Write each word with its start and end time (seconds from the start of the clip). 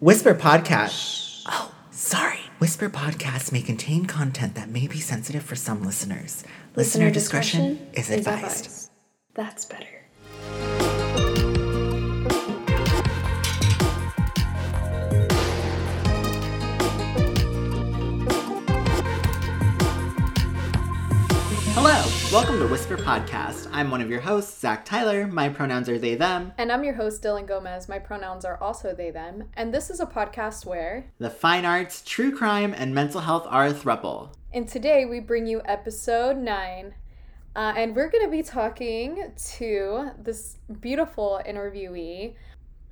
Whisper 0.00 0.32
Podcast. 0.32 1.42
Oh, 1.48 1.74
sorry. 1.90 2.38
Whisper 2.58 2.88
Podcasts 2.88 3.50
may 3.50 3.62
contain 3.62 4.06
content 4.06 4.54
that 4.54 4.68
may 4.68 4.86
be 4.86 5.00
sensitive 5.00 5.42
for 5.42 5.56
some 5.56 5.82
listeners. 5.82 6.44
Listener, 6.76 7.10
discretion, 7.10 7.84
is 7.94 8.08
advised. 8.08 8.92
That's 9.34 9.64
better. 9.64 9.97
Welcome 22.30 22.58
to 22.58 22.66
Whisper 22.66 22.98
Podcast. 22.98 23.70
I'm 23.72 23.90
one 23.90 24.02
of 24.02 24.10
your 24.10 24.20
hosts, 24.20 24.60
Zach 24.60 24.84
Tyler. 24.84 25.26
My 25.26 25.48
pronouns 25.48 25.88
are 25.88 25.98
they, 25.98 26.14
them. 26.14 26.52
And 26.58 26.70
I'm 26.70 26.84
your 26.84 26.92
host, 26.92 27.22
Dylan 27.22 27.46
Gomez. 27.46 27.88
My 27.88 27.98
pronouns 27.98 28.44
are 28.44 28.62
also 28.62 28.94
they, 28.94 29.10
them. 29.10 29.44
And 29.54 29.72
this 29.72 29.88
is 29.88 29.98
a 29.98 30.04
podcast 30.04 30.66
where. 30.66 31.10
The 31.18 31.30
fine 31.30 31.64
arts, 31.64 32.02
true 32.04 32.36
crime, 32.36 32.74
and 32.76 32.94
mental 32.94 33.22
health 33.22 33.46
are 33.48 33.68
a 33.68 33.72
thruple. 33.72 34.34
And 34.52 34.68
today 34.68 35.06
we 35.06 35.20
bring 35.20 35.46
you 35.46 35.62
episode 35.64 36.36
nine. 36.36 36.94
Uh, 37.56 37.72
and 37.74 37.96
we're 37.96 38.10
going 38.10 38.24
to 38.24 38.30
be 38.30 38.42
talking 38.42 39.32
to 39.54 40.10
this 40.18 40.58
beautiful 40.80 41.40
interviewee. 41.48 42.34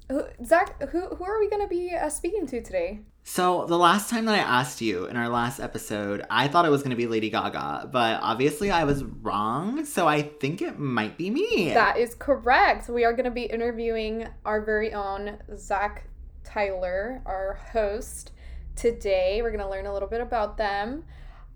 Who, 0.08 0.22
Zach, 0.46 0.80
who, 0.90 1.08
who 1.08 1.24
are 1.24 1.38
we 1.38 1.50
going 1.50 1.62
to 1.62 1.68
be 1.68 1.90
uh, 1.94 2.08
speaking 2.08 2.46
to 2.46 2.62
today? 2.62 3.00
So, 3.28 3.66
the 3.66 3.76
last 3.76 4.08
time 4.08 4.26
that 4.26 4.36
I 4.36 4.38
asked 4.38 4.80
you 4.80 5.06
in 5.06 5.16
our 5.16 5.28
last 5.28 5.58
episode, 5.58 6.24
I 6.30 6.46
thought 6.46 6.64
it 6.64 6.70
was 6.70 6.82
going 6.82 6.90
to 6.90 6.96
be 6.96 7.08
Lady 7.08 7.28
Gaga, 7.28 7.88
but 7.92 8.20
obviously 8.22 8.70
I 8.70 8.84
was 8.84 9.02
wrong. 9.02 9.84
So, 9.84 10.06
I 10.06 10.22
think 10.22 10.62
it 10.62 10.78
might 10.78 11.18
be 11.18 11.30
me. 11.30 11.74
That 11.74 11.98
is 11.98 12.14
correct. 12.14 12.88
We 12.88 13.04
are 13.04 13.12
going 13.12 13.24
to 13.24 13.32
be 13.32 13.42
interviewing 13.42 14.28
our 14.44 14.64
very 14.64 14.94
own 14.94 15.38
Zach 15.56 16.06
Tyler, 16.44 17.20
our 17.26 17.54
host, 17.72 18.30
today. 18.76 19.40
We're 19.42 19.50
going 19.50 19.64
to 19.64 19.68
learn 19.68 19.86
a 19.86 19.92
little 19.92 20.08
bit 20.08 20.20
about 20.20 20.56
them. 20.56 21.04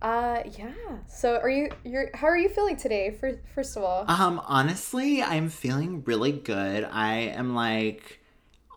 Uh 0.02 0.42
yeah. 0.58 0.72
So 1.08 1.36
are 1.36 1.50
you 1.50 1.68
you're 1.84 2.08
how 2.14 2.26
are 2.26 2.38
you 2.38 2.48
feeling 2.48 2.78
today 2.78 3.10
for 3.10 3.38
first 3.54 3.76
of 3.76 3.82
all? 3.82 4.06
Um 4.08 4.40
honestly, 4.46 5.22
I'm 5.22 5.50
feeling 5.50 6.02
really 6.04 6.32
good. 6.32 6.84
I 6.84 7.16
am 7.16 7.54
like 7.54 8.18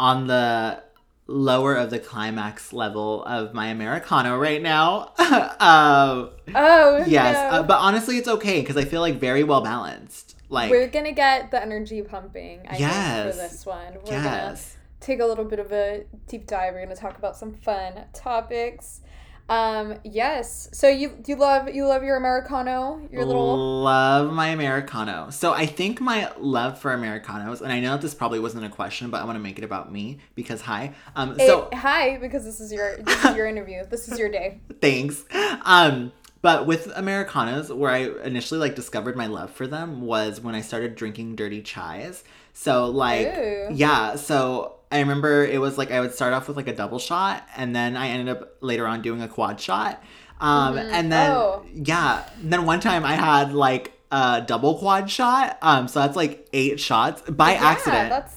on 0.02 0.28
the 0.28 0.84
lower 1.28 1.76
of 1.76 1.90
the 1.90 2.00
climax 2.00 2.74
level 2.74 3.24
of 3.24 3.54
my 3.54 3.68
americano 3.68 4.38
right 4.38 4.62
now. 4.62 5.12
um 5.60 6.30
Oh 6.56 7.04
yes, 7.08 7.36
no. 7.52 7.60
uh, 7.60 7.64
but 7.64 7.80
honestly 7.80 8.18
it's 8.18 8.28
okay 8.28 8.62
cuz 8.64 8.76
I 8.78 8.86
feel 8.86 9.02
like 9.02 9.16
very 9.20 9.44
well 9.44 9.62
balanced. 9.62 10.36
Like 10.50 10.70
We're 10.70 10.88
gonna 10.88 11.14
get 11.14 11.50
the 11.52 11.62
energy 11.62 12.02
pumping, 12.02 12.68
I 12.70 12.78
Yes. 12.78 13.24
think, 13.24 13.36
for 13.36 13.42
this 13.42 13.66
one. 13.66 13.94
We're 13.96 14.12
gonna 14.12 14.24
yes. 14.52 14.76
take 15.00 15.20
a 15.20 15.26
little 15.26 15.46
bit 15.46 15.60
of 15.60 15.72
a 15.72 16.04
deep 16.28 16.46
dive. 16.46 16.74
We're 16.74 16.84
gonna 16.84 16.96
talk 16.96 17.18
about 17.18 17.36
some 17.38 17.54
fun 17.54 18.06
topics. 18.14 19.02
Um, 19.50 19.96
yes. 20.04 20.70
So 20.72 20.88
you 20.88 21.18
you 21.28 21.36
love 21.36 21.74
you 21.74 21.86
love 21.88 22.04
your 22.04 22.16
Americano, 22.16 23.08
your 23.12 23.26
little 23.26 23.82
love 23.84 24.32
my 24.34 24.48
americano 24.48 25.30
so 25.30 25.54
i 25.54 25.66
think 25.66 26.00
my 26.00 26.32
love 26.40 26.80
for 26.80 26.94
americanos 26.94 27.62
and 27.62 27.72
i 27.72 27.80
know 27.80 27.92
that 27.92 28.02
this 28.02 28.14
probably 28.14 28.40
wasn't 28.40 28.64
a 28.64 28.70
question 28.70 29.10
but 29.10 29.22
i 29.22 29.26
want 29.26 29.36
to 29.36 29.42
make 29.42 29.58
it 29.58 29.64
about 29.64 29.92
me 29.92 30.20
because 30.36 30.62
hi 30.62 30.94
um 31.16 31.38
so 31.38 31.68
Eh, 31.72 31.76
hi, 31.76 32.18
because 32.18 32.44
this 32.46 32.60
is 32.60 32.72
your 32.72 32.98
this 32.98 33.26
is 33.26 33.36
your 33.36 33.46
interview. 33.46 33.84
This 33.90 34.08
is 34.08 34.18
your 34.18 34.30
day. 34.30 34.60
thanks 34.82 35.24
um 35.64 36.12
but 36.42 36.66
with 36.66 36.92
americanos 36.96 37.72
where 37.72 37.92
i 37.92 38.10
initially 38.24 38.60
like 38.60 38.76
discovered 38.76 39.16
my 39.16 39.28
love 39.28 39.52
for 39.52 39.68
them 39.68 40.02
was 40.02 40.40
when 40.42 40.56
i 40.56 40.62
started 40.62 40.96
drinking 40.96 41.36
dirty 41.36 41.62
chais 41.62 42.24
so 42.54 42.88
like 42.88 43.28
Ooh. 43.28 43.68
yeah 43.72 44.16
so 44.16 44.76
i 44.94 45.00
remember 45.00 45.44
it 45.46 45.60
was 45.60 45.78
like 45.78 45.92
i 45.92 46.00
would 46.00 46.14
start 46.14 46.32
off 46.34 46.48
with 46.48 46.56
like 46.56 46.68
a 46.68 46.76
double 46.76 47.00
shot 47.00 47.46
and 47.58 47.76
then 47.76 47.98
i 47.98 48.08
ended 48.08 48.30
up 48.30 48.56
later 48.62 48.88
on 48.88 49.02
doing 49.02 49.22
a 49.22 49.28
quad 49.28 49.60
shot 49.60 50.02
um 50.40 50.78
and 50.78 51.12
then 51.12 51.32
Oh. 51.32 51.66
yeah 51.74 52.24
then 52.42 52.66
one 52.66 52.80
time 52.80 53.04
i 53.04 53.14
had 53.16 53.54
like 53.54 53.92
a 54.12 54.44
double 54.46 54.78
quad 54.78 55.10
shot 55.10 55.58
um 55.62 55.88
so 55.88 56.00
that's 56.00 56.16
like 56.16 56.48
eight 56.54 56.80
shots 56.80 57.22
by 57.30 57.54
Yeah, 57.54 57.64
accident 57.66 58.10
That's 58.10 58.36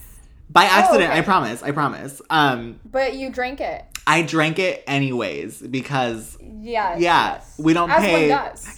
by 0.49 0.63
accident 0.65 1.11
i 1.11 1.17
okay. 1.19 1.25
promise 1.25 1.61
i 1.63 1.71
promise 1.71 2.21
um 2.29 2.79
but 2.85 3.15
you 3.15 3.29
drank 3.29 3.61
it. 3.61 3.85
I 4.07 4.21
drank 4.23 4.57
it 4.57 4.83
anyways 4.87 5.61
because 5.61 6.37
Yes. 6.59 6.99
yeah, 6.99 7.35
yes. 7.35 7.55
we 7.59 7.71
don't 7.73 7.89
As 7.89 8.01
pay. 8.03 8.27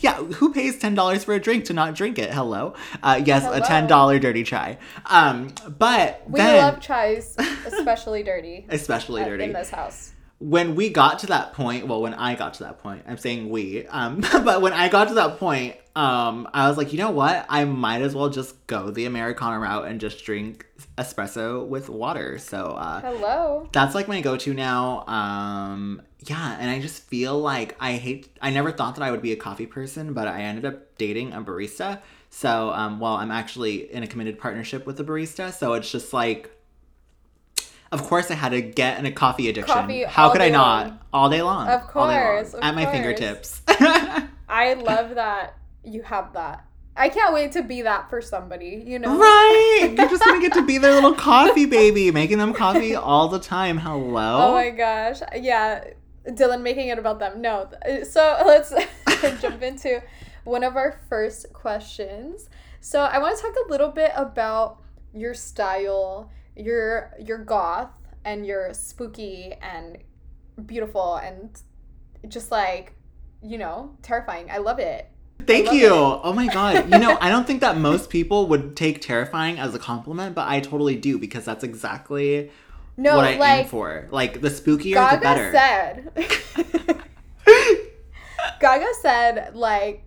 Yeah, 0.01 0.15
who 0.17 0.53
pays 0.53 0.77
ten 0.77 0.93
dollars 0.95 1.23
for 1.23 1.33
a 1.33 1.39
drink 1.39 1.65
to 1.65 1.73
not 1.73 1.95
drink 1.95 2.19
it? 2.19 2.31
Hello. 2.31 2.75
Uh, 3.01 3.19
yes, 3.25 3.45
a 3.51 3.61
ten 3.65 3.87
dollar 3.87 4.19
dirty 4.19 4.43
chai. 4.43 4.77
Um, 5.07 5.53
but 5.77 6.21
We 6.27 6.37
then, 6.39 6.57
love 6.57 6.79
chais, 6.81 7.35
especially 7.65 8.21
dirty. 8.21 8.65
especially 8.69 9.23
dirty. 9.23 9.45
in 9.45 9.53
this 9.53 9.71
house. 9.71 10.11
when 10.39 10.75
we 10.75 10.89
got 10.89 11.19
to 11.19 11.27
that 11.27 11.53
point, 11.53 11.87
well, 11.87 12.01
when 12.01 12.13
I 12.13 12.35
got 12.35 12.53
to 12.55 12.63
that 12.65 12.79
point, 12.79 13.03
I'm 13.07 13.17
saying 13.17 13.49
we. 13.49 13.87
Um, 13.87 14.21
but 14.31 14.61
when 14.61 14.73
I 14.73 14.87
got 14.89 15.07
to 15.07 15.13
that 15.15 15.39
point, 15.39 15.75
um, 15.99 16.47
I 16.53 16.69
was 16.69 16.77
like, 16.77 16.93
you 16.93 16.99
know 16.99 17.11
what? 17.11 17.45
I 17.49 17.65
might 17.65 18.01
as 18.01 18.15
well 18.15 18.29
just 18.29 18.65
go 18.67 18.89
the 18.89 19.05
Americano 19.05 19.57
route 19.57 19.85
and 19.87 19.99
just 19.99 20.23
drink 20.23 20.65
espresso 20.97 21.67
with 21.67 21.89
water. 21.89 22.37
So, 22.37 22.67
uh, 22.67 23.01
Hello. 23.01 23.67
that's 23.73 23.95
like 23.95 24.07
my 24.07 24.21
go-to 24.21 24.53
now. 24.53 25.05
Um 25.07 26.01
yeah 26.27 26.57
and 26.59 26.69
i 26.69 26.79
just 26.79 27.03
feel 27.03 27.39
like 27.39 27.77
i 27.79 27.93
hate 27.93 28.27
i 28.41 28.49
never 28.49 28.73
thought 28.73 28.95
that 28.95 29.03
i 29.03 29.09
would 29.09 29.21
be 29.21 29.31
a 29.31 29.37
coffee 29.37 29.65
person 29.65 30.13
but 30.13 30.27
i 30.27 30.41
ended 30.41 30.65
up 30.65 30.97
dating 30.97 31.31
a 31.31 31.41
barista. 31.41 32.01
So 32.29 32.71
um 32.71 32.99
well 32.99 33.13
i'm 33.13 33.31
actually 33.31 33.91
in 33.91 34.03
a 34.03 34.07
committed 34.07 34.37
partnership 34.37 34.85
with 34.85 34.99
a 34.99 35.03
barista. 35.03 35.53
So 35.53 35.73
it's 35.73 35.89
just 35.89 36.11
like 36.13 36.51
of 37.91 38.03
course 38.03 38.29
i 38.29 38.33
had 38.33 38.49
to 38.49 38.61
get 38.61 38.99
in 38.99 39.05
a 39.05 39.11
coffee 39.11 39.47
addiction. 39.49 39.73
Coffee 39.73 40.03
how 40.03 40.29
could 40.29 40.41
i 40.41 40.49
not? 40.49 40.87
long. 40.87 40.99
all 41.13 41.29
day 41.29 41.41
long. 41.41 41.67
Of 41.69 41.81
day 41.81 41.99
long, 41.99 42.13
course, 42.13 42.53
of 42.53 42.63
at 42.63 42.75
my 42.75 42.85
fingertips. 42.85 43.61
I 44.49 44.73
love 44.73 45.15
that 45.15 45.58
you 45.83 46.01
have 46.03 46.33
that. 46.33 46.65
I 46.95 47.07
can't 47.07 47.33
wait 47.33 47.53
to 47.53 47.63
be 47.63 47.83
that 47.83 48.09
for 48.09 48.21
somebody, 48.21 48.83
you 48.85 48.99
know? 48.99 49.17
right 49.17 49.93
you're 49.97 50.09
just 50.09 50.23
gonna 50.23 50.41
get 50.41 50.53
to 50.53 50.65
be 50.65 50.77
their 50.77 50.93
little 50.93 51.13
coffee 51.13 51.65
baby 51.65 52.11
making 52.11 52.39
them 52.39 52.53
coffee 52.53 52.93
all 52.93 53.29
the 53.29 53.39
time 53.39 53.77
hello 53.77 54.49
Oh 54.49 54.53
my 54.53 54.69
gosh. 54.69 55.21
Yeah. 55.35 55.85
Dylan 56.27 56.61
making 56.61 56.89
it 56.89 56.99
about 56.99 57.19
them. 57.19 57.41
No. 57.41 57.69
So 58.03 58.41
let's 58.45 58.73
jump 59.41 59.61
into 59.61 60.03
one 60.43 60.63
of 60.63 60.75
our 60.75 60.99
first 61.07 61.53
questions. 61.53 62.49
So 62.81 63.01
I 63.01 63.19
want 63.19 63.37
to 63.37 63.41
talk 63.41 63.55
a 63.65 63.71
little 63.71 63.89
bit 63.89 64.11
about 64.15 64.81
your 65.13 65.33
style, 65.33 66.29
your 66.55 67.13
your 67.19 67.37
goth 67.37 67.91
and 68.25 68.45
your 68.45 68.73
spooky 68.73 69.53
and 69.61 69.97
beautiful 70.65 71.15
and 71.15 71.49
just 72.27 72.51
like, 72.51 72.93
you 73.41 73.57
know, 73.57 73.95
terrifying. 74.01 74.49
I 74.51 74.57
love 74.57 74.79
it. 74.79 75.09
Thank 75.45 75.71
you. 75.71 75.87
it. 75.87 76.19
Oh 76.23 76.33
my 76.33 76.47
god. 76.47 76.91
You 76.91 76.99
know, 76.99 77.17
I 77.19 77.29
don't 77.29 77.47
think 77.47 77.61
that 77.61 77.77
most 77.77 78.09
people 78.09 78.47
would 78.47 78.75
take 78.75 79.01
terrifying 79.01 79.57
as 79.59 79.73
a 79.73 79.79
compliment, 79.79 80.35
but 80.35 80.47
I 80.47 80.59
totally 80.59 80.95
do 80.95 81.17
because 81.17 81.45
that's 81.45 81.63
exactly 81.63 82.51
No, 82.97 83.15
what 83.15 83.25
I 83.25 83.31
aim 83.31 83.39
like 83.39 83.67
for. 83.69 84.07
Like 84.11 84.41
the 84.41 84.49
spookier 84.49 84.93
Gaga 84.93 85.15
the 85.17 85.21
better. 85.21 85.51
said 85.51 87.05
Gaga 88.59 88.87
said 89.01 89.55
like 89.55 90.03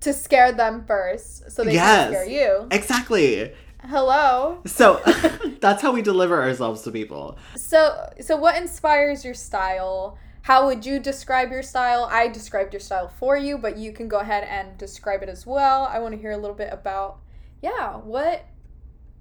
to 0.00 0.12
scare 0.12 0.52
them 0.52 0.84
first 0.86 1.50
so 1.52 1.62
they 1.64 1.74
Yes. 1.74 2.10
can 2.10 2.12
scare 2.12 2.28
you. 2.28 2.68
exactly. 2.70 3.52
Hello. 3.84 4.58
So 4.66 5.00
that's 5.60 5.82
how 5.82 5.92
we 5.92 6.02
deliver 6.02 6.40
ourselves 6.42 6.82
to 6.82 6.90
people. 6.90 7.36
So 7.56 8.10
so 8.20 8.36
what 8.36 8.56
inspires 8.56 9.24
your 9.24 9.34
style? 9.34 10.18
How 10.42 10.66
would 10.66 10.84
you 10.84 10.98
describe 10.98 11.50
your 11.50 11.62
style? 11.62 12.08
I 12.10 12.28
described 12.28 12.72
your 12.72 12.80
style 12.80 13.08
for 13.08 13.36
you, 13.36 13.56
but 13.58 13.76
you 13.76 13.92
can 13.92 14.08
go 14.08 14.18
ahead 14.18 14.44
and 14.44 14.76
describe 14.76 15.22
it 15.22 15.28
as 15.28 15.46
well. 15.46 15.84
I 15.84 16.00
want 16.00 16.14
to 16.14 16.20
hear 16.20 16.32
a 16.32 16.36
little 16.36 16.56
bit 16.56 16.70
about 16.72 17.18
yeah, 17.62 17.94
what 17.96 18.44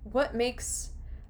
what 0.04 0.34
makes 0.34 0.90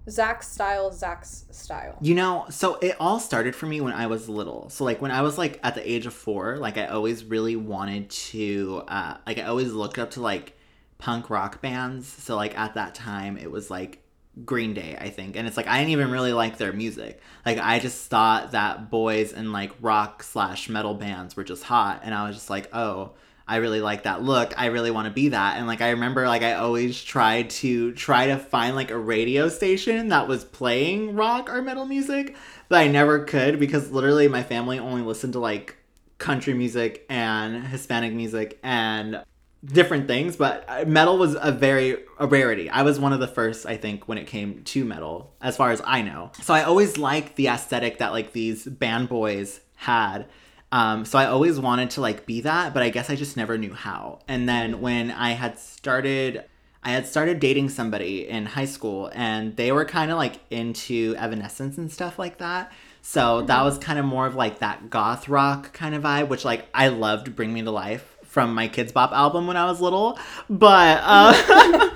Zach's 0.10 0.48
style 0.48 0.92
Zach's 0.92 1.46
style? 1.52 1.98
You 2.02 2.16
know, 2.16 2.46
so 2.50 2.76
it 2.76 2.96
all 3.00 3.20
started 3.20 3.54
for 3.54 3.66
me 3.66 3.82
when 3.82 3.94
I 3.94 4.08
was 4.08 4.30
little. 4.30 4.70
So 4.70 4.86
like 4.86 5.02
when 5.02 5.12
I 5.12 5.22
was 5.22 5.38
like 5.38 5.60
at 5.62 5.76
the 5.76 5.92
age 5.92 6.06
of 6.06 6.14
4, 6.14 6.58
like 6.58 6.78
I 6.78 6.88
always 6.88 7.26
really 7.26 7.58
wanted 7.58 8.10
to 8.10 8.84
uh 8.88 9.18
like 9.28 9.40
I 9.40 9.44
always 9.44 9.74
looked 9.74 10.00
up 10.00 10.12
to 10.12 10.22
like 10.22 10.58
punk 11.00 11.30
rock 11.30 11.62
bands. 11.62 12.08
So 12.08 12.38
like 12.38 12.58
at 12.58 12.76
that 12.76 12.96
time 12.96 13.38
it 13.38 13.52
was 13.52 13.70
like 13.70 14.01
Green 14.46 14.74
Day, 14.74 14.98
I 15.00 15.10
think. 15.10 15.36
And 15.36 15.48
it's 15.48 15.58
like 15.58 15.68
I 15.68 15.78
didn't 15.80 15.92
even 15.92 16.12
really 16.12 16.34
like 16.34 16.58
their 16.58 16.74
music. 16.74 17.22
Like 17.46 17.58
I 17.58 17.80
just 17.80 18.10
thought 18.10 18.52
that 18.52 18.90
boys 18.90 19.34
and 19.34 19.52
like 19.52 19.72
rock 19.82 20.24
slash 20.24 20.70
metal 20.70 20.94
bands 20.94 21.36
were 21.36 21.44
just 21.44 21.64
hot. 21.64 22.02
And 22.04 22.14
I 22.14 22.28
was 22.28 22.36
just 22.36 22.50
like, 22.50 22.70
oh, 22.74 23.12
I 23.48 23.58
really 23.58 23.82
like 23.82 24.04
that 24.04 24.24
look. 24.24 24.54
I 24.58 24.68
really 24.68 24.92
want 24.92 25.08
to 25.08 25.14
be 25.14 25.30
that. 25.30 25.58
And 25.58 25.68
like 25.68 25.82
I 25.82 25.90
remember 25.90 26.26
like 26.28 26.42
I 26.42 26.54
always 26.54 27.04
tried 27.04 27.50
to 27.50 27.92
try 27.94 28.28
to 28.28 28.38
find 28.38 28.76
like 28.76 28.92
a 28.92 28.98
radio 28.98 29.50
station 29.50 30.10
that 30.10 30.28
was 30.28 30.46
playing 30.46 31.16
rock 31.16 31.50
or 31.50 31.62
metal 31.62 31.86
music, 31.86 32.36
but 32.70 32.80
I 32.80 32.88
never 32.88 33.26
could 33.26 33.60
because 33.60 33.92
literally 33.92 34.28
my 34.28 34.44
family 34.44 34.80
only 34.80 35.02
listened 35.02 35.34
to 35.34 35.40
like 35.40 35.76
country 36.18 36.54
music 36.54 37.06
and 37.10 37.68
Hispanic 37.68 38.14
music 38.14 38.60
and 38.64 39.22
different 39.64 40.08
things, 40.08 40.36
but 40.36 40.66
uh, 40.68 40.86
metal 40.86 41.18
was 41.18 41.38
a 41.40 41.52
very 41.52 41.98
a 42.18 42.28
rarity. 42.28 42.70
I 42.70 42.82
was 42.82 43.00
one 43.00 43.14
of 43.14 43.20
the 43.20 43.28
first, 43.28 43.66
I 43.66 43.78
think, 43.78 44.08
when 44.08 44.18
it 44.18 44.28
came 44.28 44.64
to 44.64 44.86
metal, 44.86 45.34
as 45.42 45.56
far 45.56 45.72
as 45.72 45.82
I 45.86 46.02
know. 46.02 46.32
So 46.42 46.54
I 46.54 46.64
always 46.64 46.98
liked 46.98 47.36
the 47.36 47.48
aesthetic 47.48 48.00
that 48.00 48.12
like 48.12 48.34
these 48.34 48.66
band 48.66 49.10
boys 49.10 49.62
had. 49.76 50.26
Um, 50.72 51.04
so 51.06 51.20
I 51.20 51.26
always 51.26 51.60
wanted 51.60 51.92
to 51.92 52.02
like 52.02 52.26
be 52.26 52.42
that, 52.42 52.74
but 52.74 52.82
I 52.82 52.90
guess 52.90 53.10
I 53.10 53.16
just 53.16 53.36
never 53.36 53.58
knew 53.58 53.74
how. 53.74 54.20
And 54.28 54.48
then 54.48 54.82
when 54.82 55.12
I 55.12 55.32
had 55.32 55.60
started 55.60 56.46
I 56.84 56.92
had 56.92 57.06
started 57.06 57.40
dating 57.40 57.70
somebody 57.70 58.28
in 58.28 58.48
high 58.48 58.66
school 58.66 59.12
and 59.14 59.56
they 59.56 59.72
were 59.72 59.86
kind 59.86 60.10
of 60.10 60.18
like 60.18 60.40
into 60.50 61.16
Evanescence 61.16 61.78
and 61.78 61.92
stuff 61.92 62.18
like 62.18 62.40
that. 62.40 62.72
So 63.04 63.44
that 63.44 63.62
was 63.64 63.78
kind 63.78 64.00
of 64.00 64.06
more 64.06 64.26
of 64.26 64.36
like 64.36 64.60
that 64.60 64.90
goth 64.90 65.30
rock 65.30 65.74
kind 65.74 65.94
of 65.94 66.02
vibe, 66.02 66.30
which 66.30 66.44
like 66.44 66.68
I 66.74 66.88
loved 66.88 67.36
Bring 67.36 67.54
Me 67.54 67.62
to 67.62 67.70
Life 67.70 68.11
from 68.32 68.56
my 68.56 68.70
Kidz 68.70 68.94
Bop 68.94 69.12
album 69.12 69.46
when 69.46 69.58
I 69.58 69.66
was 69.66 69.82
little. 69.82 70.18
But 70.50 71.02
uh, 71.04 71.90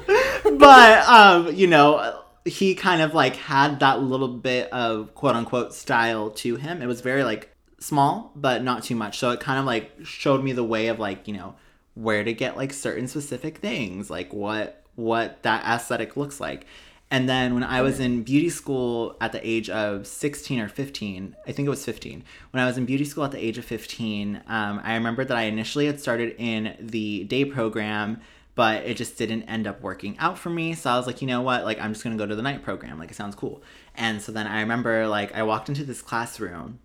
but 0.57 1.07
um, 1.07 1.55
you 1.55 1.65
know, 1.65 2.21
he 2.43 2.75
kind 2.75 3.01
of 3.01 3.13
like 3.13 3.37
had 3.37 3.79
that 3.79 4.01
little 4.01 4.27
bit 4.27 4.69
of 4.73 5.15
quote 5.15 5.35
unquote 5.35 5.73
style 5.73 6.29
to 6.31 6.57
him. 6.57 6.81
It 6.81 6.87
was 6.87 6.99
very 6.99 7.23
like 7.23 7.55
small, 7.79 8.33
but 8.35 8.63
not 8.63 8.83
too 8.83 8.95
much. 8.97 9.17
So 9.17 9.31
it 9.31 9.39
kind 9.39 9.59
of 9.59 9.65
like 9.65 9.91
showed 10.03 10.43
me 10.43 10.51
the 10.51 10.63
way 10.63 10.87
of 10.87 10.99
like, 10.99 11.25
you 11.25 11.33
know, 11.33 11.55
where 11.93 12.25
to 12.25 12.33
get 12.33 12.57
like 12.57 12.73
certain 12.73 13.07
specific 13.07 13.59
things, 13.59 14.09
like 14.09 14.33
what 14.33 14.83
what 14.95 15.41
that 15.43 15.63
aesthetic 15.63 16.17
looks 16.17 16.41
like. 16.41 16.67
And 17.11 17.29
then 17.29 17.53
when 17.53 17.63
I 17.63 17.81
was 17.81 17.99
in 17.99 18.23
beauty 18.23 18.49
school 18.49 19.15
at 19.21 19.31
the 19.31 19.47
age 19.47 19.69
of 19.69 20.07
16 20.07 20.59
or 20.59 20.67
15, 20.67 21.35
I 21.47 21.51
think 21.51 21.67
it 21.67 21.69
was 21.69 21.85
15, 21.85 22.23
when 22.51 22.63
I 22.63 22.65
was 22.65 22.77
in 22.77 22.85
beauty 22.85 23.05
school 23.05 23.23
at 23.23 23.31
the 23.31 23.43
age 23.43 23.57
of 23.57 23.65
15, 23.65 24.41
um, 24.47 24.81
I 24.83 24.95
remember 24.95 25.23
that 25.23 25.37
I 25.37 25.43
initially 25.43 25.85
had 25.85 25.99
started 25.99 26.35
in 26.39 26.75
the 26.79 27.25
day 27.25 27.45
program, 27.45 28.21
but 28.55 28.83
it 28.85 28.97
just 28.97 29.17
didn't 29.17 29.43
end 29.43 29.67
up 29.67 29.81
working 29.81 30.17
out 30.17 30.39
for 30.39 30.49
me. 30.49 30.73
So 30.73 30.89
I 30.89 30.97
was 30.97 31.05
like, 31.05 31.21
you 31.21 31.27
know 31.27 31.41
what? 31.41 31.63
Like, 31.63 31.79
I'm 31.79 31.93
just 31.93 32.03
going 32.03 32.17
to 32.17 32.21
go 32.21 32.27
to 32.27 32.35
the 32.35 32.41
night 32.41 32.63
program. 32.63 32.97
Like, 32.97 33.11
it 33.11 33.15
sounds 33.15 33.35
cool. 33.35 33.61
And 33.93 34.21
so 34.21 34.31
then 34.31 34.47
I 34.47 34.61
remember, 34.61 35.07
like, 35.07 35.35
I 35.35 35.43
walked 35.43 35.69
into 35.69 35.83
this 35.83 36.01
classroom 36.01 36.79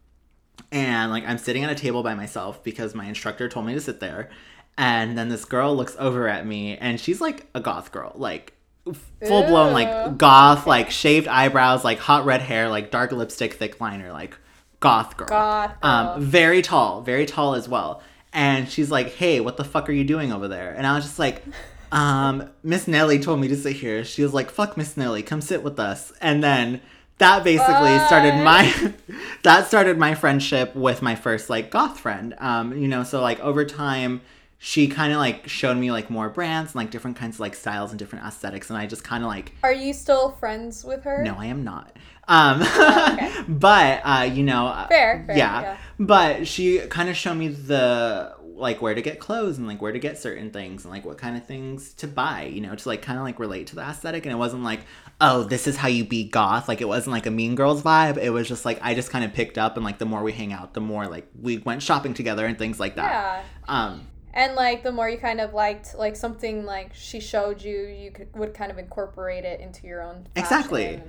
and, 0.71 1.11
like, 1.11 1.25
I'm 1.27 1.39
sitting 1.39 1.65
at 1.65 1.71
a 1.71 1.75
table 1.75 2.03
by 2.03 2.15
myself 2.15 2.63
because 2.63 2.95
my 2.95 3.07
instructor 3.07 3.49
told 3.49 3.67
me 3.67 3.75
to 3.75 3.81
sit 3.81 4.01
there. 4.01 4.29
And 4.77 5.17
then 5.17 5.29
this 5.29 5.45
girl 5.45 5.75
looks 5.75 5.97
over 5.99 6.29
at 6.29 6.47
me 6.47 6.77
and 6.77 7.01
she's 7.01 7.21
like 7.21 7.47
a 7.55 7.61
goth 7.61 7.93
girl. 7.93 8.13
Like, 8.15 8.55
full 8.85 9.45
blown 9.45 9.73
like 9.73 10.19
goth, 10.19 10.67
like 10.67 10.91
shaved 10.91 11.29
eyebrows, 11.29 11.85
like 11.85 11.99
hot 11.99 12.25
red 12.25 12.41
hair, 12.41 12.69
like 12.69 12.91
dark 12.91 13.13
lipstick, 13.13 13.55
thick 13.55 13.81
liner, 13.81 14.13
like 14.13 14.37
goth 14.81 15.17
girl. 15.17 15.29
Goth 15.29 15.81
girl. 15.81 15.91
Um, 15.91 16.23
very 16.23 16.63
tall, 16.63 17.03
very 17.03 17.27
tall 17.27 17.55
as 17.55 17.69
well. 17.69 18.03
And 18.33 18.69
she's 18.69 18.91
like, 18.91 19.15
"Hey, 19.15 19.41
what 19.41 19.57
the 19.57 19.65
fuck 19.65 19.89
are 19.89 19.93
you 19.93 20.05
doing 20.05 20.33
over 20.33 20.49
there?" 20.49 20.73
And 20.73 20.87
I 20.87 20.95
was 20.95 21.05
just 21.05 21.19
like, 21.19 21.43
um, 21.93 22.51
Miss 22.63 22.87
Nelly 22.89 23.19
told 23.19 23.41
me 23.41 23.49
to 23.49 23.57
sit 23.57 23.77
here. 23.77 24.05
She 24.05 24.23
was 24.23 24.33
like, 24.33 24.51
"Fuck 24.51 24.77
Miss 24.77 24.97
Nelly, 24.97 25.23
come 25.23 25.41
sit 25.41 25.63
with 25.63 25.79
us." 25.79 26.13
And 26.21 26.43
then 26.43 26.81
that 27.19 27.45
basically 27.45 27.99
started 28.07 28.43
my 28.43 28.95
that 29.43 29.67
started 29.67 29.99
my 29.99 30.15
friendship 30.15 30.75
with 30.75 31.03
my 31.03 31.15
first 31.15 31.51
like 31.51 31.71
goth 31.71 32.01
friend. 32.01 32.35
Um, 32.39 32.77
you 32.77 32.89
know, 32.89 33.05
so 33.05 33.21
like 33.21 33.41
over 33.41 33.65
time 33.65 34.23
she 34.63 34.89
kind 34.89 35.11
of 35.11 35.19
like 35.19 35.49
showed 35.49 35.79
me 35.79 35.91
like 35.91 36.11
more 36.11 36.29
brands 36.29 36.73
and 36.73 36.77
like 36.77 36.91
different 36.91 37.17
kinds 37.17 37.37
of 37.37 37.41
like 37.41 37.55
styles 37.55 37.91
and 37.91 37.99
different 37.99 38.27
aesthetics 38.27 38.69
and 38.69 38.79
I 38.79 38.85
just 38.85 39.03
kind 39.03 39.25
of 39.25 39.29
like 39.29 39.55
Are 39.63 39.73
you 39.73 39.95
still 39.95 40.33
friends 40.33 40.85
with 40.85 41.03
her? 41.05 41.25
no, 41.25 41.35
I 41.39 41.47
am 41.47 41.65
not. 41.65 41.97
Um, 42.29 42.61
okay. 42.61 43.33
but 43.49 44.03
uh, 44.05 44.31
you 44.31 44.43
know, 44.43 44.67
uh, 44.67 44.87
Fair, 44.89 45.25
fair, 45.27 45.37
yeah. 45.37 45.61
yeah. 45.63 45.77
But 45.99 46.47
she 46.47 46.79
kind 46.89 47.09
of 47.09 47.17
showed 47.17 47.37
me 47.37 47.49
the 47.49 48.35
like 48.43 48.83
where 48.83 48.95
to 48.95 49.01
get 49.01 49.19
clothes 49.19 49.57
and 49.57 49.67
like 49.67 49.81
where 49.81 49.93
to 49.93 49.99
get 49.99 50.19
certain 50.19 50.51
things 50.51 50.85
and 50.85 50.93
like 50.93 51.07
what 51.07 51.17
kind 51.17 51.39
of 51.39 51.47
things 51.47 51.95
to 51.95 52.07
buy, 52.07 52.43
you 52.43 52.61
know, 52.61 52.75
to 52.75 52.89
like 52.89 53.01
kind 53.01 53.19
of 53.19 53.25
like 53.25 53.39
relate 53.39 53.69
to 53.69 53.75
the 53.77 53.81
aesthetic. 53.81 54.27
And 54.27 54.33
it 54.33 54.37
wasn't 54.37 54.63
like, 54.63 54.81
oh, 55.23 55.43
this 55.45 55.67
is 55.67 55.79
how 55.79 55.89
you 55.89 56.05
be 56.05 56.25
goth. 56.25 56.69
Like 56.69 56.83
it 56.83 56.89
wasn't 56.89 57.15
like 57.15 57.25
a 57.25 57.31
Mean 57.31 57.55
Girls 57.55 57.83
vibe. 57.83 58.19
It 58.19 58.29
was 58.29 58.47
just 58.47 58.67
like 58.67 58.79
I 58.83 58.95
just 58.95 59.11
kind 59.11 59.25
of 59.25 59.33
picked 59.33 59.57
up 59.57 59.77
and 59.77 59.85
like 59.87 59.97
the 59.99 60.05
more 60.05 60.23
we 60.23 60.33
hang 60.33 60.53
out, 60.53 60.75
the 60.75 60.83
more 60.83 61.07
like 61.07 61.27
we 61.41 61.57
went 61.57 61.83
shopping 61.83 62.13
together 62.13 62.45
and 62.45 62.59
things 62.59 62.79
like 62.79 62.97
that. 62.97 63.11
Yeah. 63.11 63.43
Um, 63.67 64.07
And 64.33 64.55
like 64.55 64.83
the 64.83 64.93
more 64.93 65.09
you 65.09 65.19
kind 65.19 65.41
of 65.41 65.53
liked 65.55 65.95
like 65.97 66.15
something 66.17 66.65
like 66.65 66.95
she 66.95 67.21
showed 67.21 67.63
you, 67.63 67.79
you 67.87 68.11
could, 68.11 68.29
would 68.37 68.55
kind 68.55 68.71
of 68.71 68.79
incorporate 68.79 69.45
it 69.45 69.61
into 69.61 69.87
your 69.87 70.03
own. 70.03 70.27
Exactly. 70.37 70.85
and- 70.87 71.03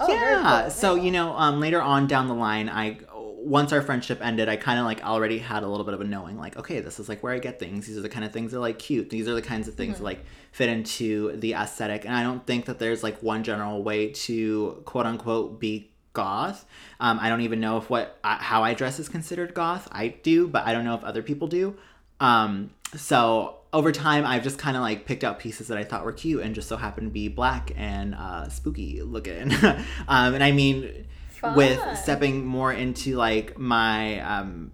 Oh, 0.00 0.06
yeah. 0.08 0.60
cool, 0.62 0.70
So 0.70 0.94
you 0.94 1.10
know, 1.10 1.32
um, 1.32 1.58
later 1.58 1.82
on 1.82 2.06
down 2.06 2.28
the 2.28 2.34
line, 2.34 2.68
I 2.68 2.98
once 3.14 3.72
our 3.72 3.82
friendship 3.82 4.20
ended, 4.22 4.48
I 4.48 4.54
kind 4.56 4.78
of 4.78 4.84
like 4.84 5.04
already 5.04 5.38
had 5.38 5.64
a 5.64 5.68
little 5.68 5.84
bit 5.84 5.92
of 5.94 6.00
a 6.00 6.04
knowing, 6.04 6.38
like, 6.38 6.56
okay, 6.56 6.78
this 6.80 7.00
is 7.00 7.08
like 7.08 7.20
where 7.24 7.32
I 7.32 7.40
get 7.40 7.58
things. 7.58 7.88
These 7.88 7.98
are 7.98 8.00
the 8.02 8.08
kind 8.08 8.24
of 8.24 8.32
things 8.32 8.52
that 8.52 8.58
are 8.58 8.60
like 8.60 8.78
cute. 8.78 9.10
These 9.10 9.26
are 9.26 9.34
the 9.34 9.42
kinds 9.42 9.66
of 9.66 9.74
things 9.74 9.94
Mm-hmm. 9.96 10.04
that 10.04 10.10
like 10.18 10.24
fit 10.52 10.68
into 10.68 11.36
the 11.36 11.54
aesthetic. 11.54 12.04
And 12.04 12.14
I 12.14 12.22
don't 12.22 12.46
think 12.46 12.66
that 12.66 12.78
there's 12.78 13.02
like 13.02 13.20
one 13.24 13.42
general 13.42 13.82
way 13.82 14.10
to 14.10 14.82
quote 14.84 15.06
unquote 15.06 15.58
be 15.58 15.90
goth. 16.12 16.64
Um, 17.00 17.18
I 17.20 17.28
don't 17.28 17.40
even 17.40 17.58
know 17.58 17.76
if 17.78 17.90
what 17.90 18.18
uh, 18.22 18.36
how 18.38 18.62
I 18.62 18.74
dress 18.74 19.00
is 19.00 19.08
considered 19.08 19.52
goth. 19.52 19.88
I 19.90 20.08
do, 20.08 20.46
but 20.46 20.64
I 20.64 20.72
don't 20.72 20.84
know 20.84 20.94
if 20.94 21.02
other 21.02 21.22
people 21.22 21.48
do. 21.48 21.76
Um, 22.20 22.70
so 22.96 23.56
over 23.72 23.92
time, 23.92 24.24
I've 24.24 24.42
just 24.42 24.58
kind 24.58 24.76
of 24.76 24.82
like 24.82 25.04
picked 25.04 25.24
out 25.24 25.38
pieces 25.38 25.68
that 25.68 25.78
I 25.78 25.84
thought 25.84 26.04
were 26.04 26.12
cute 26.12 26.42
and 26.42 26.54
just 26.54 26.68
so 26.68 26.76
happened 26.76 27.08
to 27.08 27.12
be 27.12 27.28
black 27.28 27.72
and 27.76 28.14
uh, 28.14 28.48
spooky 28.48 29.02
looking. 29.02 29.52
um, 30.08 30.34
and 30.34 30.42
I 30.42 30.52
mean, 30.52 31.06
with 31.54 31.80
stepping 31.98 32.46
more 32.46 32.72
into 32.72 33.16
like 33.16 33.58
my 33.58 34.20
um, 34.20 34.72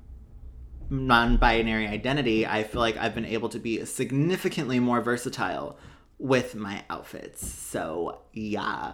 non-binary 0.90 1.86
identity, 1.88 2.46
I 2.46 2.62
feel 2.62 2.80
like 2.80 2.96
I've 2.96 3.14
been 3.14 3.26
able 3.26 3.48
to 3.50 3.58
be 3.58 3.84
significantly 3.84 4.78
more 4.78 5.00
versatile 5.00 5.76
with 6.18 6.54
my 6.54 6.84
outfits. 6.88 7.46
So 7.46 8.20
yeah. 8.32 8.92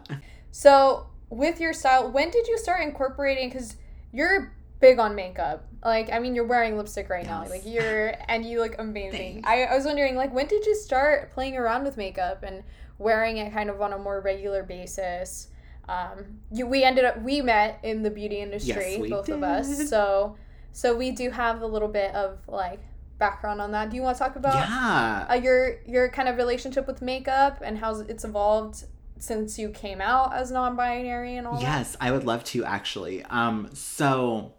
So 0.50 1.06
with 1.28 1.60
your 1.60 1.72
style, 1.72 2.10
when 2.10 2.30
did 2.30 2.48
you 2.48 2.58
start 2.58 2.82
incorporating? 2.82 3.50
Because 3.50 3.76
you're 4.12 4.52
big 4.80 4.98
on 4.98 5.14
makeup. 5.14 5.66
Like, 5.84 6.10
I 6.12 6.18
mean, 6.18 6.34
you're 6.34 6.46
wearing 6.46 6.76
lipstick 6.76 7.08
right 7.08 7.24
now. 7.24 7.46
Like, 7.48 7.62
you're 7.64 8.14
and 8.28 8.44
you 8.44 8.60
look 8.60 8.76
amazing. 8.78 9.42
I, 9.44 9.64
I 9.64 9.74
was 9.76 9.84
wondering, 9.84 10.16
like, 10.16 10.32
when 10.34 10.46
did 10.46 10.66
you 10.66 10.74
start 10.74 11.32
playing 11.32 11.56
around 11.56 11.84
with 11.84 11.96
makeup 11.96 12.42
and 12.42 12.62
wearing 12.98 13.38
it 13.38 13.52
kind 13.52 13.70
of 13.70 13.80
on 13.80 13.92
a 13.92 13.98
more 13.98 14.20
regular 14.20 14.62
basis? 14.62 15.48
Um, 15.88 16.38
you 16.52 16.66
we 16.66 16.84
ended 16.84 17.04
up 17.04 17.20
we 17.22 17.40
met 17.40 17.80
in 17.82 18.02
the 18.02 18.10
beauty 18.10 18.40
industry, 18.40 18.98
we 19.00 19.08
both 19.10 19.28
of 19.28 19.42
us. 19.42 19.88
So 19.88 20.36
so 20.72 20.96
we 20.96 21.10
do 21.10 21.30
have 21.30 21.62
a 21.62 21.66
little 21.66 21.88
bit 21.88 22.14
of 22.14 22.38
like 22.46 22.80
background 23.18 23.60
on 23.60 23.72
that. 23.72 23.90
Do 23.90 23.96
you 23.96 24.02
want 24.02 24.16
to 24.16 24.22
talk 24.22 24.36
about 24.36 24.54
Yeah. 24.54 25.26
uh, 25.28 25.34
your 25.34 25.80
your 25.86 26.08
kind 26.10 26.28
of 26.28 26.36
relationship 26.36 26.86
with 26.86 27.02
makeup 27.02 27.60
and 27.62 27.78
how 27.78 27.98
it's 28.00 28.24
evolved 28.24 28.84
since 29.18 29.58
you 29.58 29.68
came 29.70 30.00
out 30.00 30.32
as 30.32 30.50
non-binary 30.52 31.36
and 31.36 31.46
all 31.46 31.54
that? 31.54 31.62
Yes, 31.62 31.96
I 32.00 32.12
would 32.12 32.24
love 32.24 32.44
to 32.44 32.64
actually. 32.64 33.24
Um, 33.24 33.68
so 33.74 34.52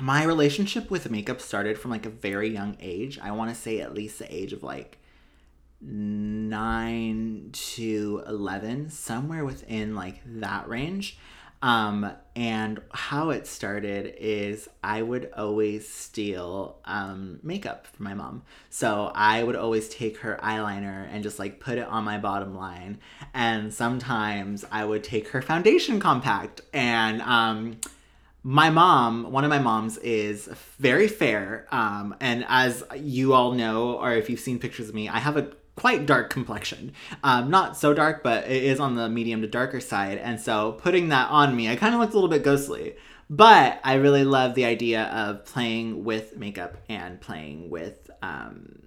my 0.00 0.24
relationship 0.24 0.90
with 0.90 1.10
makeup 1.10 1.40
started 1.40 1.78
from 1.78 1.90
like 1.90 2.06
a 2.06 2.10
very 2.10 2.48
young 2.48 2.76
age. 2.80 3.18
I 3.20 3.30
want 3.32 3.50
to 3.50 3.56
say 3.56 3.80
at 3.80 3.94
least 3.94 4.18
the 4.18 4.34
age 4.34 4.52
of 4.52 4.62
like 4.62 4.98
nine 5.80 7.50
to 7.52 8.22
eleven, 8.26 8.90
somewhere 8.90 9.44
within 9.44 9.94
like 9.94 10.20
that 10.24 10.68
range. 10.68 11.18
Um, 11.62 12.12
and 12.36 12.82
how 12.92 13.30
it 13.30 13.46
started 13.46 14.14
is 14.18 14.68
I 14.82 15.00
would 15.00 15.30
always 15.34 15.88
steal 15.88 16.76
um, 16.84 17.38
makeup 17.42 17.86
from 17.86 18.04
my 18.04 18.12
mom. 18.12 18.42
So 18.68 19.10
I 19.14 19.42
would 19.42 19.56
always 19.56 19.88
take 19.88 20.18
her 20.18 20.38
eyeliner 20.42 21.08
and 21.10 21.22
just 21.22 21.38
like 21.38 21.60
put 21.60 21.78
it 21.78 21.88
on 21.88 22.04
my 22.04 22.18
bottom 22.18 22.54
line. 22.54 22.98
And 23.32 23.72
sometimes 23.72 24.66
I 24.70 24.84
would 24.84 25.04
take 25.04 25.28
her 25.28 25.40
foundation 25.40 26.00
compact 26.00 26.60
and 26.74 27.22
um, 27.22 27.78
my 28.46 28.68
mom, 28.68 29.32
one 29.32 29.42
of 29.42 29.50
my 29.50 29.58
moms, 29.58 29.96
is 29.98 30.48
very 30.78 31.08
fair. 31.08 31.66
Um, 31.72 32.14
and 32.20 32.44
as 32.46 32.84
you 32.94 33.32
all 33.32 33.52
know, 33.52 33.94
or 33.94 34.12
if 34.12 34.28
you've 34.28 34.38
seen 34.38 34.58
pictures 34.58 34.90
of 34.90 34.94
me, 34.94 35.08
I 35.08 35.18
have 35.18 35.38
a 35.38 35.50
quite 35.76 36.04
dark 36.04 36.28
complexion. 36.28 36.92
Um, 37.24 37.50
not 37.50 37.76
so 37.76 37.94
dark, 37.94 38.22
but 38.22 38.44
it 38.44 38.62
is 38.62 38.80
on 38.80 38.96
the 38.96 39.08
medium 39.08 39.40
to 39.40 39.48
darker 39.48 39.80
side. 39.80 40.18
And 40.18 40.38
so 40.38 40.72
putting 40.72 41.08
that 41.08 41.30
on 41.30 41.56
me, 41.56 41.70
I 41.70 41.76
kind 41.76 41.94
of 41.94 42.00
looked 42.00 42.12
a 42.12 42.16
little 42.16 42.28
bit 42.28 42.44
ghostly. 42.44 42.96
But 43.30 43.80
I 43.82 43.94
really 43.94 44.24
love 44.24 44.54
the 44.54 44.66
idea 44.66 45.04
of 45.04 45.46
playing 45.46 46.04
with 46.04 46.36
makeup 46.36 46.76
and 46.90 47.18
playing 47.22 47.70
with, 47.70 48.10
um, 48.20 48.82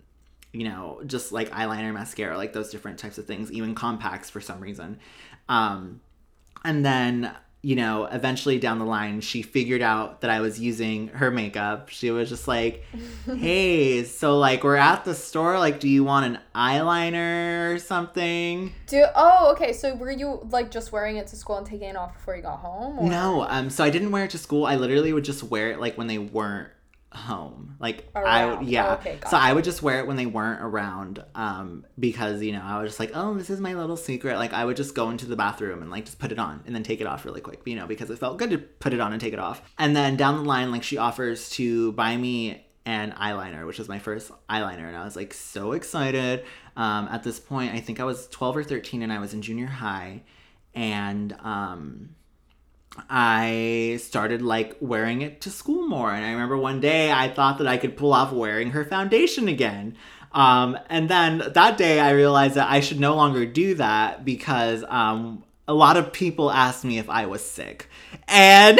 you 0.53 0.65
know, 0.65 1.01
just 1.07 1.31
like 1.31 1.49
eyeliner, 1.49 1.91
mascara, 1.91 2.37
like 2.37 2.53
those 2.53 2.69
different 2.69 2.99
types 2.99 3.17
of 3.17 3.25
things, 3.25 3.51
even 3.51 3.73
compacts 3.73 4.29
for 4.29 4.39
some 4.39 4.59
reason. 4.59 4.99
Um, 5.49 6.01
and 6.63 6.85
then, 6.85 7.35
you 7.61 7.75
know, 7.75 8.05
eventually 8.05 8.59
down 8.59 8.79
the 8.79 8.85
line, 8.85 9.19
she 9.19 9.41
figured 9.41 9.81
out 9.81 10.21
that 10.21 10.29
I 10.29 10.41
was 10.41 10.59
using 10.59 11.07
her 11.09 11.31
makeup. 11.31 11.89
She 11.89 12.11
was 12.11 12.29
just 12.29 12.47
like, 12.47 12.85
hey, 13.25 14.03
so 14.03 14.37
like 14.37 14.63
we're 14.63 14.75
at 14.75 15.05
the 15.05 15.15
store. 15.15 15.57
Like, 15.59 15.79
do 15.79 15.89
you 15.89 16.03
want 16.03 16.25
an 16.27 16.39
eyeliner 16.55 17.73
or 17.73 17.79
something? 17.79 18.73
Do 18.85 19.05
oh 19.15 19.51
okay. 19.53 19.73
So 19.73 19.95
were 19.95 20.11
you 20.11 20.47
like 20.51 20.71
just 20.71 20.91
wearing 20.91 21.17
it 21.17 21.27
to 21.27 21.35
school 21.35 21.57
and 21.57 21.65
taking 21.65 21.89
it 21.89 21.95
off 21.95 22.13
before 22.13 22.35
you 22.35 22.43
got 22.43 22.59
home? 22.59 22.99
Or? 22.99 23.09
No, 23.09 23.45
um, 23.49 23.69
so 23.69 23.83
I 23.83 23.89
didn't 23.89 24.11
wear 24.11 24.25
it 24.25 24.31
to 24.31 24.37
school. 24.37 24.65
I 24.65 24.75
literally 24.75 25.11
would 25.11 25.25
just 25.25 25.43
wear 25.43 25.71
it 25.71 25.79
like 25.79 25.97
when 25.97 26.07
they 26.07 26.19
weren't 26.19 26.69
home. 27.13 27.75
Like 27.79 28.09
I 28.13 28.43
Around. 28.43 28.59
would, 28.59 28.67
yeah. 28.67 28.87
Oh, 28.89 28.93
okay, 28.95 29.17
so. 29.29 29.37
I 29.37 29.53
would 29.53 29.63
just 29.63 29.81
wear 29.81 29.99
it 29.99 30.07
when 30.07 30.17
they 30.17 30.25
weren't 30.25 30.61
around, 30.61 31.23
um, 31.35 31.85
because 31.99 32.41
you 32.41 32.51
know 32.51 32.61
I 32.63 32.81
was 32.81 32.91
just 32.91 32.99
like, 32.99 33.11
oh, 33.13 33.33
this 33.33 33.49
is 33.49 33.59
my 33.59 33.73
little 33.73 33.97
secret. 33.97 34.37
Like 34.37 34.53
I 34.53 34.65
would 34.65 34.77
just 34.77 34.93
go 34.93 35.09
into 35.09 35.25
the 35.25 35.35
bathroom 35.35 35.81
and 35.81 35.89
like 35.89 36.05
just 36.05 36.19
put 36.19 36.31
it 36.31 36.39
on 36.39 36.61
and 36.65 36.75
then 36.75 36.83
take 36.83 37.01
it 37.01 37.07
off 37.07 37.25
really 37.25 37.41
quick, 37.41 37.61
you 37.65 37.75
know, 37.75 37.87
because 37.87 38.09
it 38.09 38.19
felt 38.19 38.37
good 38.37 38.49
to 38.51 38.57
put 38.57 38.93
it 38.93 38.99
on 38.99 39.13
and 39.13 39.21
take 39.21 39.33
it 39.33 39.39
off. 39.39 39.61
And 39.77 39.95
then 39.95 40.15
down 40.17 40.37
the 40.37 40.43
line, 40.43 40.71
like 40.71 40.83
she 40.83 40.97
offers 40.97 41.49
to 41.51 41.91
buy 41.93 42.17
me 42.17 42.65
an 42.85 43.13
eyeliner, 43.13 43.65
which 43.65 43.79
was 43.79 43.89
my 43.89 43.99
first 43.99 44.31
eyeliner, 44.49 44.87
and 44.87 44.95
I 44.95 45.03
was 45.03 45.15
like 45.15 45.33
so 45.33 45.71
excited. 45.73 46.45
Um, 46.75 47.07
at 47.09 47.23
this 47.23 47.39
point, 47.39 47.73
I 47.73 47.79
think 47.79 47.99
I 47.99 48.03
was 48.03 48.27
twelve 48.27 48.55
or 48.55 48.63
thirteen, 48.63 49.01
and 49.01 49.11
I 49.11 49.19
was 49.19 49.33
in 49.33 49.41
junior 49.41 49.67
high, 49.67 50.23
and 50.75 51.33
um. 51.41 52.09
I 53.09 53.99
started 54.01 54.41
like 54.41 54.77
wearing 54.79 55.21
it 55.21 55.41
to 55.41 55.49
school 55.49 55.87
more. 55.87 56.11
And 56.11 56.25
I 56.25 56.31
remember 56.31 56.57
one 56.57 56.79
day 56.79 57.11
I 57.11 57.29
thought 57.29 57.57
that 57.59 57.67
I 57.67 57.77
could 57.77 57.97
pull 57.97 58.13
off 58.13 58.31
wearing 58.31 58.71
her 58.71 58.85
foundation 58.85 59.47
again. 59.47 59.95
Um, 60.31 60.77
and 60.89 61.09
then 61.09 61.43
that 61.53 61.77
day 61.77 61.99
I 61.99 62.11
realized 62.11 62.55
that 62.55 62.69
I 62.69 62.79
should 62.79 62.99
no 62.99 63.15
longer 63.15 63.45
do 63.45 63.75
that 63.75 64.25
because 64.25 64.83
um, 64.87 65.43
a 65.67 65.73
lot 65.73 65.97
of 65.97 66.13
people 66.13 66.51
asked 66.51 66.83
me 66.85 66.97
if 66.97 67.09
I 67.09 67.25
was 67.25 67.43
sick. 67.43 67.89
And 68.27 68.79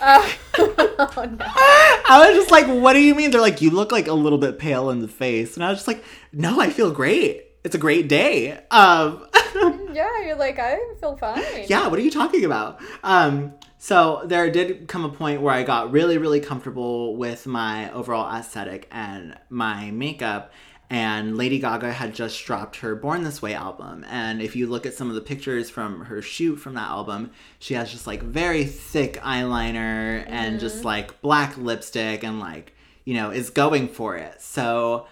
Uh, 0.00 0.30
oh 0.58 1.36
no. 1.38 1.46
I 1.46 2.26
was 2.26 2.36
just 2.36 2.50
like, 2.50 2.66
what 2.66 2.92
do 2.92 3.00
you 3.00 3.14
mean? 3.14 3.30
They're 3.30 3.40
like, 3.40 3.62
you 3.62 3.70
look 3.70 3.92
like 3.92 4.06
a 4.06 4.12
little 4.12 4.38
bit 4.38 4.58
pale 4.58 4.90
in 4.90 5.00
the 5.00 5.08
face. 5.08 5.56
And 5.56 5.64
I 5.64 5.70
was 5.70 5.78
just 5.78 5.88
like, 5.88 6.04
no, 6.32 6.60
I 6.60 6.70
feel 6.70 6.90
great. 6.90 7.45
It's 7.66 7.74
a 7.74 7.78
great 7.78 8.08
day. 8.08 8.52
Um, 8.70 9.26
Yeah, 9.92 10.24
you're 10.24 10.36
like, 10.36 10.60
I 10.60 10.78
feel 11.00 11.16
fine. 11.16 11.42
yeah, 11.66 11.88
what 11.88 11.98
are 11.98 12.02
you 12.02 12.12
talking 12.12 12.44
about? 12.44 12.80
Um, 13.02 13.54
so 13.76 14.22
there 14.24 14.48
did 14.52 14.86
come 14.86 15.04
a 15.04 15.08
point 15.08 15.40
where 15.42 15.52
I 15.52 15.64
got 15.64 15.90
really, 15.90 16.16
really 16.16 16.38
comfortable 16.38 17.16
with 17.16 17.44
my 17.44 17.90
overall 17.90 18.32
aesthetic 18.32 18.86
and 18.92 19.36
my 19.50 19.90
makeup. 19.90 20.52
And 20.90 21.36
Lady 21.36 21.58
Gaga 21.58 21.92
had 21.92 22.14
just 22.14 22.44
dropped 22.44 22.76
her 22.76 22.94
Born 22.94 23.24
This 23.24 23.42
Way 23.42 23.54
album. 23.54 24.04
And 24.08 24.40
if 24.40 24.54
you 24.54 24.68
look 24.68 24.86
at 24.86 24.94
some 24.94 25.08
of 25.08 25.16
the 25.16 25.20
pictures 25.20 25.68
from 25.68 26.04
her 26.04 26.22
shoot 26.22 26.56
from 26.56 26.74
that 26.74 26.88
album, 26.88 27.32
she 27.58 27.74
has 27.74 27.90
just 27.90 28.06
like 28.06 28.22
very 28.22 28.64
thick 28.64 29.14
eyeliner 29.22 30.24
and 30.28 30.60
just 30.60 30.84
like 30.84 31.20
black 31.20 31.56
lipstick 31.58 32.22
and 32.22 32.38
like, 32.38 32.74
you 33.04 33.14
know, 33.14 33.30
is 33.30 33.50
going 33.50 33.88
for 33.88 34.16
it. 34.16 34.40
So 34.40 35.08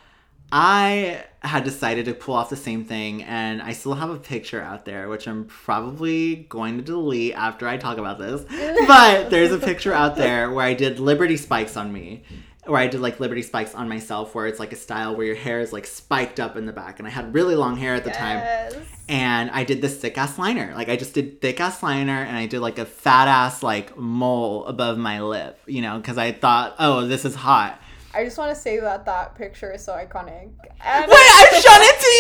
I 0.56 1.24
had 1.40 1.64
decided 1.64 2.04
to 2.04 2.14
pull 2.14 2.36
off 2.36 2.48
the 2.48 2.54
same 2.54 2.84
thing, 2.84 3.24
and 3.24 3.60
I 3.60 3.72
still 3.72 3.94
have 3.94 4.08
a 4.08 4.16
picture 4.18 4.62
out 4.62 4.84
there, 4.84 5.08
which 5.08 5.26
I'm 5.26 5.46
probably 5.46 6.46
going 6.48 6.76
to 6.76 6.82
delete 6.84 7.34
after 7.34 7.66
I 7.66 7.76
talk 7.76 7.98
about 7.98 8.20
this. 8.20 8.44
But 8.86 9.30
there's 9.30 9.50
a 9.50 9.58
picture 9.58 9.92
out 9.92 10.14
there 10.14 10.52
where 10.52 10.64
I 10.64 10.74
did 10.74 11.00
Liberty 11.00 11.36
Spikes 11.36 11.76
on 11.76 11.92
me, 11.92 12.22
where 12.66 12.78
I 12.80 12.86
did 12.86 13.00
like 13.00 13.18
Liberty 13.18 13.42
Spikes 13.42 13.74
on 13.74 13.88
myself, 13.88 14.32
where 14.32 14.46
it's 14.46 14.60
like 14.60 14.72
a 14.72 14.76
style 14.76 15.16
where 15.16 15.26
your 15.26 15.34
hair 15.34 15.58
is 15.58 15.72
like 15.72 15.86
spiked 15.86 16.38
up 16.38 16.56
in 16.56 16.66
the 16.66 16.72
back, 16.72 17.00
and 17.00 17.08
I 17.08 17.10
had 17.10 17.34
really 17.34 17.56
long 17.56 17.76
hair 17.76 17.96
at 17.96 18.04
the 18.04 18.10
time 18.12 18.38
Yes. 18.38 18.76
and 19.08 19.50
I 19.50 19.64
did 19.64 19.82
this 19.82 19.96
thick 19.98 20.16
ass 20.16 20.38
liner. 20.38 20.72
Like 20.76 20.88
I 20.88 20.94
just 20.96 21.14
did 21.14 21.40
thick 21.40 21.58
ass 21.60 21.82
liner 21.82 22.22
and 22.22 22.36
I 22.36 22.46
did 22.46 22.60
like 22.60 22.78
a 22.78 22.86
fat 22.86 23.26
ass 23.26 23.62
like 23.64 23.96
mole 23.98 24.64
above 24.66 24.98
my 24.98 25.20
lip, 25.20 25.58
you 25.66 25.82
know, 25.82 25.98
because 25.98 26.16
I 26.16 26.30
thought, 26.30 26.76
oh, 26.78 27.06
this 27.08 27.24
is 27.24 27.34
hot. 27.34 27.80
I 28.14 28.24
just 28.24 28.38
want 28.38 28.54
to 28.54 28.60
say 28.60 28.78
that 28.80 29.04
that 29.06 29.34
picture 29.34 29.72
is 29.72 29.84
so 29.84 29.92
iconic. 29.92 30.50
And 30.82 31.06
Wait, 31.10 31.16
I've 31.16 31.62
shown 31.62 31.80
it 31.80 32.00
to 32.00 32.12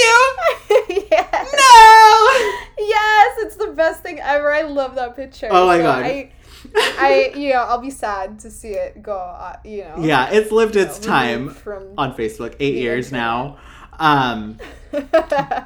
you? 1.00 1.06
yes. 1.10 1.52
No! 1.52 2.86
Yes, 2.86 3.36
it's 3.40 3.56
the 3.56 3.72
best 3.76 4.02
thing 4.02 4.18
ever. 4.20 4.52
I 4.52 4.62
love 4.62 4.94
that 4.96 5.14
picture. 5.16 5.48
Oh 5.50 5.66
my 5.66 5.78
So 5.78 5.82
God. 5.84 6.04
I, 6.04 6.32
I, 6.76 7.32
you 7.36 7.52
know, 7.52 7.60
I'll 7.60 7.78
be 7.80 7.90
sad 7.90 8.38
to 8.40 8.50
see 8.50 8.70
it 8.70 9.02
go. 9.02 9.16
Uh, 9.16 9.56
you 9.64 9.84
know. 9.84 9.96
Yeah, 10.00 10.30
it's 10.30 10.50
lived 10.50 10.76
its 10.76 10.94
removed 10.98 11.04
time 11.04 11.50
from. 11.50 11.94
on 11.96 12.14
Facebook, 12.14 12.56
eight 12.60 12.74
years 12.74 13.06
internet. 13.06 13.22
now. 13.22 13.58
Um, 13.98 14.58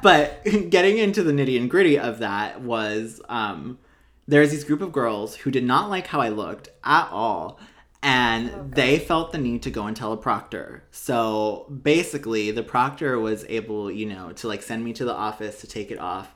but 0.03 0.43
getting 0.69 0.97
into 0.97 1.23
the 1.23 1.31
nitty 1.31 1.59
and 1.59 1.69
gritty 1.69 1.97
of 1.97 2.19
that 2.19 2.61
was 2.61 3.21
um, 3.29 3.79
there's 4.27 4.51
these 4.51 4.63
group 4.63 4.81
of 4.81 4.91
girls 4.91 5.35
who 5.37 5.51
did 5.51 5.63
not 5.63 5.89
like 5.89 6.07
how 6.07 6.21
I 6.21 6.29
looked 6.29 6.69
at 6.83 7.09
all. 7.11 7.59
And 8.01 8.51
Oh, 8.51 8.65
they 8.69 8.97
felt 8.97 9.31
the 9.31 9.37
need 9.37 9.61
to 9.63 9.71
go 9.71 9.85
and 9.85 9.95
tell 9.95 10.13
a 10.13 10.17
proctor. 10.17 10.83
So 10.91 11.65
basically, 11.83 12.51
the 12.51 12.63
proctor 12.63 13.19
was 13.19 13.45
able, 13.49 13.91
you 13.91 14.05
know, 14.05 14.31
to 14.33 14.47
like 14.47 14.61
send 14.63 14.85
me 14.85 14.93
to 14.93 15.05
the 15.05 15.13
office 15.13 15.59
to 15.61 15.67
take 15.67 15.91
it 15.91 15.99
off, 15.99 16.33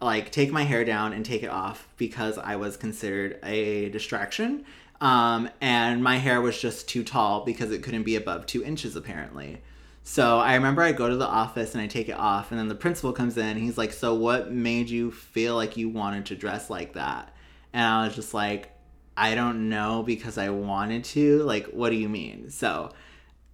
like 0.00 0.30
take 0.30 0.52
my 0.52 0.62
hair 0.62 0.84
down 0.84 1.12
and 1.12 1.24
take 1.24 1.42
it 1.42 1.50
off 1.50 1.88
because 1.96 2.38
I 2.38 2.56
was 2.56 2.76
considered 2.76 3.38
a 3.42 3.88
distraction. 3.88 4.64
Um, 5.00 5.50
and 5.60 6.04
my 6.04 6.18
hair 6.18 6.40
was 6.40 6.60
just 6.60 6.88
too 6.88 7.02
tall 7.02 7.44
because 7.44 7.72
it 7.72 7.82
couldn't 7.82 8.04
be 8.04 8.14
above 8.14 8.46
two 8.46 8.62
inches 8.62 8.94
apparently. 8.94 9.60
So 10.04 10.38
I 10.38 10.54
remember 10.54 10.82
I 10.82 10.92
go 10.92 11.08
to 11.08 11.16
the 11.16 11.26
office 11.26 11.74
and 11.74 11.82
I 11.82 11.86
take 11.88 12.08
it 12.08 12.16
off, 12.18 12.50
and 12.50 12.58
then 12.58 12.68
the 12.68 12.74
principal 12.74 13.12
comes 13.12 13.36
in. 13.36 13.56
He's 13.56 13.78
like, 13.78 13.92
"So 13.92 14.14
what 14.14 14.52
made 14.52 14.90
you 14.90 15.10
feel 15.10 15.54
like 15.56 15.76
you 15.76 15.88
wanted 15.88 16.26
to 16.26 16.36
dress 16.36 16.70
like 16.70 16.94
that?" 16.94 17.34
And 17.72 17.84
I 17.84 18.04
was 18.06 18.14
just 18.14 18.34
like, 18.34 18.70
"I 19.16 19.34
don't 19.34 19.68
know 19.68 20.02
because 20.02 20.38
I 20.38 20.50
wanted 20.50 21.04
to. 21.04 21.42
Like, 21.42 21.66
what 21.66 21.90
do 21.90 21.96
you 21.96 22.08
mean?" 22.08 22.50
So 22.50 22.90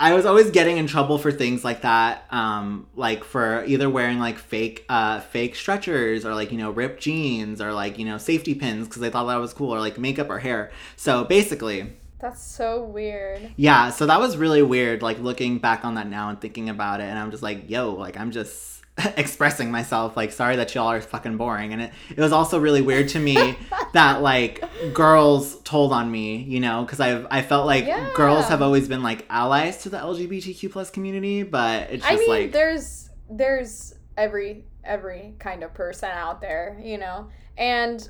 I 0.00 0.14
was 0.14 0.24
always 0.26 0.50
getting 0.50 0.76
in 0.76 0.86
trouble 0.86 1.18
for 1.18 1.32
things 1.32 1.64
like 1.64 1.82
that, 1.82 2.24
um, 2.30 2.86
like 2.94 3.24
for 3.24 3.64
either 3.64 3.90
wearing 3.90 4.20
like 4.20 4.38
fake, 4.38 4.84
uh, 4.88 5.18
fake 5.20 5.56
stretchers 5.56 6.24
or 6.24 6.34
like 6.34 6.52
you 6.52 6.58
know 6.58 6.70
ripped 6.70 7.00
jeans 7.02 7.60
or 7.60 7.72
like 7.72 7.98
you 7.98 8.04
know 8.04 8.16
safety 8.18 8.54
pins 8.54 8.86
because 8.86 9.02
I 9.02 9.10
thought 9.10 9.24
that 9.26 9.36
was 9.36 9.52
cool 9.52 9.74
or 9.74 9.80
like 9.80 9.98
makeup 9.98 10.30
or 10.30 10.38
hair. 10.38 10.70
So 10.96 11.24
basically, 11.24 11.94
That's 12.20 12.40
so 12.42 12.84
weird. 12.84 13.50
yeah, 13.56 13.90
so 13.90 14.06
that 14.06 14.20
was 14.20 14.36
really 14.36 14.62
weird, 14.62 15.02
like 15.02 15.18
looking 15.18 15.58
back 15.58 15.84
on 15.84 15.94
that 15.94 16.06
now 16.08 16.28
and 16.28 16.40
thinking 16.40 16.68
about 16.68 17.00
it, 17.00 17.04
and 17.04 17.18
I'm 17.18 17.32
just 17.32 17.42
like, 17.42 17.68
yo, 17.68 17.90
like 17.94 18.16
I'm 18.16 18.30
just 18.30 18.77
expressing 19.16 19.70
myself, 19.70 20.16
like 20.16 20.32
sorry 20.32 20.56
that 20.56 20.74
y'all 20.74 20.88
are 20.90 21.00
fucking 21.00 21.36
boring, 21.36 21.72
and 21.72 21.82
it 21.82 21.92
it 22.10 22.20
was 22.20 22.32
also 22.32 22.58
really 22.58 22.82
weird 22.82 23.08
to 23.10 23.20
me 23.20 23.56
that 23.92 24.22
like 24.22 24.62
girls 24.94 25.60
told 25.62 25.92
on 25.92 26.10
me, 26.10 26.36
you 26.36 26.60
know, 26.60 26.82
because 26.82 27.00
i've 27.00 27.26
I 27.30 27.42
felt 27.42 27.66
like 27.66 27.86
Yeah. 27.86 28.10
girls 28.14 28.46
have 28.46 28.62
always 28.62 28.88
been 28.88 29.02
like 29.02 29.24
allies 29.30 29.78
to 29.82 29.88
the 29.90 29.98
LGBTQ 29.98 30.70
plus 30.72 30.90
community, 30.90 31.42
but 31.42 31.90
it's 31.90 32.02
just 32.06 32.12
I 32.12 32.16
mean, 32.16 32.28
like 32.28 32.52
there's 32.52 33.10
there's 33.30 33.94
every 34.16 34.64
every 34.84 35.34
kind 35.38 35.62
of 35.62 35.74
person 35.74 36.10
out 36.10 36.40
there, 36.40 36.80
you 36.82 36.98
know, 36.98 37.28
and 37.56 38.08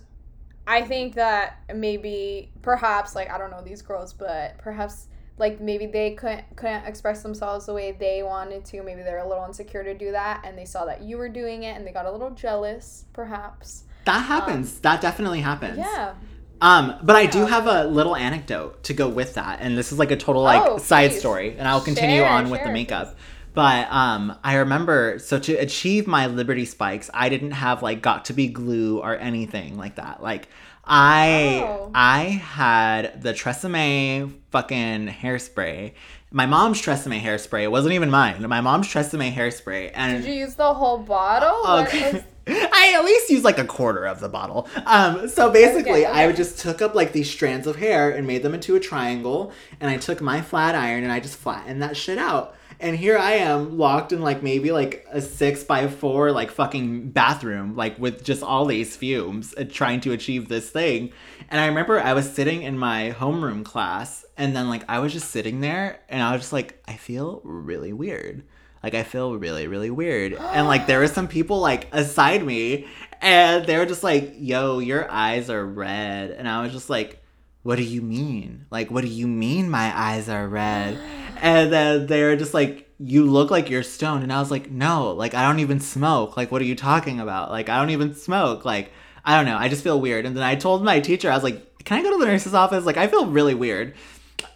I 0.67 0.83
think 0.83 1.15
that 1.15 1.59
maybe 1.75 2.53
perhaps 2.63 3.15
like 3.15 3.31
I 3.31 3.39
don't 3.39 3.51
know 3.51 3.63
these 3.63 3.83
girls, 3.83 4.13
but 4.13 4.59
perhaps 4.59 5.09
like 5.39 5.61
maybe 5.61 5.87
they 5.87 6.13
couldn't 6.15 6.45
couldn't 6.57 6.85
express 6.85 7.23
themselves 7.23 7.67
the 7.67 7.75
way 7.75 7.93
they 7.93 8.23
wanted 8.23 8.65
to. 8.67 8.83
Maybe 8.83 9.03
they're 9.03 9.19
a 9.25 9.29
little 9.29 9.45
insecure 9.45 9.85
to 9.85 9.95
do 9.95 10.13
that, 10.13 10.43
and 10.45 10.57
they 10.59 10.65
saw 10.65 10.85
that 10.87 11.03
you 11.03 11.17
were 11.19 11.29
doing 11.29 11.63
it, 11.63 11.77
and 11.77 11.87
they 11.87 11.93
got 11.93 12.07
a 12.07 12.11
little 12.13 12.31
jealous, 12.31 13.05
perhaps. 13.13 13.85
that 14.05 14.21
happens. 14.27 14.81
that 14.81 15.01
definitely 15.01 15.41
happens. 15.41 15.79
Yeah. 15.79 16.15
Um, 16.61 16.95
but 17.05 17.15
I 17.15 17.27
do 17.27 17.47
have 17.47 17.69
a 17.69 17.85
little 17.85 18.17
anecdote 18.17 18.83
to 18.85 18.93
go 18.95 19.09
with 19.09 19.35
that, 19.35 19.61
and 19.61 19.79
this 19.79 19.93
is 19.93 19.99
like 19.99 20.11
a 20.11 20.17
total 20.17 20.43
like 20.43 20.61
Oh, 20.65 20.79
side 20.79 21.11
please. 21.13 21.21
story, 21.21 21.57
and 21.57 21.69
I'll 21.69 21.81
continue 21.81 22.17
Share, 22.23 22.29
on 22.29 22.51
with 22.51 22.61
the 22.61 22.67
share, 22.67 22.73
makeup. 22.73 23.17
But 23.55 23.91
um, 23.93 24.37
I 24.45 24.57
remember 24.57 25.19
so 25.21 25.39
to 25.39 25.55
achieve 25.55 26.07
my 26.07 26.27
Liberty 26.27 26.65
spikes, 26.65 27.11
I 27.15 27.29
didn't 27.29 27.53
have 27.53 27.83
like 27.83 28.03
Got2b 28.03 28.53
glue 28.53 29.01
or 29.01 29.17
anything 29.17 29.77
like 29.77 29.97
that. 29.97 30.21
Like 30.23 30.49
I 30.89 31.63
Oh. 31.65 31.91
I 31.95 32.21
had 32.25 33.23
the 33.23 33.33
Tresemme 33.33 34.33
fucking 34.51 35.09
hairspray. 35.09 35.93
My 36.31 36.47
mom's 36.47 36.81
Tresemme 36.83 37.21
hairspray. 37.21 37.63
It 37.63 37.71
wasn't 37.71 37.95
even 37.95 38.11
mine. 38.11 38.47
My 38.49 38.61
mom's 38.61 38.87
Tresemme 38.89 39.33
hairspray, 39.33 39.91
and 39.95 40.23
Did 40.23 40.33
you 40.33 40.41
use 40.41 40.55
the 40.55 40.75
whole 40.75 40.99
bottle? 40.99 41.85
Okay. 41.87 42.23
I 42.51 42.95
at 42.97 43.05
least 43.05 43.29
used 43.31 43.45
like 43.45 43.59
a 43.59 43.65
quarter 43.65 44.07
of 44.07 44.21
the 44.21 44.29
bottle. 44.29 44.69
Um, 44.87 45.29
so 45.29 45.51
basically, 45.51 46.07
Okay, 46.07 46.07
I 46.07 46.27
okay. 46.29 46.37
just 46.37 46.59
took 46.59 46.81
up 46.81 46.95
like 46.95 47.13
these 47.13 47.31
strands 47.31 47.67
of 47.67 47.77
hair 47.77 48.11
and 48.11 48.27
made 48.27 48.43
them 48.43 48.55
into 48.55 48.75
a 48.77 48.81
triangle, 48.81 49.53
and 49.81 49.91
I 49.91 49.99
took 49.99 50.21
my 50.23 50.41
flat 50.41 50.75
iron 50.75 51.03
and 51.05 51.13
I 51.13 51.21
just 51.21 51.37
flattened 51.37 51.83
that 51.83 51.97
shit 51.97 52.17
out. 52.19 52.55
And 52.81 52.97
here 52.97 53.19
I 53.19 53.33
am 53.33 53.77
locked 53.77 54.13
in 54.13 54.21
like 54.21 54.43
maybe 54.43 54.71
like 54.71 55.07
a 55.11 55.21
six 55.21 55.65
by 55.65 55.89
four 55.89 56.31
like 56.31 56.51
fucking 56.51 57.11
bathroom, 57.11 57.75
like 57.75 57.99
with 57.99 58.23
just 58.23 58.43
all 58.43 58.67
these 58.67 58.97
fumes, 58.97 59.55
uh, 59.59 59.65
trying 59.69 60.01
to 60.03 60.13
achieve 60.13 60.49
this 60.49 60.71
thing. 60.71 61.13
And 61.51 61.61
I 61.61 61.67
remember 61.67 62.01
I 62.01 62.13
was 62.13 62.31
sitting 62.31 62.63
in 62.63 62.79
my 62.79 63.15
homeroom 63.19 63.65
class, 63.65 64.25
and 64.37 64.55
then 64.55 64.69
like 64.69 64.85
I 64.89 65.01
was 65.01 65.13
just 65.13 65.31
sitting 65.31 65.61
there, 65.61 66.01
and 66.09 66.23
I 66.23 66.33
was 66.33 66.43
just 66.43 66.53
like, 66.53 66.81
I 66.87 66.95
feel 66.95 67.41
really 67.43 67.93
weird. 67.93 68.45
Like 68.83 68.95
I 68.95 69.03
feel 69.03 69.37
really, 69.37 69.67
really 69.67 69.91
weird. 69.91 70.35
And 70.35 70.67
like 70.69 70.87
there 70.87 71.01
were 71.01 71.09
some 71.09 71.27
people 71.27 71.59
like 71.59 71.89
aside 71.93 72.45
me 72.45 72.87
and 73.21 73.67
they 73.67 73.77
were 73.77 73.87
just 73.87 74.05
like, 74.05 74.35
yo, 74.37 74.79
your 74.79 75.11
eyes 75.11 75.51
are 75.51 75.65
red. 75.67 76.31
And 76.31 76.49
I 76.49 76.63
was 76.63 76.73
just 76.73 76.89
like, 76.89 77.23
what 77.63 77.77
do 77.77 77.83
you 77.83 78.01
mean? 78.01 78.67
Like, 78.71 78.91
what 78.91 79.03
do 79.03 79.09
you 79.09 79.27
mean 79.27 79.71
my 79.71 79.93
eyes 79.97 80.29
are 80.29 80.47
red? 80.47 80.99
And 81.41 81.73
then 81.73 82.07
they're 82.07 82.37
just 82.37 82.55
like, 82.55 82.91
you 82.99 83.25
look 83.25 83.51
like 83.51 83.71
you're 83.71 83.83
stoned. 83.83 84.23
And 84.23 84.33
I 84.33 84.41
was 84.41 84.51
like, 84.51 84.71
no, 84.71 85.13
like 85.13 85.35
I 85.35 85.43
don't 85.43 85.61
even 85.61 85.81
smoke. 85.81 86.37
Like, 86.37 86.51
what 86.51 86.63
are 86.63 86.67
you 86.67 86.75
talking 86.75 87.21
about? 87.21 87.51
Like, 87.51 87.69
I 87.69 87.79
don't 87.79 87.91
even 87.91 88.15
smoke. 88.15 88.65
Like, 88.65 88.93
I 89.25 89.37
don't 89.37 89.47
know. 89.47 89.57
I 89.57 89.69
just 89.69 89.85
feel 89.85 90.01
weird. 90.01 90.27
And 90.27 90.37
then 90.37 90.43
I 90.43 90.55
told 90.55 90.83
my 90.83 91.01
teacher, 91.01 91.31
I 91.31 91.35
was 91.35 91.45
like, 91.45 91.85
can 91.85 91.99
I 91.99 92.03
go 92.03 92.11
to 92.13 92.19
the 92.19 92.27
nurse's 92.27 92.55
office? 92.55 92.85
Like, 92.85 92.97
I 92.97 93.07
feel 93.07 93.27
really 93.27 93.55
weird. 93.55 93.95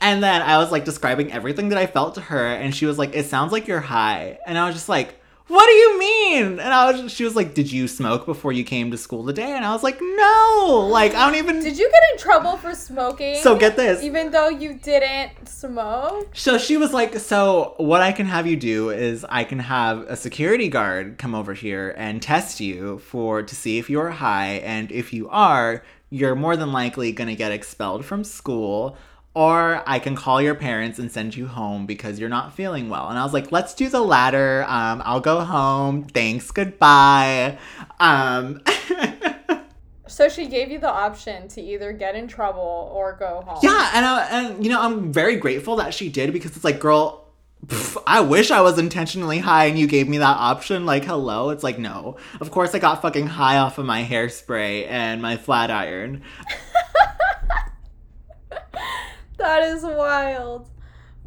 And 0.00 0.22
then 0.22 0.42
I 0.42 0.58
was 0.58 0.70
like 0.72 0.84
describing 0.84 1.32
everything 1.32 1.68
that 1.70 1.78
I 1.78 1.86
felt 1.86 2.14
to 2.14 2.20
her, 2.20 2.46
and 2.46 2.74
she 2.74 2.86
was 2.86 2.98
like, 2.98 3.14
"It 3.14 3.26
sounds 3.26 3.50
like 3.50 3.66
you're 3.66 3.80
high," 3.80 4.38
and 4.46 4.56
I 4.56 4.66
was 4.66 4.74
just 4.74 4.88
like. 4.88 5.18
What 5.52 5.66
do 5.66 5.72
you 5.72 5.98
mean? 5.98 6.60
And 6.60 6.72
I 6.72 6.90
was 6.90 7.12
she 7.12 7.24
was 7.24 7.36
like, 7.36 7.52
"Did 7.52 7.70
you 7.70 7.86
smoke 7.86 8.24
before 8.24 8.52
you 8.54 8.64
came 8.64 8.90
to 8.90 8.96
school 8.96 9.26
today?" 9.26 9.52
And 9.52 9.66
I 9.66 9.74
was 9.74 9.82
like, 9.82 9.98
"No." 10.00 10.88
Like, 10.90 11.14
I 11.14 11.26
don't 11.26 11.36
even 11.36 11.60
Did 11.60 11.76
you 11.76 11.90
get 11.90 12.02
in 12.10 12.18
trouble 12.18 12.56
for 12.56 12.74
smoking? 12.74 13.36
So 13.36 13.58
get 13.58 13.76
this. 13.76 14.02
Even 14.02 14.30
though 14.30 14.48
you 14.48 14.72
didn't 14.72 15.46
smoke? 15.46 16.30
So 16.32 16.56
she 16.56 16.78
was 16.78 16.94
like, 16.94 17.18
"So 17.18 17.74
what 17.76 18.00
I 18.00 18.12
can 18.12 18.24
have 18.24 18.46
you 18.46 18.56
do 18.56 18.88
is 18.88 19.26
I 19.28 19.44
can 19.44 19.58
have 19.58 19.98
a 20.08 20.16
security 20.16 20.68
guard 20.68 21.18
come 21.18 21.34
over 21.34 21.52
here 21.52 21.94
and 21.98 22.22
test 22.22 22.58
you 22.58 23.00
for 23.00 23.42
to 23.42 23.54
see 23.54 23.76
if 23.76 23.90
you're 23.90 24.08
high 24.08 24.54
and 24.64 24.90
if 24.90 25.12
you 25.12 25.28
are, 25.28 25.84
you're 26.08 26.34
more 26.34 26.56
than 26.56 26.72
likely 26.72 27.12
going 27.12 27.28
to 27.28 27.36
get 27.36 27.52
expelled 27.52 28.06
from 28.06 28.24
school." 28.24 28.96
Or 29.34 29.82
I 29.86 29.98
can 29.98 30.14
call 30.14 30.42
your 30.42 30.54
parents 30.54 30.98
and 30.98 31.10
send 31.10 31.34
you 31.34 31.46
home 31.46 31.86
because 31.86 32.18
you're 32.18 32.28
not 32.28 32.54
feeling 32.54 32.90
well. 32.90 33.08
And 33.08 33.18
I 33.18 33.24
was 33.24 33.32
like, 33.32 33.50
let's 33.50 33.72
do 33.74 33.88
the 33.88 34.02
latter. 34.02 34.64
Um, 34.68 35.00
I'll 35.04 35.20
go 35.20 35.40
home. 35.40 36.04
Thanks. 36.04 36.50
Goodbye. 36.50 37.58
Um, 37.98 38.60
So 40.12 40.28
she 40.28 40.46
gave 40.46 40.70
you 40.70 40.78
the 40.78 40.90
option 40.90 41.48
to 41.48 41.62
either 41.62 41.90
get 41.92 42.14
in 42.14 42.28
trouble 42.28 42.92
or 42.94 43.16
go 43.18 43.42
home. 43.46 43.60
Yeah, 43.62 43.90
and 43.94 44.04
I, 44.04 44.24
and 44.26 44.62
you 44.62 44.70
know 44.70 44.82
I'm 44.82 45.10
very 45.10 45.36
grateful 45.36 45.76
that 45.76 45.94
she 45.94 46.10
did 46.10 46.34
because 46.34 46.54
it's 46.54 46.64
like, 46.64 46.80
girl, 46.80 47.28
pff, 47.66 47.96
I 48.06 48.20
wish 48.20 48.50
I 48.50 48.60
was 48.60 48.78
intentionally 48.78 49.38
high 49.38 49.64
and 49.66 49.78
you 49.78 49.86
gave 49.86 50.10
me 50.10 50.18
that 50.18 50.36
option. 50.36 50.84
Like, 50.84 51.04
hello, 51.06 51.48
it's 51.48 51.64
like 51.64 51.78
no. 51.78 52.18
Of 52.42 52.50
course, 52.50 52.74
I 52.74 52.78
got 52.78 53.00
fucking 53.00 53.26
high 53.26 53.56
off 53.56 53.78
of 53.78 53.86
my 53.86 54.04
hairspray 54.04 54.86
and 54.86 55.22
my 55.22 55.38
flat 55.38 55.70
iron. 55.70 56.22
That 59.42 59.64
is 59.64 59.82
wild. 59.82 60.70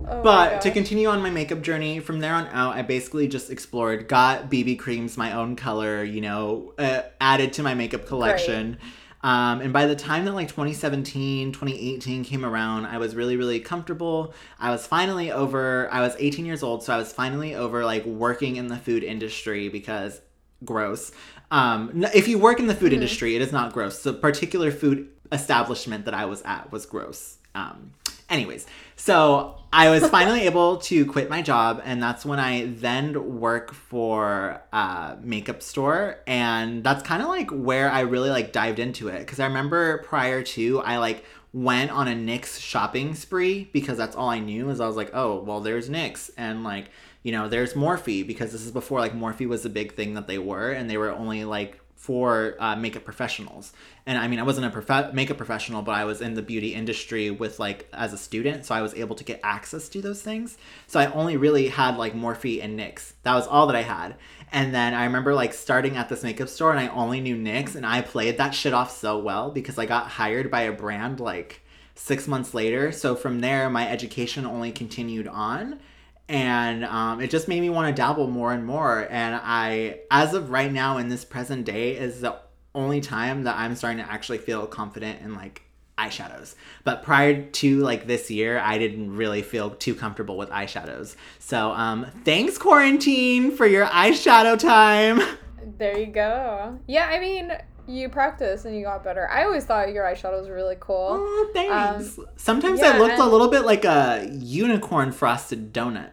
Oh 0.08 0.22
But 0.24 0.62
to 0.62 0.72
continue 0.72 1.10
on 1.10 1.22
my 1.22 1.30
makeup 1.30 1.62
journey, 1.62 2.00
from 2.00 2.20
there 2.22 2.34
on 2.34 2.48
out, 2.48 2.76
I 2.76 2.82
basically 2.82 3.28
just 3.28 3.50
explored, 3.50 4.08
got 4.08 4.50
BB 4.50 4.80
creams 4.80 5.18
my 5.18 5.34
own 5.34 5.58
color, 5.58 6.02
you 6.02 6.22
know, 6.22 6.74
uh, 6.78 7.02
added 7.20 7.52
to 7.54 7.64
my 7.64 7.74
makeup 7.74 8.06
collection. 8.06 8.78
Um, 9.22 9.60
and 9.60 9.74
by 9.74 9.86
the 9.86 9.98
time 9.98 10.24
that 10.26 10.34
like 10.34 10.48
2017, 10.48 11.52
2018 11.52 12.24
came 12.24 12.46
around, 12.46 12.86
I 12.86 13.00
was 13.00 13.16
really, 13.16 13.36
really 13.36 13.60
comfortable. 13.60 14.34
I 14.60 14.70
was 14.70 14.88
finally 14.88 15.32
over, 15.32 15.92
I 15.92 16.00
was 16.00 16.16
18 16.18 16.46
years 16.46 16.64
old, 16.64 16.84
so 16.84 16.94
I 16.94 16.98
was 16.98 17.12
finally 17.12 17.54
over 17.54 17.84
like 17.84 18.06
working 18.06 18.56
in 18.56 18.68
the 18.68 18.78
food 18.78 19.04
industry 19.04 19.68
because 19.68 20.22
gross. 20.64 21.12
Um, 21.52 22.06
if 22.14 22.30
you 22.30 22.40
work 22.40 22.60
in 22.60 22.68
the 22.68 22.76
food 22.76 22.94
industry, 22.94 23.36
it 23.36 23.42
is 23.42 23.52
not 23.52 23.74
gross. 23.74 24.04
The 24.04 24.14
particular 24.14 24.72
food 24.72 25.10
establishment 25.34 26.06
that 26.06 26.14
I 26.14 26.26
was 26.26 26.42
at 26.44 26.72
was 26.72 26.86
gross. 26.86 27.40
Um, 27.56 27.94
anyways, 28.30 28.66
so 28.96 29.58
I 29.72 29.90
was 29.90 30.08
finally 30.08 30.42
able 30.46 30.78
to 30.78 31.06
quit 31.06 31.30
my 31.30 31.42
job, 31.42 31.82
and 31.84 32.02
that's 32.02 32.26
when 32.26 32.40
I 32.40 32.66
then 32.66 33.40
work 33.40 33.74
for 33.74 34.62
a 34.72 35.18
makeup 35.22 35.62
store, 35.62 36.20
and 36.26 36.84
that's 36.84 37.04
kind 37.04 37.22
of 37.22 37.28
like 37.28 37.50
where 37.52 37.92
I 37.92 38.02
really 38.02 38.30
like 38.30 38.52
dived 38.52 38.80
into 38.80 39.08
it. 39.10 39.20
Because 39.20 39.40
I 39.40 39.48
remember 39.48 40.00
prior 40.00 40.44
to 40.44 40.80
I 40.80 40.98
like 40.98 41.26
went 41.54 41.92
on 41.92 42.08
a 42.08 42.14
NYX 42.14 42.60
shopping 42.60 43.16
spree 43.16 43.70
because 43.72 43.98
that's 43.98 44.16
all 44.16 44.30
I 44.30 44.40
knew 44.40 44.70
is 44.70 44.82
I 44.82 44.88
was 44.88 44.98
like, 44.98 45.12
oh 45.14 45.42
well, 45.42 45.62
there's 45.62 45.90
NYX, 45.90 46.32
and 46.38 46.64
like 46.64 46.90
you 47.24 47.32
know, 47.32 47.50
there's 47.50 47.74
Morphe 47.74 48.26
because 48.26 48.52
this 48.52 48.64
is 48.64 48.72
before 48.72 49.00
like 49.00 49.14
Morphe 49.14 49.48
was 49.48 49.64
the 49.64 49.70
big 49.70 49.96
thing 49.96 50.14
that 50.14 50.28
they 50.28 50.38
were, 50.38 50.72
and 50.72 50.90
they 50.90 50.98
were 50.98 51.12
only 51.12 51.44
like 51.44 51.80
for 51.96 52.56
uh, 52.60 52.76
makeup 52.76 53.04
professionals. 53.04 53.74
And 54.06 54.18
I 54.18 54.28
mean, 54.28 54.40
I 54.40 54.44
wasn't 54.44 54.68
a 54.68 54.70
prof- 54.70 55.14
makeup 55.14 55.38
professional, 55.38 55.82
but 55.82 55.96
I 55.96 56.06
was 56.06 56.22
in 56.22 56.36
the 56.36 56.42
beauty 56.42 56.76
industry 56.76 57.32
with 57.32 57.58
like 57.58 57.90
as 57.94 58.14
a 58.14 58.18
student, 58.18 58.66
so 58.66 58.76
I 58.76 58.82
was 58.82 58.94
able 58.94 59.16
to 59.16 59.24
get 59.24 59.40
access 59.44 59.90
to 59.90 60.02
those 60.02 60.22
things. 60.22 60.58
So 60.88 61.00
I 61.00 61.12
only 61.12 61.38
really 61.38 61.70
had 61.70 61.98
like 61.98 62.14
Morphe 62.14 62.64
and 62.64 62.80
NYX. 62.80 63.14
That 63.24 63.34
was 63.34 63.48
all 63.48 63.66
that 63.68 63.76
I 63.76 63.82
had. 63.82 64.16
And 64.52 64.76
then 64.76 64.94
I 64.94 65.06
remember 65.06 65.34
like 65.34 65.54
starting 65.54 65.98
at 65.98 66.10
this 66.10 66.22
makeup 66.22 66.50
store, 66.50 66.72
and 66.72 66.80
I 66.80 66.90
only 66.90 67.22
knew 67.22 67.36
NYX, 67.36 67.76
and 67.76 67.86
I 67.86 68.02
played 68.02 68.38
that 68.38 68.54
shit 68.54 68.74
off 68.74 68.96
so 68.96 69.18
well 69.18 69.50
because 69.50 69.80
I 69.80 69.86
got 69.86 70.08
hired 70.08 70.52
by 70.52 70.62
a 70.62 70.72
brand 70.72 71.20
like 71.20 71.62
six 71.96 72.28
months 72.28 72.54
later. 72.54 72.92
So 72.92 73.16
from 73.16 73.40
there, 73.40 73.70
my 73.70 73.90
education 73.90 74.46
only 74.46 74.72
continued 74.72 75.28
on 75.28 75.80
and 76.28 76.84
um, 76.86 77.22
it 77.22 77.30
just 77.30 77.48
made 77.48 77.62
me 77.62 77.70
want 77.70 77.96
to 77.96 78.00
dabble 78.00 78.28
more 78.28 78.52
and 78.52 78.66
more. 78.66 79.08
And 79.10 79.40
i 79.44 80.00
as 80.10 80.34
of 80.34 80.50
right 80.50 80.72
now 80.72 80.98
in 80.98 81.10
this 81.10 81.26
present 81.26 81.66
day 81.66 81.96
is 81.96 82.22
the 82.22 82.38
only 82.74 83.00
time 83.00 83.44
that 83.44 83.56
i'm 83.56 83.74
starting 83.74 84.04
to 84.04 84.12
actually 84.12 84.38
feel 84.38 84.68
confident 84.68 85.22
in 85.22 85.34
like 85.34 85.62
eyeshadows. 85.98 86.56
But 86.84 87.04
prior 87.04 87.44
to 87.44 87.80
like 87.80 88.06
this 88.06 88.30
year 88.30 88.60
i 88.60 88.78
didn't 88.78 89.16
really 89.16 89.42
feel 89.42 89.72
too 89.72 89.96
comfortable 89.96 90.38
with 90.38 90.50
eyeshadows. 90.50 91.16
So 91.40 91.72
um 91.72 92.08
thanks 92.24 92.58
quarantine 92.58 93.52
for 93.56 93.66
your 93.66 93.86
eyeshadow 93.86 94.60
time. 94.60 95.22
There 95.78 95.98
you 95.98 96.06
go. 96.06 96.80
Yeah, 96.86 97.08
I 97.08 97.20
mean, 97.20 97.52
you 97.88 98.10
practice 98.10 98.66
and 98.66 98.76
you 98.76 98.84
got 98.84 99.04
better. 99.04 99.30
I 99.30 99.44
always 99.44 99.66
thought 99.66 99.94
your 99.94 100.06
eyeshadow 100.06 100.40
was 100.40 100.50
really 100.50 100.78
cool. 100.80 101.08
oh 101.22 101.50
thanks 101.54 102.18
um, 102.18 102.26
sometimes 102.38 102.80
yeah, 102.80 102.92
i 102.94 102.98
looked 102.98 103.20
a 103.20 103.26
little 103.26 103.48
bit 103.50 103.66
like 103.66 103.86
a 103.86 104.28
unicorn 104.32 105.12
frosted 105.12 105.74
donut 105.74 106.12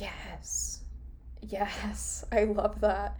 Yes. 0.00 0.80
Yes. 1.40 2.24
I 2.32 2.44
love 2.44 2.80
that. 2.80 3.16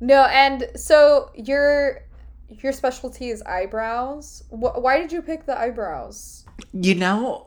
No, 0.00 0.24
and 0.24 0.68
so 0.76 1.30
your 1.34 2.00
your 2.48 2.72
specialty 2.72 3.30
is 3.30 3.40
eyebrows. 3.42 4.42
Wh- 4.50 4.76
why 4.76 5.00
did 5.00 5.10
you 5.12 5.22
pick 5.22 5.46
the 5.46 5.58
eyebrows? 5.58 6.44
You 6.72 6.96
know, 6.96 7.46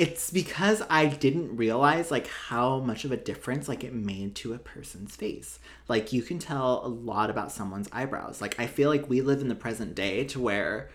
it's 0.00 0.30
because 0.30 0.82
I 0.88 1.04
didn't 1.04 1.58
realize 1.58 2.10
like 2.10 2.26
how 2.26 2.78
much 2.78 3.04
of 3.04 3.12
a 3.12 3.18
difference 3.18 3.68
like 3.68 3.84
it 3.84 3.92
made 3.92 4.34
to 4.36 4.54
a 4.54 4.58
person's 4.58 5.14
face. 5.14 5.58
Like 5.88 6.10
you 6.10 6.22
can 6.22 6.38
tell 6.38 6.80
a 6.82 6.88
lot 6.88 7.28
about 7.28 7.52
someone's 7.52 7.86
eyebrows. 7.92 8.40
Like 8.40 8.58
I 8.58 8.66
feel 8.66 8.88
like 8.88 9.10
we 9.10 9.20
live 9.20 9.42
in 9.42 9.48
the 9.48 9.54
present 9.54 9.94
day 9.94 10.24
to 10.24 10.40
where 10.40 10.88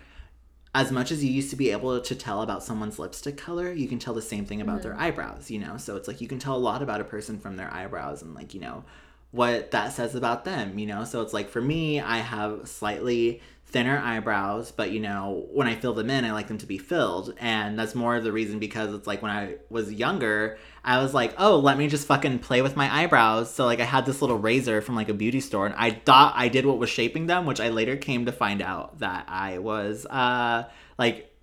as 0.73 0.91
much 0.91 1.11
as 1.11 1.23
you 1.23 1.31
used 1.31 1.51
to 1.51 1.55
be 1.55 1.69
able 1.69 2.01
to 2.01 2.15
tell 2.15 2.41
about 2.41 2.63
someone's 2.63 2.97
lipstick 2.97 3.37
color, 3.37 3.71
you 3.71 3.87
can 3.87 3.99
tell 3.99 4.15
the 4.15 4.23
same 4.23 4.43
thing 4.43 4.59
about 4.59 4.81
their 4.81 4.93
mm-hmm. 4.93 5.03
eyebrows, 5.03 5.51
you 5.51 5.59
know? 5.59 5.77
So 5.77 5.95
it's 5.97 6.07
like 6.07 6.19
you 6.19 6.27
can 6.27 6.39
tell 6.39 6.55
a 6.55 6.57
lot 6.57 6.81
about 6.81 6.99
a 6.99 7.05
person 7.05 7.37
from 7.37 7.57
their 7.57 7.71
eyebrows 7.71 8.23
and 8.23 8.33
like, 8.33 8.55
you 8.55 8.59
know, 8.59 8.85
what 9.29 9.69
that 9.69 9.93
says 9.93 10.15
about 10.15 10.45
them, 10.45 10.79
you 10.79 10.87
know? 10.87 11.03
So 11.03 11.21
it's 11.21 11.31
like 11.31 11.49
for 11.49 11.61
me, 11.61 11.99
I 11.99 12.17
have 12.17 12.67
slightly 12.67 13.43
thinner 13.67 13.97
eyebrows, 13.97 14.71
but 14.71 14.91
you 14.91 14.99
know, 14.99 15.47
when 15.51 15.67
I 15.67 15.75
fill 15.75 15.93
them 15.93 16.09
in, 16.09 16.23
I 16.23 16.31
like 16.31 16.47
them 16.47 16.57
to 16.59 16.65
be 16.65 16.77
filled. 16.77 17.33
And 17.39 17.77
that's 17.77 17.93
more 17.93 18.15
of 18.15 18.23
the 18.23 18.31
reason 18.31 18.57
because 18.59 18.93
it's 18.93 19.07
like 19.07 19.21
when 19.21 19.31
I 19.31 19.55
was 19.69 19.91
younger, 19.91 20.57
I 20.83 21.01
was 21.01 21.13
like, 21.13 21.33
oh, 21.37 21.57
let 21.59 21.77
me 21.77 21.87
just 21.87 22.07
fucking 22.07 22.39
play 22.39 22.61
with 22.61 22.77
my 22.77 22.93
eyebrows. 22.93 23.53
So 23.53 23.65
like 23.65 23.79
I 23.79 23.85
had 23.85 24.05
this 24.05 24.21
little 24.21 24.37
razor 24.37 24.81
from 24.81 24.95
like 24.95 25.09
a 25.09 25.13
beauty 25.13 25.41
store 25.41 25.65
and 25.65 25.75
I 25.77 25.91
thought 25.91 26.33
I 26.37 26.47
did 26.47 26.65
what 26.65 26.77
was 26.77 26.89
shaping 26.89 27.25
them, 27.25 27.45
which 27.45 27.59
I 27.59 27.69
later 27.69 27.97
came 27.97 28.25
to 28.27 28.31
find 28.31 28.61
out 28.61 28.99
that 28.99 29.25
I 29.27 29.57
was 29.57 30.05
uh 30.05 30.69
like 30.97 31.35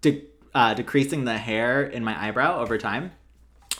de- 0.00 0.28
uh, 0.54 0.74
decreasing 0.74 1.24
the 1.24 1.38
hair 1.38 1.82
in 1.82 2.04
my 2.04 2.28
eyebrow 2.28 2.60
over 2.60 2.78
time. 2.78 3.12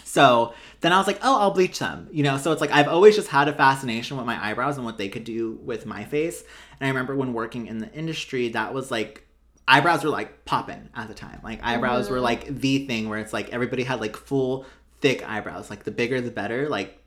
So 0.08 0.54
then 0.80 0.92
I 0.92 0.96
was 0.96 1.06
like, 1.06 1.18
oh, 1.22 1.38
I'll 1.38 1.50
bleach 1.50 1.78
them, 1.78 2.08
you 2.10 2.22
know? 2.22 2.38
So 2.38 2.50
it's 2.50 2.62
like 2.62 2.70
I've 2.70 2.88
always 2.88 3.14
just 3.14 3.28
had 3.28 3.46
a 3.46 3.52
fascination 3.52 4.16
with 4.16 4.24
my 4.24 4.42
eyebrows 4.42 4.76
and 4.78 4.86
what 4.86 4.96
they 4.96 5.10
could 5.10 5.24
do 5.24 5.60
with 5.62 5.84
my 5.84 6.04
face. 6.04 6.42
And 6.80 6.86
I 6.86 6.88
remember 6.88 7.14
when 7.14 7.34
working 7.34 7.66
in 7.66 7.76
the 7.78 7.92
industry, 7.92 8.48
that 8.50 8.72
was 8.72 8.90
like, 8.90 9.26
eyebrows 9.66 10.04
were 10.04 10.10
like 10.10 10.46
popping 10.46 10.88
at 10.94 11.08
the 11.08 11.14
time. 11.14 11.40
Like 11.44 11.60
eyebrows 11.62 12.08
were 12.08 12.16
mm-hmm. 12.16 12.24
like 12.24 12.46
the 12.46 12.86
thing 12.86 13.10
where 13.10 13.18
it's 13.18 13.34
like 13.34 13.50
everybody 13.50 13.82
had 13.82 14.00
like 14.00 14.16
full, 14.16 14.64
thick 15.02 15.28
eyebrows. 15.28 15.68
Like 15.68 15.84
the 15.84 15.90
bigger 15.90 16.22
the 16.22 16.30
better. 16.30 16.70
Like 16.70 16.98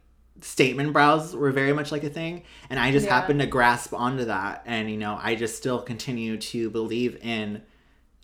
statement 0.42 0.94
brows 0.94 1.36
were 1.36 1.52
very 1.52 1.74
much 1.74 1.92
like 1.92 2.04
a 2.04 2.10
thing. 2.10 2.44
And 2.70 2.80
I 2.80 2.92
just 2.92 3.08
Yeah. 3.08 3.20
happened 3.20 3.40
to 3.40 3.48
grasp 3.48 3.96
onto 3.96 4.26
that. 4.26 4.62
And, 4.68 4.92
you 4.92 4.98
know, 4.98 5.18
I 5.20 5.34
just 5.34 5.58
still 5.58 5.82
continue 5.82 6.38
to 6.38 6.70
believe 6.70 7.18
in 7.24 7.64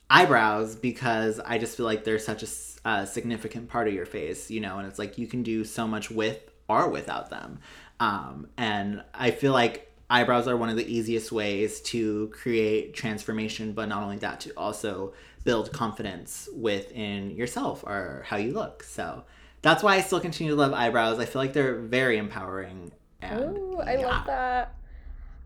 eyebrows 0.09 0.75
because 0.75 1.39
I 1.39 1.57
just 1.57 1.75
feel 1.77 1.85
like 1.85 2.03
they're 2.03 2.19
such 2.19 2.43
a 2.43 2.47
uh, 2.87 3.05
significant 3.05 3.69
part 3.69 3.87
of 3.87 3.93
your 3.93 4.05
face, 4.05 4.49
you 4.49 4.61
know, 4.61 4.77
and 4.79 4.87
it's 4.87 4.99
like 4.99 5.17
you 5.17 5.27
can 5.27 5.43
do 5.43 5.63
so 5.65 5.87
much 5.87 6.09
with 6.09 6.39
or 6.69 6.89
without 6.89 7.29
them. 7.29 7.59
Um, 7.99 8.47
and 8.57 9.03
I 9.13 9.31
feel 9.31 9.53
like 9.53 9.91
eyebrows 10.09 10.47
are 10.47 10.55
one 10.55 10.69
of 10.69 10.77
the 10.77 10.85
easiest 10.85 11.31
ways 11.31 11.81
to 11.81 12.29
create 12.29 12.93
transformation, 12.93 13.73
but 13.73 13.89
not 13.89 14.03
only 14.03 14.17
that, 14.19 14.39
to 14.41 14.51
also 14.55 15.13
build 15.43 15.71
confidence 15.73 16.47
within 16.55 17.31
yourself 17.31 17.83
or 17.83 18.23
how 18.27 18.37
you 18.37 18.53
look. 18.53 18.83
So 18.83 19.23
that's 19.61 19.83
why 19.83 19.95
I 19.95 20.01
still 20.01 20.19
continue 20.19 20.53
to 20.53 20.57
love 20.57 20.73
eyebrows. 20.73 21.19
I 21.19 21.25
feel 21.25 21.41
like 21.41 21.53
they're 21.53 21.79
very 21.79 22.17
empowering. 22.17 22.91
And 23.21 23.57
Ooh, 23.57 23.81
I 23.85 23.97
yeah. 23.97 24.05
love 24.07 24.25
that. 24.27 24.75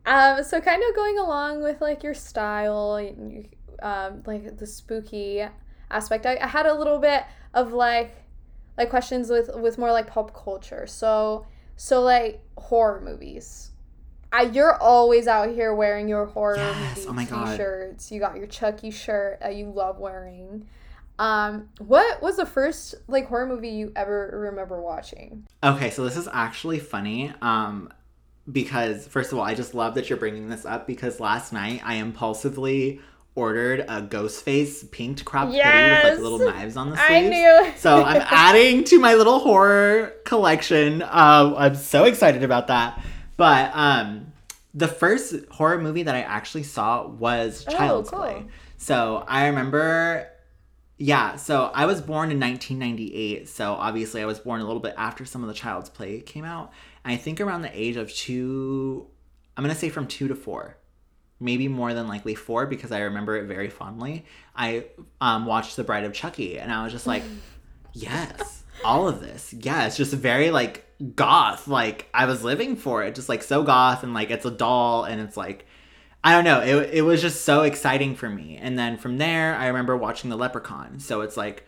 Um, 0.06 0.44
so 0.44 0.60
kind 0.60 0.82
of 0.88 0.96
going 0.96 1.18
along 1.20 1.62
with 1.64 1.80
like 1.82 2.04
your 2.04 2.14
style, 2.16 3.00
you- 3.00 3.48
um, 3.82 4.24
like 4.26 4.58
the 4.58 4.68
spooky 4.68 5.44
aspect. 5.90 6.26
I, 6.26 6.38
I 6.42 6.48
had 6.48 6.66
a 6.66 6.74
little 6.74 7.00
bit 7.00 7.24
of 7.54 7.74
like 7.74 8.16
like 8.78 8.90
questions 8.90 9.30
with 9.30 9.50
with 9.56 9.78
more 9.78 9.92
like 9.92 10.08
pop 10.08 10.34
culture. 10.34 10.88
So 10.88 11.46
so 11.76 12.02
like 12.02 12.42
horror 12.58 13.02
movies. 13.02 13.72
I, 14.34 14.44
you're 14.44 14.76
always 14.76 15.28
out 15.28 15.50
here 15.50 15.74
wearing 15.76 16.08
your 16.08 16.26
horror 16.26 16.56
Yes, 16.56 17.06
movie 17.06 17.28
oh 17.32 17.52
t-shirts. 17.52 18.12
You 18.14 18.22
got 18.22 18.38
your 18.38 18.48
Chucky 18.48 18.90
shirt 18.90 19.42
that 19.42 19.56
you 19.56 19.70
love 19.70 20.00
wearing. 20.00 20.68
Um, 21.20 21.70
what 21.80 22.22
was 22.22 22.38
the 22.38 22.46
first 22.46 22.96
like 23.08 23.28
horror 23.28 23.46
movie 23.46 23.70
you 23.70 23.92
ever 23.96 24.32
remember 24.34 24.82
watching? 24.82 25.46
Okay, 25.62 25.90
so 25.90 26.04
this 26.04 26.16
is 26.16 26.30
actually 26.32 26.80
funny. 26.80 27.34
Um, 27.42 27.92
because 28.52 29.06
first 29.08 29.32
of 29.32 29.38
all, 29.38 29.44
I 29.44 29.54
just 29.54 29.74
love 29.74 29.96
that 29.96 30.10
you're 30.10 30.18
bringing 30.18 30.50
this 30.50 30.66
up 30.66 30.88
because 30.88 31.20
last 31.20 31.54
night 31.54 31.82
I 31.84 31.96
impulsively 31.96 33.02
ordered 33.36 33.86
a 33.88 34.02
ghost 34.02 34.44
face 34.44 34.84
pinked 34.92 35.24
crop 35.24 35.48
hoodie 35.48 35.58
with 35.60 36.04
like 36.04 36.20
little 36.20 36.40
knives 36.40 36.76
on 36.76 36.90
the 36.90 36.98
sleeves. 36.98 37.12
I 37.12 37.30
knew. 37.30 37.72
so 37.78 38.04
I'm 38.04 38.22
adding 38.30 38.84
to 38.86 39.00
my 39.00 39.14
little 39.16 39.40
horror 39.40 40.14
collection. 40.26 41.02
Um, 41.04 41.56
I'm 41.58 41.76
so 41.76 42.04
excited 42.04 42.44
about 42.44 42.68
that. 42.68 43.02
But 43.38 43.72
um, 43.74 44.34
the 44.74 44.88
first 44.88 45.34
horror 45.50 45.80
movie 45.80 46.04
that 46.04 46.14
I 46.16 46.22
actually 46.22 46.64
saw 46.64 47.08
was 47.08 47.66
Oh, 47.68 47.72
Child's 47.72 48.10
cool. 48.10 48.20
Play. 48.20 48.46
So 48.78 49.24
I 49.28 49.48
remember, 49.48 50.28
yeah. 50.98 51.36
So 51.38 51.72
I 51.74 51.86
was 51.86 52.02
born 52.02 52.32
in 52.32 52.40
1998. 52.40 53.48
So 53.48 53.74
obviously 53.74 54.22
I 54.22 54.26
was 54.26 54.40
born 54.40 54.62
a 54.62 54.66
little 54.66 54.82
bit 54.82 54.94
after 54.98 55.24
some 55.26 55.42
of 55.42 55.48
the 55.48 55.54
Child's 55.54 55.90
Play 55.90 56.20
came 56.20 56.44
out. 56.46 56.72
And 57.06 57.14
I 57.14 57.18
think 57.18 57.40
around 57.40 57.62
the 57.62 57.72
age 57.80 57.96
of 57.96 58.14
two, 58.14 59.08
I'm 59.56 59.64
gonna 59.64 59.74
say 59.76 59.90
from 59.90 60.08
two 60.08 60.28
to 60.28 60.36
four 60.36 60.78
maybe 61.42 61.68
more 61.68 61.94
than 61.94 62.08
likely 62.08 62.36
four 62.36 62.66
because 62.66 62.92
I 62.92 63.00
remember 63.02 63.36
it 63.36 63.46
very 63.46 63.70
fondly. 63.70 64.26
I 64.56 64.86
um, 65.20 65.46
watched 65.46 65.76
The 65.76 65.84
Bride 65.84 66.06
of 66.06 66.14
Chucky 66.14 66.60
and 66.60 66.72
I 66.72 66.84
was 66.84 66.94
just 66.94 67.08
like, 67.08 67.24
yes, 67.94 68.64
all 68.86 69.08
of 69.08 69.20
this. 69.20 69.54
Yeah, 69.54 69.86
it's 69.86 69.98
just 69.98 70.14
very 70.14 70.52
like 70.52 70.86
goth. 71.16 71.68
Like 71.68 72.08
I 72.14 72.26
was 72.26 72.44
living 72.44 72.76
for 72.76 73.04
it, 73.04 73.16
just 73.16 73.28
like 73.28 73.44
so 73.44 73.64
goth 73.64 74.04
and 74.04 74.14
like 74.14 74.30
it's 74.30 74.46
a 74.46 74.52
doll 74.52 75.04
and 75.04 75.20
it's 75.20 75.36
like, 75.36 75.66
I 76.24 76.34
don't 76.34 76.44
know. 76.44 76.62
It, 76.62 76.94
it 76.94 77.02
was 77.02 77.22
just 77.22 77.44
so 77.44 77.64
exciting 77.64 78.16
for 78.16 78.30
me. 78.30 78.58
And 78.58 78.78
then 78.78 78.98
from 78.98 79.18
there, 79.18 79.56
I 79.56 79.68
remember 79.68 79.98
watching 79.98 80.30
The 80.30 80.38
Leprechaun. 80.38 81.00
So 81.00 81.22
it's 81.22 81.36
like 81.36 81.66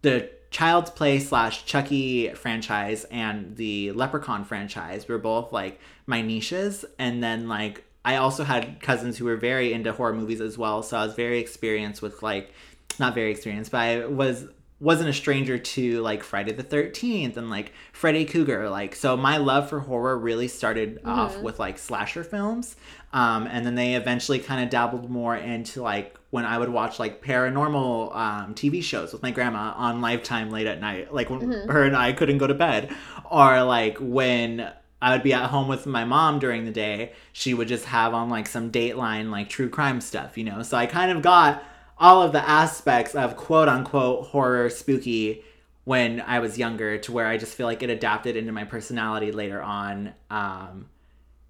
the 0.00 0.30
Child's 0.50 0.90
Play 0.90 1.18
slash 1.18 1.66
Chucky 1.66 2.30
franchise 2.30 3.04
and 3.10 3.56
the 3.56 3.92
Leprechaun 3.92 4.44
franchise 4.44 5.06
were 5.06 5.18
both 5.18 5.52
like 5.52 5.80
my 6.06 6.22
niches. 6.22 6.84
And 6.98 7.22
then 7.22 7.48
like 7.48 7.84
I 8.04 8.16
also 8.16 8.44
had 8.44 8.80
cousins 8.80 9.16
who 9.16 9.24
were 9.24 9.36
very 9.36 9.72
into 9.72 9.92
horror 9.92 10.12
movies 10.12 10.40
as 10.40 10.58
well. 10.58 10.82
So 10.82 10.96
I 10.96 11.06
was 11.06 11.14
very 11.14 11.38
experienced 11.38 12.02
with 12.02 12.22
like 12.22 12.52
not 12.98 13.14
very 13.14 13.30
experienced, 13.30 13.70
but 13.70 13.78
I 13.78 14.06
was 14.06 14.46
wasn't 14.80 15.08
a 15.08 15.12
stranger 15.12 15.56
to 15.56 16.02
like 16.02 16.22
Friday 16.22 16.52
the 16.52 16.62
13th 16.62 17.36
and 17.36 17.48
like 17.48 17.72
Freddy 17.92 18.24
Krueger. 18.24 18.68
Like, 18.68 18.94
so 18.94 19.16
my 19.16 19.38
love 19.38 19.70
for 19.70 19.80
horror 19.80 20.18
really 20.18 20.48
started 20.48 21.00
off 21.04 21.38
with 21.40 21.58
like 21.58 21.78
slasher 21.78 22.24
films. 22.24 22.76
Um, 23.12 23.46
and 23.46 23.64
then 23.64 23.76
they 23.76 23.94
eventually 23.94 24.40
kind 24.40 24.62
of 24.62 24.70
dabbled 24.70 25.08
more 25.08 25.36
into 25.36 25.80
like 25.80 26.18
when 26.30 26.44
I 26.44 26.58
would 26.58 26.68
watch 26.68 26.98
like 26.98 27.24
paranormal 27.24 28.14
um, 28.14 28.54
TV 28.54 28.82
shows 28.82 29.12
with 29.12 29.22
my 29.22 29.30
grandma 29.30 29.72
on 29.76 30.00
Lifetime 30.00 30.50
late 30.50 30.66
at 30.66 30.80
night, 30.80 31.14
like 31.14 31.30
when 31.30 31.40
her 31.68 31.84
and 31.84 31.96
I 31.96 32.12
couldn't 32.12 32.38
go 32.38 32.48
to 32.48 32.54
bed, 32.54 32.94
or 33.30 33.62
like 33.62 33.98
when 34.00 34.70
I 35.02 35.12
would 35.12 35.22
be 35.22 35.32
at 35.32 35.50
home 35.50 35.68
with 35.68 35.86
my 35.86 36.04
mom 36.04 36.38
during 36.38 36.64
the 36.64 36.70
day, 36.70 37.12
she 37.32 37.52
would 37.52 37.68
just 37.68 37.84
have 37.86 38.14
on 38.14 38.30
like 38.30 38.46
some 38.46 38.70
Dateline, 38.70 39.30
like 39.30 39.48
true 39.48 39.68
crime 39.68 40.00
stuff, 40.00 40.38
you 40.38 40.44
know? 40.44 40.62
So 40.62 40.76
I 40.76 40.86
kind 40.86 41.10
of 41.10 41.22
got 41.22 41.62
all 41.98 42.22
of 42.22 42.32
the 42.32 42.48
aspects 42.48 43.14
of 43.14 43.36
quote 43.36 43.68
unquote 43.68 44.28
horror 44.28 44.70
spooky 44.70 45.44
when 45.84 46.20
I 46.22 46.38
was 46.38 46.58
younger 46.58 46.98
to 46.98 47.12
where 47.12 47.26
I 47.26 47.36
just 47.36 47.54
feel 47.54 47.66
like 47.66 47.82
it 47.82 47.90
adapted 47.90 48.36
into 48.36 48.52
my 48.52 48.64
personality 48.64 49.30
later 49.32 49.62
on. 49.62 50.14
Um, 50.30 50.88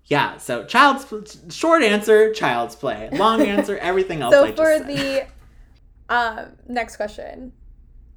yeah, 0.06 0.36
so 0.38 0.64
child's 0.64 1.38
short 1.54 1.82
answer, 1.82 2.32
child's 2.32 2.74
play. 2.74 3.08
Long 3.12 3.40
answer, 3.46 3.78
everything 3.78 4.20
else. 4.20 4.34
So 4.34 4.52
for 4.52 4.80
the 4.80 5.26
um, 6.08 6.52
next 6.68 6.96
question, 6.96 7.52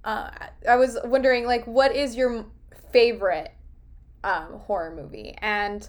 uh, 0.04 0.32
I 0.68 0.76
was 0.76 0.98
wondering 1.06 1.46
like, 1.46 1.66
what 1.66 1.96
is 1.96 2.16
your 2.16 2.46
favorite 2.92 3.54
um, 4.24 4.60
horror 4.66 4.94
movie, 4.96 5.36
and 5.40 5.88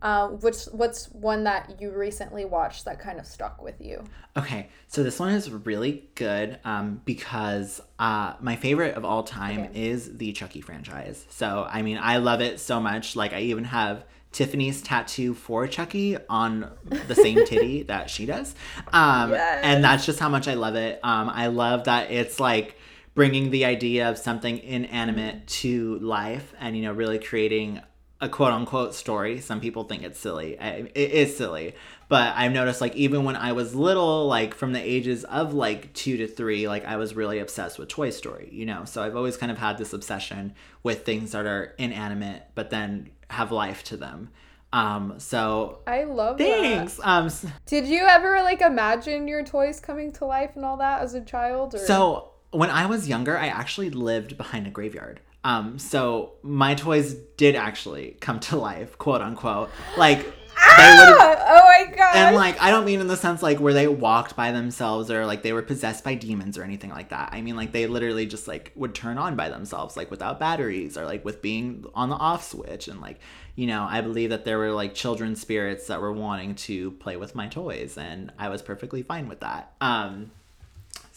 uh, 0.00 0.28
which 0.28 0.64
what's 0.72 1.06
one 1.10 1.42
that 1.44 1.80
you 1.80 1.90
recently 1.90 2.44
watched 2.44 2.84
that 2.84 3.00
kind 3.00 3.18
of 3.18 3.26
stuck 3.26 3.60
with 3.60 3.80
you? 3.80 4.04
Okay, 4.36 4.68
so 4.86 5.02
this 5.02 5.18
one 5.18 5.30
is 5.34 5.50
really 5.50 6.08
good 6.14 6.58
um, 6.64 7.02
because 7.04 7.80
uh, 7.98 8.34
my 8.40 8.54
favorite 8.54 8.94
of 8.94 9.04
all 9.04 9.24
time 9.24 9.64
Okay. 9.64 9.84
is 9.90 10.16
the 10.18 10.32
Chucky 10.32 10.60
franchise. 10.60 11.26
So, 11.30 11.66
I 11.68 11.82
mean, 11.82 11.98
I 12.00 12.18
love 12.18 12.40
it 12.40 12.60
so 12.60 12.78
much. 12.80 13.16
Like, 13.16 13.32
I 13.32 13.40
even 13.40 13.64
have 13.64 14.04
Tiffany's 14.30 14.82
tattoo 14.82 15.34
for 15.34 15.66
Chucky 15.66 16.16
on 16.28 16.70
the 17.08 17.16
same 17.16 17.44
titty 17.46 17.82
that 17.84 18.08
she 18.08 18.24
does. 18.26 18.54
Um, 18.92 19.30
Yes. 19.30 19.64
And 19.64 19.82
that's 19.82 20.06
just 20.06 20.20
how 20.20 20.28
much 20.28 20.46
I 20.46 20.54
love 20.54 20.76
it. 20.76 21.00
Um, 21.02 21.28
I 21.28 21.48
love 21.48 21.84
that 21.84 22.12
it's 22.12 22.38
like 22.38 22.76
bringing 23.18 23.50
the 23.50 23.64
idea 23.64 24.08
of 24.08 24.16
something 24.16 24.58
inanimate 24.58 25.44
to 25.48 25.98
life 25.98 26.54
and, 26.60 26.76
you 26.76 26.84
know, 26.84 26.92
really 26.92 27.18
creating 27.18 27.80
a 28.20 28.28
quote 28.28 28.52
unquote 28.52 28.94
story. 28.94 29.40
Some 29.40 29.60
people 29.60 29.82
think 29.82 30.04
it's 30.04 30.20
silly. 30.20 30.56
I, 30.56 30.88
it 30.94 31.10
is 31.10 31.36
silly. 31.36 31.74
But 32.08 32.32
I've 32.36 32.52
noticed, 32.52 32.80
like, 32.80 32.94
even 32.94 33.24
when 33.24 33.34
I 33.34 33.50
was 33.50 33.74
little, 33.74 34.28
like 34.28 34.54
from 34.54 34.72
the 34.72 34.80
ages 34.80 35.24
of 35.24 35.52
like 35.52 35.92
two 35.94 36.16
to 36.18 36.28
three, 36.28 36.68
like 36.68 36.84
I 36.84 36.94
was 36.94 37.16
really 37.16 37.40
obsessed 37.40 37.76
with 37.76 37.88
Toy 37.88 38.10
Story, 38.10 38.50
you 38.52 38.64
know? 38.64 38.84
So 38.84 39.02
I've 39.02 39.16
always 39.16 39.36
kind 39.36 39.50
of 39.50 39.58
had 39.58 39.78
this 39.78 39.92
obsession 39.92 40.54
with 40.84 41.04
things 41.04 41.32
that 41.32 41.44
are 41.44 41.74
inanimate, 41.76 42.44
but 42.54 42.70
then 42.70 43.10
have 43.30 43.50
life 43.50 43.82
to 43.84 43.96
them. 43.96 44.30
Um, 44.72 45.14
so 45.18 45.80
I 45.88 46.04
love 46.04 46.38
that. 46.38 46.46
thanks. 46.46 47.00
Um, 47.02 47.32
Did 47.66 47.88
you 47.88 48.06
ever 48.06 48.42
like 48.42 48.60
imagine 48.60 49.26
your 49.26 49.42
toys 49.42 49.80
coming 49.80 50.12
to 50.12 50.24
life 50.24 50.52
and 50.54 50.64
all 50.64 50.76
that 50.76 51.02
as 51.02 51.14
a 51.14 51.20
child? 51.20 51.74
Or 51.74 51.78
So 51.78 52.34
when 52.50 52.70
I 52.70 52.86
was 52.86 53.08
younger, 53.08 53.36
I 53.36 53.48
actually 53.48 53.90
lived 53.90 54.36
behind 54.36 54.66
a 54.66 54.70
graveyard. 54.70 55.20
Um, 55.44 55.78
so 55.78 56.32
my 56.42 56.74
toys 56.74 57.14
did 57.36 57.54
actually 57.54 58.16
come 58.20 58.40
to 58.40 58.56
life, 58.56 58.98
quote 58.98 59.20
unquote. 59.20 59.70
Like 59.96 60.18
they 60.20 60.32
Ah! 60.60 61.36
oh 61.48 61.62
my 61.64 61.94
god! 61.94 62.16
and 62.16 62.36
like 62.36 62.60
I 62.60 62.70
don't 62.70 62.84
mean 62.84 63.00
in 63.00 63.06
the 63.06 63.16
sense 63.16 63.42
like 63.42 63.60
where 63.60 63.72
they 63.72 63.86
walked 63.86 64.34
by 64.34 64.50
themselves 64.50 65.10
or 65.10 65.24
like 65.24 65.42
they 65.42 65.52
were 65.52 65.62
possessed 65.62 66.02
by 66.02 66.14
demons 66.14 66.58
or 66.58 66.64
anything 66.64 66.90
like 66.90 67.10
that. 67.10 67.30
I 67.32 67.42
mean 67.42 67.56
like 67.56 67.72
they 67.72 67.86
literally 67.86 68.26
just 68.26 68.48
like 68.48 68.72
would 68.74 68.94
turn 68.94 69.18
on 69.18 69.36
by 69.36 69.48
themselves 69.48 69.96
like 69.96 70.10
without 70.10 70.40
batteries 70.40 70.98
or 70.98 71.04
like 71.04 71.24
with 71.24 71.40
being 71.40 71.84
on 71.94 72.08
the 72.10 72.16
off 72.16 72.44
switch 72.44 72.88
and 72.88 73.00
like 73.00 73.20
you 73.54 73.66
know 73.66 73.86
I 73.88 74.00
believe 74.00 74.30
that 74.30 74.44
there 74.44 74.58
were 74.58 74.72
like 74.72 74.94
children 74.94 75.36
spirits 75.36 75.86
that 75.86 76.00
were 76.00 76.12
wanting 76.12 76.56
to 76.56 76.90
play 76.92 77.16
with 77.16 77.34
my 77.36 77.46
toys 77.46 77.96
and 77.96 78.32
I 78.38 78.48
was 78.48 78.60
perfectly 78.60 79.02
fine 79.02 79.28
with 79.28 79.40
that. 79.40 79.74
Um 79.80 80.32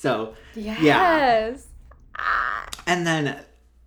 so 0.02 0.34
yes. 0.56 1.68
Ah. 2.18 2.68
and 2.88 3.06
then 3.06 3.40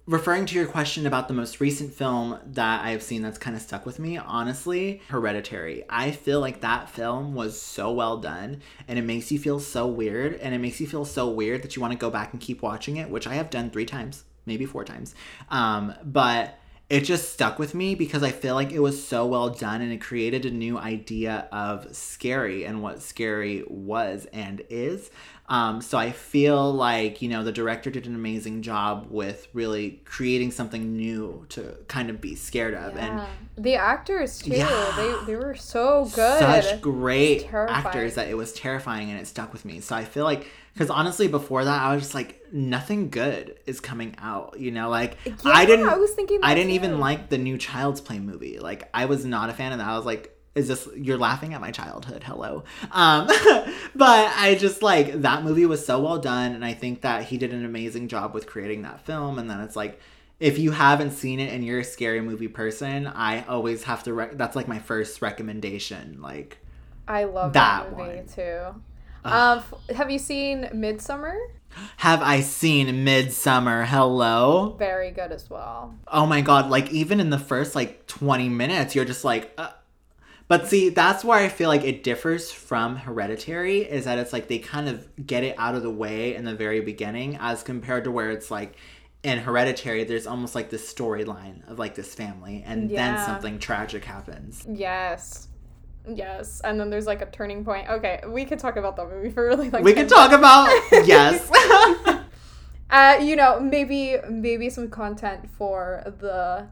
referring 0.06 0.46
to 0.46 0.54
your 0.54 0.66
question 0.66 1.06
about 1.06 1.26
the 1.26 1.34
most 1.34 1.60
recent 1.60 1.92
film 1.92 2.38
that 2.44 2.84
I've 2.84 3.02
seen 3.02 3.22
that's 3.22 3.38
kind 3.38 3.56
of 3.56 3.62
stuck 3.62 3.84
with 3.84 3.98
me, 3.98 4.16
honestly, 4.16 5.02
Hereditary. 5.08 5.84
I 5.90 6.12
feel 6.12 6.38
like 6.40 6.60
that 6.60 6.88
film 6.88 7.34
was 7.34 7.60
so 7.60 7.90
well 7.90 8.18
done 8.18 8.60
and 8.86 8.96
it 8.96 9.02
makes 9.02 9.32
you 9.32 9.40
feel 9.40 9.58
so 9.58 9.88
weird 9.88 10.34
and 10.34 10.54
it 10.54 10.58
makes 10.58 10.80
you 10.80 10.86
feel 10.86 11.04
so 11.04 11.28
weird 11.28 11.62
that 11.62 11.74
you 11.74 11.82
want 11.82 11.92
to 11.92 11.98
go 11.98 12.10
back 12.10 12.32
and 12.32 12.40
keep 12.40 12.62
watching 12.62 12.96
it, 12.96 13.10
which 13.10 13.26
I 13.26 13.34
have 13.34 13.50
done 13.50 13.70
3 13.70 13.84
times, 13.84 14.22
maybe 14.46 14.66
4 14.66 14.84
times. 14.84 15.16
Um 15.48 15.94
but 16.04 16.60
it 16.90 17.00
just 17.00 17.32
stuck 17.32 17.58
with 17.58 17.74
me 17.74 17.94
because 17.94 18.22
I 18.22 18.30
feel 18.30 18.54
like 18.54 18.70
it 18.70 18.78
was 18.78 19.02
so 19.02 19.24
well 19.26 19.48
done 19.48 19.80
and 19.80 19.90
it 19.90 20.02
created 20.02 20.44
a 20.44 20.50
new 20.50 20.76
idea 20.76 21.48
of 21.50 21.96
scary 21.96 22.64
and 22.64 22.82
what 22.82 23.00
scary 23.02 23.64
was 23.66 24.26
and 24.34 24.62
is. 24.68 25.10
Um, 25.46 25.82
so 25.82 25.98
I 25.98 26.10
feel 26.10 26.72
like, 26.72 27.20
you 27.20 27.28
know, 27.28 27.44
the 27.44 27.52
director 27.52 27.90
did 27.90 28.06
an 28.06 28.14
amazing 28.14 28.62
job 28.62 29.08
with 29.10 29.46
really 29.52 30.00
creating 30.06 30.52
something 30.52 30.96
new 30.96 31.44
to 31.50 31.76
kind 31.86 32.08
of 32.08 32.18
be 32.18 32.34
scared 32.34 32.72
of. 32.72 32.96
And 32.96 33.20
the 33.58 33.74
actors 33.74 34.38
too. 34.38 34.52
Yeah. 34.52 34.92
They 34.96 35.26
they 35.26 35.36
were 35.36 35.54
so 35.54 36.08
good. 36.14 36.38
such 36.38 36.80
great 36.80 37.52
actors 37.52 38.14
that 38.14 38.28
it 38.28 38.38
was 38.38 38.54
terrifying 38.54 39.10
and 39.10 39.20
it 39.20 39.26
stuck 39.26 39.52
with 39.52 39.66
me. 39.66 39.80
So 39.80 39.94
I 39.94 40.06
feel 40.06 40.24
like, 40.24 40.50
because 40.72 40.88
honestly, 40.88 41.28
before 41.28 41.62
that, 41.66 41.82
I 41.82 41.94
was 41.94 42.04
just 42.04 42.14
like, 42.14 42.40
nothing 42.50 43.10
good 43.10 43.58
is 43.66 43.80
coming 43.80 44.14
out. 44.18 44.58
You 44.58 44.70
know, 44.70 44.88
like 44.88 45.18
I 45.44 45.66
didn't, 45.66 45.90
I 45.90 45.98
was 45.98 46.12
thinking 46.12 46.40
I 46.42 46.54
didn't 46.54 46.70
too. 46.70 46.76
even 46.76 47.00
like 47.00 47.28
the 47.28 47.38
new 47.38 47.58
Child's 47.58 48.00
Play 48.00 48.18
movie. 48.18 48.60
Like 48.60 48.88
I 48.94 49.04
was 49.04 49.26
not 49.26 49.50
a 49.50 49.52
fan 49.52 49.72
of 49.72 49.78
that. 49.78 49.88
I 49.88 49.96
was 49.96 50.06
like. 50.06 50.30
Is 50.54 50.68
this 50.68 50.88
you're 50.94 51.18
laughing 51.18 51.52
at 51.52 51.60
my 51.60 51.72
childhood? 51.72 52.22
Hello, 52.22 52.62
um, 52.92 53.26
but 53.96 54.32
I 54.36 54.56
just 54.58 54.82
like 54.82 55.22
that 55.22 55.42
movie 55.42 55.66
was 55.66 55.84
so 55.84 56.00
well 56.00 56.18
done, 56.18 56.52
and 56.52 56.64
I 56.64 56.74
think 56.74 57.00
that 57.00 57.24
he 57.24 57.38
did 57.38 57.52
an 57.52 57.64
amazing 57.64 58.06
job 58.06 58.34
with 58.34 58.46
creating 58.46 58.82
that 58.82 59.04
film. 59.04 59.40
And 59.40 59.50
then 59.50 59.58
it's 59.60 59.74
like, 59.74 59.98
if 60.38 60.56
you 60.58 60.70
haven't 60.70 61.10
seen 61.10 61.40
it 61.40 61.52
and 61.52 61.64
you're 61.64 61.80
a 61.80 61.84
scary 61.84 62.20
movie 62.20 62.46
person, 62.46 63.08
I 63.08 63.44
always 63.46 63.82
have 63.84 64.04
to. 64.04 64.14
Rec- 64.14 64.36
that's 64.38 64.54
like 64.54 64.68
my 64.68 64.78
first 64.78 65.20
recommendation. 65.22 66.18
Like, 66.22 66.58
I 67.08 67.24
love 67.24 67.52
that, 67.54 67.90
That 67.90 67.96
movie 67.98 68.16
one. 68.18 68.26
too. 68.28 68.60
Um, 69.24 69.58
f- 69.58 69.96
have 69.96 70.10
you 70.10 70.18
seen 70.20 70.64
Midsommar? 70.72 71.34
have 71.96 72.22
I 72.22 72.42
seen 72.42 72.86
Midsommar? 73.04 73.86
Hello. 73.86 74.76
Very 74.78 75.10
good 75.10 75.32
as 75.32 75.50
well. 75.50 75.94
Oh 76.06 76.26
my 76.26 76.42
god! 76.42 76.70
Like 76.70 76.92
even 76.92 77.18
in 77.18 77.30
the 77.30 77.38
first 77.40 77.74
like 77.74 78.06
twenty 78.06 78.48
minutes, 78.48 78.94
you're 78.94 79.04
just 79.04 79.24
like. 79.24 79.52
Uh, 79.58 79.70
But 80.58 80.68
see, 80.68 80.88
that's 80.88 81.24
where 81.24 81.38
I 81.38 81.48
feel 81.48 81.68
like 81.68 81.82
it 81.84 82.02
differs 82.04 82.52
from 82.52 82.96
Hereditary 82.96 83.78
is 83.80 84.04
that 84.04 84.18
it's 84.18 84.32
like 84.32 84.46
they 84.48 84.58
kind 84.58 84.88
of 84.88 85.08
get 85.26 85.42
it 85.42 85.56
out 85.58 85.74
of 85.74 85.82
the 85.82 85.90
way 85.90 86.34
in 86.36 86.44
the 86.44 86.54
very 86.54 86.80
beginning 86.80 87.36
as 87.40 87.62
compared 87.62 88.04
to 88.04 88.10
where 88.10 88.30
it's 88.30 88.50
like 88.50 88.76
in 89.24 89.38
Hereditary 89.38 90.04
there's 90.04 90.26
almost 90.26 90.54
like 90.54 90.70
this 90.70 90.92
storyline 90.92 91.68
of 91.68 91.78
like 91.78 91.94
this 91.94 92.14
family 92.14 92.62
and 92.66 92.90
Yeah. 92.90 93.16
then 93.16 93.26
something 93.26 93.58
tragic 93.58 94.04
happens. 94.04 94.64
Yes. 94.70 95.48
Yes. 96.08 96.60
And 96.62 96.78
then 96.78 96.90
there's 96.90 97.06
like 97.06 97.22
a 97.22 97.26
turning 97.30 97.64
point. 97.64 97.88
Okay, 97.88 98.20
we 98.28 98.44
could 98.44 98.58
talk 98.58 98.76
about 98.76 98.94
that 98.96 99.08
movie 99.08 99.30
for 99.30 99.44
really 99.46 99.70
long 99.70 99.82
We 99.82 99.94
could 99.94 100.08
talk 100.08 100.32
about 100.32 100.68
yes. 101.06 101.50
uh, 102.90 103.18
you 103.20 103.34
know, 103.36 103.58
maybe 103.58 104.18
maybe 104.30 104.70
some 104.70 104.88
content 104.88 105.48
for 105.58 106.02
the 106.20 106.68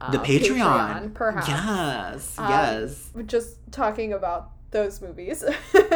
uh, 0.00 0.10
the 0.10 0.18
Patreon. 0.18 1.14
perhaps. 1.14 1.48
Yes. 1.48 2.38
Um, 2.38 2.48
yes. 2.50 3.10
Just 3.26 3.56
talking 3.72 4.12
about 4.12 4.50
those 4.70 5.00
movies. 5.02 5.44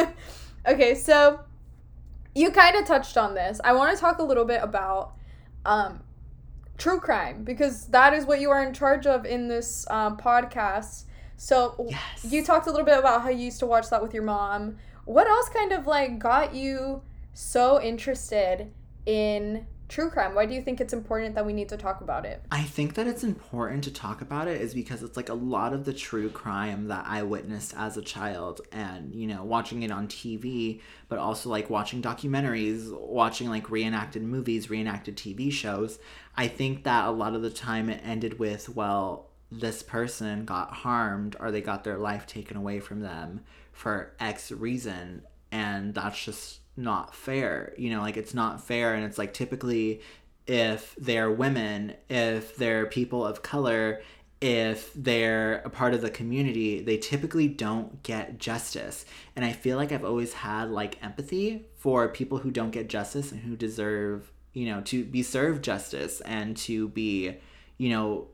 okay, 0.67 0.95
so 0.95 1.39
you 2.33 2.51
kind 2.51 2.75
of 2.75 2.85
touched 2.85 3.17
on 3.17 3.33
this. 3.33 3.59
I 3.63 3.73
want 3.73 3.95
to 3.95 3.99
talk 4.01 4.19
a 4.19 4.23
little 4.23 4.45
bit 4.45 4.61
about 4.61 5.13
um, 5.65 6.01
true 6.77 6.99
crime 6.99 7.43
because 7.43 7.87
that 7.87 8.13
is 8.13 8.25
what 8.25 8.39
you 8.41 8.49
are 8.51 8.61
in 8.63 8.73
charge 8.73 9.07
of 9.07 9.25
in 9.25 9.47
this 9.47 9.85
um, 9.89 10.17
podcast. 10.17 11.05
So 11.37 11.75
Yes. 11.89 12.25
you 12.29 12.43
talked 12.43 12.67
a 12.67 12.71
little 12.71 12.85
bit 12.85 12.97
about 12.97 13.21
how 13.21 13.29
you 13.29 13.45
used 13.45 13.59
to 13.59 13.65
watch 13.65 13.89
that 13.89 14.01
with 14.01 14.13
your 14.13 14.23
mom. 14.23 14.77
What 15.05 15.27
else 15.27 15.49
kind 15.49 15.71
of 15.71 15.87
like 15.87 16.19
got 16.19 16.53
you 16.55 17.01
so 17.33 17.81
interested 17.81 18.71
in 19.05 19.67
true 19.87 20.09
crime? 20.09 20.35
Why 20.35 20.45
do 20.45 20.53
you 20.53 20.61
think 20.61 20.81
it's 20.81 20.93
important 20.93 21.35
that 21.35 21.45
we 21.45 21.53
need 21.53 21.69
to 21.69 21.77
talk 21.77 22.01
about 22.01 22.25
it? 22.25 22.41
I 22.51 22.63
think 22.63 22.95
that 22.95 23.07
it's 23.07 23.23
important 23.23 23.83
to 23.85 23.91
talk 23.91 24.21
about 24.21 24.47
it 24.47 24.61
is 24.61 24.73
because 24.73 25.03
it's 25.03 25.17
like 25.17 25.29
a 25.29 25.33
lot 25.33 25.73
of 25.73 25.85
the 25.85 25.93
true 25.93 26.29
crime 26.29 26.87
that 26.87 27.05
I 27.07 27.23
witnessed 27.23 27.73
as 27.77 27.97
a 27.97 28.01
child 28.01 28.61
and, 28.71 29.13
you 29.13 29.27
know, 29.27 29.43
watching 29.43 29.83
it 29.83 29.91
on 29.91 30.07
TV, 30.07 30.81
but 31.07 31.19
also 31.19 31.49
like 31.49 31.69
watching 31.69 32.01
documentaries, 32.01 32.91
watching 32.91 33.49
like 33.49 33.69
reenacted 33.69 34.23
movies, 34.23 34.69
reenacted 34.69 35.15
TV 35.15 35.51
shows. 35.51 35.99
I 36.35 36.47
think 36.47 36.83
that 36.83 37.07
a 37.07 37.11
lot 37.11 37.35
of 37.35 37.41
the 37.41 37.49
time 37.49 37.89
it 37.89 38.01
ended 38.03 38.39
with, 38.39 38.69
well, 38.69 39.29
this 39.51 39.83
person 39.83 40.45
got 40.45 40.71
harmed 40.71 41.35
or 41.39 41.51
they 41.51 41.61
got 41.61 41.83
their 41.83 41.97
life 41.97 42.25
taken 42.25 42.57
away 42.57 42.79
from 42.79 43.01
them 43.01 43.41
for 43.71 44.13
X 44.19 44.51
reason. 44.51 45.21
And 45.51 45.93
that's 45.93 46.21
just 46.23 46.59
not 46.77 47.15
fair. 47.15 47.73
You 47.77 47.91
know, 47.91 48.01
like 48.01 48.17
it's 48.17 48.33
not 48.33 48.61
fair. 48.61 48.93
And 48.93 49.05
it's 49.05 49.17
like 49.17 49.33
typically 49.33 50.01
if 50.47 50.95
they're 50.97 51.31
women, 51.31 51.93
if 52.09 52.55
they're 52.55 52.85
people 52.85 53.25
of 53.25 53.41
color, 53.41 54.01
if 54.41 54.93
they're 54.93 55.55
a 55.65 55.69
part 55.69 55.93
of 55.93 56.01
the 56.01 56.09
community, 56.09 56.81
they 56.81 56.97
typically 56.97 57.47
don't 57.47 58.03
get 58.03 58.37
justice. 58.37 59.05
And 59.35 59.43
I 59.43 59.53
feel 59.53 59.77
like 59.77 59.91
I've 59.91 60.05
always 60.05 60.33
had 60.33 60.69
like 60.69 61.03
empathy 61.03 61.65
for 61.75 62.07
people 62.09 62.39
who 62.39 62.51
don't 62.51 62.71
get 62.71 62.87
justice 62.87 63.31
and 63.31 63.41
who 63.41 63.55
deserve, 63.55 64.31
you 64.53 64.67
know, 64.67 64.81
to 64.81 65.03
be 65.03 65.23
served 65.23 65.63
justice 65.63 66.21
and 66.21 66.55
to 66.57 66.89
be, 66.89 67.37
you 67.77 67.89
know, 67.89 68.27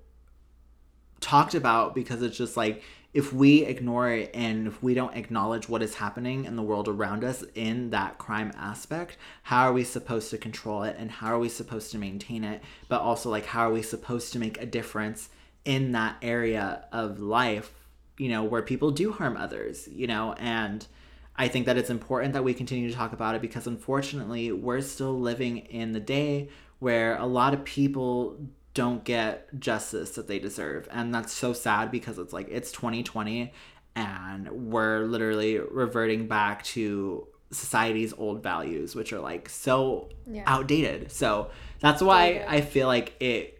talked 1.21 1.54
about 1.54 1.93
because 1.95 2.21
it's 2.23 2.38
just 2.38 2.58
like 2.58 2.84
if 3.13 3.34
we 3.34 3.65
ignore 3.65 4.10
it 4.10 4.32
and 4.34 4.67
if 4.67 4.82
we 4.82 4.93
don't 4.93 5.15
acknowledge 5.15 5.67
what 5.67 5.82
is 5.82 5.95
happening 5.95 6.45
in 6.45 6.56
the 6.56 6.62
world 6.62 6.88
around 6.88 7.24
us 7.24 7.43
in 7.56 7.89
that 7.89 8.17
crime 8.17 8.52
aspect, 8.56 9.17
how 9.43 9.67
are 9.67 9.74
we 9.74 9.84
supposed 9.84 10.30
to 10.30 10.38
control 10.38 10.84
it 10.84 10.95
and 10.97 11.12
how 11.12 11.34
are 11.34 11.39
we 11.39 11.50
supposed 11.50 11.91
to 11.91 11.97
maintain 11.97 12.43
it? 12.43 12.62
But 12.88 13.02
also, 13.02 13.30
like, 13.30 13.45
how 13.45 13.69
are 13.69 13.74
we 13.74 13.82
supposed 13.82 14.32
to 14.34 14.39
make 14.39 14.62
a 14.62 14.65
difference 14.65 15.30
in 15.65 15.91
that 15.91 16.15
area 16.21 16.86
of 16.91 17.19
life, 17.19 17.71
you 18.17 18.30
know, 18.30 18.43
where 18.43 18.62
people 18.62 18.91
do 18.91 19.12
harm 19.12 19.36
others, 19.36 19.89
you 19.91 20.08
know? 20.08 20.34
And 20.34 20.88
I 21.36 21.50
think 21.50 21.65
that 21.65 21.78
it's 21.78 21.89
important 21.89 22.34
that 22.34 22.45
we 22.45 22.54
continue 22.54 22.89
to 22.89 22.95
talk 22.95 23.12
about 23.12 23.36
it 23.36 23.41
because 23.41 23.67
unfortunately, 23.67 24.54
we're 24.54 24.82
still 24.82 25.19
living 25.19 25.58
in 25.58 25.91
the 25.91 26.00
day 26.00 26.50
where 26.80 27.17
a 27.17 27.26
lot 27.26 27.54
of 27.54 27.63
people 27.65 28.39
don't 28.73 29.03
get 29.03 29.47
justice 29.60 30.12
that 30.12 30.27
they 30.27 30.39
deserve. 30.39 30.88
And 30.91 31.13
that's 31.13 31.34
so 31.34 31.53
sad 31.53 31.91
because 31.91 32.17
it's 32.17 32.34
like 32.34 32.47
it's 32.49 32.71
2020 32.71 33.51
and 33.95 34.49
we're 34.49 35.01
literally 35.05 35.60
reverting 35.60 36.27
back 36.27 36.63
to 36.63 37.27
society's 37.51 38.13
old 38.17 38.41
values, 38.41 38.95
which 38.95 39.12
are 39.12 39.19
like 39.19 39.49
so 39.49 40.10
Yeah. 40.25 40.43
outdated. 40.47 41.12
So 41.12 41.49
that's 41.81 42.01
why 42.01 42.45
I 42.47 42.62
feel 42.62 42.88
like 42.88 43.15
it 43.19 43.57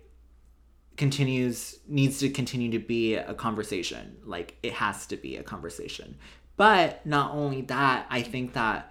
continues 0.98 1.80
needs 1.88 2.20
to 2.20 2.30
continue 2.30 2.70
to 2.72 2.80
be 2.80 3.16
a 3.16 3.34
conversation 3.34 4.18
like 4.24 4.58
it 4.62 4.74
has 4.74 5.08
to 5.08 5.16
be 5.18 5.36
a 5.38 5.42
conversation 5.42 6.16
but 6.58 7.04
not 7.08 7.34
only 7.34 7.62
that 7.62 8.06
i 8.10 8.22
think 8.22 8.54
that 8.54 8.91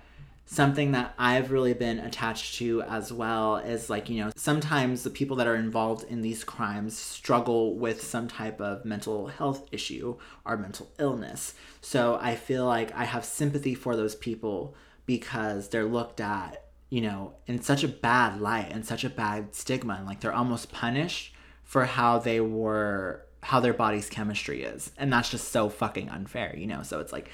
something 0.52 0.90
that 0.90 1.14
i've 1.16 1.52
really 1.52 1.72
been 1.72 2.00
attached 2.00 2.56
to 2.56 2.82
as 2.82 3.12
well 3.12 3.58
is 3.58 3.88
like 3.88 4.08
you 4.08 4.20
know 4.20 4.32
sometimes 4.34 5.04
the 5.04 5.10
people 5.10 5.36
that 5.36 5.46
are 5.46 5.54
involved 5.54 6.04
in 6.10 6.22
these 6.22 6.42
crimes 6.42 6.98
struggle 6.98 7.76
with 7.76 8.02
some 8.02 8.26
type 8.26 8.60
of 8.60 8.84
mental 8.84 9.28
health 9.28 9.68
issue 9.70 10.16
or 10.44 10.56
mental 10.56 10.90
illness. 10.98 11.54
So 11.80 12.18
i 12.20 12.34
feel 12.34 12.66
like 12.66 12.92
i 12.96 13.04
have 13.04 13.24
sympathy 13.24 13.76
for 13.76 13.94
those 13.94 14.16
people 14.16 14.74
because 15.06 15.68
they're 15.68 15.84
looked 15.84 16.20
at 16.20 16.64
you 16.88 17.00
know 17.00 17.34
in 17.46 17.62
such 17.62 17.84
a 17.84 17.88
bad 17.88 18.40
light 18.40 18.70
and 18.72 18.84
such 18.84 19.04
a 19.04 19.10
bad 19.10 19.54
stigma 19.54 19.94
and 19.98 20.06
like 20.06 20.18
they're 20.18 20.34
almost 20.34 20.72
punished 20.72 21.32
for 21.62 21.84
how 21.84 22.18
they 22.18 22.40
were 22.40 23.24
how 23.42 23.60
their 23.60 23.72
body's 23.72 24.10
chemistry 24.10 24.64
is. 24.64 24.90
And 24.98 25.12
that's 25.12 25.30
just 25.30 25.48
so 25.48 25.68
fucking 25.68 26.08
unfair 26.08 26.54
you 26.56 26.66
know? 26.66 26.82
So 26.82 26.98
it's 26.98 27.12
like 27.12 27.30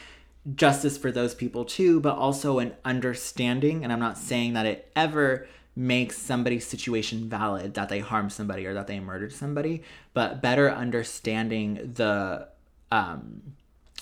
justice 0.55 0.97
for 0.97 1.11
those 1.11 1.35
people 1.35 1.65
too 1.65 2.01
but 2.01 2.17
also 2.17 2.59
an 2.59 2.75
understanding 2.85 3.83
and 3.83 3.93
i'm 3.93 3.99
not 4.01 4.17
saying 4.17 4.53
that 4.53 4.67
it 4.67 4.91
ever 4.95 5.47
makes 5.75 6.17
somebody's 6.17 6.67
situation 6.67 7.29
valid 7.29 7.75
that 7.75 7.89
they 7.89 7.99
harmed 8.01 8.33
somebody 8.33 8.65
or 8.67 8.73
that 8.75 8.87
they 8.87 9.01
murdered 9.01 9.33
somebody 9.33 9.83
but 10.15 10.41
better 10.41 10.71
understanding 10.71 11.93
the 11.95 12.47
um 12.93 13.43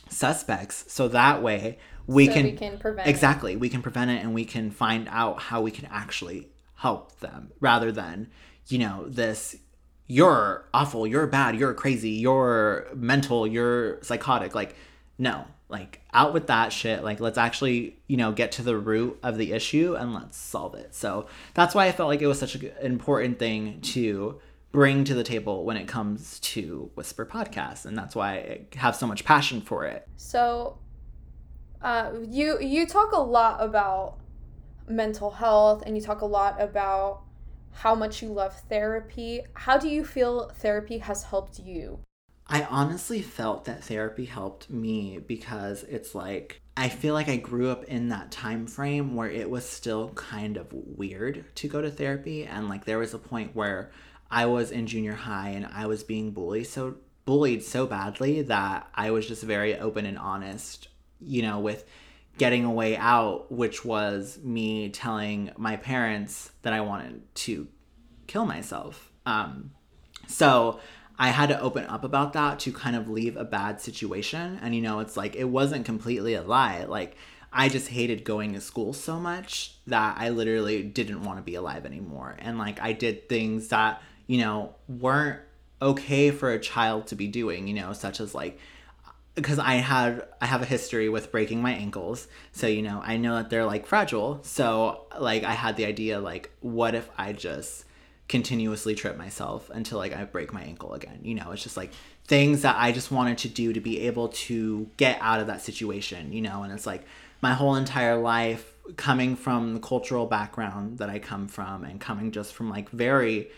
suspects 0.09 0.85
so 0.93 1.09
that 1.09 1.43
way 1.43 1.79
we 2.07 2.27
So 2.27 2.33
can 2.35 2.45
we 2.45 2.53
can 2.53 2.79
prevent 2.79 3.09
it. 3.09 3.11
exactly. 3.11 3.57
We 3.57 3.71
can 3.71 3.81
prevent 3.81 4.11
it 4.11 4.23
and 4.23 4.35
we 4.35 4.45
can 4.45 4.71
find 4.71 5.09
out 5.11 5.41
how 5.41 5.63
we 5.63 5.71
can 5.71 5.87
actually 5.87 6.49
help 6.77 7.19
them 7.21 7.51
rather 7.61 7.91
than 7.91 8.29
you 8.69 8.79
know 8.79 9.07
this 9.09 9.57
you're 10.07 10.69
awful 10.75 11.07
you're 11.07 11.27
bad 11.27 11.57
you're 11.57 11.73
crazy 11.73 12.11
you're 12.11 12.87
mental 12.95 13.47
you're 13.47 14.03
psychotic. 14.03 14.55
Like 14.55 14.77
no 15.19 15.47
like 15.69 16.03
out 16.13 16.33
with 16.35 16.47
that 16.49 16.73
shit 16.73 17.03
like 17.03 17.21
let's 17.21 17.39
actually 17.39 17.97
you 18.07 18.17
know 18.17 18.33
get 18.33 18.53
to 18.53 18.63
the 18.63 18.77
root 18.77 19.19
of 19.23 19.39
the 19.39 19.53
issue 19.53 19.97
and 19.99 20.15
let's 20.15 20.37
solve 20.37 20.75
it 20.75 20.95
so 20.95 21.27
that's 21.55 21.75
why 21.75 21.87
i 21.87 21.93
felt 21.93 22.09
like 22.09 22.21
it 22.21 22.27
was 22.27 22.39
such 22.39 22.55
an 22.55 22.71
important 22.83 23.39
thing 23.39 23.81
to 23.81 24.39
bring 24.73 25.05
to 25.05 25.15
the 25.15 25.25
table 25.25 25.65
when 25.65 25.77
it 25.77 25.89
comes 25.89 26.39
to 26.41 26.91
whisper 26.95 27.25
podcasts 27.25 27.87
and 27.87 27.97
that's 27.97 28.15
why 28.15 28.33
i 28.35 28.61
have 28.77 28.95
so 28.95 29.07
much 29.07 29.25
passion 29.25 29.61
for 29.61 29.85
it 29.87 30.07
So, 30.17 30.79
uh, 31.81 32.13
you 32.29 32.61
you 32.61 32.87
talk 32.87 33.13
a 33.13 33.21
lot 33.21 33.63
about 33.63 34.19
mental 34.89 35.31
health, 35.31 35.83
and 35.87 35.97
you 35.97 36.03
talk 36.03 36.21
a 36.21 36.27
lot 36.27 36.61
about 36.61 37.23
how 37.73 37.95
much 37.95 38.23
you 38.23 38.29
love 38.29 38.55
therapy. 38.69 39.43
How 39.55 39.77
do 39.79 39.89
you 39.89 40.05
feel 40.05 40.51
therapy 40.51 40.99
has 40.99 41.25
helped 41.25 41.59
you? 41.59 41.99
I 42.47 42.65
honestly 42.65 43.23
felt 43.23 43.65
that 43.65 43.85
therapy 43.85 44.27
helped 44.27 44.69
me 44.69 45.19
because 45.19 45.83
it's 45.85 46.15
like 46.15 46.61
I 46.77 46.89
feel 46.89 47.15
like 47.15 47.29
I 47.29 47.37
grew 47.37 47.71
up 47.71 47.85
in 47.85 48.09
that 48.09 48.31
time 48.31 48.67
frame 48.67 49.15
where 49.15 49.31
it 49.31 49.49
was 49.49 49.69
still 49.69 50.11
kind 50.11 50.57
of 50.57 50.67
weird 50.73 51.45
to 51.57 51.69
go 51.69 51.81
to 51.81 51.91
therapy 51.91 52.45
and 52.45 52.69
like 52.69 52.85
there 52.85 52.99
was 52.99 53.15
a 53.15 53.19
point 53.19 53.55
where 53.55 53.93
I 54.31 54.47
was 54.47 54.73
in 54.73 54.87
junior 54.87 55.15
high 55.15 55.51
and 55.51 55.67
I 55.67 55.87
was 55.87 56.03
being 56.03 56.33
bullied 56.33 56.67
so 56.67 56.97
bullied 57.25 57.63
so 57.63 57.87
badly 57.87 58.43
that 58.43 58.89
I 58.95 59.11
was 59.11 59.27
just 59.27 59.43
very 59.43 59.79
open 59.79 60.05
and 60.05 60.19
honest, 60.19 60.89
you 61.21 61.43
know, 61.43 61.61
with 61.61 61.85
getting 62.37 62.65
a 62.65 62.71
way 62.71 62.97
out, 62.97 63.51
which 63.51 63.85
was 63.85 64.39
me 64.43 64.91
telling 64.91 65.53
my 65.57 65.77
parents 65.77 66.51
that 66.63 66.73
I 66.73 66.81
wanted 66.81 67.23
to 67.37 67.69
kill 68.27 68.45
myself. 68.45 69.13
Um, 69.25 69.71
so 70.27 70.81
I 71.19 71.29
had 71.29 71.49
to 71.51 71.61
open 71.61 71.85
up 71.87 72.05
about 72.05 72.33
that 72.33 72.59
to 72.61 72.73
kind 72.73 72.97
of 72.97 73.09
leave 73.09 73.37
a 73.37 73.45
bad 73.45 73.81
situation. 73.81 74.59
And, 74.63 74.75
you 74.75 74.81
know, 74.81 75.01
it's 75.01 75.17
like, 75.17 75.37
it 75.37 75.45
wasn't 75.45 75.85
completely 75.85 76.35
a 76.35 76.43
lie. 76.43 76.85
Like, 76.85 77.17
I 77.53 77.69
just 77.69 77.89
hated 77.89 78.25
going 78.25 78.53
to 78.55 78.61
school 78.61 78.93
so 78.93 79.21
much 79.21 79.77
that 79.87 80.17
I 80.19 80.31
literally 80.31 80.83
didn't 80.83 81.23
want 81.23 81.39
to 81.39 81.43
be 81.43 81.55
alive 81.55 81.87
anymore. 81.87 82.37
And, 82.41 82.59
like, 82.59 82.81
I 82.81 82.93
did 82.93 83.29
things 83.29 83.69
that, 83.69 84.03
you 84.27 84.39
know, 84.39 84.75
weren't 84.89 85.41
okay 85.81 86.31
for 86.31 86.51
a 86.51 86.59
child 86.59 87.07
to 87.09 87.15
be 87.15 87.29
doing, 87.29 87.69
you 87.69 87.75
know, 87.75 87.93
such 87.93 88.21
as 88.21 88.35
like, 88.35 88.59
because 89.35 89.59
I 89.59 89.75
had 89.75 90.27
I 90.41 90.47
have 90.47 90.63
a 90.63 90.67
history 90.67 91.09
with 91.09 91.33
breaking 91.33 91.61
my 91.61 91.73
ankles, 91.73 92.29
so 92.53 92.67
you 92.67 92.83
know 92.83 93.03
I 93.05 93.17
know 93.17 93.37
that 93.37 93.51
they're 93.51 93.65
like 93.65 93.87
fragile. 93.87 94.41
So 94.43 95.07
like 95.19 95.43
I 95.43 95.53
had 95.53 95.77
the 95.77 95.87
idea 95.87 96.21
like, 96.21 96.51
what 96.61 96.95
if 96.95 97.11
I 97.19 97.33
just 97.33 97.84
continuously 98.29 98.95
trip 98.95 99.17
myself 99.17 99.71
until 99.71 99.99
like 99.99 100.15
I 100.15 100.25
break 100.25 100.53
my 100.53 100.63
ankle 100.63 100.95
again. 100.95 101.21
You 101.23 101.35
know, 101.35 101.51
it's 101.51 101.63
just 101.63 101.77
like 101.77 101.93
things 102.27 102.63
that 102.63 102.77
I 102.79 102.93
just 102.93 103.11
wanted 103.11 103.39
to 103.39 103.49
do 103.49 103.73
to 103.73 103.81
be 103.81 104.01
able 104.01 104.29
to 104.29 104.89
get 104.97 105.19
out 105.21 105.41
of 105.41 105.47
that 105.49 105.61
situation, 105.61 106.33
you 106.33 106.41
know, 106.41 106.63
and 106.63 106.73
it's 106.73 106.87
like 106.87 107.05
my 107.43 107.53
whole 107.53 107.75
entire 107.75 108.17
life 108.17 108.73
coming 108.97 109.37
from 109.37 109.75
the 109.75 109.81
cultural 109.81 110.27
background 110.27 110.99
that 110.99 111.11
I 111.11 111.19
come 111.19 111.49
from 111.49 111.85
and 111.85 112.01
coming 112.01 112.33
just 112.33 112.55
from 112.55 112.71
like 112.71 112.91
very 112.91 113.49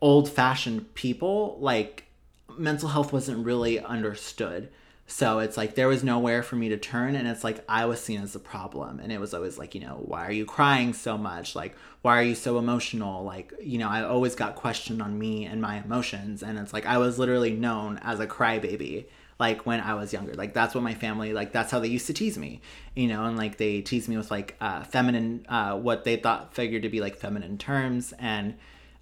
old 0.00 0.28
fashioned 0.28 0.94
people, 0.94 1.56
like 1.60 2.04
mental 2.56 2.88
health 2.88 3.12
wasn't 3.12 3.44
really 3.44 3.78
understood. 3.80 4.68
So 5.10 5.38
it's 5.38 5.56
like 5.56 5.74
there 5.74 5.88
was 5.88 6.04
nowhere 6.04 6.42
for 6.42 6.56
me 6.56 6.68
to 6.68 6.76
turn, 6.76 7.16
and 7.16 7.26
it's 7.26 7.42
like 7.42 7.64
I 7.66 7.86
was 7.86 7.98
seen 7.98 8.20
as 8.20 8.34
a 8.34 8.38
problem. 8.38 9.00
And 9.00 9.10
it 9.10 9.18
was 9.18 9.32
always 9.32 9.56
like, 9.56 9.74
you 9.74 9.80
know, 9.80 10.02
why 10.04 10.26
are 10.26 10.32
you 10.32 10.44
crying 10.44 10.92
so 10.92 11.16
much? 11.16 11.56
Like, 11.56 11.74
why 12.02 12.18
are 12.18 12.22
you 12.22 12.34
so 12.34 12.58
emotional? 12.58 13.24
Like, 13.24 13.54
you 13.60 13.78
know, 13.78 13.88
I 13.88 14.02
always 14.04 14.34
got 14.34 14.54
questioned 14.54 15.00
on 15.00 15.18
me 15.18 15.46
and 15.46 15.62
my 15.62 15.82
emotions. 15.82 16.42
And 16.42 16.58
it's 16.58 16.74
like 16.74 16.84
I 16.84 16.98
was 16.98 17.18
literally 17.18 17.52
known 17.52 17.98
as 18.02 18.20
a 18.20 18.26
crybaby, 18.26 19.06
like 19.38 19.64
when 19.64 19.80
I 19.80 19.94
was 19.94 20.12
younger. 20.12 20.34
Like, 20.34 20.52
that's 20.52 20.74
what 20.74 20.84
my 20.84 20.94
family, 20.94 21.32
like, 21.32 21.52
that's 21.52 21.70
how 21.72 21.78
they 21.78 21.88
used 21.88 22.06
to 22.08 22.12
tease 22.12 22.36
me, 22.36 22.60
you 22.94 23.06
know, 23.06 23.24
and 23.24 23.38
like 23.38 23.56
they 23.56 23.80
teased 23.80 24.10
me 24.10 24.18
with 24.18 24.30
like 24.30 24.56
uh, 24.60 24.84
feminine, 24.84 25.46
uh, 25.48 25.74
what 25.74 26.04
they 26.04 26.16
thought 26.16 26.52
figured 26.52 26.82
to 26.82 26.90
be 26.90 27.00
like 27.00 27.16
feminine 27.16 27.56
terms 27.56 28.12
and 28.18 28.56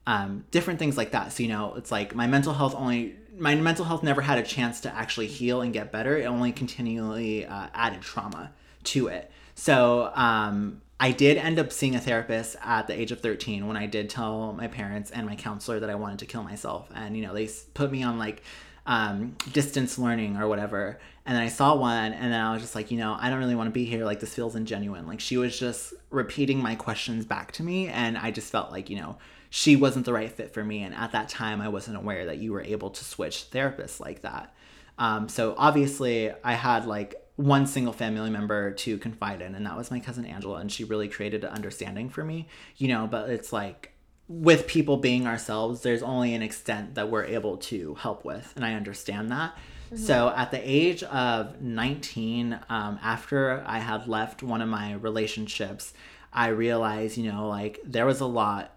um, 0.07 0.45
different 0.53 0.79
things 0.79 0.97
like 0.97 1.11
that. 1.11 1.33
So, 1.33 1.43
you 1.43 1.49
know, 1.49 1.75
it's 1.75 1.91
like 1.91 2.15
my 2.15 2.29
mental 2.29 2.55
health 2.55 2.77
only 2.77 3.17
my 3.39 3.55
mental 3.55 3.85
health 3.85 4.03
never 4.03 4.21
had 4.21 4.39
a 4.39 4.43
chance 4.43 4.81
to 4.83 4.95
actually 4.95 5.27
heal 5.27 5.61
and 5.61 5.73
get 5.73 5.93
better. 5.93 6.17
It 6.17 6.25
only 6.25 6.53
continually 6.53 7.47
uh, 7.47 7.69
added 7.75 8.01
trauma 8.01 8.53
to 8.85 9.09
it. 9.09 9.31
So 9.55 10.11
um, 10.15 10.83
I 10.99 11.13
did 11.13 11.37
end 11.37 11.59
up 11.59 11.73
seeing 11.73 11.95
a 11.95 12.01
therapist 12.01 12.57
at 12.63 12.87
the 12.87 12.99
age 12.99 13.13
of 13.13 13.21
13 13.21 13.67
when 13.67 13.77
I 13.77 13.87
did 13.87 14.09
tell 14.09 14.53
my 14.53 14.69
parents 14.69 15.11
and 15.11 15.27
my 15.27 15.37
counselor 15.37 15.81
that 15.81 15.91
I 15.91 15.95
wanted 15.95 16.21
to 16.21 16.27
kill 16.27 16.43
myself. 16.43 16.89
And, 16.95 17.17
you 17.17 17.23
know, 17.23 17.35
they 17.35 17.49
put 17.75 17.91
me 17.91 18.03
on 18.03 18.19
like 18.19 18.43
um, 18.87 19.37
distance 19.53 19.99
learning 19.99 20.37
or 20.37 20.49
whatever. 20.49 20.99
And 21.27 21.37
then 21.37 21.43
I 21.43 21.49
saw 21.49 21.75
one 21.75 22.13
and 22.13 22.33
then 22.33 22.41
I 22.41 22.53
was 22.53 22.63
just 22.63 22.75
like, 22.75 22.91
you 22.91 22.99
know, 22.99 23.17
I 23.19 23.29
don't 23.29 23.39
really 23.39 23.55
want 23.55 23.67
to 23.67 23.73
be 23.73 23.85
here. 23.85 24.05
Like, 24.05 24.21
this 24.21 24.35
feels 24.35 24.55
ingenuine. 24.55 25.07
Like, 25.07 25.21
she 25.21 25.37
was 25.37 25.59
just 25.59 25.93
repeating 26.11 26.63
my 26.63 26.75
questions 26.77 27.27
back 27.27 27.53
to 27.53 27.63
me. 27.63 27.89
And 27.89 28.17
I 28.17 28.31
just 28.31 28.51
felt 28.51 28.71
like, 28.71 28.89
you 28.89 28.97
know, 28.97 29.17
she 29.51 29.77
wasn't 29.77 30.05
the 30.05 30.13
right 30.13 30.31
fit 30.31 30.53
for 30.53 30.65
me. 30.65 30.83
And 30.83 30.95
at 30.95 31.13
that 31.13 31.29
time, 31.29 31.61
I 31.61 31.69
wasn't 31.69 31.97
aware 31.97 32.27
that 32.27 32.39
you 32.39 32.53
were 32.53 32.63
able 32.63 32.91
to 32.91 33.05
switch 33.05 33.51
therapists 33.51 34.01
like 34.01 34.23
that. 34.23 34.55
Um, 34.99 35.29
so 35.29 35.55
obviously, 35.59 36.33
I 36.43 36.55
had 36.55 36.87
like 36.87 37.15
one 37.37 37.67
single 37.67 37.93
family 37.93 38.31
member 38.31 38.73
to 38.73 38.99
confide 38.99 39.43
in, 39.43 39.55
and 39.55 39.67
that 39.67 39.77
was 39.77 39.91
my 39.91 40.01
cousin 40.01 40.25
Angela, 40.25 40.57
and 40.57 40.73
she 40.73 40.85
really 40.85 41.09
created 41.09 41.45
an 41.45 41.51
understanding 41.51 42.09
for 42.09 42.25
me, 42.25 42.49
you 42.77 42.89
know. 42.89 43.07
But 43.07 43.31
it's 43.31 43.53
like 43.53 43.93
with 44.29 44.67
people 44.67 44.97
being 44.97 45.27
ourselves, 45.27 45.83
there's 45.83 46.03
only 46.03 46.35
an 46.35 46.43
extent 46.43 46.95
that 46.95 47.11
we're 47.11 47.25
able 47.25 47.59
to 47.59 47.95
help 47.97 48.25
with, 48.25 48.53
and 48.57 48.65
I 48.65 48.73
understand 48.75 49.31
that. 49.31 49.55
Mm-hmm. 49.87 49.97
So 49.97 50.33
at 50.35 50.51
the 50.51 50.61
age 50.63 51.03
of 51.05 51.61
19, 51.61 52.59
um, 52.69 52.99
after 53.03 53.63
I 53.67 53.79
had 53.79 54.09
left 54.09 54.43
one 54.43 54.61
of 54.63 54.69
my 54.69 54.95
relationships, 54.95 55.93
I 56.33 56.49
realized, 56.49 57.17
you 57.17 57.31
know, 57.31 57.49
like 57.49 57.81
there 57.85 58.07
was 58.07 58.21
a 58.21 58.27
lot 58.27 58.76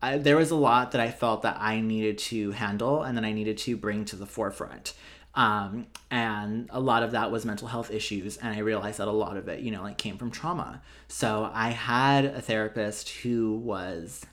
I, 0.00 0.18
there 0.18 0.36
was 0.36 0.50
a 0.50 0.56
lot 0.56 0.92
that 0.92 1.00
I 1.00 1.10
felt 1.10 1.42
that 1.42 1.56
I 1.60 1.80
needed 1.80 2.18
to 2.18 2.52
handle 2.52 3.02
and 3.02 3.16
that 3.16 3.24
I 3.24 3.32
needed 3.32 3.58
to 3.58 3.76
bring 3.76 4.04
to 4.06 4.16
the 4.16 4.26
forefront. 4.26 4.94
Um, 5.34 5.86
and 6.10 6.68
a 6.70 6.80
lot 6.80 7.02
of 7.02 7.12
that 7.12 7.30
was 7.30 7.44
mental 7.44 7.68
health 7.68 7.90
issues. 7.90 8.36
And 8.38 8.54
I 8.54 8.58
realized 8.58 8.98
that 8.98 9.08
a 9.08 9.12
lot 9.12 9.36
of 9.36 9.48
it, 9.48 9.60
you 9.60 9.70
know, 9.70 9.82
like 9.82 9.98
came 9.98 10.16
from 10.18 10.30
trauma. 10.30 10.82
So 11.06 11.50
I 11.52 11.70
had 11.70 12.24
a 12.24 12.40
therapist 12.40 13.08
who 13.10 13.56
was 13.56 14.24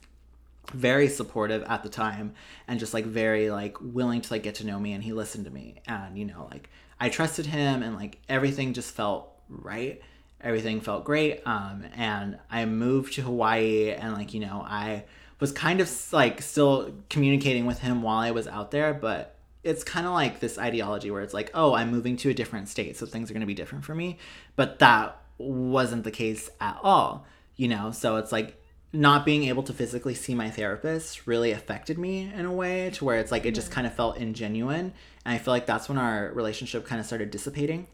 very 0.74 1.08
supportive 1.08 1.64
at 1.64 1.84
the 1.84 1.90
time 1.90 2.34
and 2.68 2.80
just 2.80 2.94
like 2.94 3.06
very 3.06 3.50
like 3.50 3.78
willing 3.82 4.22
to 4.22 4.34
like 4.34 4.44
get 4.44 4.56
to 4.56 4.66
know 4.66 4.80
me 4.80 4.94
and 4.94 5.04
he 5.04 5.14
listened 5.14 5.46
to 5.46 5.52
me 5.52 5.76
and 5.88 6.18
you 6.18 6.26
know 6.26 6.48
like 6.52 6.70
I 7.00 7.10
trusted 7.10 7.46
him 7.46 7.84
and 7.84 7.96
like 7.96 8.18
everything 8.28 8.74
just 8.74 8.96
felt 8.96 9.32
right 9.48 10.02
everything 10.42 10.82
felt 10.82 11.06
great 11.06 11.42
um 11.46 11.86
and 11.96 12.40
I 12.50 12.66
moved 12.66 13.14
to 13.14 13.22
Hawaii 13.22 13.92
and 13.92 14.14
like 14.14 14.34
you 14.34 14.40
know 14.40 14.66
I 14.68 15.04
was 15.40 15.52
kind 15.52 15.82
of 15.82 15.92
like 16.14 16.42
still 16.42 16.94
communicating 17.10 17.66
with 17.66 17.80
him 17.80 18.02
while 18.02 18.20
I 18.20 18.32
was 18.32 18.48
out 18.48 18.72
there, 18.72 18.94
but 18.94 19.36
it's 19.64 19.84
kind 19.84 20.06
of 20.06 20.14
like 20.14 20.40
this 20.40 20.58
ideology 20.58 21.10
where 21.10 21.22
it's 21.22 21.34
like, 21.34 21.50
oh, 21.54 21.74
I'm 21.74 21.92
moving 21.92 22.18
to 22.18 22.30
a 22.30 22.34
different 22.34 22.70
state, 22.70 22.98
so 22.98 23.06
things 23.06 23.30
are 23.30 23.34
going 23.34 23.42
to 23.42 23.48
be 23.48 23.56
different 23.56 23.84
for 23.84 23.96
me. 23.96 24.18
But 24.56 24.80
that 24.80 25.20
wasn't 25.38 26.04
the 26.04 26.12
case 26.12 26.50
at 26.62 26.78
all, 26.84 27.26
you 27.56 27.68
know? 27.68 27.92
So 27.92 28.18
it's 28.18 28.32
like 28.32 28.62
not 28.94 29.26
being 29.26 29.46
able 29.46 29.64
to 29.64 29.74
physically 29.74 30.14
see 30.14 30.36
my 30.36 30.50
therapist 30.50 31.28
really 31.28 31.52
affected 31.52 31.98
me 31.98 32.32
in 32.34 32.46
a 32.46 32.54
way 32.54 32.92
to 32.92 33.04
where 33.04 33.18
it's 33.18 33.32
like 33.32 33.46
it 33.46 33.56
just 33.56 33.72
kind 33.72 33.86
of 33.86 33.94
felt 33.94 34.18
ingenuine. 34.18 34.92
And 35.26 35.34
I 35.34 35.38
feel 35.38 35.54
like 35.54 35.66
that's 35.66 35.90
when 35.90 35.98
our 35.98 36.32
relationship 36.34 36.86
kind 36.86 37.00
of 37.00 37.06
started 37.06 37.32
dissipating. 37.32 37.88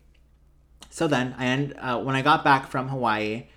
So 0.90 1.08
then 1.08 1.34
I 1.38 1.46
end, 1.46 1.74
uh, 1.80 2.02
when 2.02 2.16
I 2.16 2.22
got 2.22 2.44
back 2.44 2.68
from 2.68 2.90
Hawaii, 2.90 3.48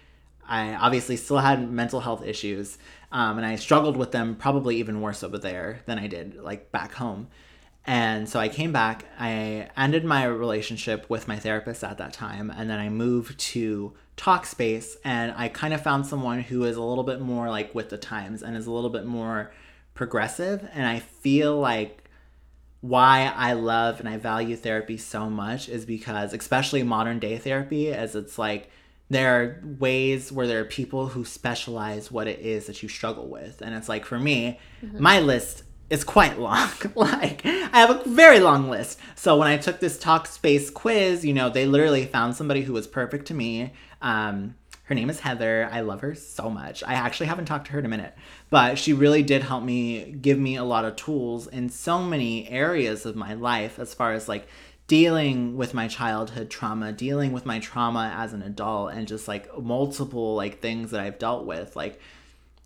I 0.46 0.74
obviously 0.74 1.16
still 1.16 1.38
had 1.38 1.70
mental 1.70 2.00
health 2.00 2.24
issues, 2.24 2.78
um, 3.14 3.38
and 3.38 3.46
I 3.46 3.54
struggled 3.54 3.96
with 3.96 4.10
them 4.10 4.34
probably 4.34 4.76
even 4.76 5.00
worse 5.00 5.22
over 5.22 5.38
there 5.38 5.80
than 5.86 6.00
I 6.00 6.08
did 6.08 6.34
like 6.34 6.72
back 6.72 6.92
home. 6.92 7.28
And 7.86 8.28
so 8.28 8.40
I 8.40 8.48
came 8.48 8.72
back. 8.72 9.04
I 9.18 9.68
ended 9.76 10.04
my 10.04 10.24
relationship 10.24 11.08
with 11.08 11.28
my 11.28 11.38
therapist 11.38 11.84
at 11.84 11.98
that 11.98 12.12
time, 12.12 12.50
and 12.50 12.68
then 12.68 12.80
I 12.80 12.88
moved 12.88 13.38
to 13.38 13.92
Talkspace, 14.16 14.96
and 15.04 15.32
I 15.36 15.48
kind 15.48 15.72
of 15.74 15.82
found 15.82 16.06
someone 16.06 16.40
who 16.40 16.64
is 16.64 16.76
a 16.76 16.82
little 16.82 17.04
bit 17.04 17.20
more 17.20 17.48
like 17.50 17.74
with 17.74 17.90
the 17.90 17.98
times 17.98 18.42
and 18.42 18.56
is 18.56 18.66
a 18.66 18.72
little 18.72 18.90
bit 18.90 19.04
more 19.04 19.52
progressive. 19.92 20.68
And 20.72 20.86
I 20.86 20.98
feel 20.98 21.58
like 21.58 22.10
why 22.80 23.32
I 23.36 23.52
love 23.52 24.00
and 24.00 24.08
I 24.08 24.16
value 24.16 24.56
therapy 24.56 24.96
so 24.96 25.30
much 25.30 25.68
is 25.68 25.86
because, 25.86 26.32
especially 26.32 26.82
modern 26.82 27.20
day 27.20 27.38
therapy, 27.38 27.92
as 27.92 28.16
it's 28.16 28.38
like 28.38 28.70
there 29.14 29.42
are 29.42 29.60
ways 29.78 30.32
where 30.32 30.46
there 30.46 30.60
are 30.60 30.64
people 30.64 31.08
who 31.08 31.24
specialize 31.24 32.10
what 32.10 32.26
it 32.26 32.40
is 32.40 32.66
that 32.66 32.82
you 32.82 32.88
struggle 32.88 33.28
with. 33.28 33.60
And 33.60 33.74
it's 33.74 33.88
like 33.88 34.04
for 34.04 34.18
me, 34.18 34.58
mm-hmm. 34.84 35.02
my 35.02 35.20
list 35.20 35.64
is 35.90 36.04
quite 36.04 36.38
long. 36.38 36.70
like 36.94 37.44
I 37.44 37.78
have 37.78 37.90
a 37.90 38.08
very 38.08 38.40
long 38.40 38.70
list. 38.70 38.98
So 39.14 39.36
when 39.38 39.48
I 39.48 39.56
took 39.56 39.80
this 39.80 39.98
Talkspace 39.98 40.72
quiz, 40.72 41.24
you 41.24 41.34
know, 41.34 41.50
they 41.50 41.66
literally 41.66 42.06
found 42.06 42.36
somebody 42.36 42.62
who 42.62 42.72
was 42.72 42.86
perfect 42.86 43.26
to 43.26 43.34
me. 43.34 43.72
Um, 44.02 44.54
her 44.84 44.94
name 44.94 45.08
is 45.08 45.20
Heather. 45.20 45.68
I 45.72 45.80
love 45.80 46.02
her 46.02 46.14
so 46.14 46.50
much. 46.50 46.82
I 46.84 46.92
actually 46.92 47.26
haven't 47.26 47.46
talked 47.46 47.66
to 47.66 47.72
her 47.72 47.78
in 47.78 47.86
a 47.86 47.88
minute, 47.88 48.14
but 48.50 48.78
she 48.78 48.92
really 48.92 49.22
did 49.22 49.42
help 49.42 49.64
me 49.64 50.12
give 50.12 50.38
me 50.38 50.56
a 50.56 50.64
lot 50.64 50.84
of 50.84 50.96
tools 50.96 51.46
in 51.46 51.70
so 51.70 52.02
many 52.02 52.46
areas 52.50 53.06
of 53.06 53.16
my 53.16 53.32
life 53.32 53.78
as 53.78 53.94
far 53.94 54.12
as 54.12 54.28
like 54.28 54.46
dealing 54.86 55.56
with 55.56 55.72
my 55.72 55.88
childhood 55.88 56.50
trauma, 56.50 56.92
dealing 56.92 57.32
with 57.32 57.46
my 57.46 57.58
trauma 57.58 58.14
as 58.16 58.32
an 58.32 58.42
adult, 58.42 58.92
and 58.92 59.08
just 59.08 59.26
like 59.28 59.56
multiple 59.58 60.34
like 60.34 60.60
things 60.60 60.90
that 60.90 61.00
I've 61.00 61.18
dealt 61.18 61.46
with. 61.46 61.74
Like 61.74 62.00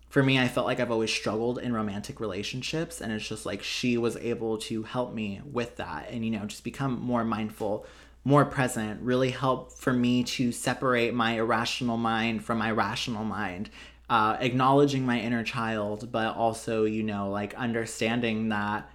for 0.09 0.23
me, 0.23 0.39
I 0.39 0.47
felt 0.47 0.65
like 0.65 0.79
I've 0.79 0.91
always 0.91 1.11
struggled 1.11 1.59
in 1.59 1.73
romantic 1.73 2.19
relationships, 2.19 2.99
and 2.99 3.11
it's 3.11 3.27
just 3.27 3.45
like 3.45 3.63
she 3.63 3.97
was 3.97 4.17
able 4.17 4.57
to 4.59 4.83
help 4.83 5.13
me 5.13 5.41
with 5.45 5.77
that, 5.77 6.09
and 6.09 6.25
you 6.25 6.31
know, 6.31 6.45
just 6.45 6.63
become 6.63 6.99
more 6.99 7.23
mindful. 7.23 7.85
More 8.25 8.43
present, 8.43 9.01
really 9.01 9.31
help 9.31 9.71
for 9.71 9.93
me 9.93 10.25
to 10.25 10.51
separate 10.51 11.13
my 11.13 11.37
irrational 11.37 11.95
mind 11.95 12.43
from 12.43 12.57
my 12.57 12.69
rational 12.69 13.23
mind, 13.23 13.69
uh, 14.09 14.35
acknowledging 14.41 15.05
my 15.05 15.19
inner 15.19 15.41
child, 15.41 16.11
but 16.11 16.35
also, 16.35 16.83
you 16.83 17.01
know, 17.01 17.29
like 17.29 17.53
understanding 17.55 18.49
that 18.49 18.91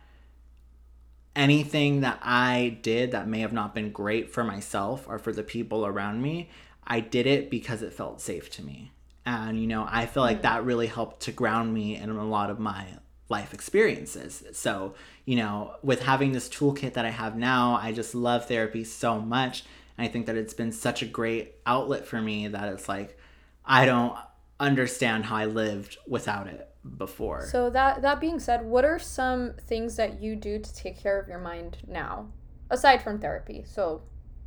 anything 1.37 2.01
that 2.03 2.19
I 2.23 2.79
did 2.83 3.13
that 3.13 3.29
may 3.29 3.41
have 3.41 3.53
not 3.53 3.75
been 3.75 3.91
great 3.91 4.31
for 4.31 4.45
myself 4.45 5.07
or 5.09 5.19
for 5.19 5.33
the 5.33 5.43
people 5.43 5.85
around 5.87 6.23
me, 6.23 6.51
I 6.87 7.01
did 7.01 7.27
it 7.27 7.51
because 7.51 7.83
it 7.83 7.93
felt 7.93 8.21
safe 8.21 8.51
to 8.53 8.65
me. 8.65 8.93
And, 9.27 9.59
you 9.61 9.67
know, 9.67 9.87
I 9.89 10.07
feel 10.07 10.23
like 10.23 10.41
mm. 10.41 10.43
that 10.43 10.65
really 10.65 10.87
helped 10.87 11.21
to 11.23 11.33
ground 11.33 11.73
me 11.73 11.97
in 11.97 12.11
a 12.11 12.25
lot 12.25 12.51
of 12.51 12.59
my 12.59 12.87
life 13.29 13.55
experiences. 13.55 14.45
So, 14.53 14.95
you 15.25 15.37
know, 15.37 15.77
with 15.83 16.03
having 16.03 16.33
this 16.33 16.49
toolkit 16.49 16.93
that 16.93 17.07
I 17.07 17.11
have 17.11 17.37
now, 17.37 17.79
I 17.81 17.93
just 17.93 18.15
love 18.15 18.47
therapy 18.47 18.85
so 18.85 19.19
much. 19.19 19.65
And 19.97 20.07
I 20.07 20.11
think 20.11 20.27
that 20.27 20.37
it's 20.37 20.55
been 20.55 20.73
such 20.73 21.03
a 21.03 21.07
great 21.07 21.55
outlet 21.65 22.07
for 22.07 22.21
me 22.21 22.49
that 22.49 22.69
it's 22.69 22.89
like, 22.89 23.19
I 23.65 23.87
don't 23.87 24.17
understand 24.61 25.25
how 25.25 25.37
I 25.37 25.47
lived 25.47 25.97
without 26.07 26.47
it 26.47 26.74
before. 26.97 27.47
So 27.47 27.71
that 27.71 28.03
that 28.03 28.21
being 28.21 28.39
said, 28.39 28.65
what 28.65 28.85
are 28.85 28.99
some 28.99 29.55
things 29.67 29.97
that 29.97 30.21
you 30.21 30.37
do 30.37 30.59
to 30.59 30.75
take 30.75 30.99
care 30.99 31.19
of 31.19 31.29
your 31.29 31.39
mind 31.39 31.79
now, 31.87 32.29
aside 32.71 33.03
from 33.03 33.19
therapy? 33.21 33.65
So 33.67 34.03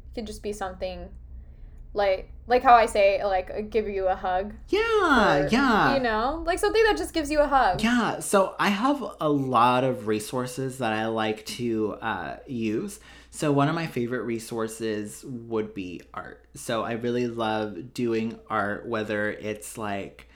it 0.10 0.16
could 0.16 0.28
just 0.28 0.44
be 0.44 0.54
something 0.54 1.10
like 1.94 2.32
like 2.46 2.64
how 2.64 2.76
I 2.76 2.86
say 2.86 3.24
like 3.24 3.70
give 3.70 3.88
you 3.90 4.08
a 4.08 4.16
hug. 4.16 4.54
Yeah, 4.70 4.80
or, 4.80 5.48
yeah. 5.48 5.96
You 5.96 6.00
know, 6.02 6.44
like 6.46 6.60
something 6.60 6.84
that 6.84 6.98
just 6.98 7.14
gives 7.14 7.30
you 7.30 7.40
a 7.40 7.48
hug. 7.48 7.82
Yeah. 7.82 8.20
So 8.20 8.56
I 8.60 8.70
have 8.70 9.04
a 9.20 9.30
lot 9.30 9.84
of 9.84 10.08
resources 10.08 10.78
that 10.78 10.94
I 10.94 11.08
like 11.08 11.46
to 11.46 11.94
uh, 12.02 12.38
use. 12.46 13.00
So 13.32 13.52
one 13.52 13.68
of 13.68 13.76
my 13.76 13.88
favorite 13.88 14.24
resources 14.24 15.24
would 15.28 15.74
be 15.74 16.02
art. 16.14 16.46
So 16.56 16.84
I 16.84 16.94
really 16.94 17.28
love 17.28 17.94
doing 17.94 18.40
art, 18.50 18.88
whether 18.88 19.30
it's 19.30 19.78
like 19.78 20.27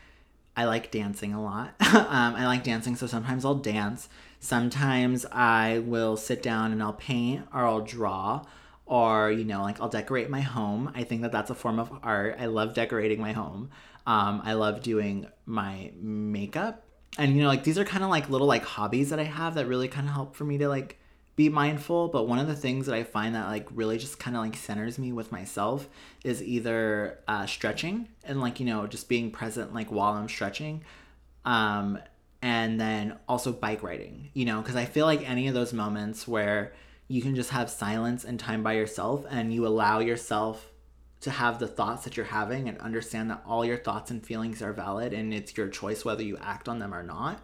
I 0.62 0.66
like 0.66 0.92
dancing 0.92 1.34
a 1.34 1.42
lot. 1.42 1.74
um, 1.80 2.36
I 2.36 2.46
like 2.46 2.64
dancing, 2.64 2.96
so 2.96 3.08
sometimes 3.08 3.44
I'll 3.44 3.56
dance. 3.56 4.10
Sometimes 4.40 5.26
I 5.32 5.80
will 5.80 6.18
sit 6.18 6.44
down 6.44 6.72
and 6.72 6.84
I'll 6.84 6.94
paint 6.94 7.48
or 7.52 7.66
I'll 7.66 7.82
draw 7.82 8.46
or 8.86 9.32
you 9.32 9.46
know 9.46 9.62
like 9.62 9.80
i'll 9.80 9.88
decorate 9.88 10.30
my 10.30 10.42
home 10.42 10.92
i 10.96 11.04
think 11.04 11.22
that 11.22 11.32
that's 11.32 11.50
a 11.50 11.56
form 11.56 11.80
of 11.80 11.90
art 12.04 12.36
i 12.40 12.46
love 12.46 12.74
decorating 12.74 13.22
my 13.22 13.32
home 13.32 13.70
um, 14.06 14.42
i 14.44 14.52
love 14.52 14.82
doing 14.82 15.26
my 15.46 15.90
makeup 15.96 16.84
and 17.18 17.34
you 17.34 17.42
know 17.42 17.48
like 17.48 17.64
these 17.64 17.78
are 17.78 17.86
kind 17.86 18.04
of 18.04 18.10
like 18.10 18.30
little 18.30 18.48
like 18.48 18.64
hobbies 18.64 19.12
that 19.12 19.20
i 19.20 19.24
have 19.24 19.56
that 19.56 19.66
really 19.66 19.88
kind 19.88 20.08
of 20.08 20.14
help 20.14 20.36
for 20.36 20.44
me 20.44 20.58
to 20.58 20.68
like 20.68 21.00
be 21.42 21.50
mindful 21.50 22.08
but 22.08 22.28
one 22.28 22.40
of 22.40 22.48
the 22.48 22.56
things 22.56 22.86
that 22.86 22.96
i 22.96 23.04
find 23.04 23.36
that 23.36 23.48
like 23.48 23.68
really 23.72 23.98
just 23.98 24.20
kind 24.20 24.36
of 24.36 24.44
like 24.44 24.56
centers 24.56 25.00
me 25.00 25.12
with 25.12 25.32
myself 25.32 25.88
is 26.24 26.44
either 26.44 27.20
uh, 27.28 27.46
stretching 27.46 28.08
and 28.24 28.40
like 28.40 28.60
you 28.60 28.66
know 28.66 28.86
just 28.86 29.10
being 29.10 29.32
present 29.32 29.74
like 29.74 29.92
while 29.92 30.14
i'm 30.14 30.30
stretching 30.30 30.84
um, 31.44 31.98
and 32.44 32.80
then 32.80 33.18
also 33.28 33.52
bike 33.52 33.82
riding 33.82 34.30
you 34.34 34.46
know 34.46 34.62
because 34.62 34.76
i 34.76 34.86
feel 34.86 35.06
like 35.06 35.28
any 35.28 35.48
of 35.48 35.54
those 35.54 35.74
moments 35.74 36.28
where 36.28 36.74
you 37.08 37.22
can 37.22 37.36
just 37.36 37.50
have 37.50 37.70
silence 37.70 38.24
and 38.24 38.40
time 38.40 38.64
by 38.64 38.74
yourself 38.74 39.26
and 39.30 39.54
you 39.54 39.66
allow 39.68 40.00
yourself 40.00 40.72
to 41.22 41.30
have 41.30 41.60
the 41.60 41.68
thoughts 41.68 42.04
that 42.04 42.18
you're 42.18 42.26
having 42.26 42.68
and 42.68 42.78
understand 42.80 43.30
that 43.30 43.44
all 43.46 43.64
your 43.64 43.78
thoughts 43.78 44.12
and 44.12 44.26
feelings 44.26 44.62
are 44.62 44.74
valid 44.74 45.14
and 45.14 45.34
it's 45.34 45.56
your 45.56 45.68
choice 45.68 46.04
whether 46.06 46.24
you 46.24 46.38
act 46.38 46.68
on 46.68 46.80
them 46.80 46.94
or 46.94 47.04
not. 47.04 47.40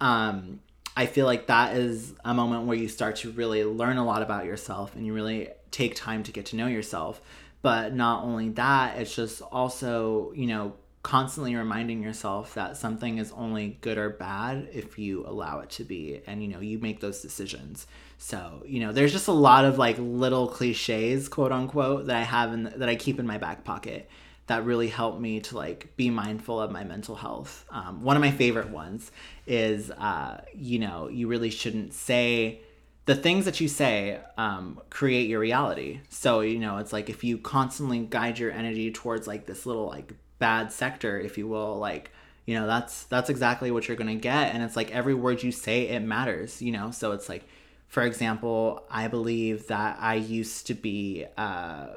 Um, 0.00 0.60
I 0.96 1.06
feel 1.06 1.26
like 1.26 1.46
that 1.46 1.76
is 1.76 2.14
a 2.24 2.34
moment 2.34 2.66
where 2.66 2.76
you 2.76 2.88
start 2.88 3.16
to 3.16 3.30
really 3.30 3.64
learn 3.64 3.96
a 3.96 4.04
lot 4.04 4.22
about 4.22 4.44
yourself 4.44 4.94
and 4.94 5.06
you 5.06 5.14
really 5.14 5.48
take 5.70 5.94
time 5.94 6.22
to 6.24 6.32
get 6.32 6.46
to 6.46 6.56
know 6.56 6.66
yourself. 6.66 7.20
But 7.62 7.94
not 7.94 8.24
only 8.24 8.50
that, 8.50 8.98
it's 8.98 9.14
just 9.14 9.40
also, 9.40 10.32
you 10.34 10.46
know, 10.46 10.74
constantly 11.02 11.56
reminding 11.56 12.02
yourself 12.02 12.54
that 12.54 12.76
something 12.76 13.18
is 13.18 13.32
only 13.32 13.78
good 13.80 13.98
or 13.98 14.10
bad 14.10 14.68
if 14.72 14.98
you 14.98 15.26
allow 15.26 15.58
it 15.58 15.68
to 15.68 15.82
be 15.82 16.20
and 16.28 16.40
you 16.42 16.48
know 16.48 16.60
you 16.60 16.78
make 16.78 17.00
those 17.00 17.20
decisions 17.20 17.88
so 18.18 18.62
you 18.64 18.78
know 18.78 18.92
there's 18.92 19.10
just 19.10 19.26
a 19.26 19.32
lot 19.32 19.64
of 19.64 19.78
like 19.78 19.96
little 19.98 20.46
cliches 20.46 21.28
quote 21.28 21.50
unquote 21.50 22.06
that 22.06 22.16
i 22.16 22.22
have 22.22 22.52
and 22.52 22.66
that 22.66 22.88
i 22.88 22.94
keep 22.94 23.18
in 23.18 23.26
my 23.26 23.36
back 23.36 23.64
pocket 23.64 24.08
that 24.52 24.66
really 24.66 24.88
helped 24.88 25.18
me 25.18 25.40
to 25.40 25.56
like 25.56 25.96
be 25.96 26.10
mindful 26.10 26.60
of 26.60 26.70
my 26.70 26.84
mental 26.84 27.14
health. 27.14 27.64
Um, 27.70 28.02
one 28.02 28.16
of 28.16 28.20
my 28.20 28.30
favorite 28.30 28.68
ones 28.68 29.10
is 29.46 29.90
uh, 29.90 30.42
you 30.54 30.78
know 30.78 31.08
you 31.08 31.26
really 31.26 31.48
shouldn't 31.48 31.94
say 31.94 32.60
the 33.06 33.14
things 33.14 33.46
that 33.46 33.60
you 33.60 33.68
say 33.68 34.20
um, 34.36 34.78
create 34.90 35.28
your 35.30 35.40
reality. 35.40 36.00
So 36.10 36.40
you 36.40 36.58
know 36.58 36.76
it's 36.76 36.92
like 36.92 37.08
if 37.08 37.24
you 37.24 37.38
constantly 37.38 38.00
guide 38.00 38.38
your 38.38 38.52
energy 38.52 38.92
towards 38.92 39.26
like 39.26 39.46
this 39.46 39.64
little 39.64 39.86
like 39.86 40.12
bad 40.38 40.70
sector 40.70 41.18
if 41.18 41.38
you 41.38 41.46
will 41.48 41.78
like 41.78 42.10
you 42.44 42.54
know 42.54 42.66
that's 42.66 43.04
that's 43.04 43.30
exactly 43.30 43.70
what 43.70 43.88
you're 43.88 43.96
gonna 43.96 44.14
get. 44.14 44.54
And 44.54 44.62
it's 44.62 44.76
like 44.76 44.90
every 44.90 45.14
word 45.14 45.42
you 45.42 45.50
say 45.50 45.88
it 45.88 46.00
matters 46.00 46.60
you 46.60 46.72
know? 46.72 46.90
So 46.90 47.12
it's 47.12 47.28
like 47.30 47.44
for 47.88 48.02
example 48.02 48.82
i 48.90 49.06
believe 49.06 49.66
that 49.66 49.98
i 50.00 50.14
used 50.14 50.66
to 50.66 50.72
be 50.72 51.26
uh 51.36 51.88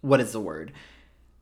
what 0.00 0.20
is 0.20 0.32
the 0.32 0.40
word 0.40 0.72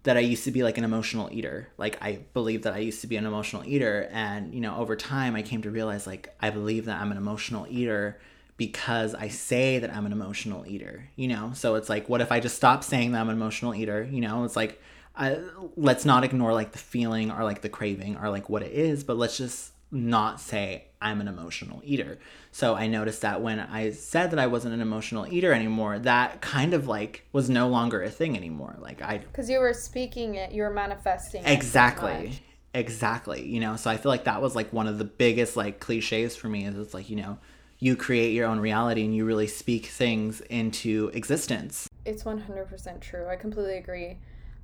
that 0.09 0.17
i 0.17 0.21
used 0.21 0.45
to 0.45 0.51
be 0.51 0.63
like 0.63 0.79
an 0.79 0.85
emotional 0.85 1.29
eater 1.31 1.69
like 1.77 1.97
i 2.03 2.19
believe 2.35 2.63
that 2.63 2.73
i 2.73 2.79
used 2.79 3.01
to 3.03 3.07
be 3.07 3.17
an 3.17 3.27
emotional 3.27 3.63
eater 3.65 4.09
and 4.11 4.53
you 4.53 4.61
know 4.61 4.77
over 4.77 4.97
time 4.97 5.37
i 5.37 5.43
came 5.43 5.63
to 5.63 5.71
realize 5.71 6.07
like 6.07 6.35
i 6.41 6.51
believe 6.51 6.87
that 6.87 7.01
i'm 7.01 7.13
an 7.13 7.19
emotional 7.19 7.67
eater 7.69 8.19
because 8.59 9.15
I 9.15 9.29
say 9.29 9.79
that 9.79 9.95
I'm 9.95 10.05
an 10.05 10.13
emotional 10.13 10.67
eater, 10.67 11.09
you 11.15 11.29
know? 11.29 11.53
So 11.55 11.77
it's 11.77 11.89
like, 11.89 12.09
what 12.09 12.21
if 12.21 12.31
I 12.31 12.41
just 12.41 12.57
stop 12.57 12.85
saying 12.85 13.13
that 13.13 13.21
I'm 13.21 13.29
an 13.29 13.37
emotional 13.37 13.73
eater? 13.75 14.07
You 14.11 14.21
know, 14.21 14.43
it's 14.45 14.57
like, 14.57 14.83
I, 15.17 15.39
let's 15.77 16.05
not 16.05 16.25
ignore 16.25 16.53
like 16.53 16.73
the 16.73 16.79
feeling 16.79 17.31
or 17.31 17.45
like 17.45 17.63
the 17.63 17.69
craving 17.69 18.17
or 18.17 18.29
like 18.31 18.49
what 18.49 18.63
it 18.63 18.73
is, 18.73 19.05
but 19.05 19.17
let's 19.17 19.39
just 19.39 19.73
not 19.91 20.41
say 20.41 20.85
I'm 21.01 21.21
an 21.21 21.29
emotional 21.29 21.81
eater. 21.85 22.19
So 22.51 22.75
I 22.75 22.89
noticed 22.89 23.23
that 23.23 23.41
when 23.41 23.61
I 23.61 23.91
said 23.93 24.31
that 24.33 24.39
I 24.39 24.47
wasn't 24.47 24.75
an 24.75 24.81
emotional 24.81 25.27
eater 25.33 25.53
anymore, 25.53 25.99
that 26.01 26.41
kind 26.41 26.75
of 26.75 26.87
like 26.87 27.25
was 27.33 27.49
no 27.49 27.69
longer 27.69 28.03
a 28.03 28.11
thing 28.11 28.37
anymore. 28.37 28.77
Like 28.81 29.01
I 29.01 29.19
because 29.19 29.49
you 29.49 29.61
were 29.61 29.73
speaking 29.73 30.35
it, 30.35 30.53
you 30.53 30.63
were 30.63 30.71
manifesting 30.71 31.45
exactly, 31.45 32.41
exactly. 32.75 33.47
You 33.47 33.61
know, 33.61 33.77
so 33.77 33.91
I 33.91 33.97
feel 33.97 34.11
like 34.11 34.25
that 34.25 34.43
was 34.43 34.55
like 34.55 34.73
one 34.73 34.87
of 34.87 34.99
the 34.99 35.05
biggest 35.05 35.57
like 35.57 35.81
cliches 35.81 36.37
for 36.37 36.49
me. 36.49 36.67
Is 36.67 36.77
it's 36.77 36.95
like 36.95 37.09
you 37.09 37.17
know 37.17 37.39
you 37.79 37.97
create 37.97 38.33
your 38.33 38.47
own 38.47 38.59
reality 38.61 39.05
and 39.05 39.15
you 39.15 39.25
really 39.25 39.47
speak 39.47 39.87
things 39.87 40.41
into 40.43 41.11
existence. 41.15 41.89
It's 42.05 42.25
one 42.25 42.39
hundred 42.39 42.69
percent 42.69 43.01
true. 43.01 43.27
I 43.29 43.37
completely 43.37 43.77
agree 43.77 44.19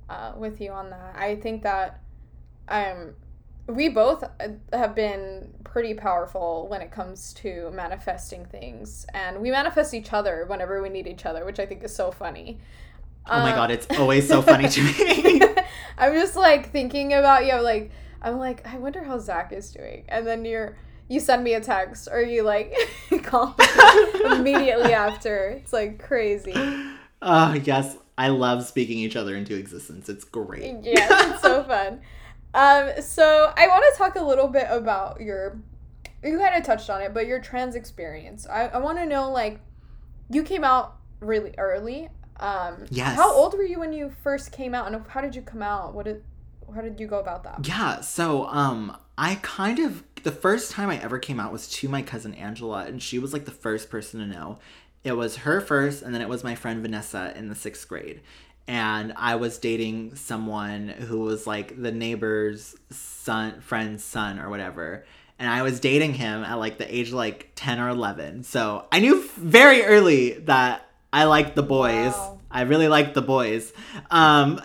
uh, 0.09 0.33
with 0.37 0.59
you 0.59 0.71
on 0.71 0.89
that. 0.89 1.15
I 1.15 1.37
think 1.37 1.63
that 1.63 2.01
um, 2.67 3.13
we 3.67 3.89
both 3.89 4.23
uh, 4.23 4.49
have 4.73 4.95
been 4.95 5.53
pretty 5.63 5.93
powerful 5.93 6.67
when 6.69 6.81
it 6.81 6.91
comes 6.91 7.33
to 7.33 7.71
manifesting 7.73 8.45
things, 8.45 9.05
and 9.13 9.41
we 9.41 9.51
manifest 9.51 9.93
each 9.93 10.13
other 10.13 10.45
whenever 10.47 10.81
we 10.81 10.89
need 10.89 11.07
each 11.07 11.25
other, 11.25 11.45
which 11.45 11.59
I 11.59 11.65
think 11.65 11.83
is 11.83 11.95
so 11.95 12.11
funny. 12.11 12.59
Oh 13.27 13.39
my 13.39 13.51
um, 13.51 13.55
god, 13.55 13.71
it's 13.71 13.87
always 13.97 14.27
so 14.27 14.41
funny 14.41 14.69
to 14.69 14.81
me. 14.81 15.41
I'm 15.97 16.13
just 16.13 16.35
like 16.35 16.71
thinking 16.71 17.13
about 17.13 17.45
you, 17.45 17.59
like 17.61 17.91
I'm 18.21 18.37
like, 18.37 18.65
I 18.67 18.77
wonder 18.77 19.03
how 19.03 19.17
Zach 19.19 19.51
is 19.51 19.71
doing, 19.71 20.05
and 20.07 20.25
then 20.27 20.45
you're 20.45 20.77
you 21.07 21.19
send 21.19 21.43
me 21.43 21.53
a 21.53 21.61
text 21.61 22.07
or 22.11 22.21
you 22.21 22.43
like 22.43 22.75
call 23.23 23.55
immediately 24.25 24.93
after. 24.93 25.49
It's 25.49 25.73
like 25.73 25.99
crazy. 25.99 26.55
Uh 27.21 27.59
yes, 27.63 27.97
I 28.17 28.29
love 28.29 28.65
speaking 28.65 28.99
each 28.99 29.15
other 29.15 29.35
into 29.35 29.55
existence. 29.55 30.09
It's 30.09 30.23
great. 30.23 30.83
Yeah, 30.83 31.33
it's 31.33 31.41
so 31.41 31.63
fun. 31.63 32.01
Um, 32.55 33.01
so 33.01 33.53
I 33.55 33.67
want 33.67 33.83
to 33.91 33.97
talk 33.97 34.15
a 34.15 34.23
little 34.23 34.47
bit 34.47 34.65
about 34.69 35.21
your. 35.21 35.61
You 36.23 36.39
kind 36.39 36.55
of 36.55 36.63
touched 36.63 36.89
on 36.89 37.01
it, 37.01 37.13
but 37.13 37.27
your 37.27 37.39
trans 37.39 37.75
experience. 37.75 38.47
I, 38.47 38.67
I 38.69 38.77
want 38.79 38.97
to 38.97 39.05
know 39.05 39.29
like, 39.29 39.59
you 40.31 40.41
came 40.41 40.63
out 40.63 40.97
really 41.19 41.53
early. 41.59 42.09
Um, 42.39 42.85
yes. 42.89 43.15
How 43.15 43.31
old 43.31 43.53
were 43.53 43.63
you 43.63 43.79
when 43.79 43.93
you 43.93 44.11
first 44.23 44.51
came 44.51 44.73
out, 44.73 44.91
and 44.91 45.05
how 45.07 45.21
did 45.21 45.35
you 45.35 45.43
come 45.43 45.61
out? 45.61 45.93
What 45.93 46.05
did, 46.05 46.23
how 46.73 46.81
did 46.81 46.99
you 46.99 47.05
go 47.05 47.19
about 47.19 47.43
that? 47.43 47.67
Yeah. 47.67 48.01
So 48.01 48.47
um, 48.47 48.97
I 49.17 49.35
kind 49.43 49.77
of 49.79 50.03
the 50.23 50.31
first 50.31 50.71
time 50.71 50.89
I 50.89 50.97
ever 50.99 51.19
came 51.19 51.39
out 51.39 51.51
was 51.51 51.67
to 51.69 51.87
my 51.87 52.01
cousin 52.01 52.33
Angela, 52.33 52.85
and 52.85 53.03
she 53.03 53.19
was 53.19 53.31
like 53.31 53.45
the 53.45 53.51
first 53.51 53.91
person 53.91 54.19
to 54.19 54.25
know 54.25 54.57
it 55.03 55.13
was 55.13 55.37
her 55.37 55.61
first, 55.61 56.01
and 56.01 56.15
then 56.15 56.21
it 56.21 56.27
was 56.27 56.43
my 56.43 56.55
friend 56.55 56.81
Vanessa 56.81 57.31
in 57.37 57.47
the 57.49 57.55
sixth 57.55 57.87
grade. 57.87 58.21
And 58.67 59.13
I 59.15 59.35
was 59.35 59.57
dating 59.59 60.15
someone 60.15 60.89
who 60.89 61.19
was 61.19 61.45
like 61.45 61.79
the 61.79 61.91
neighbor's 61.91 62.75
son, 62.89 63.61
friend's 63.61 64.03
son, 64.03 64.39
or 64.39 64.49
whatever. 64.49 65.05
And 65.37 65.49
I 65.49 65.61
was 65.61 65.79
dating 65.79 66.13
him 66.13 66.43
at 66.43 66.55
like 66.55 66.77
the 66.77 66.95
age 66.95 67.09
of 67.09 67.15
like 67.15 67.51
10 67.55 67.79
or 67.79 67.89
11. 67.89 68.43
So 68.43 68.87
I 68.91 68.99
knew 68.99 69.27
very 69.37 69.83
early 69.83 70.31
that 70.39 70.87
I 71.11 71.25
liked 71.25 71.55
the 71.55 71.63
boys. 71.63 72.13
Wow. 72.13 72.39
I 72.49 72.61
really 72.61 72.87
liked 72.87 73.13
the 73.13 73.21
boys. 73.21 73.71
Um, 74.09 74.61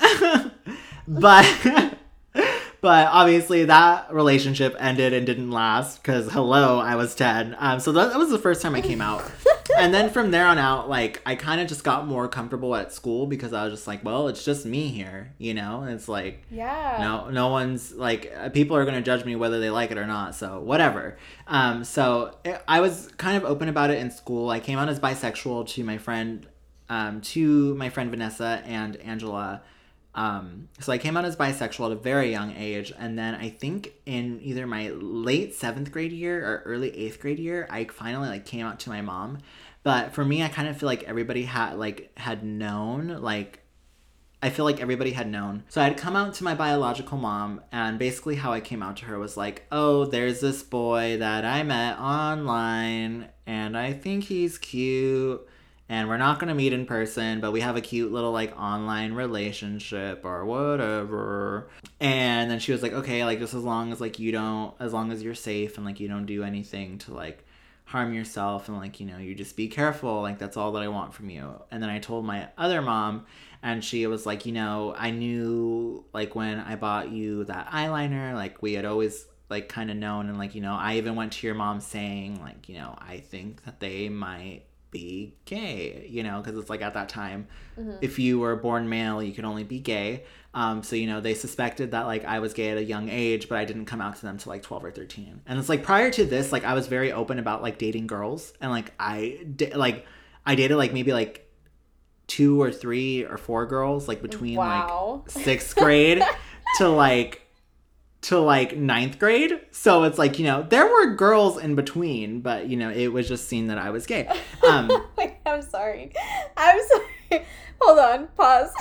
but 1.08 1.46
but 2.80 3.08
obviously 3.08 3.66
that 3.66 4.12
relationship 4.12 4.74
ended 4.78 5.12
and 5.12 5.26
didn't 5.26 5.50
last 5.50 6.02
because 6.02 6.30
hello, 6.32 6.78
I 6.78 6.96
was 6.96 7.14
10. 7.14 7.56
Um, 7.58 7.80
so 7.80 7.92
that, 7.92 8.10
that 8.10 8.18
was 8.18 8.30
the 8.30 8.38
first 8.38 8.62
time 8.62 8.74
I 8.74 8.80
came 8.80 9.00
out. 9.00 9.22
And 9.78 9.92
then 9.92 10.10
from 10.10 10.30
there 10.30 10.46
on 10.46 10.58
out, 10.58 10.88
like 10.88 11.22
I 11.24 11.34
kind 11.34 11.60
of 11.60 11.68
just 11.68 11.84
got 11.84 12.06
more 12.06 12.28
comfortable 12.28 12.74
at 12.74 12.92
school 12.92 13.26
because 13.26 13.52
I 13.52 13.64
was 13.64 13.72
just 13.72 13.86
like, 13.86 14.04
well, 14.04 14.28
it's 14.28 14.44
just 14.44 14.66
me 14.66 14.88
here, 14.88 15.32
you 15.38 15.54
know. 15.54 15.82
And 15.82 15.92
it's 15.92 16.08
like, 16.08 16.42
yeah, 16.50 16.96
no, 17.00 17.30
no 17.30 17.48
one's 17.48 17.92
like 17.92 18.32
uh, 18.36 18.48
people 18.50 18.76
are 18.76 18.84
gonna 18.84 19.02
judge 19.02 19.24
me 19.24 19.36
whether 19.36 19.60
they 19.60 19.70
like 19.70 19.90
it 19.90 19.98
or 19.98 20.06
not. 20.06 20.34
So 20.34 20.60
whatever. 20.60 21.16
Um, 21.46 21.84
so 21.84 22.36
it, 22.44 22.62
I 22.68 22.80
was 22.80 23.10
kind 23.16 23.36
of 23.36 23.44
open 23.44 23.68
about 23.68 23.90
it 23.90 23.98
in 23.98 24.10
school. 24.10 24.50
I 24.50 24.60
came 24.60 24.78
out 24.78 24.88
as 24.88 25.00
bisexual 25.00 25.68
to 25.68 25.84
my 25.84 25.98
friend, 25.98 26.46
um, 26.88 27.20
to 27.22 27.74
my 27.74 27.88
friend 27.88 28.10
Vanessa 28.10 28.62
and 28.64 28.96
Angela 28.96 29.62
um, 30.14 30.68
so 30.80 30.92
I 30.92 30.98
came 30.98 31.16
out 31.16 31.24
as 31.24 31.36
bisexual 31.36 31.86
at 31.86 31.92
a 31.92 31.96
very 31.96 32.30
young 32.30 32.54
age, 32.56 32.92
and 32.98 33.18
then 33.18 33.34
I 33.34 33.48
think 33.48 33.92
in 34.06 34.40
either 34.42 34.66
my 34.66 34.90
late 34.90 35.54
seventh 35.54 35.92
grade 35.92 36.12
year 36.12 36.44
or 36.44 36.62
early 36.64 36.96
eighth 36.96 37.20
grade 37.20 37.38
year, 37.38 37.68
I 37.70 37.84
finally 37.84 38.28
like 38.28 38.44
came 38.44 38.66
out 38.66 38.80
to 38.80 38.90
my 38.90 39.02
mom. 39.02 39.38
But 39.82 40.12
for 40.12 40.24
me, 40.24 40.42
I 40.42 40.48
kind 40.48 40.68
of 40.68 40.76
feel 40.76 40.88
like 40.88 41.04
everybody 41.04 41.44
had 41.44 41.74
like 41.78 42.10
had 42.18 42.44
known 42.44 43.08
like 43.22 43.60
I 44.42 44.50
feel 44.50 44.64
like 44.64 44.80
everybody 44.80 45.12
had 45.12 45.28
known. 45.28 45.64
So 45.68 45.80
I 45.80 45.84
had 45.84 45.98
come 45.98 46.16
out 46.16 46.34
to 46.34 46.44
my 46.44 46.54
biological 46.54 47.18
mom, 47.18 47.60
and 47.70 47.98
basically 47.98 48.36
how 48.36 48.52
I 48.52 48.60
came 48.60 48.82
out 48.82 48.96
to 48.98 49.04
her 49.04 49.18
was 49.18 49.36
like, 49.36 49.66
oh, 49.70 50.06
there's 50.06 50.40
this 50.40 50.62
boy 50.62 51.18
that 51.18 51.44
I 51.44 51.62
met 51.62 51.98
online, 51.98 53.28
and 53.46 53.76
I 53.76 53.92
think 53.92 54.24
he's 54.24 54.58
cute 54.58 55.46
and 55.90 56.08
we're 56.08 56.18
not 56.18 56.38
going 56.38 56.46
to 56.46 56.54
meet 56.54 56.72
in 56.72 56.86
person, 56.86 57.40
but 57.40 57.50
we 57.50 57.60
have 57.62 57.74
a 57.74 57.80
cute 57.80 58.12
little 58.12 58.30
like 58.30 58.56
online 58.56 59.12
relationship 59.12 60.24
or 60.24 60.44
whatever. 60.44 61.68
And 61.98 62.48
then 62.48 62.60
she 62.60 62.70
was 62.70 62.80
like, 62.80 62.92
okay, 62.92 63.24
like 63.24 63.40
just 63.40 63.54
as 63.54 63.64
long 63.64 63.90
as 63.90 64.00
like 64.00 64.20
you 64.20 64.30
don't, 64.30 64.72
as 64.78 64.92
long 64.92 65.10
as 65.10 65.20
you're 65.20 65.34
safe 65.34 65.76
and 65.76 65.84
like 65.84 65.98
you 65.98 66.06
don't 66.06 66.26
do 66.26 66.44
anything 66.44 66.98
to 66.98 67.12
like 67.12 67.44
harm 67.86 68.14
yourself 68.14 68.68
and 68.68 68.78
like 68.78 69.00
you 69.00 69.06
know 69.06 69.18
you 69.18 69.34
just 69.34 69.56
be 69.56 69.66
careful 69.66 70.22
like 70.22 70.38
that's 70.38 70.56
all 70.56 70.70
that 70.70 70.80
i 70.80 70.86
want 70.86 71.12
from 71.12 71.28
you 71.28 71.60
and 71.72 71.82
then 71.82 71.90
i 71.90 71.98
told 71.98 72.24
my 72.24 72.46
other 72.56 72.80
mom 72.80 73.26
and 73.64 73.84
she 73.84 74.06
was 74.06 74.24
like 74.24 74.46
you 74.46 74.52
know 74.52 74.94
i 74.96 75.10
knew 75.10 76.04
like 76.12 76.36
when 76.36 76.60
i 76.60 76.76
bought 76.76 77.10
you 77.10 77.42
that 77.42 77.66
eyeliner 77.72 78.32
like 78.32 78.62
we 78.62 78.74
had 78.74 78.84
always 78.84 79.26
like 79.48 79.68
kind 79.68 79.90
of 79.90 79.96
known 79.96 80.28
and 80.28 80.38
like 80.38 80.54
you 80.54 80.60
know 80.60 80.74
i 80.74 80.98
even 80.98 81.16
went 81.16 81.32
to 81.32 81.44
your 81.44 81.56
mom 81.56 81.80
saying 81.80 82.40
like 82.40 82.68
you 82.68 82.76
know 82.76 82.96
i 83.00 83.18
think 83.18 83.64
that 83.64 83.80
they 83.80 84.08
might 84.08 84.62
be 84.90 85.34
gay 85.44 86.06
you 86.10 86.22
know 86.22 86.40
because 86.42 86.58
it's 86.58 86.68
like 86.70 86.82
at 86.82 86.94
that 86.94 87.08
time 87.08 87.46
Mm-hmm. 87.78 87.92
if 88.02 88.18
you 88.18 88.38
were 88.38 88.56
born 88.56 88.88
male 88.90 89.22
you 89.22 89.32
could 89.32 89.44
only 89.46 89.64
be 89.64 89.78
gay 89.78 90.24
um, 90.52 90.82
so 90.82 90.96
you 90.96 91.06
know 91.06 91.20
they 91.20 91.32
suspected 91.34 91.92
that 91.92 92.06
like 92.06 92.24
i 92.26 92.40
was 92.40 92.52
gay 92.52 92.68
at 92.70 92.76
a 92.76 92.82
young 92.84 93.08
age 93.08 93.48
but 93.48 93.56
i 93.56 93.64
didn't 93.64 93.86
come 93.86 94.00
out 94.02 94.16
to 94.16 94.22
them 94.22 94.36
till 94.36 94.50
like 94.50 94.62
12 94.62 94.84
or 94.84 94.90
13 94.90 95.40
and 95.46 95.58
it's 95.58 95.68
like 95.68 95.82
prior 95.82 96.10
to 96.10 96.24
this 96.26 96.52
like 96.52 96.64
i 96.64 96.74
was 96.74 96.88
very 96.88 97.10
open 97.12 97.38
about 97.38 97.62
like 97.62 97.78
dating 97.78 98.06
girls 98.06 98.52
and 98.60 98.70
like 98.70 98.92
i 98.98 99.38
da- 99.56 99.72
like 99.74 100.04
i 100.44 100.54
dated 100.56 100.76
like 100.76 100.92
maybe 100.92 101.12
like 101.12 101.48
two 102.26 102.60
or 102.60 102.70
three 102.70 103.24
or 103.24 103.38
four 103.38 103.66
girls 103.66 104.08
like 104.08 104.20
between 104.22 104.56
Wow. 104.56 105.22
like 105.24 105.44
sixth 105.44 105.74
grade 105.76 106.22
to 106.78 106.88
like 106.88 107.46
to 108.22 108.38
like 108.38 108.76
ninth 108.76 109.18
grade 109.18 109.60
so 109.70 110.02
it's 110.04 110.18
like 110.18 110.38
you 110.38 110.44
know 110.44 110.62
there 110.68 110.86
were 110.86 111.14
girls 111.14 111.56
in 111.58 111.74
between 111.74 112.40
but 112.40 112.68
you 112.68 112.76
know 112.76 112.90
it 112.90 113.08
was 113.08 113.26
just 113.26 113.48
seen 113.48 113.68
that 113.68 113.78
i 113.78 113.88
was 113.90 114.04
gay 114.06 114.28
um 114.68 114.90
Wait, 115.16 115.36
I'm 115.46 115.62
sorry. 115.62 116.12
I'm 116.56 116.78
sorry. 116.88 117.44
Hold 117.80 117.98
on. 117.98 118.28
Pause. 118.36 118.72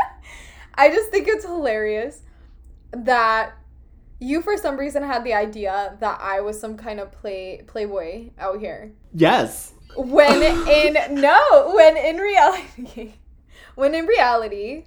I 0.74 0.88
just 0.90 1.10
think 1.10 1.26
it's 1.28 1.44
hilarious 1.44 2.22
that 2.92 3.52
you, 4.20 4.42
for 4.42 4.56
some 4.56 4.76
reason, 4.76 5.02
had 5.02 5.24
the 5.24 5.34
idea 5.34 5.96
that 6.00 6.20
I 6.20 6.40
was 6.40 6.58
some 6.60 6.76
kind 6.76 6.98
of 7.00 7.10
play 7.12 7.62
playboy 7.66 8.30
out 8.38 8.58
here. 8.60 8.92
yes 9.12 9.72
When 9.96 10.42
in 10.42 11.20
no, 11.20 11.72
when 11.74 11.96
in 11.96 12.16
reality, 12.16 13.14
when 13.74 13.94
in 13.94 14.06
reality, 14.06 14.84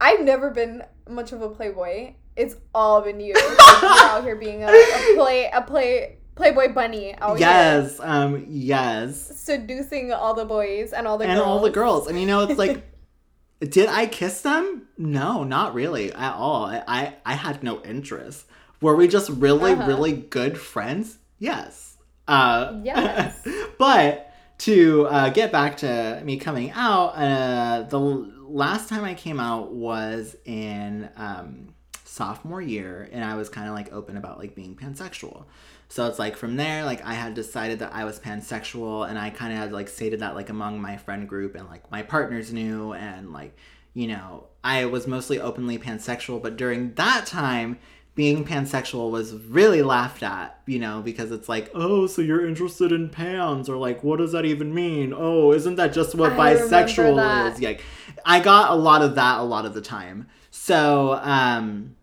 I've 0.00 0.20
never 0.22 0.50
been 0.50 0.84
much 1.08 1.32
of 1.32 1.42
a 1.42 1.48
playboy. 1.48 2.14
It's 2.36 2.56
all 2.74 3.00
been 3.02 3.20
you. 3.20 3.34
Like, 3.58 3.82
you're 3.82 3.90
out 3.90 4.24
here 4.24 4.36
being 4.36 4.62
a, 4.64 4.68
a 4.68 5.14
play 5.16 5.50
a 5.52 5.62
play 5.62 6.16
playboy 6.36 6.72
bunny 6.72 7.14
out 7.16 7.38
here 7.38 7.46
yes 7.48 8.00
um 8.00 8.46
yes 8.48 9.38
seducing 9.38 10.10
all 10.10 10.32
the 10.32 10.44
boys 10.46 10.92
and 10.94 11.06
all 11.06 11.18
the 11.18 11.24
and 11.26 11.34
girls. 11.36 11.46
all 11.46 11.60
the 11.60 11.68
girls 11.70 12.06
and 12.06 12.18
you 12.18 12.24
know 12.26 12.40
it's 12.48 12.58
like 12.58 12.82
did 13.60 13.90
i 13.90 14.06
kiss 14.06 14.40
them 14.40 14.88
no 14.96 15.44
not 15.44 15.74
really 15.74 16.10
at 16.14 16.32
all 16.34 16.64
i 16.64 16.82
i, 16.88 17.14
I 17.26 17.34
had 17.34 17.62
no 17.62 17.82
interest 17.82 18.46
were 18.80 18.96
we 18.96 19.06
just 19.06 19.28
really 19.28 19.72
Uh-huh. 19.72 19.86
really 19.86 20.12
good 20.12 20.56
friends 20.58 21.18
yes 21.38 21.98
uh 22.26 22.80
Yes. 22.82 23.46
but 23.78 24.32
to 24.58 25.06
uh, 25.08 25.28
get 25.30 25.52
back 25.52 25.76
to 25.78 26.22
me 26.24 26.38
coming 26.38 26.70
out 26.70 27.08
uh 27.16 27.82
the 27.82 27.98
l- 28.00 28.28
last 28.48 28.88
time 28.88 29.04
i 29.04 29.12
came 29.12 29.38
out 29.40 29.72
was 29.72 30.36
in 30.46 31.10
um 31.16 31.74
sophomore 32.10 32.60
year 32.60 33.08
and 33.12 33.24
i 33.24 33.36
was 33.36 33.48
kind 33.48 33.68
of 33.68 33.74
like 33.74 33.92
open 33.92 34.16
about 34.16 34.36
like 34.36 34.56
being 34.56 34.74
pansexual. 34.74 35.44
So 35.88 36.06
it's 36.06 36.18
like 36.18 36.36
from 36.36 36.56
there 36.56 36.84
like 36.84 37.04
i 37.04 37.14
had 37.14 37.34
decided 37.34 37.78
that 37.78 37.92
i 37.94 38.04
was 38.04 38.18
pansexual 38.18 39.08
and 39.08 39.16
i 39.16 39.30
kind 39.30 39.52
of 39.52 39.58
had 39.60 39.72
like 39.72 39.88
stated 39.88 40.18
that 40.20 40.34
like 40.34 40.48
among 40.48 40.80
my 40.80 40.96
friend 40.96 41.28
group 41.28 41.54
and 41.54 41.68
like 41.68 41.88
my 41.90 42.02
partners 42.02 42.52
knew 42.52 42.94
and 42.94 43.32
like 43.32 43.56
you 43.94 44.08
know 44.08 44.48
i 44.64 44.84
was 44.86 45.06
mostly 45.06 45.40
openly 45.40 45.78
pansexual 45.78 46.42
but 46.42 46.56
during 46.56 46.94
that 46.94 47.26
time 47.26 47.78
being 48.16 48.44
pansexual 48.44 49.10
was 49.10 49.32
really 49.32 49.82
laughed 49.82 50.24
at 50.24 50.60
you 50.66 50.80
know 50.80 51.00
because 51.02 51.30
it's 51.30 51.48
like 51.48 51.70
oh 51.74 52.08
so 52.08 52.20
you're 52.20 52.44
interested 52.44 52.90
in 52.90 53.08
pans 53.08 53.68
or 53.68 53.76
like 53.76 54.02
what 54.02 54.18
does 54.18 54.32
that 54.32 54.44
even 54.44 54.74
mean? 54.74 55.14
Oh 55.16 55.52
isn't 55.52 55.76
that 55.76 55.92
just 55.92 56.16
what 56.16 56.32
I 56.32 56.54
bisexual 56.56 57.52
is? 57.52 57.60
like 57.62 57.82
i 58.26 58.40
got 58.40 58.72
a 58.72 58.74
lot 58.74 59.02
of 59.02 59.14
that 59.14 59.38
a 59.38 59.42
lot 59.44 59.64
of 59.64 59.74
the 59.74 59.80
time. 59.80 60.26
So 60.50 61.20
um 61.22 61.94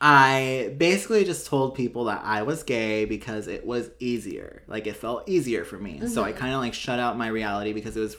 I 0.00 0.74
basically 0.76 1.24
just 1.24 1.46
told 1.46 1.74
people 1.74 2.04
that 2.04 2.22
I 2.22 2.42
was 2.42 2.62
gay 2.62 3.06
because 3.06 3.48
it 3.48 3.64
was 3.64 3.90
easier. 3.98 4.62
Like 4.68 4.86
it 4.86 4.96
felt 4.96 5.28
easier 5.28 5.64
for 5.64 5.78
me. 5.78 6.06
So 6.06 6.22
I 6.22 6.32
kind 6.32 6.52
of 6.52 6.60
like 6.60 6.74
shut 6.74 6.98
out 6.98 7.16
my 7.16 7.28
reality 7.28 7.72
because 7.72 7.96
it 7.96 8.00
was 8.00 8.16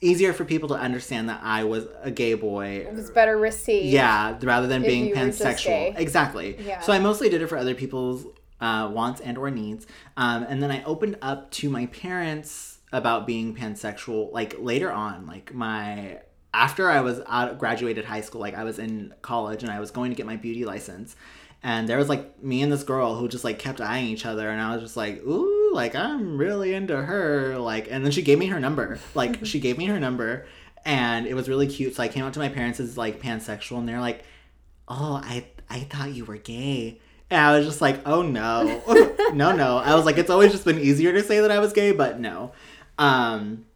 easier 0.00 0.32
for 0.32 0.44
people 0.44 0.68
to 0.70 0.74
understand 0.74 1.28
that 1.28 1.40
I 1.42 1.64
was 1.64 1.86
a 2.02 2.10
gay 2.10 2.34
boy. 2.34 2.84
It 2.88 2.92
was 2.92 3.10
better 3.10 3.38
received. 3.38 3.86
Yeah, 3.86 4.36
rather 4.42 4.66
than 4.66 4.82
being 4.82 5.06
you 5.06 5.14
were 5.14 5.26
just 5.26 5.40
pansexual. 5.40 5.96
Exactly. 5.96 6.58
Yeah. 6.58 6.80
So 6.80 6.92
I 6.92 6.98
mostly 6.98 7.28
did 7.28 7.40
it 7.40 7.46
for 7.46 7.56
other 7.56 7.74
people's 7.74 8.26
uh, 8.60 8.90
wants 8.92 9.20
and 9.20 9.38
or 9.38 9.50
needs. 9.50 9.86
Um, 10.16 10.44
and 10.48 10.62
then 10.62 10.72
I 10.72 10.82
opened 10.84 11.18
up 11.22 11.50
to 11.52 11.70
my 11.70 11.86
parents 11.86 12.78
about 12.92 13.26
being 13.26 13.54
pansexual 13.54 14.32
like 14.32 14.56
later 14.58 14.90
on. 14.90 15.26
Like 15.26 15.54
my 15.54 16.20
after 16.54 16.90
I 16.90 17.00
was 17.00 17.20
out 17.26 17.58
graduated 17.58 18.04
high 18.04 18.20
school, 18.20 18.40
like 18.40 18.54
I 18.54 18.64
was 18.64 18.78
in 18.78 19.14
college 19.22 19.62
and 19.62 19.72
I 19.72 19.80
was 19.80 19.90
going 19.90 20.10
to 20.10 20.16
get 20.16 20.26
my 20.26 20.36
beauty 20.36 20.64
license. 20.64 21.16
And 21.64 21.88
there 21.88 21.96
was 21.96 22.08
like 22.08 22.42
me 22.42 22.62
and 22.62 22.72
this 22.72 22.82
girl 22.82 23.14
who 23.14 23.28
just 23.28 23.44
like 23.44 23.58
kept 23.58 23.80
eyeing 23.80 24.08
each 24.08 24.26
other, 24.26 24.50
and 24.50 24.60
I 24.60 24.74
was 24.74 24.82
just 24.82 24.96
like, 24.96 25.22
"Ooh, 25.22 25.70
like 25.72 25.94
I'm 25.94 26.36
really 26.36 26.74
into 26.74 26.96
her." 26.96 27.56
Like, 27.56 27.88
and 27.88 28.04
then 28.04 28.10
she 28.10 28.22
gave 28.22 28.38
me 28.38 28.46
her 28.46 28.58
number. 28.58 28.98
Like, 29.14 29.38
she 29.46 29.60
gave 29.60 29.78
me 29.78 29.86
her 29.86 30.00
number, 30.00 30.46
and 30.84 31.24
it 31.26 31.34
was 31.34 31.48
really 31.48 31.68
cute. 31.68 31.94
So 31.94 32.02
I 32.02 32.08
came 32.08 32.24
out 32.24 32.32
to 32.34 32.40
my 32.40 32.48
parents 32.48 32.80
as 32.80 32.98
like 32.98 33.22
pansexual, 33.22 33.78
and 33.78 33.88
they're 33.88 34.00
like, 34.00 34.24
"Oh, 34.88 35.20
I 35.22 35.46
I 35.70 35.80
thought 35.80 36.12
you 36.12 36.24
were 36.24 36.36
gay." 36.36 37.00
And 37.30 37.40
I 37.40 37.56
was 37.56 37.64
just 37.64 37.80
like, 37.80 38.00
"Oh 38.06 38.22
no, 38.22 38.82
no, 39.32 39.54
no." 39.54 39.78
I 39.78 39.94
was 39.94 40.04
like, 40.04 40.18
"It's 40.18 40.30
always 40.30 40.50
just 40.50 40.64
been 40.64 40.80
easier 40.80 41.12
to 41.12 41.22
say 41.22 41.40
that 41.40 41.52
I 41.52 41.60
was 41.60 41.72
gay, 41.72 41.92
but 41.92 42.18
no." 42.18 42.52
Um, 42.98 43.66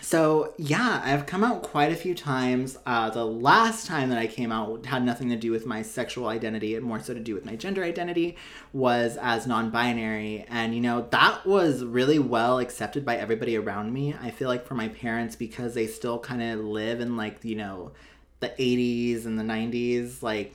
so 0.00 0.54
yeah, 0.56 1.00
I've 1.04 1.26
come 1.26 1.44
out 1.44 1.62
quite 1.62 1.92
a 1.92 1.96
few 1.96 2.14
times. 2.14 2.78
Uh, 2.86 3.10
the 3.10 3.24
last 3.24 3.86
time 3.86 4.10
that 4.10 4.18
I 4.18 4.26
came 4.26 4.52
out 4.52 4.86
had 4.86 5.04
nothing 5.04 5.28
to 5.30 5.36
do 5.36 5.50
with 5.50 5.66
my 5.66 5.82
sexual 5.82 6.28
identity, 6.28 6.74
and 6.74 6.84
more 6.84 7.00
so 7.00 7.14
to 7.14 7.20
do 7.20 7.34
with 7.34 7.44
my 7.44 7.56
gender 7.56 7.84
identity, 7.84 8.36
was 8.72 9.16
as 9.18 9.46
non-binary, 9.46 10.46
and 10.48 10.74
you 10.74 10.80
know 10.80 11.06
that 11.10 11.46
was 11.46 11.84
really 11.84 12.18
well 12.18 12.58
accepted 12.58 13.04
by 13.04 13.16
everybody 13.16 13.56
around 13.56 13.92
me. 13.92 14.14
I 14.20 14.30
feel 14.30 14.48
like 14.48 14.66
for 14.66 14.74
my 14.74 14.88
parents 14.88 15.36
because 15.36 15.74
they 15.74 15.86
still 15.86 16.18
kind 16.18 16.42
of 16.42 16.60
live 16.60 17.00
in 17.00 17.16
like 17.16 17.44
you 17.44 17.56
know 17.56 17.92
the 18.40 18.48
80s 18.48 19.26
and 19.26 19.38
the 19.38 19.44
90s, 19.44 20.22
like 20.22 20.54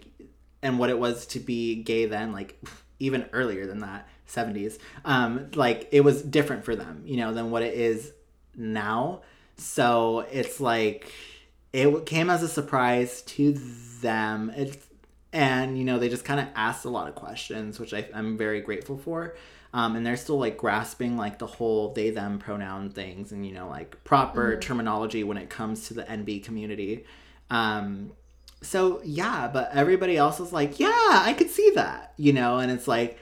and 0.61 0.79
what 0.79 0.89
it 0.89 0.97
was 0.97 1.27
to 1.27 1.39
be 1.39 1.75
gay 1.75 2.05
then, 2.05 2.31
like 2.31 2.59
even 2.99 3.29
earlier 3.33 3.67
than 3.67 3.79
that, 3.79 4.07
70s. 4.27 4.79
Um, 5.05 5.51
like 5.53 5.87
it 5.91 6.01
was 6.01 6.21
different 6.21 6.65
for 6.65 6.75
them, 6.75 7.03
you 7.05 7.17
know, 7.17 7.33
than 7.33 7.51
what 7.51 7.61
it 7.61 7.75
is 7.75 8.11
now. 8.55 9.21
So 9.57 10.25
it's 10.31 10.59
like 10.59 11.11
it 11.73 12.05
came 12.05 12.29
as 12.29 12.43
a 12.43 12.47
surprise 12.47 13.21
to 13.23 13.53
them. 14.01 14.51
It's 14.55 14.77
and 15.33 15.77
you 15.77 15.83
know 15.83 15.99
they 15.99 16.09
just 16.09 16.25
kind 16.25 16.39
of 16.39 16.47
asked 16.55 16.85
a 16.85 16.89
lot 16.89 17.07
of 17.07 17.15
questions, 17.15 17.79
which 17.79 17.93
I, 17.93 18.07
I'm 18.13 18.37
very 18.37 18.61
grateful 18.61 18.97
for. 18.97 19.35
Um, 19.73 19.97
and 19.97 20.05
they're 20.05 20.15
still 20.15 20.39
like 20.39 20.55
grasping 20.55 21.17
like 21.17 21.37
the 21.37 21.47
whole 21.47 21.91
they 21.91 22.09
them 22.09 22.39
pronoun 22.39 22.91
things 22.91 23.33
and 23.33 23.45
you 23.45 23.53
know 23.53 23.67
like 23.67 24.01
proper 24.05 24.57
terminology 24.57 25.25
when 25.25 25.37
it 25.37 25.49
comes 25.49 25.87
to 25.89 25.93
the 25.93 26.03
NB 26.03 26.45
community. 26.45 27.03
Um, 27.49 28.13
so 28.61 29.01
yeah, 29.03 29.49
but 29.51 29.71
everybody 29.73 30.17
else 30.17 30.39
is 30.39 30.53
like, 30.53 30.79
yeah, 30.79 30.89
I 30.89 31.35
could 31.37 31.49
see 31.49 31.71
that, 31.75 32.13
you 32.17 32.33
know, 32.33 32.59
and 32.59 32.71
it's 32.71 32.87
like, 32.87 33.19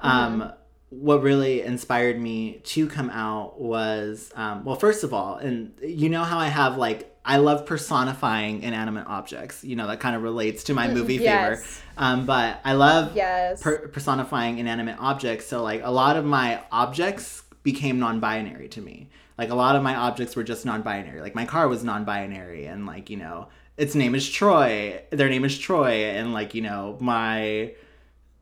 um, 0.00 0.52
what 0.90 1.22
really 1.22 1.62
inspired 1.62 2.20
me 2.20 2.60
to 2.64 2.86
come 2.88 3.10
out 3.10 3.60
was, 3.60 4.30
um, 4.36 4.64
well, 4.64 4.76
first 4.76 5.02
of 5.04 5.12
all, 5.12 5.36
and 5.36 5.72
you 5.82 6.08
know 6.08 6.22
how 6.22 6.38
I 6.38 6.46
have 6.46 6.76
like, 6.76 7.10
I 7.24 7.38
love 7.38 7.64
personifying 7.66 8.62
inanimate 8.62 9.06
objects, 9.06 9.64
you 9.64 9.76
know, 9.76 9.86
that 9.88 9.98
kind 9.98 10.14
of 10.14 10.22
relates 10.22 10.64
to 10.64 10.74
my 10.74 10.88
movie 10.88 11.14
yes. 11.16 11.60
favor. 11.60 11.82
Um, 11.96 12.26
but 12.26 12.60
I 12.64 12.74
love 12.74 13.16
Yes. 13.16 13.62
per- 13.62 13.88
personifying 13.88 14.58
inanimate 14.58 14.96
objects. 15.00 15.46
So 15.46 15.62
like 15.62 15.82
a 15.82 15.90
lot 15.90 16.16
of 16.16 16.24
my 16.24 16.60
objects 16.70 17.42
became 17.62 17.98
non-binary 17.98 18.68
to 18.68 18.80
me. 18.80 19.08
Like 19.36 19.50
a 19.50 19.54
lot 19.54 19.74
of 19.74 19.82
my 19.82 19.96
objects 19.96 20.36
were 20.36 20.44
just 20.44 20.64
non-binary. 20.64 21.20
Like 21.20 21.34
my 21.34 21.44
car 21.44 21.66
was 21.66 21.82
non-binary, 21.82 22.66
and 22.66 22.86
like 22.86 23.10
you 23.10 23.16
know, 23.16 23.48
its 23.76 23.96
name 23.96 24.14
is 24.14 24.30
Troy. 24.30 25.02
Their 25.10 25.28
name 25.28 25.44
is 25.44 25.58
Troy, 25.58 26.04
and 26.04 26.32
like 26.32 26.54
you 26.54 26.62
know, 26.62 26.96
my 27.00 27.72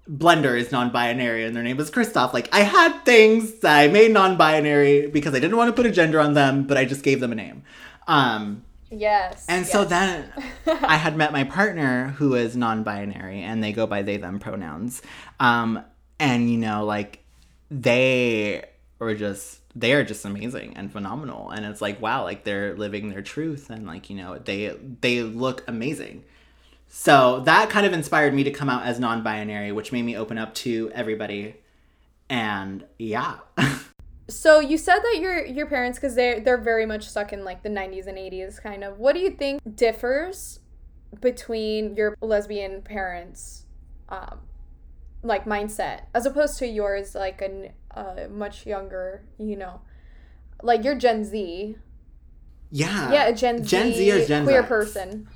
blender 0.09 0.59
is 0.59 0.73
non-binary, 0.73 1.45
and 1.45 1.55
their 1.55 1.63
name 1.63 1.79
is 1.81 1.91
Christoph. 1.91 2.35
Like 2.35 2.49
I 2.53 2.61
had 2.61 3.05
things 3.05 3.61
that 3.61 3.79
I 3.79 3.89
made 3.89 4.13
non-binary 4.13 5.09
because 5.09 5.35
I 5.35 5.41
didn't 5.41 5.57
want 5.57 5.69
to 5.69 5.73
put 5.73 5.87
a 5.87 5.91
gender 5.91 6.21
on 6.21 6.35
them, 6.35 6.67
but 6.67 6.77
I 6.77 6.85
just 6.85 7.03
gave 7.03 7.21
them 7.21 7.33
a 7.33 7.37
name. 7.37 7.63
Um, 8.09 8.65
yes. 8.91 9.47
and 9.49 9.65
so 9.65 9.85
then 9.85 10.33
I 10.67 10.97
had 10.97 11.17
met 11.17 11.33
my 11.33 11.45
partner 11.45 12.09
who 12.19 12.35
is 12.35 12.57
non 12.57 12.83
binary 12.83 13.43
and 13.43 13.63
they 13.63 13.73
go 13.73 13.87
by 13.87 14.03
they 14.03 14.17
them 14.17 14.39
pronouns. 14.39 15.03
Um, 15.41 15.85
and 16.19 16.51
you 16.51 16.59
know, 16.59 16.85
like 16.85 17.25
they 17.71 18.65
were 18.99 19.15
just 19.15 19.61
they 19.75 19.95
are 19.95 20.05
just 20.05 20.25
amazing 20.25 20.77
and 20.77 20.93
phenomenal. 20.93 21.51
And 21.51 21.65
it's 21.65 21.81
like, 21.81 22.01
wow, 22.01 22.25
like 22.25 22.45
they're 22.45 22.77
living 22.77 23.09
their 23.09 23.23
truth 23.23 23.71
and 23.71 23.87
like, 23.87 24.11
you 24.11 24.17
know, 24.17 24.39
they 24.39 24.77
they 25.01 25.23
look 25.23 25.65
amazing. 25.67 26.25
So 26.95 27.41
that 27.47 27.71
kind 27.71 27.87
of 27.87 27.95
inspired 27.95 28.35
me 28.35 28.45
to 28.45 28.51
come 28.51 28.69
out 28.69 28.85
as 28.85 29.01
non 29.01 29.23
binary, 29.23 29.73
which 29.73 29.93
made 29.93 30.03
me 30.03 30.15
open 30.15 30.37
up 30.37 30.55
to 30.57 30.91
everybody. 30.95 31.57
And 32.29 32.85
yeah. 32.99 33.37
so 34.29 34.61
you 34.61 34.77
said 34.77 34.99
that 34.99 35.19
your 35.19 35.43
your 35.43 35.65
parents 35.65 35.99
because 35.99 36.15
they're 36.15 36.41
they're 36.41 36.61
very 36.61 36.85
much 36.85 37.09
stuck 37.09 37.33
in 37.33 37.45
like 37.45 37.63
the 37.63 37.71
90s 37.71 38.07
and 38.07 38.19
80s 38.19 38.63
kind 38.63 38.85
of 38.85 38.99
what 38.99 39.15
do 39.15 39.21
you 39.21 39.31
think 39.31 39.61
differs 39.75 40.61
between 41.21 41.97
your 41.97 42.17
lesbian 42.21 42.83
parents 42.83 43.67
um 44.09 44.41
like 45.23 45.45
mindset 45.45 46.03
as 46.15 46.25
opposed 46.25 46.59
to 46.59 46.67
yours 46.67 47.15
like 47.15 47.43
a 47.43 47.73
uh, 47.99 48.29
much 48.29 48.65
younger 48.65 49.25
you 49.39 49.57
know 49.57 49.81
like 50.63 50.85
you're 50.85 50.97
gen 50.97 51.25
z 51.25 51.77
Yeah. 52.71 53.13
yeah 53.13 53.27
a 53.27 53.35
gen, 53.35 53.65
Gen 53.65 53.93
z, 53.93 54.13
or 54.13 54.25
Gen 54.25 54.45
queer 54.45 54.63
person 54.63 55.29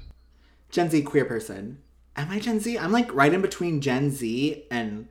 Gen 0.76 0.90
Z 0.90 1.00
queer 1.04 1.24
person. 1.24 1.78
Am 2.16 2.30
I 2.30 2.38
Gen 2.38 2.60
Z? 2.60 2.78
I'm 2.78 2.92
like 2.92 3.12
right 3.14 3.32
in 3.32 3.40
between 3.40 3.80
Gen 3.80 4.10
Z 4.10 4.64
and. 4.70 5.08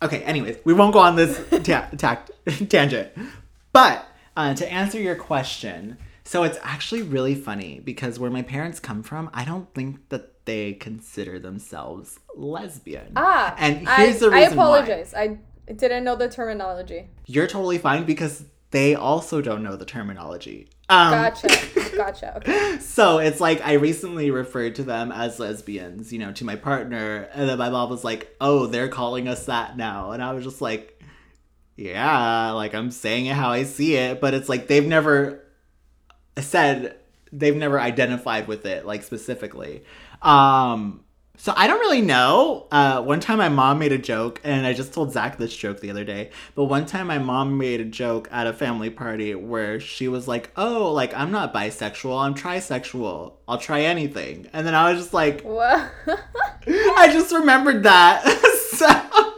Okay, 0.00 0.22
anyways, 0.24 0.56
we 0.64 0.72
won't 0.72 0.94
go 0.94 1.00
on 1.00 1.16
this 1.16 1.38
ta- 1.64 1.88
tact- 1.98 2.30
tangent. 2.70 3.10
But 3.74 4.06
uh, 4.38 4.54
to 4.54 4.72
answer 4.72 4.98
your 4.98 5.14
question, 5.14 5.98
so 6.24 6.44
it's 6.44 6.58
actually 6.62 7.02
really 7.02 7.34
funny 7.34 7.80
because 7.84 8.18
where 8.18 8.30
my 8.30 8.40
parents 8.40 8.80
come 8.80 9.02
from, 9.02 9.28
I 9.34 9.44
don't 9.44 9.72
think 9.74 10.08
that 10.08 10.46
they 10.46 10.72
consider 10.72 11.38
themselves 11.38 12.18
lesbian. 12.34 13.12
ah 13.16 13.54
And 13.58 13.86
here's 13.86 14.16
I, 14.16 14.18
the 14.18 14.30
reason 14.30 14.32
i 14.32 14.40
why. 14.40 14.78
apologize 14.78 15.14
i 15.14 15.38
didn't 15.72 16.02
know 16.02 16.16
the 16.16 16.28
terminology 16.28 17.10
You're 17.26 17.46
totally 17.46 17.78
fine 17.78 18.04
because 18.04 18.44
they 18.72 18.94
also 18.96 19.40
don't 19.42 19.62
know 19.62 19.76
the 19.76 19.84
terminology. 19.84 20.68
Um, 20.92 21.10
gotcha. 21.10 21.48
Gotcha. 21.96 22.36
Okay. 22.38 22.78
So 22.80 23.18
it's 23.18 23.38
like 23.40 23.60
I 23.66 23.74
recently 23.74 24.30
referred 24.30 24.74
to 24.76 24.82
them 24.82 25.12
as 25.12 25.38
lesbians, 25.38 26.10
you 26.12 26.18
know, 26.18 26.32
to 26.32 26.44
my 26.44 26.56
partner, 26.56 27.28
and 27.34 27.48
then 27.48 27.58
my 27.58 27.68
mom 27.68 27.90
was 27.90 28.02
like, 28.02 28.34
"Oh, 28.40 28.66
they're 28.66 28.88
calling 28.88 29.28
us 29.28 29.46
that 29.46 29.76
now," 29.76 30.12
and 30.12 30.22
I 30.22 30.32
was 30.32 30.42
just 30.42 30.62
like, 30.62 30.98
"Yeah, 31.76 32.52
like 32.52 32.74
I'm 32.74 32.90
saying 32.90 33.26
it 33.26 33.34
how 33.34 33.50
I 33.50 33.64
see 33.64 33.94
it," 33.96 34.20
but 34.22 34.32
it's 34.32 34.48
like 34.48 34.68
they've 34.68 34.86
never 34.86 35.44
said 36.38 36.96
they've 37.30 37.56
never 37.56 37.78
identified 37.78 38.48
with 38.48 38.64
it 38.66 38.86
like 38.86 39.02
specifically. 39.02 39.84
Um, 40.22 41.01
so 41.36 41.52
I 41.56 41.66
don't 41.66 41.80
really 41.80 42.02
know. 42.02 42.66
Uh, 42.70 43.02
one 43.02 43.18
time 43.20 43.38
my 43.38 43.48
mom 43.48 43.78
made 43.78 43.92
a 43.92 43.98
joke, 43.98 44.40
and 44.44 44.66
I 44.66 44.72
just 44.74 44.92
told 44.92 45.12
Zach 45.12 45.38
this 45.38 45.56
joke 45.56 45.80
the 45.80 45.90
other 45.90 46.04
day. 46.04 46.30
But 46.54 46.64
one 46.64 46.86
time 46.86 47.06
my 47.06 47.18
mom 47.18 47.58
made 47.58 47.80
a 47.80 47.84
joke 47.84 48.28
at 48.30 48.46
a 48.46 48.52
family 48.52 48.90
party 48.90 49.34
where 49.34 49.80
she 49.80 50.08
was 50.08 50.28
like, 50.28 50.50
"Oh, 50.56 50.92
like 50.92 51.14
I'm 51.14 51.32
not 51.32 51.52
bisexual, 51.54 52.22
I'm 52.22 52.34
trisexual. 52.34 53.32
I'll 53.48 53.58
try 53.58 53.80
anything." 53.82 54.46
And 54.52 54.66
then 54.66 54.74
I 54.74 54.92
was 54.92 55.00
just 55.02 55.14
like, 55.14 55.42
Wha- 55.44 55.88
I 56.66 57.08
just 57.12 57.32
remembered 57.32 57.82
that. 57.84 58.22
so 58.72 58.86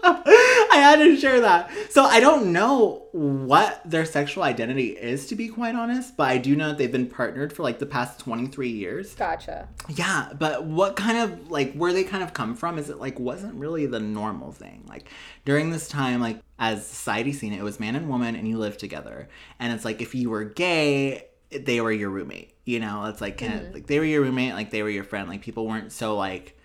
I 0.05 0.76
had 0.76 0.96
to 0.96 1.16
share 1.16 1.40
that. 1.40 1.70
So 1.90 2.05
I 2.05 2.20
don't 2.20 2.52
know 2.52 3.07
what 3.12 3.80
their 3.84 4.05
sexual 4.05 4.42
identity 4.42 4.88
is, 4.88 5.26
to 5.28 5.36
be 5.36 5.48
quite 5.48 5.74
honest, 5.74 6.16
but 6.16 6.28
I 6.28 6.38
do 6.38 6.57
know 6.57 6.68
that 6.68 6.78
they've 6.78 6.90
been 6.90 7.09
partnered 7.09 7.52
for 7.52 7.62
like 7.62 7.78
the 7.78 7.86
past 7.86 8.20
23 8.20 8.68
years. 8.68 9.14
gotcha 9.14 9.68
Yeah, 9.88 10.32
but 10.38 10.64
what 10.64 10.96
kind 10.96 11.18
of 11.18 11.50
like 11.50 11.74
where 11.74 11.92
they 11.92 12.05
kind 12.05 12.22
of 12.22 12.34
come 12.34 12.55
from 12.55 12.78
is 12.78 12.90
it 12.90 12.98
like 12.98 13.18
wasn't 13.18 13.55
really 13.55 13.86
the 13.86 14.00
normal 14.00 14.52
thing. 14.52 14.84
Like 14.88 15.09
during 15.44 15.70
this 15.70 15.88
time, 15.88 16.20
like 16.20 16.40
as 16.59 16.86
society 16.86 17.32
seen 17.32 17.52
it, 17.52 17.61
it 17.61 17.64
was 17.64 17.80
man 17.80 17.96
and 17.96 18.09
woman 18.09 18.36
and 18.36 18.46
you 18.46 18.59
lived 18.59 18.80
together. 18.80 19.28
And 19.59 19.72
it's 19.72 19.84
like 19.84 20.02
if 20.02 20.14
you 20.14 20.30
were 20.30 20.44
gay, 20.44 21.26
they 21.50 21.80
were 21.80 21.92
your 21.92 22.11
roommate. 22.11 22.55
You 22.64 22.80
know, 22.80 23.05
it's 23.07 23.20
like 23.20 23.38
kind 23.38 23.61
of 23.61 23.74
like 23.74 23.86
they 23.86 23.98
were 23.98 24.05
your 24.05 24.22
roommate, 24.22 24.55
like 24.55 24.70
they 24.70 24.82
were 24.82 24.90
your 24.90 25.05
friend. 25.05 25.28
Like 25.28 25.42
people 25.42 25.66
weren't 25.66 25.92
so 25.92 26.16
like 26.16 26.57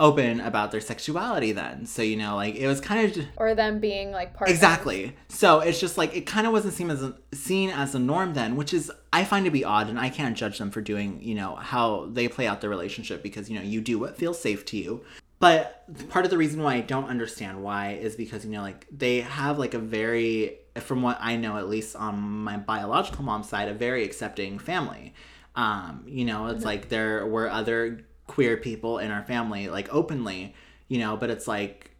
open 0.00 0.40
about 0.40 0.72
their 0.72 0.80
sexuality 0.80 1.52
then. 1.52 1.86
So 1.86 2.02
you 2.02 2.16
know, 2.16 2.34
like 2.34 2.56
it 2.56 2.66
was 2.66 2.80
kind 2.80 3.06
of 3.06 3.14
just, 3.14 3.28
or 3.36 3.54
them 3.54 3.78
being 3.78 4.10
like 4.10 4.34
part 4.34 4.50
Exactly. 4.50 5.14
So 5.28 5.60
it's 5.60 5.78
just 5.78 5.96
like 5.96 6.16
it 6.16 6.22
kind 6.22 6.46
of 6.46 6.52
wasn't 6.52 6.74
seen 6.74 6.90
as 6.90 7.02
a, 7.02 7.14
seen 7.32 7.70
as 7.70 7.94
a 7.94 7.98
norm 7.98 8.34
then, 8.34 8.56
which 8.56 8.74
is 8.74 8.90
I 9.12 9.24
find 9.24 9.44
to 9.44 9.50
be 9.50 9.62
odd, 9.62 9.88
and 9.88 10.00
I 10.00 10.08
can't 10.08 10.36
judge 10.36 10.58
them 10.58 10.70
for 10.70 10.80
doing 10.80 11.22
you 11.22 11.36
know 11.36 11.54
how 11.54 12.08
they 12.10 12.26
play 12.26 12.48
out 12.48 12.62
their 12.62 12.70
relationship 12.70 13.22
because 13.22 13.48
you 13.48 13.56
know 13.56 13.62
you 13.62 13.80
do 13.80 13.98
what 13.98 14.16
feels 14.16 14.40
safe 14.40 14.64
to 14.66 14.76
you. 14.76 15.04
But 15.38 15.84
part 16.08 16.24
of 16.24 16.30
the 16.30 16.38
reason 16.38 16.62
why 16.62 16.74
I 16.74 16.80
don't 16.80 17.06
understand 17.06 17.62
why 17.62 17.92
is 17.92 18.16
because 18.16 18.44
you 18.44 18.50
know 18.50 18.62
like 18.62 18.86
they 18.90 19.20
have 19.20 19.58
like 19.58 19.74
a 19.74 19.78
very 19.78 20.58
from 20.76 21.02
what 21.02 21.18
I 21.20 21.36
know 21.36 21.58
at 21.58 21.68
least 21.68 21.94
on 21.94 22.18
my 22.18 22.56
biological 22.56 23.22
mom's 23.22 23.48
side 23.48 23.68
a 23.68 23.74
very 23.74 24.02
accepting 24.04 24.58
family. 24.58 25.14
Um, 25.56 26.04
you 26.06 26.24
know, 26.24 26.46
it's 26.46 26.64
like 26.64 26.88
there 26.88 27.26
were 27.26 27.50
other 27.50 28.06
queer 28.30 28.56
people 28.56 28.98
in 28.98 29.10
our 29.10 29.24
family 29.24 29.68
like 29.68 29.92
openly, 29.92 30.54
you 30.86 30.98
know, 30.98 31.16
but 31.16 31.30
it's 31.30 31.48
like 31.48 31.90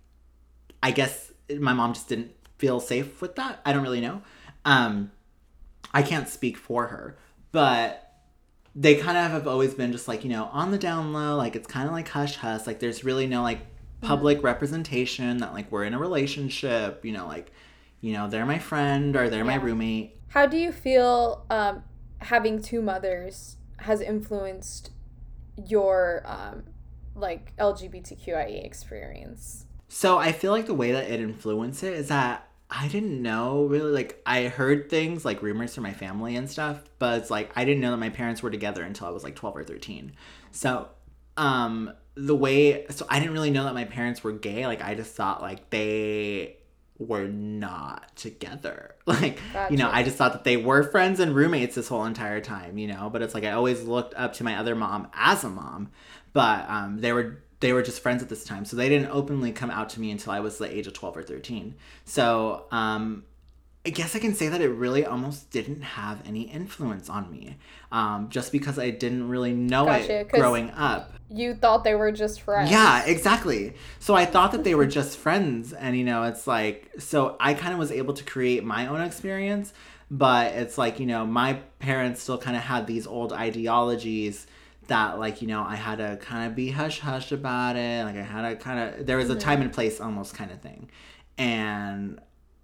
I 0.80 0.92
guess 0.92 1.32
my 1.58 1.72
mom 1.72 1.92
just 1.92 2.08
didn't 2.08 2.30
feel 2.56 2.78
safe 2.78 3.20
with 3.20 3.34
that. 3.34 3.60
I 3.66 3.72
don't 3.72 3.82
really 3.82 4.00
know. 4.00 4.22
Um, 4.64 5.10
I 5.92 6.02
can't 6.02 6.28
speak 6.28 6.56
for 6.56 6.86
her, 6.86 7.18
but 7.50 8.06
they 8.76 8.94
kind 8.94 9.18
of 9.18 9.32
have 9.32 9.48
always 9.48 9.74
been 9.74 9.90
just 9.90 10.06
like 10.06 10.22
you 10.22 10.30
know 10.30 10.44
on 10.52 10.70
the 10.70 10.78
down 10.78 11.12
low. 11.12 11.36
Like 11.36 11.56
it's 11.56 11.66
kind 11.66 11.88
of 11.88 11.92
like 11.92 12.08
hush 12.08 12.36
hush. 12.36 12.64
Like 12.64 12.78
there's 12.78 13.02
really 13.02 13.26
no 13.26 13.42
like 13.42 13.66
public 14.00 14.40
representation 14.44 15.38
that 15.38 15.52
like 15.52 15.72
we're 15.72 15.84
in 15.84 15.94
a 15.94 15.98
relationship. 15.98 17.04
You 17.04 17.10
know, 17.10 17.26
like 17.26 17.50
you 18.00 18.12
know 18.12 18.28
they're 18.28 18.46
my 18.46 18.60
friend 18.60 19.16
or 19.16 19.28
they're 19.28 19.44
my 19.44 19.56
roommate. 19.56 20.16
How 20.28 20.46
do 20.46 20.56
you 20.56 20.70
feel 20.70 21.44
um, 21.50 21.82
having 22.18 22.62
two 22.62 22.80
mothers 22.82 23.56
has 23.78 24.00
influenced 24.00 24.90
your 25.56 26.22
um, 26.24 26.64
like 27.14 27.56
LGBTQIA 27.56 28.64
experience? 28.64 29.66
So 29.88 30.18
I 30.18 30.32
feel 30.32 30.52
like 30.52 30.66
the 30.66 30.74
way 30.74 30.92
that 30.92 31.10
it 31.10 31.20
influenced 31.20 31.82
it 31.82 31.94
is 31.94 32.08
that 32.08 32.48
I 32.70 32.86
didn't 32.88 33.20
know 33.20 33.64
really 33.64 33.90
like 33.90 34.22
I 34.24 34.44
heard 34.44 34.88
things 34.88 35.24
like 35.24 35.42
rumors 35.42 35.74
from 35.74 35.82
my 35.82 35.92
family 35.92 36.36
and 36.36 36.48
stuff, 36.48 36.80
but 37.00 37.18
it's 37.18 37.30
like 37.30 37.50
I 37.56 37.64
didn't 37.64 37.80
know 37.80 37.90
that 37.90 37.96
my 37.96 38.10
parents 38.10 38.42
were 38.42 38.50
together 38.50 38.84
until 38.84 39.08
I 39.08 39.10
was 39.10 39.24
like 39.24 39.34
12 39.34 39.56
or 39.56 39.64
13. 39.64 40.12
So 40.52 40.88
um 41.36 41.92
the 42.14 42.36
way 42.36 42.86
so 42.90 43.06
I 43.08 43.18
didn't 43.18 43.32
really 43.32 43.50
know 43.50 43.64
that 43.64 43.74
my 43.74 43.84
parents 43.84 44.22
were 44.22 44.32
gay, 44.32 44.66
like 44.66 44.82
I 44.82 44.94
just 44.94 45.14
thought 45.14 45.42
like 45.42 45.70
they 45.70 46.58
were 47.00 47.26
not 47.26 48.14
together. 48.16 48.94
Like, 49.06 49.40
you 49.70 49.76
know, 49.76 49.90
I 49.90 50.04
just 50.04 50.16
thought 50.16 50.34
that 50.34 50.44
they 50.44 50.56
were 50.56 50.84
friends 50.84 51.18
and 51.18 51.34
roommates 51.34 51.74
this 51.74 51.88
whole 51.88 52.04
entire 52.04 52.40
time, 52.40 52.78
you 52.78 52.86
know, 52.86 53.10
but 53.10 53.22
it's 53.22 53.34
like 53.34 53.42
I 53.42 53.50
always 53.50 53.82
looked 53.82 54.14
up 54.14 54.34
to 54.34 54.44
my 54.44 54.56
other 54.56 54.76
mom 54.76 55.08
as 55.14 55.42
a 55.42 55.48
mom, 55.48 55.90
but 56.32 56.64
um 56.70 57.00
they 57.00 57.12
were 57.12 57.42
they 57.58 57.72
were 57.72 57.82
just 57.82 58.00
friends 58.02 58.22
at 58.22 58.28
this 58.28 58.44
time. 58.44 58.64
So 58.64 58.76
they 58.76 58.88
didn't 58.88 59.10
openly 59.10 59.50
come 59.50 59.68
out 59.68 59.88
to 59.90 60.00
me 60.00 60.12
until 60.12 60.32
I 60.32 60.38
was 60.38 60.58
the 60.58 60.72
age 60.72 60.86
of 60.86 60.92
12 60.92 61.16
or 61.16 61.22
13. 61.24 61.74
So, 62.04 62.66
um 62.70 63.24
I 63.86 63.90
guess 63.90 64.14
I 64.14 64.18
can 64.18 64.34
say 64.34 64.48
that 64.48 64.60
it 64.60 64.68
really 64.68 65.06
almost 65.06 65.50
didn't 65.50 65.80
have 65.80 66.20
any 66.26 66.42
influence 66.42 67.08
on 67.08 67.30
me. 67.30 67.56
Um, 67.90 68.28
just 68.28 68.52
because 68.52 68.78
I 68.78 68.90
didn't 68.90 69.28
really 69.28 69.54
know 69.54 69.86
Gotcha, 69.86 70.20
it 70.20 70.28
growing 70.28 70.70
up. 70.72 71.14
You 71.30 71.54
thought 71.54 71.82
they 71.82 71.94
were 71.94 72.12
just 72.12 72.42
friends. 72.42 72.70
Yeah, 72.70 73.04
exactly. 73.04 73.74
So 73.98 74.14
I 74.14 74.26
thought 74.26 74.52
that 74.52 74.64
they 74.64 74.74
were 74.74 74.86
just 74.86 75.16
friends, 75.16 75.72
and 75.72 75.96
you 75.96 76.04
know, 76.04 76.24
it's 76.24 76.46
like, 76.46 76.90
so 76.98 77.36
I 77.40 77.54
kind 77.54 77.72
of 77.72 77.78
was 77.78 77.90
able 77.90 78.12
to 78.14 78.24
create 78.24 78.64
my 78.64 78.86
own 78.86 79.00
experience, 79.00 79.72
but 80.10 80.52
it's 80.52 80.76
like, 80.76 81.00
you 81.00 81.06
know, 81.06 81.24
my 81.24 81.54
parents 81.78 82.20
still 82.22 82.36
kind 82.36 82.56
of 82.56 82.62
had 82.62 82.86
these 82.86 83.06
old 83.06 83.32
ideologies 83.32 84.46
that, 84.88 85.18
like, 85.18 85.40
you 85.40 85.48
know, 85.48 85.62
I 85.62 85.76
had 85.76 85.98
to 85.98 86.18
kind 86.20 86.48
of 86.48 86.54
be 86.54 86.70
hush 86.70 86.98
hush 86.98 87.32
about 87.32 87.76
it. 87.76 88.04
Like, 88.04 88.16
I 88.16 88.22
had 88.22 88.42
to 88.42 88.56
kind 88.56 88.94
of, 89.00 89.06
there 89.06 89.16
was 89.16 89.30
a 89.30 89.36
time 89.36 89.62
and 89.62 89.72
place 89.72 90.00
almost 90.00 90.34
kind 90.34 90.50
of 90.50 90.60
thing. 90.60 90.90
And 91.38 92.20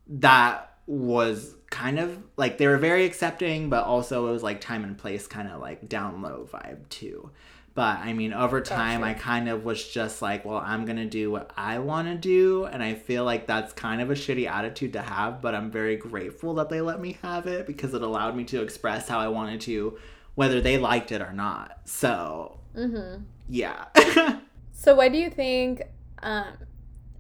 that 0.09 0.76
was 0.87 1.55
kind 1.71 1.99
of 1.99 2.19
like, 2.37 2.59
they 2.59 2.67
were 2.67 2.79
very 2.79 3.05
accepting, 3.05 3.69
but 3.69 3.85
also 3.85 4.29
it 4.29 4.33
was 4.33 4.43
like 4.43 4.61
time 4.61 4.85
and 4.85 4.97
place 4.97 5.27
kind 5.27 5.49
of 5.49 5.61
like 5.61 5.89
down 5.89 6.23
low 6.23 6.49
vibe 6.53 6.89
too. 6.89 7.31
But 7.75 7.99
I 7.99 8.15
mean, 8.15 8.33
over 8.33 8.63
time, 8.63 9.01
Gotcha. 9.01 9.11
I 9.11 9.15
kind 9.15 9.49
of 9.51 9.65
was 9.65 9.87
just 9.87 10.23
like, 10.23 10.47
well, 10.47 10.63
I'm 10.65 10.87
going 10.87 10.97
to 10.97 11.05
do 11.05 11.31
what 11.31 11.51
I 11.59 11.79
want 11.81 12.09
to 12.09 12.15
do. 12.15 12.65
And 12.65 12.83
I 12.83 12.95
feel 12.95 13.25
like 13.25 13.47
that's 13.47 13.75
kind 13.75 14.01
of 14.01 14.11
a 14.11 14.15
shitty 14.15 14.49
attitude 14.49 14.95
to 14.95 15.03
have, 15.03 15.43
but 15.43 15.55
I'm 15.55 15.71
very 15.71 15.97
grateful 15.97 16.55
that 16.55 16.71
they 16.71 16.81
let 16.81 17.01
me 17.01 17.19
have 17.23 17.47
it 17.47 17.67
because 17.67 17.93
it 17.93 18.01
allowed 18.01 18.35
me 18.35 18.45
to 18.45 18.63
express 18.63 19.09
how 19.09 19.19
I 19.19 19.29
wanted 19.29 19.61
to, 19.63 19.99
whether 20.37 20.63
they 20.63 20.79
liked 20.79 21.13
it 21.13 21.21
or 21.21 21.33
not. 21.35 21.81
So, 21.85 22.61
Mm-hmm. 22.75 23.25
yeah. 23.49 23.87
So, 24.73 24.95
what 24.95 25.11
do 25.11 25.19
you 25.19 25.31
think 25.31 25.83
um, 26.23 26.47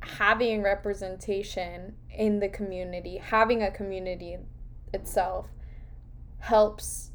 having 0.06 0.62
representation 0.62 1.94
in 2.10 2.40
the 2.40 2.48
community, 2.48 3.18
having 3.18 3.62
a 3.62 3.70
community 3.70 4.38
itself, 4.92 5.46
helps 6.38 7.10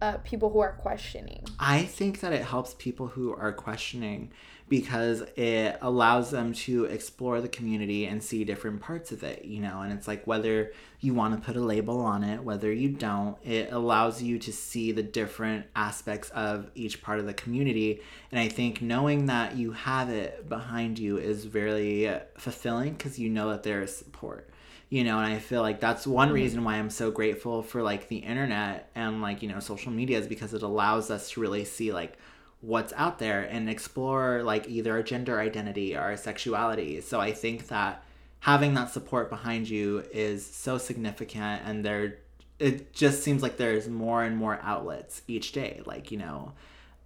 uh, 0.00 0.18
people 0.18 0.50
who 0.50 0.60
are 0.60 0.74
questioning? 0.74 1.44
I 1.58 1.82
think 1.82 2.20
that 2.20 2.32
it 2.32 2.42
helps 2.42 2.74
people 2.74 3.08
who 3.08 3.32
are 3.32 3.52
questioning 3.52 4.32
because 4.68 5.22
it 5.36 5.78
allows 5.80 6.30
them 6.30 6.52
to 6.52 6.84
explore 6.84 7.40
the 7.40 7.48
community 7.48 8.04
and 8.06 8.22
see 8.22 8.44
different 8.44 8.80
parts 8.80 9.12
of 9.12 9.22
it, 9.22 9.44
you 9.44 9.60
know. 9.60 9.80
And 9.80 9.92
it's 9.92 10.06
like 10.06 10.26
whether 10.26 10.72
you 11.00 11.14
want 11.14 11.34
to 11.34 11.40
put 11.40 11.56
a 11.56 11.60
label 11.60 12.00
on 12.00 12.22
it, 12.22 12.42
whether 12.42 12.72
you 12.72 12.90
don't, 12.90 13.36
it 13.46 13.72
allows 13.72 14.22
you 14.22 14.38
to 14.38 14.52
see 14.52 14.92
the 14.92 15.02
different 15.02 15.66
aspects 15.74 16.28
of 16.30 16.70
each 16.74 17.02
part 17.02 17.18
of 17.18 17.26
the 17.26 17.34
community. 17.34 18.00
And 18.30 18.40
I 18.40 18.48
think 18.48 18.82
knowing 18.82 19.26
that 19.26 19.56
you 19.56 19.72
have 19.72 20.10
it 20.10 20.48
behind 20.48 20.98
you 20.98 21.16
is 21.16 21.44
very 21.44 22.12
fulfilling 22.36 22.92
because 22.92 23.18
you 23.18 23.30
know 23.30 23.50
that 23.50 23.62
there 23.62 23.82
is 23.82 23.96
support 23.96 24.50
you 24.90 25.04
know 25.04 25.18
and 25.18 25.26
i 25.26 25.38
feel 25.38 25.60
like 25.60 25.80
that's 25.80 26.06
one 26.06 26.28
mm-hmm. 26.28 26.36
reason 26.36 26.64
why 26.64 26.76
i'm 26.76 26.88
so 26.88 27.10
grateful 27.10 27.62
for 27.62 27.82
like 27.82 28.08
the 28.08 28.16
internet 28.16 28.90
and 28.94 29.20
like 29.20 29.42
you 29.42 29.48
know 29.48 29.60
social 29.60 29.92
media 29.92 30.18
is 30.18 30.26
because 30.26 30.54
it 30.54 30.62
allows 30.62 31.10
us 31.10 31.30
to 31.30 31.40
really 31.40 31.64
see 31.64 31.92
like 31.92 32.18
what's 32.60 32.92
out 32.94 33.18
there 33.18 33.42
and 33.42 33.70
explore 33.70 34.42
like 34.42 34.68
either 34.68 34.96
a 34.96 35.02
gender 35.02 35.40
identity 35.40 35.96
or 35.96 36.10
a 36.10 36.16
sexuality 36.16 37.00
so 37.00 37.20
i 37.20 37.32
think 37.32 37.68
that 37.68 38.02
having 38.40 38.74
that 38.74 38.90
support 38.90 39.30
behind 39.30 39.68
you 39.68 40.04
is 40.12 40.44
so 40.44 40.78
significant 40.78 41.62
and 41.64 41.84
there 41.84 42.18
it 42.58 42.92
just 42.92 43.22
seems 43.22 43.42
like 43.42 43.56
there's 43.56 43.88
more 43.88 44.24
and 44.24 44.36
more 44.36 44.58
outlets 44.62 45.22
each 45.28 45.52
day 45.52 45.80
like 45.86 46.10
you 46.10 46.18
know 46.18 46.52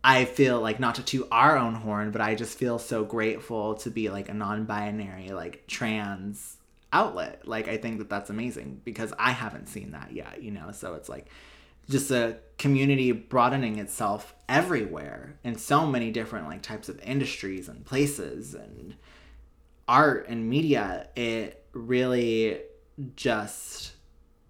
I 0.05 0.25
feel 0.25 0.61
like 0.61 0.81
not 0.81 0.97
to 0.97 1.03
toot 1.03 1.29
our 1.31 1.57
own 1.57 1.75
horn, 1.75 2.11
but 2.11 2.21
I 2.21 2.35
just 2.35 2.59
feel 2.59 2.79
so 2.79 3.05
grateful 3.05 3.77
to 3.77 3.91
be 3.91 4.11
like 4.11 4.29
a 4.29 4.35
non-binary, 4.35 5.31
like 5.31 5.67
trans 5.69 6.57
outlet. 6.93 7.47
Like 7.47 7.69
I 7.69 7.77
think 7.77 7.99
that 7.99 8.11
that's 8.11 8.29
amazing 8.29 8.81
because 8.85 9.13
I 9.19 9.31
haven't 9.31 9.69
seen 9.69 9.93
that 9.93 10.13
yet, 10.13 10.43
you 10.43 10.51
know. 10.51 10.73
So 10.73 10.95
it's 10.95 11.09
like 11.09 11.29
just 11.89 12.11
a 12.11 12.39
community 12.59 13.13
broadening 13.13 13.79
itself 13.79 14.35
everywhere 14.49 15.37
in 15.43 15.57
so 15.57 15.87
many 15.87 16.11
different 16.11 16.47
like 16.47 16.63
types 16.63 16.89
of 16.89 17.01
industries 17.03 17.69
and 17.69 17.85
places 17.85 18.55
and 18.55 18.95
art 19.89 20.27
and 20.29 20.49
media. 20.49 21.09
It 21.17 21.67
really 21.73 22.61
just 23.17 23.93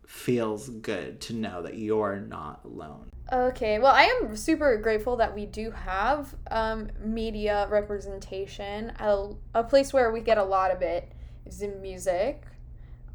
feels 0.07 0.69
good 0.69 1.21
to 1.23 1.33
know 1.33 1.63
that 1.63 1.79
you're 1.79 2.21
not 2.21 2.61
alone. 2.65 3.09
Okay, 3.33 3.79
well, 3.79 3.95
I 3.95 4.03
am 4.03 4.37
super 4.37 4.77
grateful 4.77 5.17
that 5.17 5.35
we 5.35 5.47
do 5.47 5.71
have 5.71 6.35
um, 6.51 6.91
media 7.03 7.67
representation, 7.71 8.93
a, 9.01 9.31
a 9.55 9.65
place 9.65 9.93
where 9.93 10.13
we 10.13 10.21
get 10.21 10.37
a 10.37 10.45
lot 10.45 10.71
of 10.71 10.83
it 10.83 11.11
is 11.47 11.63
in 11.63 11.81
music. 11.81 12.43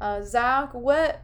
Uh, 0.00 0.22
Zach, 0.22 0.74
what 0.74 1.22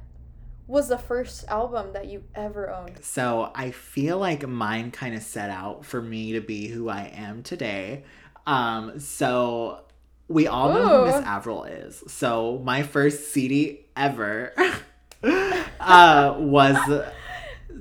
was 0.67 0.89
the 0.89 0.99
first 0.99 1.45
album 1.49 1.93
that 1.93 2.07
you 2.07 2.25
ever 2.35 2.71
owned? 2.71 2.99
So 3.03 3.51
I 3.55 3.71
feel 3.71 4.19
like 4.19 4.47
mine 4.47 4.91
kind 4.91 5.15
of 5.15 5.23
set 5.23 5.51
out 5.51 5.85
for 5.85 6.01
me 6.01 6.33
to 6.33 6.41
be 6.41 6.69
who 6.69 6.89
I 6.89 7.13
am 7.15 7.43
today. 7.43 8.05
Um, 8.47 8.99
so 8.99 9.85
we 10.29 10.47
all 10.47 10.73
know 10.73 11.01
who 11.01 11.07
Miss 11.07 11.27
Avril 11.27 11.65
is. 11.65 12.03
So 12.09 12.61
my 12.65 12.83
first 12.83 13.33
CD 13.33 13.87
ever 13.97 14.55
uh, 15.81 16.35
was 16.39 16.77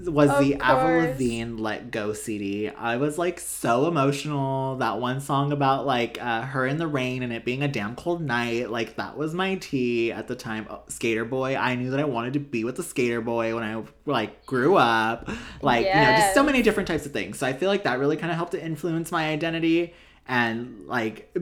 was 0.05 0.29
of 0.29 0.39
the 0.39 0.51
course. 0.53 0.61
Avril 0.63 1.01
Lavigne 1.01 1.61
"Let 1.61 1.91
Go" 1.91 2.13
CD. 2.13 2.69
I 2.69 2.97
was 2.97 3.17
like 3.17 3.39
so 3.39 3.87
emotional. 3.87 4.77
That 4.77 4.99
one 4.99 5.21
song 5.21 5.51
about 5.51 5.85
like 5.85 6.21
uh, 6.21 6.41
her 6.41 6.65
in 6.65 6.77
the 6.77 6.87
rain 6.87 7.23
and 7.23 7.31
it 7.31 7.45
being 7.45 7.63
a 7.63 7.67
damn 7.67 7.95
cold 7.95 8.21
night, 8.21 8.69
like 8.69 8.95
that 8.97 9.17
was 9.17 9.33
my 9.33 9.55
tea 9.55 10.11
at 10.11 10.27
the 10.27 10.35
time. 10.35 10.67
Oh, 10.69 10.81
skater 10.87 11.25
boy. 11.25 11.55
I 11.55 11.75
knew 11.75 11.91
that 11.91 11.99
I 11.99 12.05
wanted 12.05 12.33
to 12.33 12.39
be 12.39 12.63
with 12.63 12.75
the 12.75 12.83
skater 12.83 13.21
boy 13.21 13.55
when 13.55 13.63
I 13.63 13.83
like 14.05 14.45
grew 14.45 14.75
up. 14.75 15.29
Like 15.61 15.85
yes. 15.85 15.95
you 15.95 16.01
know, 16.01 16.17
just 16.17 16.33
so 16.33 16.43
many 16.43 16.61
different 16.61 16.87
types 16.87 17.05
of 17.05 17.13
things. 17.13 17.39
So 17.39 17.47
I 17.47 17.53
feel 17.53 17.69
like 17.69 17.83
that 17.83 17.99
really 17.99 18.17
kind 18.17 18.31
of 18.31 18.37
helped 18.37 18.51
to 18.53 18.63
influence 18.63 19.11
my 19.11 19.29
identity 19.29 19.93
and 20.27 20.87
like 20.87 21.35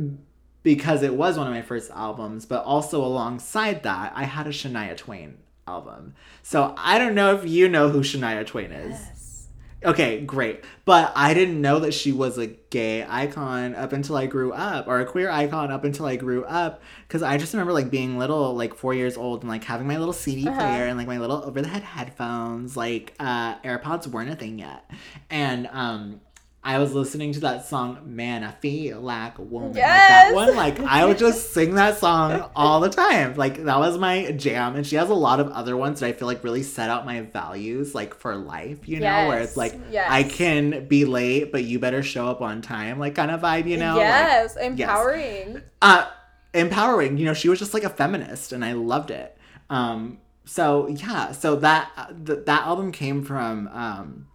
because 0.64 1.04
it 1.04 1.14
was 1.14 1.38
one 1.38 1.48
of 1.48 1.54
my 1.54 1.62
first 1.62 1.90
albums, 1.92 2.46
but 2.46 2.64
also 2.64 3.04
alongside 3.04 3.84
that, 3.84 4.14
I 4.16 4.26
had 4.26 4.48
a 4.48 4.52
Shania 4.52 4.96
Twain 4.96 5.38
album. 5.68 6.16
So 6.44 6.74
I 6.78 6.98
don't 6.98 7.16
know 7.16 7.36
if 7.36 7.48
you 7.48 7.70
know 7.70 7.90
who 7.90 8.02
Shania 8.02 8.46
Twain 8.46 8.72
is. 8.72 8.92
Yes. 8.92 9.18
Okay, 9.84 10.22
great. 10.22 10.64
But 10.86 11.12
I 11.16 11.34
didn't 11.34 11.60
know 11.60 11.80
that 11.80 11.94
she 11.94 12.12
was 12.12 12.38
a 12.38 12.48
gay 12.48 13.04
icon 13.08 13.74
up 13.74 13.94
until 13.94 14.16
I 14.16 14.28
grew 14.28 14.54
up, 14.54 14.88
or 14.88 15.00
a 15.00 15.06
queer 15.06 15.30
icon 15.32 15.72
up 15.72 15.84
until 15.84 16.06
I 16.06 16.18
grew 16.18 16.46
up. 16.46 16.84
Because 17.08 17.24
I 17.24 17.38
just 17.38 17.54
remember 17.54 17.74
like 17.74 17.90
being 17.90 18.20
little, 18.20 18.54
like 18.54 18.76
four 18.76 18.94
years 18.94 19.18
old, 19.18 19.42
and 19.42 19.50
like 19.50 19.64
having 19.64 19.88
my 19.88 19.98
little 19.98 20.14
CD 20.14 20.48
uh-huh. 20.48 20.60
player 20.60 20.86
and 20.86 20.98
like 20.98 21.08
my 21.08 21.18
little 21.18 21.44
over 21.44 21.62
the 21.62 21.68
head 21.68 21.82
headphones. 21.82 22.78
Like 22.78 23.16
uh, 23.20 23.56
AirPods 23.60 24.06
weren't 24.06 24.30
a 24.30 24.36
thing 24.36 24.60
yet, 24.60 24.90
and 25.32 25.68
um, 25.72 26.22
I 26.64 26.78
was 26.78 26.94
listening 26.94 27.34
to 27.34 27.40
that 27.40 27.66
song, 27.66 27.98
Man, 28.06 28.44
I 28.44 28.52
Feel 28.52 29.02
Like 29.02 29.40
a 29.40 29.42
Woman. 29.42 29.74
Yes! 29.74 30.32
Like 30.32 30.46
that 30.48 30.54
one, 30.54 30.56
like 30.56 30.80
I 30.80 31.06
would 31.06 31.18
just 31.18 31.54
sing 31.54 31.74
that 31.76 31.98
song 31.98 32.52
all 32.56 32.80
the 32.80 32.90
time. 32.90 33.34
Like 33.34 33.64
that 33.64 33.80
was 33.80 33.98
my 33.98 34.32
jam. 34.34 34.76
And 34.76 34.86
she 34.86 34.96
has 34.98 35.10
a 35.10 35.16
lot 35.16 35.40
of 35.40 35.50
other 35.50 35.76
ones 35.76 36.02
that 36.02 36.08
I 36.08 36.14
feel 36.14 36.28
like 36.28 36.44
really 36.44 36.62
set 36.62 36.92
out 36.92 37.04
my 37.04 37.22
values 37.22 37.96
like 37.96 38.14
for 38.14 38.36
life, 38.36 38.88
you 38.88 39.00
know, 39.00 39.06
yes. 39.06 39.28
where 39.28 39.40
it's 39.40 39.58
like 39.58 39.74
yes. 39.90 40.08
I 40.12 40.22
can 40.22 40.86
be 40.88 41.04
late, 41.06 41.52
but 41.52 41.64
you 41.64 41.80
better 41.80 42.04
show 42.04 42.28
up 42.28 42.42
on 42.42 42.62
time, 42.62 43.00
like 43.00 43.16
kind 43.16 43.32
of 43.32 43.42
vibe, 43.42 43.68
you 43.68 43.78
know? 43.78 43.96
Yes, 43.98 44.56
like, 44.56 44.66
empowering. 44.66 45.64
Uh 45.82 46.08
empowering. 46.54 47.18
You 47.18 47.26
know, 47.26 47.34
she 47.34 47.50
was 47.50 47.58
just 47.58 47.74
like 47.74 47.84
a 47.84 47.90
feminist 47.90 48.52
and 48.52 48.64
I 48.64 48.74
loved 48.74 49.10
it. 49.10 49.36
Um 49.72 50.20
so 50.46 50.88
yeah, 50.90 51.32
so 51.32 51.56
that 51.56 51.92
uh, 51.98 52.08
th- 52.24 52.46
that 52.46 52.68
album 52.68 52.92
came 52.92 53.24
from 53.24 53.68
um 53.70 54.28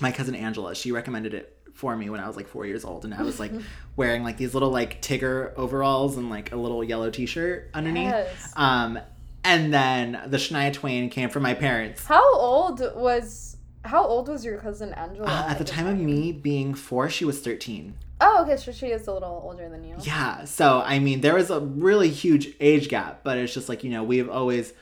my 0.00 0.10
cousin 0.10 0.34
Angela. 0.34 0.74
She 0.74 0.90
recommended 0.90 1.34
it 1.34 1.57
for 1.78 1.96
me 1.96 2.10
when 2.10 2.18
I 2.18 2.26
was 2.26 2.34
like 2.34 2.48
four 2.48 2.66
years 2.66 2.84
old, 2.84 3.04
and 3.04 3.14
I 3.14 3.22
was 3.22 3.38
like 3.38 3.52
wearing 3.96 4.24
like 4.24 4.36
these 4.36 4.52
little 4.52 4.70
like 4.70 5.00
Tigger 5.00 5.54
overalls 5.54 6.16
and 6.16 6.28
like 6.28 6.50
a 6.50 6.56
little 6.56 6.82
yellow 6.82 7.08
T-shirt 7.08 7.70
underneath. 7.72 8.10
Yes. 8.10 8.52
Um, 8.56 8.98
and 9.44 9.72
then 9.72 10.20
the 10.26 10.38
Shania 10.38 10.72
Twain 10.72 11.08
came 11.08 11.30
from 11.30 11.44
my 11.44 11.54
parents. 11.54 12.04
How 12.04 12.34
old 12.34 12.80
was 12.96 13.56
how 13.84 14.04
old 14.04 14.28
was 14.28 14.44
your 14.44 14.58
cousin 14.58 14.92
Angela? 14.94 15.28
Uh, 15.28 15.46
at 15.48 15.58
the 15.58 15.64
time, 15.64 15.84
time 15.84 15.94
of 15.94 16.00
me 16.00 16.32
being 16.32 16.74
four, 16.74 17.08
she 17.08 17.24
was 17.24 17.38
thirteen. 17.38 17.94
Oh, 18.20 18.42
okay, 18.42 18.56
so 18.56 18.72
she 18.72 18.88
is 18.88 19.06
a 19.06 19.12
little 19.12 19.40
older 19.44 19.68
than 19.68 19.84
you. 19.84 19.94
Yeah, 20.00 20.46
so 20.46 20.82
I 20.84 20.98
mean, 20.98 21.20
there 21.20 21.34
was 21.34 21.48
a 21.50 21.60
really 21.60 22.10
huge 22.10 22.56
age 22.58 22.88
gap, 22.88 23.20
but 23.22 23.38
it's 23.38 23.54
just 23.54 23.68
like 23.68 23.84
you 23.84 23.90
know 23.90 24.02
we've 24.02 24.28
always 24.28 24.72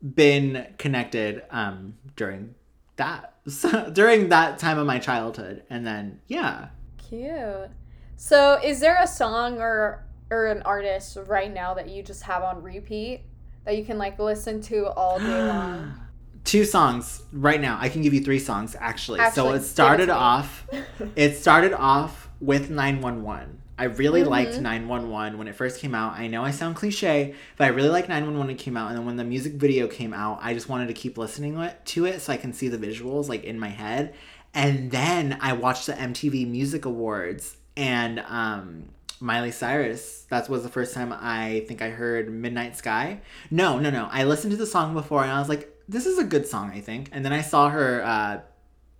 been 0.00 0.68
connected 0.78 1.42
um, 1.50 1.94
during 2.14 2.54
that 2.94 3.33
so, 3.48 3.90
during 3.90 4.28
that 4.30 4.58
time 4.58 4.78
of 4.78 4.86
my 4.86 4.98
childhood 4.98 5.62
and 5.70 5.86
then 5.86 6.20
yeah. 6.26 6.68
Cute. 6.96 7.70
So 8.16 8.60
is 8.62 8.80
there 8.80 9.00
a 9.02 9.06
song 9.06 9.60
or 9.60 10.04
or 10.30 10.46
an 10.46 10.62
artist 10.62 11.18
right 11.26 11.52
now 11.52 11.74
that 11.74 11.88
you 11.88 12.02
just 12.02 12.22
have 12.22 12.42
on 12.42 12.62
repeat 12.62 13.22
that 13.64 13.76
you 13.76 13.84
can 13.84 13.98
like 13.98 14.18
listen 14.18 14.60
to 14.62 14.88
all 14.88 15.18
day 15.18 15.44
long? 15.48 16.00
Two 16.44 16.64
songs 16.64 17.22
right 17.32 17.60
now. 17.60 17.78
I 17.80 17.88
can 17.88 18.02
give 18.02 18.12
you 18.14 18.22
three 18.22 18.38
songs 18.38 18.76
actually, 18.78 19.20
actually 19.20 19.34
so 19.34 19.52
it 19.52 19.62
started 19.62 20.10
off 20.10 20.66
it 21.16 21.36
started 21.36 21.72
off 21.72 22.30
with 22.40 22.70
911 22.70 23.60
I 23.78 23.84
really 23.84 24.20
mm-hmm. 24.20 24.30
liked 24.30 24.60
911 24.60 25.36
when 25.36 25.48
it 25.48 25.56
first 25.56 25.80
came 25.80 25.94
out. 25.94 26.14
I 26.14 26.28
know 26.28 26.44
I 26.44 26.52
sound 26.52 26.76
cliche, 26.76 27.34
but 27.56 27.64
I 27.64 27.68
really 27.68 27.88
liked 27.88 28.08
911 28.08 28.38
when 28.46 28.56
it 28.56 28.60
came 28.62 28.76
out. 28.76 28.88
And 28.88 28.98
then 28.98 29.06
when 29.06 29.16
the 29.16 29.24
music 29.24 29.54
video 29.54 29.88
came 29.88 30.14
out, 30.14 30.38
I 30.42 30.54
just 30.54 30.68
wanted 30.68 30.86
to 30.88 30.94
keep 30.94 31.18
listening 31.18 31.70
to 31.84 32.04
it 32.04 32.20
so 32.20 32.32
I 32.32 32.36
can 32.36 32.52
see 32.52 32.68
the 32.68 32.78
visuals 32.78 33.28
like 33.28 33.44
in 33.44 33.58
my 33.58 33.68
head. 33.68 34.14
And 34.52 34.92
then 34.92 35.38
I 35.40 35.54
watched 35.54 35.86
the 35.86 35.94
MTV 35.94 36.48
Music 36.48 36.84
Awards 36.84 37.56
and 37.76 38.20
um, 38.28 38.90
Miley 39.18 39.50
Cyrus. 39.50 40.26
That 40.28 40.48
was 40.48 40.62
the 40.62 40.68
first 40.68 40.94
time 40.94 41.12
I 41.12 41.64
think 41.66 41.82
I 41.82 41.90
heard 41.90 42.32
Midnight 42.32 42.76
Sky. 42.76 43.20
No, 43.50 43.80
no, 43.80 43.90
no. 43.90 44.08
I 44.12 44.22
listened 44.22 44.52
to 44.52 44.56
the 44.56 44.66
song 44.66 44.94
before 44.94 45.22
and 45.22 45.32
I 45.32 45.40
was 45.40 45.48
like, 45.48 45.70
this 45.88 46.06
is 46.06 46.18
a 46.18 46.24
good 46.24 46.46
song, 46.46 46.70
I 46.70 46.80
think. 46.80 47.08
And 47.10 47.24
then 47.24 47.32
I 47.32 47.42
saw 47.42 47.68
her 47.68 48.02
uh, 48.04 48.40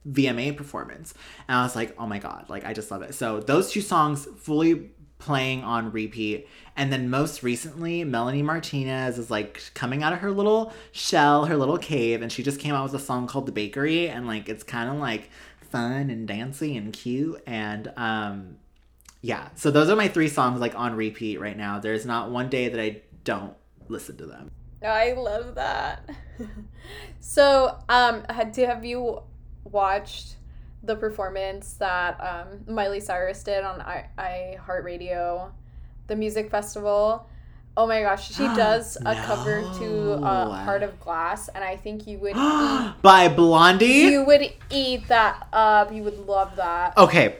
VMA 0.09 0.57
performance. 0.57 1.15
And 1.49 1.59
I 1.59 1.63
was 1.63 1.77
like, 1.77 1.95
oh 1.99 2.07
my 2.07 2.19
God, 2.19 2.47
like 2.49 2.65
I 2.65 2.73
just 2.73 2.91
love 2.91 3.03
it. 3.03 3.15
So 3.15 3.41
those 3.41 3.71
two 3.71 3.81
songs 3.81 4.27
fully 4.39 4.91
playing 5.19 5.65
on 5.65 5.91
repeat. 5.93 6.49
And 6.77 6.93
then 6.93 7.09
most 7.09 7.43
recently, 7.43 8.05
Melanie 8.05 8.43
Martinez 8.43 9.19
is 9.19 9.31
like 9.31 9.63
coming 9.75 10.03
out 10.03 10.13
of 10.13 10.19
her 10.19 10.31
little 10.31 10.73
shell, 10.93 11.47
her 11.47 11.57
little 11.57 11.79
cave, 11.79 12.21
and 12.21 12.31
she 12.31 12.43
just 12.43 12.61
came 12.61 12.75
out 12.75 12.85
with 12.85 13.01
a 13.01 13.05
song 13.05 13.27
called 13.27 13.47
The 13.47 13.53
Bakery. 13.53 14.09
And 14.09 14.27
like 14.27 14.49
it's 14.49 14.63
kind 14.63 14.91
of 14.91 14.97
like 14.97 15.31
fun 15.71 16.11
and 16.11 16.29
dancey 16.29 16.77
and 16.77 16.93
cute. 16.93 17.43
And 17.47 17.93
um 17.97 18.57
yeah, 19.23 19.49
so 19.55 19.71
those 19.71 19.89
are 19.89 19.97
my 19.97 20.09
three 20.09 20.29
songs 20.29 20.61
like 20.61 20.75
on 20.75 20.95
repeat 20.95 21.41
right 21.41 21.57
now. 21.57 21.79
There's 21.79 22.05
not 22.05 22.31
one 22.31 22.51
day 22.51 22.69
that 22.69 22.79
I 22.79 23.01
don't 23.25 23.55
listen 23.89 24.19
to 24.19 24.27
them. 24.27 24.51
I 24.85 25.13
love 25.13 25.55
that. 25.55 26.11
so, 27.21 27.79
um, 27.89 28.25
had 28.29 28.53
to 28.55 28.67
have 28.67 28.85
you 28.85 29.23
watched 29.65 30.37
the 30.83 30.95
performance 30.97 31.75
that 31.75 32.21
um, 32.21 32.75
Miley 32.75 33.01
Cyrus 33.01 33.43
did 33.43 33.65
on 33.65 33.81
I, 33.81 34.07
iHeartRadio, 34.19 35.51
the 36.07 36.17
music 36.17 36.51
festival. 36.51 37.29
Oh 37.77 37.87
my 37.87 38.03
gosh, 38.03 38.33
she 38.33 38.43
does 38.55 38.97
a 38.97 39.15
no. 39.15 39.23
cover 39.25 39.62
to 39.79 40.12
uh, 40.25 40.65
Heart 40.65 40.83
of 40.83 41.01
Glass, 41.01 41.49
and 41.49 41.65
I 41.65 41.77
think 41.77 42.07
you 42.07 42.19
would 42.19 42.37
eat, 42.37 43.03
by 43.03 43.29
Blondie. 43.35 43.87
You 43.87 44.25
would 44.25 44.53
eat 44.71 45.09
that 45.09 45.49
up. 45.53 45.93
You 45.93 46.03
would 46.05 46.27
love 46.27 46.55
that. 46.57 46.97
Okay, 46.97 47.37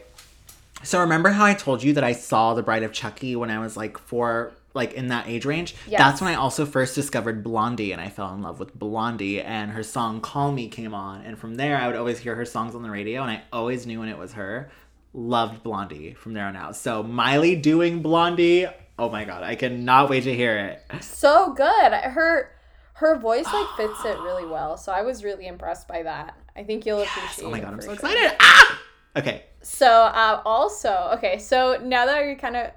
So 0.83 1.01
remember 1.01 1.31
how 1.31 1.45
I 1.45 1.55
told 1.55 1.83
you 1.83 1.93
that 1.95 2.05
I 2.05 2.13
saw 2.13 2.55
The 2.55 2.63
Bride 2.63 2.83
of 2.83 2.93
Chucky 2.93 3.37
when 3.37 3.51
I 3.51 3.59
was 3.61 3.77
like 3.77 3.97
four, 3.99 4.53
like 4.75 4.93
in 4.95 5.09
that 5.09 5.29
age 5.29 5.45
range? 5.45 5.75
Yes. 5.87 5.99
That's 5.99 6.21
when 6.21 6.31
I 6.31 6.35
also 6.35 6.67
first 6.67 6.95
discovered 6.95 7.43
Blondie 7.43 7.93
and 7.93 8.01
I 8.01 8.09
fell 8.11 8.35
in 8.35 8.43
love 8.43 8.59
with 8.61 8.75
Blondie 8.79 9.41
and 9.41 9.71
her 9.71 9.83
song 9.83 10.21
Call 10.21 10.53
Me 10.53 10.69
came 10.69 10.93
on. 10.95 11.23
And 11.23 11.39
from 11.39 11.55
there, 11.55 11.77
I 11.77 11.87
would 11.87 11.97
always 11.97 12.19
hear 12.19 12.35
her 12.35 12.45
songs 12.45 12.75
on 12.75 12.83
the 12.83 12.91
radio 12.91 13.23
and 13.23 13.31
I 13.31 13.43
always 13.53 13.87
knew 13.87 14.01
when 14.01 14.09
it 14.09 14.19
was 14.19 14.33
her. 14.35 14.71
Loved 15.13 15.63
Blondie 15.63 16.15
from 16.15 16.33
there 16.35 16.47
on 16.47 16.57
out. 16.57 16.75
So 16.77 17.03
Miley 17.05 17.55
doing 17.55 18.03
Blondie, 18.03 18.67
oh 18.99 19.09
my 19.09 19.25
god, 19.25 19.45
I 19.45 19.55
cannot 19.55 20.11
wait 20.11 20.25
to 20.25 20.35
hear 20.35 20.59
it. 20.59 21.03
So 21.05 21.53
good. 21.53 21.93
Her 21.93 22.51
her 22.95 23.17
voice 23.19 23.45
like 23.45 23.67
fits 23.77 24.05
it 24.05 24.19
really 24.19 24.45
well. 24.47 24.77
So 24.77 24.91
I 24.93 25.03
was 25.03 25.23
really 25.23 25.47
impressed 25.47 25.87
by 25.87 26.03
that. 26.03 26.37
I 26.57 26.65
think 26.65 26.85
you'll 26.85 27.03
appreciate 27.03 27.45
Oh 27.47 27.51
my 27.51 27.59
it 27.59 27.61
god, 27.63 27.75
I'm 27.75 27.81
so 27.81 27.87
sure. 27.87 27.95
excited. 27.95 28.37
Ah! 28.41 28.81
Okay. 29.17 29.45
So 29.63 29.87
uh, 29.89 30.43
also, 30.45 31.11
okay, 31.15 31.39
so 31.39 31.79
now 31.83 32.07
that 32.07 32.27
you 32.27 32.37
kind 32.37 32.57
of 32.57 32.71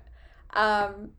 um, 0.53 1.11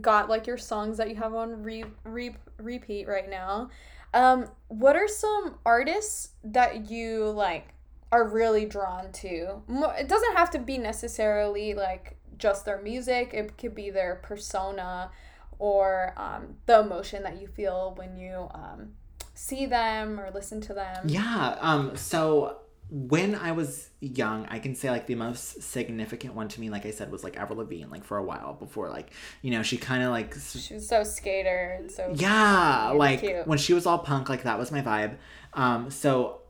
got 0.00 0.28
like 0.28 0.46
your 0.46 0.58
songs 0.58 0.96
that 0.98 1.08
you 1.08 1.16
have 1.16 1.34
on 1.34 1.62
re- 1.62 1.84
re- 2.04 2.36
repeat 2.58 3.08
right 3.08 3.28
now, 3.28 3.70
um, 4.14 4.46
what 4.68 4.96
are 4.96 5.08
some 5.08 5.56
artists 5.64 6.30
that 6.44 6.90
you 6.90 7.30
like 7.30 7.74
are 8.12 8.28
really 8.28 8.66
drawn 8.66 9.12
to? 9.12 9.62
It 9.98 10.08
doesn't 10.08 10.36
have 10.36 10.50
to 10.50 10.58
be 10.58 10.78
necessarily 10.78 11.74
like 11.74 12.16
just 12.38 12.64
their 12.64 12.80
music. 12.82 13.30
It 13.32 13.56
could 13.56 13.74
be 13.74 13.90
their 13.90 14.16
persona 14.16 15.10
or 15.58 16.14
um, 16.16 16.56
the 16.66 16.80
emotion 16.80 17.22
that 17.22 17.40
you 17.40 17.46
feel 17.46 17.94
when 17.96 18.16
you 18.16 18.48
um, 18.52 18.92
see 19.34 19.66
them 19.66 20.18
or 20.18 20.30
listen 20.30 20.60
to 20.62 20.74
them. 20.74 21.04
Yeah. 21.06 21.56
Um. 21.60 21.96
So 21.96 22.58
when 22.90 23.36
I 23.36 23.52
was 23.52 23.90
young, 24.00 24.46
I 24.46 24.58
can 24.58 24.74
say 24.74 24.90
like 24.90 25.06
the 25.06 25.14
most 25.14 25.62
significant 25.62 26.34
one 26.34 26.48
to 26.48 26.60
me, 26.60 26.70
like 26.70 26.86
I 26.86 26.90
said, 26.90 27.12
was 27.12 27.22
like 27.22 27.36
Avril 27.36 27.60
Lavigne. 27.60 27.86
Like 27.86 28.04
for 28.04 28.16
a 28.16 28.22
while 28.22 28.54
before, 28.54 28.88
like 28.88 29.12
you 29.42 29.52
know, 29.52 29.62
she 29.62 29.76
kind 29.76 30.02
of 30.02 30.10
like 30.10 30.34
She 30.34 30.74
was 30.74 30.88
so 30.88 31.04
skater 31.04 31.76
and 31.78 31.90
so 31.90 32.12
yeah, 32.14 32.90
like 32.90 33.20
cute. 33.20 33.46
when 33.46 33.58
she 33.58 33.74
was 33.74 33.86
all 33.86 33.98
punk, 33.98 34.28
like 34.28 34.42
that 34.42 34.58
was 34.58 34.72
my 34.72 34.82
vibe. 34.82 35.16
Um. 35.54 35.90
So 35.90 36.40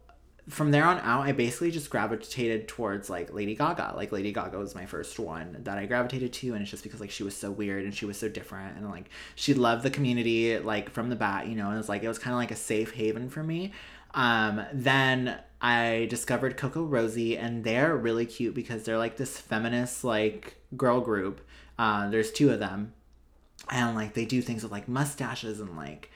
from 0.49 0.70
there 0.70 0.84
on 0.84 0.99
out, 1.01 1.26
I 1.26 1.32
basically 1.32 1.70
just 1.70 1.91
gravitated 1.91 2.66
towards 2.68 3.11
like 3.11 3.32
Lady 3.32 3.55
Gaga. 3.55 3.93
Like 3.95 4.11
Lady 4.11 4.32
Gaga 4.32 4.59
was 4.59 4.74
my 4.74 4.86
first 4.86 5.18
one 5.18 5.59
that 5.64 5.76
I 5.76 5.84
gravitated 5.84 6.32
to, 6.34 6.55
and 6.55 6.62
it's 6.62 6.70
just 6.70 6.82
because 6.82 7.01
like 7.01 7.11
she 7.11 7.22
was 7.22 7.36
so 7.36 7.51
weird 7.51 7.84
and 7.84 7.95
she 7.95 8.07
was 8.07 8.16
so 8.16 8.28
different, 8.28 8.78
and 8.78 8.88
like 8.88 9.11
she 9.34 9.53
loved 9.53 9.82
the 9.82 9.91
community 9.91 10.59
like 10.59 10.91
from 10.91 11.11
the 11.11 11.16
bat, 11.16 11.49
you 11.49 11.55
know. 11.55 11.66
And 11.66 11.74
it 11.74 11.78
was 11.78 11.88
like 11.91 12.03
it 12.03 12.09
was 12.09 12.18
kind 12.18 12.32
of 12.32 12.38
like 12.38 12.51
a 12.51 12.57
safe 12.57 12.93
haven 12.93 13.28
for 13.28 13.43
me. 13.43 13.72
Um, 14.15 14.63
then 14.73 15.39
I 15.61 16.07
discovered 16.11 16.57
CocoRosie, 16.57 17.39
and 17.39 17.65
they're 17.65 17.97
really 17.97 18.27
cute 18.27 18.55
because 18.55 18.85
they're 18.85 18.99
like 18.99 19.17
this 19.17 19.39
feminist 19.39 20.05
like 20.05 20.57
girl 20.77 21.01
group. 21.01 21.41
Uh, 21.79 22.09
there's 22.11 22.31
two 22.31 22.51
of 22.51 22.59
them, 22.59 22.93
and 23.71 23.95
like 23.95 24.15
they 24.15 24.25
do 24.25 24.43
things 24.43 24.63
with 24.63 24.73
like 24.73 24.89
mustaches 24.89 25.61
and 25.61 25.77
like 25.77 26.11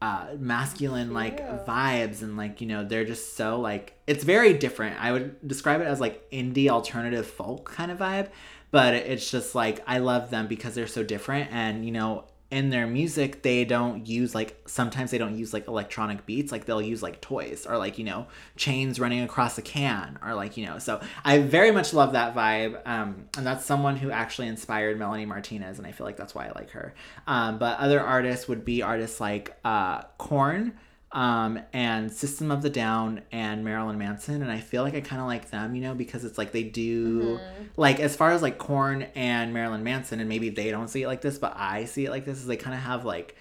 uh 0.00 0.28
masculine 0.38 1.12
like 1.12 1.38
Cute. 1.38 1.66
vibes 1.66 2.22
and 2.22 2.36
like 2.36 2.60
you 2.60 2.68
know 2.68 2.84
they're 2.84 3.04
just 3.04 3.36
so 3.36 3.60
like 3.60 3.98
it's 4.06 4.22
very 4.22 4.52
different 4.52 4.96
i 5.00 5.10
would 5.10 5.36
describe 5.46 5.80
it 5.80 5.88
as 5.88 5.98
like 6.00 6.30
indie 6.30 6.68
alternative 6.68 7.26
folk 7.26 7.68
kind 7.68 7.90
of 7.90 7.98
vibe 7.98 8.28
but 8.70 8.94
it's 8.94 9.28
just 9.28 9.56
like 9.56 9.82
i 9.88 9.98
love 9.98 10.30
them 10.30 10.46
because 10.46 10.76
they're 10.76 10.86
so 10.86 11.02
different 11.02 11.50
and 11.50 11.84
you 11.84 11.90
know 11.90 12.24
in 12.50 12.70
their 12.70 12.86
music 12.86 13.42
they 13.42 13.62
don't 13.62 14.06
use 14.06 14.34
like 14.34 14.56
sometimes 14.66 15.10
they 15.10 15.18
don't 15.18 15.36
use 15.36 15.52
like 15.52 15.68
electronic 15.68 16.24
beats 16.24 16.50
like 16.50 16.64
they'll 16.64 16.80
use 16.80 17.02
like 17.02 17.20
toys 17.20 17.66
or 17.66 17.76
like 17.76 17.98
you 17.98 18.04
know 18.04 18.26
chains 18.56 18.98
running 18.98 19.20
across 19.20 19.58
a 19.58 19.62
can 19.62 20.18
or 20.24 20.34
like 20.34 20.56
you 20.56 20.64
know 20.64 20.78
so 20.78 20.98
i 21.26 21.38
very 21.38 21.70
much 21.70 21.92
love 21.92 22.12
that 22.12 22.34
vibe 22.34 22.80
um 22.86 23.26
and 23.36 23.46
that's 23.46 23.66
someone 23.66 23.96
who 23.96 24.10
actually 24.10 24.48
inspired 24.48 24.98
melanie 24.98 25.26
martinez 25.26 25.76
and 25.76 25.86
i 25.86 25.92
feel 25.92 26.06
like 26.06 26.16
that's 26.16 26.34
why 26.34 26.46
i 26.46 26.52
like 26.52 26.70
her. 26.70 26.94
Um 27.26 27.58
but 27.58 27.78
other 27.78 28.00
artists 28.00 28.48
would 28.48 28.64
be 28.64 28.82
artists 28.82 29.20
like 29.20 29.54
uh 29.64 30.02
korn 30.16 30.72
um 31.12 31.58
and 31.72 32.12
system 32.12 32.50
of 32.50 32.60
the 32.60 32.68
down 32.68 33.22
and 33.32 33.64
marilyn 33.64 33.96
manson 33.96 34.42
and 34.42 34.50
i 34.50 34.60
feel 34.60 34.82
like 34.82 34.94
i 34.94 35.00
kind 35.00 35.22
of 35.22 35.26
like 35.26 35.50
them 35.50 35.74
you 35.74 35.80
know 35.80 35.94
because 35.94 36.24
it's 36.24 36.36
like 36.36 36.52
they 36.52 36.62
do 36.62 37.40
like 37.76 37.98
as 37.98 38.14
far 38.14 38.30
as 38.32 38.42
like 38.42 38.58
korn 38.58 39.02
and 39.14 39.54
marilyn 39.54 39.82
manson 39.82 40.20
and 40.20 40.28
maybe 40.28 40.50
they 40.50 40.70
don't 40.70 40.88
see 40.88 41.02
it 41.02 41.06
like 41.06 41.22
this 41.22 41.38
but 41.38 41.54
i 41.56 41.86
see 41.86 42.04
it 42.04 42.10
like 42.10 42.26
this 42.26 42.38
is 42.38 42.46
they 42.46 42.56
kind 42.56 42.74
of 42.74 42.82
have 42.82 43.06
like 43.06 43.36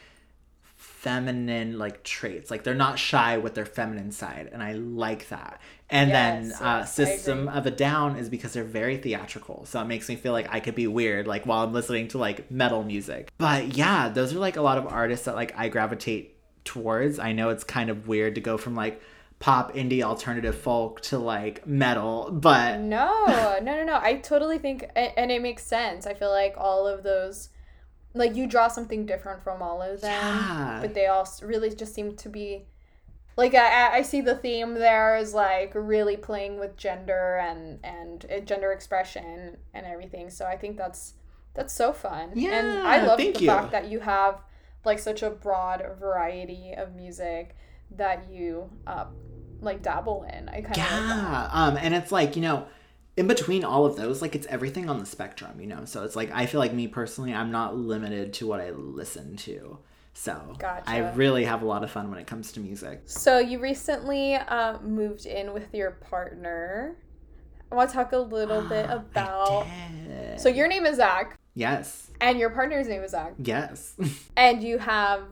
feminine 0.77 1.77
like 1.77 2.03
traits. 2.03 2.51
Like 2.51 2.63
they're 2.63 2.75
not 2.75 2.99
shy 2.99 3.37
with 3.37 3.53
their 3.55 3.65
feminine 3.65 4.11
side 4.11 4.49
and 4.51 4.61
i 4.61 4.73
like 4.73 5.29
that. 5.29 5.61
And 5.89 6.11
then 6.11 6.51
uh 6.53 6.79
yes, 6.79 6.93
system 6.93 7.47
of 7.47 7.65
a 7.65 7.71
down 7.71 8.17
is 8.17 8.29
because 8.29 8.53
they're 8.53 8.63
very 8.63 8.97
theatrical 8.97 9.65
so 9.65 9.81
it 9.81 9.85
makes 9.85 10.09
me 10.09 10.15
feel 10.15 10.33
like 10.33 10.53
i 10.53 10.59
could 10.59 10.75
be 10.75 10.87
weird 10.87 11.25
like 11.25 11.45
while 11.45 11.63
i'm 11.63 11.73
listening 11.73 12.07
to 12.09 12.17
like 12.17 12.51
metal 12.51 12.83
music. 12.83 13.29
But 13.37 13.75
yeah 13.75 14.09
those 14.09 14.33
are 14.33 14.39
like 14.39 14.57
a 14.57 14.61
lot 14.61 14.77
of 14.77 14.87
artists 14.87 15.25
that 15.25 15.35
like 15.35 15.57
i 15.57 15.69
gravitate 15.69 16.36
towards 16.67 17.17
i 17.19 17.31
know 17.31 17.49
it's 17.49 17.63
kind 17.63 17.89
of 17.89 18.07
weird 18.07 18.35
to 18.35 18.41
go 18.41 18.57
from 18.57 18.75
like 18.75 19.01
pop 19.39 19.73
indie 19.75 20.01
alternative 20.03 20.55
folk 20.55 20.99
to 21.01 21.17
like 21.17 21.65
metal 21.67 22.29
but 22.31 22.79
No, 22.79 23.13
no, 23.61 23.75
no, 23.77 23.83
no. 23.83 23.99
I 24.01 24.15
totally 24.15 24.57
think, 24.57 24.85
and 24.95 25.29
it 25.31 25.41
makes 25.43 25.63
sense. 25.63 26.07
I 26.07 26.13
feel 26.15 26.31
like 26.31 26.55
all 26.57 26.87
of 26.87 27.03
those, 27.03 27.49
like 28.15 28.35
you 28.35 28.47
draw 28.47 28.67
something 28.67 29.05
different 29.05 29.43
from 29.43 29.61
all 29.61 29.79
of 29.83 30.01
them, 30.01 30.11
Yeah. 30.11 30.79
but 30.81 30.95
they 30.95 31.05
all 31.05 31.27
really 31.43 31.69
just 31.69 31.93
seem 31.93 32.15
to 32.15 32.29
be, 32.29 32.65
like 33.35 33.53
I, 33.53 33.97
I- 33.97 34.01
see 34.01 34.21
the 34.21 34.33
theme 34.35 34.73
there 34.73 35.15
is 35.17 35.35
like 35.35 35.71
really 35.75 36.17
playing 36.17 36.59
with 36.59 36.75
gender 36.75 37.37
and 37.37 37.79
and 37.83 38.25
uh, 38.35 38.39
gender 38.39 38.71
expression 38.71 39.57
and 39.75 39.85
everything. 39.85 40.31
So 40.31 40.45
I 40.45 40.57
think 40.57 40.77
that's 40.77 41.13
that's 41.53 41.73
so 41.75 41.93
fun. 41.93 42.31
and 42.35 42.67
I 42.95 43.05
love 43.05 43.19
the 43.19 43.35
you. 43.39 43.45
fact 43.53 43.71
that 43.71 43.85
you 43.91 43.99
have 43.99 44.41
like 44.87 44.99
such 44.99 45.21
a 45.21 45.29
broad 45.29 45.85
variety 45.99 46.73
of 46.75 46.95
music 46.95 47.55
that 47.91 48.29
you 48.31 48.69
uh, 48.87 49.05
like 49.61 49.83
dabble 49.83 50.25
in. 50.33 50.49
I 50.49 50.61
kind 50.61 50.71
of. 50.71 50.77
Yeah. 50.77 51.49
Um, 51.51 51.77
and 51.77 51.93
it's 51.93 52.11
like, 52.11 52.35
you 52.35 52.41
know, 52.41 52.65
in 53.15 53.27
between 53.27 53.63
all 53.63 53.85
of 53.85 53.95
those, 53.95 54.21
like 54.21 54.35
it's 54.35 54.47
everything 54.47 54.89
on 54.89 54.99
the 54.99 55.05
spectrum, 55.05 55.59
you 55.59 55.67
know. 55.67 55.85
So 55.85 56.03
it's 56.03 56.15
like 56.15 56.31
I 56.31 56.45
feel 56.45 56.59
like 56.59 56.73
me 56.73 56.87
personally, 56.87 57.33
I'm 57.33 57.51
not 57.51 57.75
limited 57.75 58.33
to 58.33 58.47
what 58.47 58.59
I 58.59 58.71
listen 58.71 59.35
to. 59.37 59.79
So 60.13 60.57
I 60.87 61.11
really 61.13 61.45
have 61.45 61.61
a 61.61 61.65
lot 61.65 61.83
of 61.83 61.91
fun 61.91 62.09
when 62.09 62.17
it 62.17 62.25
comes 62.25 62.51
to 62.53 62.59
music. 62.59 63.03
So 63.05 63.37
you 63.37 63.59
recently 63.59 64.33
uh, 64.33 64.79
moved 64.79 65.27
in 65.27 65.53
with 65.53 65.71
your 65.75 65.91
partner. 65.91 66.97
I 67.71 67.75
want 67.75 67.91
to 67.91 67.95
talk 67.95 68.13
a 68.13 68.17
little 68.17 68.61
bit 68.69 68.89
about. 68.89 69.67
So 70.37 70.49
your 70.49 70.67
name 70.67 70.87
is 70.87 70.97
Zach, 70.97 71.37
Yes. 71.57 72.11
and 72.21 72.37
your 72.37 72.51
partner's 72.51 72.87
name 72.87 73.01
is 73.01 73.11
Zach, 73.11 73.33
Yes. 73.39 73.95
and 74.37 74.61
you 74.61 74.77
have 74.77 75.23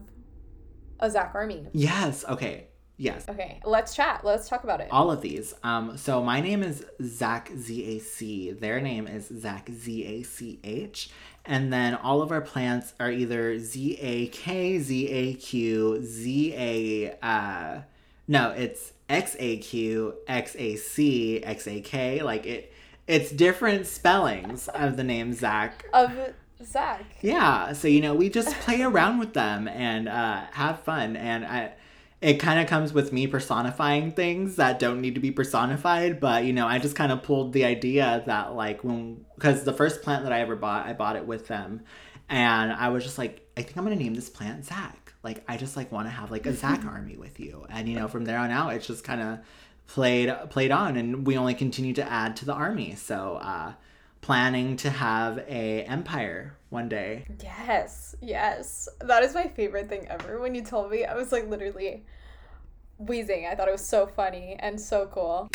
a 0.99 1.09
Zach 1.11 1.31
Army. 1.35 1.67
yes. 1.71 2.25
Okay. 2.27 2.67
Yes. 2.97 3.25
Okay, 3.27 3.59
let's 3.65 3.93
chat. 3.93 4.21
Let's 4.23 4.47
talk 4.47 4.63
about 4.63 4.79
it. 4.79 4.87
All 4.89 5.11
of 5.11 5.19
these. 5.21 5.53
Um, 5.63 5.97
so 5.97 6.23
my 6.23 6.39
name 6.39 6.63
is 6.63 6.85
Zach 7.03 7.51
Z 7.53 7.83
A 7.97 7.99
C. 7.99 8.51
Their 8.51 8.79
name 8.79 9.05
is 9.05 9.27
Zach 9.27 9.69
Z 9.69 10.05
A 10.05 10.23
C 10.23 10.59
H. 10.63 11.09
And 11.43 11.73
then 11.73 11.95
all 11.95 12.21
of 12.21 12.31
our 12.31 12.39
plants 12.39 12.93
are 12.97 13.11
either 13.11 13.59
Z 13.59 13.97
A 13.99 14.27
K, 14.27 14.79
Z 14.79 15.09
A 15.09 15.33
Q, 15.33 16.01
Z 16.05 16.53
A 16.55 17.17
uh 17.21 17.81
no, 18.29 18.51
it's 18.51 18.93
X 19.09 19.35
A 19.39 19.57
Q, 19.57 20.15
X 20.25 20.55
A 20.57 20.77
C, 20.77 21.43
X 21.43 21.67
A 21.67 21.81
K. 21.81 22.23
Like 22.23 22.45
it 22.45 22.71
it's 23.07 23.31
different 23.31 23.87
spellings 23.87 24.67
of 24.69 24.97
the 24.97 25.03
name 25.03 25.33
Zach. 25.33 25.85
Of 25.93 26.11
Zach. 26.63 27.03
Yeah, 27.21 27.73
so 27.73 27.87
you 27.87 28.01
know, 28.01 28.15
we 28.15 28.29
just 28.29 28.55
play 28.61 28.81
around 28.81 29.19
with 29.19 29.33
them 29.33 29.67
and 29.67 30.07
uh, 30.07 30.41
have 30.51 30.79
fun, 30.81 31.15
and 31.15 31.45
I, 31.45 31.73
it 32.21 32.35
kind 32.39 32.59
of 32.59 32.67
comes 32.67 32.93
with 32.93 33.13
me 33.13 33.27
personifying 33.27 34.13
things 34.13 34.55
that 34.55 34.79
don't 34.79 35.01
need 35.01 35.15
to 35.15 35.21
be 35.21 35.31
personified. 35.31 36.19
But 36.19 36.45
you 36.45 36.53
know, 36.53 36.65
I 36.65 36.79
just 36.79 36.95
kind 36.95 37.11
of 37.11 37.21
pulled 37.21 37.53
the 37.53 37.65
idea 37.65 38.23
that 38.25 38.55
like 38.55 38.83
when 38.83 39.25
because 39.35 39.63
the 39.63 39.73
first 39.73 40.01
plant 40.01 40.23
that 40.23 40.33
I 40.33 40.41
ever 40.41 40.55
bought, 40.55 40.87
I 40.87 40.93
bought 40.93 41.15
it 41.15 41.27
with 41.27 41.47
them, 41.47 41.81
and 42.29 42.71
I 42.71 42.89
was 42.89 43.03
just 43.03 43.17
like, 43.17 43.47
I 43.55 43.61
think 43.61 43.77
I'm 43.77 43.83
gonna 43.83 43.95
name 43.97 44.15
this 44.15 44.29
plant 44.29 44.65
Zach. 44.65 45.13
Like 45.23 45.43
I 45.47 45.57
just 45.57 45.75
like 45.75 45.91
want 45.91 46.07
to 46.07 46.11
have 46.11 46.31
like 46.31 46.45
a 46.45 46.53
Zach 46.53 46.85
army 46.87 47.17
with 47.17 47.39
you, 47.39 47.65
and 47.69 47.87
you 47.87 47.95
know, 47.95 48.07
from 48.07 48.25
there 48.25 48.39
on 48.39 48.49
out, 48.49 48.73
it's 48.73 48.87
just 48.87 49.03
kind 49.03 49.21
of 49.21 49.39
played 49.87 50.33
played 50.49 50.71
on, 50.71 50.97
and 50.97 51.25
we 51.25 51.37
only 51.37 51.53
continue 51.53 51.93
to 51.93 52.11
add 52.11 52.35
to 52.37 52.45
the 52.45 52.53
army. 52.53 52.95
So. 52.95 53.39
uh 53.41 53.73
planning 54.25 54.75
to 54.75 54.89
have 54.89 55.37
a 55.47 55.83
empire 55.83 56.57
one 56.71 56.89
day. 56.89 57.23
Yes, 57.43 58.15
yes. 58.21 58.89
That 59.01 59.21
is 59.21 59.35
my 59.35 59.47
favorite 59.49 59.87
thing 59.87 60.07
ever. 60.09 60.39
When 60.41 60.55
you 60.55 60.63
told 60.63 60.89
me, 60.89 61.05
I 61.05 61.13
was 61.13 61.31
like 61.31 61.47
literally 61.47 62.03
wheezing. 62.97 63.45
I 63.45 63.53
thought 63.53 63.67
it 63.67 63.71
was 63.71 63.85
so 63.85 64.07
funny 64.07 64.55
and 64.59 64.81
so 64.81 65.05
cool. 65.13 65.47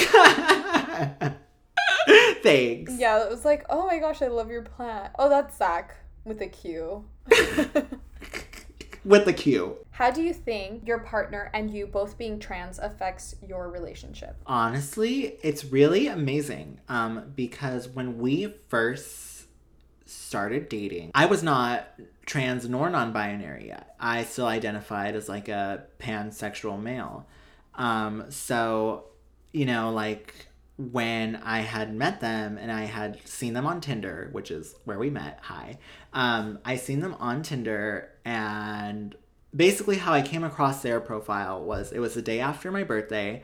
Thanks. 2.44 2.92
Yeah, 2.96 3.24
it 3.24 3.30
was 3.30 3.44
like, 3.44 3.66
oh 3.68 3.88
my 3.88 3.98
gosh, 3.98 4.22
I 4.22 4.28
love 4.28 4.50
your 4.50 4.62
plant. 4.62 5.14
Oh, 5.18 5.28
that's 5.28 5.58
Zach 5.58 5.96
with 6.24 6.40
a 6.40 6.46
Q. 6.46 7.04
with 9.04 9.24
the 9.24 9.32
Q. 9.32 9.76
How 9.92 10.10
do 10.10 10.22
you 10.22 10.32
think 10.32 10.86
your 10.86 10.98
partner 10.98 11.50
and 11.52 11.70
you 11.70 11.86
both 11.86 12.16
being 12.16 12.38
trans 12.38 12.78
affects 12.78 13.36
your 13.46 13.70
relationship? 13.70 14.36
Honestly, 14.46 15.38
it's 15.42 15.64
really 15.64 16.06
amazing. 16.06 16.80
Um, 16.88 17.32
because 17.36 17.88
when 17.88 18.18
we 18.18 18.54
first 18.68 19.46
started 20.06 20.68
dating, 20.68 21.10
I 21.14 21.26
was 21.26 21.42
not 21.42 21.88
trans 22.24 22.68
nor 22.68 22.88
non-binary 22.88 23.68
yet. 23.68 23.94
I 24.00 24.24
still 24.24 24.46
identified 24.46 25.14
as 25.14 25.28
like 25.28 25.48
a 25.48 25.84
pansexual 25.98 26.80
male. 26.80 27.26
Um, 27.74 28.30
so 28.30 29.04
you 29.52 29.66
know, 29.66 29.90
like 29.90 30.46
when 30.80 31.36
I 31.36 31.60
had 31.60 31.94
met 31.94 32.20
them 32.20 32.56
and 32.56 32.72
I 32.72 32.84
had 32.84 33.26
seen 33.28 33.52
them 33.52 33.66
on 33.66 33.82
Tinder, 33.82 34.30
which 34.32 34.50
is 34.50 34.74
where 34.84 34.98
we 34.98 35.10
met. 35.10 35.38
Hi. 35.42 35.78
Um, 36.14 36.58
I 36.64 36.76
seen 36.76 37.00
them 37.00 37.14
on 37.20 37.42
Tinder 37.42 38.10
and 38.24 39.14
basically 39.54 39.96
how 39.96 40.14
I 40.14 40.22
came 40.22 40.42
across 40.42 40.82
their 40.82 41.00
profile 41.00 41.62
was 41.62 41.92
it 41.92 41.98
was 41.98 42.14
the 42.14 42.22
day 42.22 42.40
after 42.40 42.70
my 42.72 42.84
birthday 42.84 43.42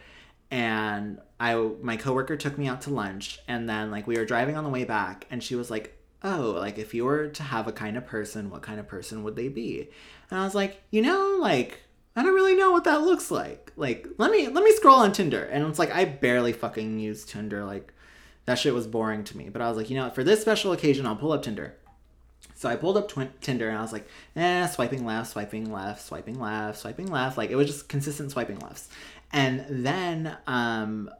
and 0.50 1.18
I 1.38 1.54
my 1.82 1.96
coworker 1.96 2.36
took 2.36 2.56
me 2.56 2.68
out 2.68 2.82
to 2.82 2.90
lunch 2.90 3.40
and 3.48 3.68
then 3.68 3.90
like 3.90 4.06
we 4.06 4.16
were 4.16 4.24
driving 4.24 4.56
on 4.56 4.64
the 4.64 4.70
way 4.70 4.84
back 4.84 5.26
and 5.30 5.42
she 5.42 5.56
was 5.56 5.70
like, 5.70 5.98
"Oh, 6.22 6.54
like 6.56 6.78
if 6.78 6.94
you 6.94 7.04
were 7.04 7.28
to 7.28 7.42
have 7.42 7.66
a 7.66 7.72
kind 7.72 7.96
of 7.98 8.06
person, 8.06 8.48
what 8.48 8.62
kind 8.62 8.80
of 8.80 8.88
person 8.88 9.22
would 9.24 9.36
they 9.36 9.48
be?" 9.48 9.90
And 10.30 10.40
I 10.40 10.44
was 10.44 10.54
like, 10.54 10.80
"You 10.90 11.02
know, 11.02 11.38
like 11.40 11.82
I 12.16 12.22
don't 12.22 12.34
really 12.34 12.56
know 12.56 12.72
what 12.72 12.84
that 12.84 13.02
looks 13.02 13.30
like. 13.30 13.72
Like, 13.76 14.08
let 14.18 14.30
me 14.30 14.48
let 14.48 14.64
me 14.64 14.72
scroll 14.72 14.96
on 14.96 15.12
Tinder." 15.12 15.44
And 15.44 15.64
it's 15.66 15.78
like 15.78 15.94
I 15.94 16.04
barely 16.06 16.52
fucking 16.52 16.98
use 16.98 17.24
Tinder. 17.24 17.64
Like 17.64 17.92
that 18.46 18.58
shit 18.58 18.74
was 18.74 18.86
boring 18.86 19.22
to 19.24 19.36
me. 19.36 19.50
But 19.50 19.62
I 19.62 19.68
was 19.68 19.76
like, 19.76 19.90
"You 19.90 19.96
know, 19.96 20.04
what? 20.04 20.14
for 20.14 20.24
this 20.24 20.40
special 20.40 20.72
occasion, 20.72 21.06
I'll 21.06 21.16
pull 21.16 21.32
up 21.32 21.42
Tinder." 21.42 21.76
So 22.54 22.70
I 22.70 22.76
pulled 22.76 22.96
up 22.96 23.08
Twin 23.08 23.30
Tinder 23.42 23.68
and 23.68 23.76
I 23.76 23.82
was 23.82 23.92
like, 23.92 24.08
eh, 24.34 24.66
swiping 24.66 25.04
left, 25.04 25.30
swiping 25.30 25.70
left, 25.70 26.00
swiping 26.00 26.40
left, 26.40 26.78
swiping 26.78 27.06
left. 27.06 27.36
Like 27.36 27.50
it 27.50 27.56
was 27.56 27.66
just 27.66 27.88
consistent 27.88 28.30
swiping 28.30 28.58
lefts. 28.60 28.88
And 29.30 29.66
then 29.68 30.36
um, 30.46 31.10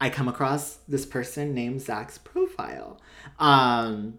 I 0.00 0.08
come 0.10 0.28
across 0.28 0.76
this 0.86 1.04
person 1.04 1.52
named 1.52 1.80
Zach's 1.80 2.18
profile. 2.18 3.00
Um, 3.40 4.18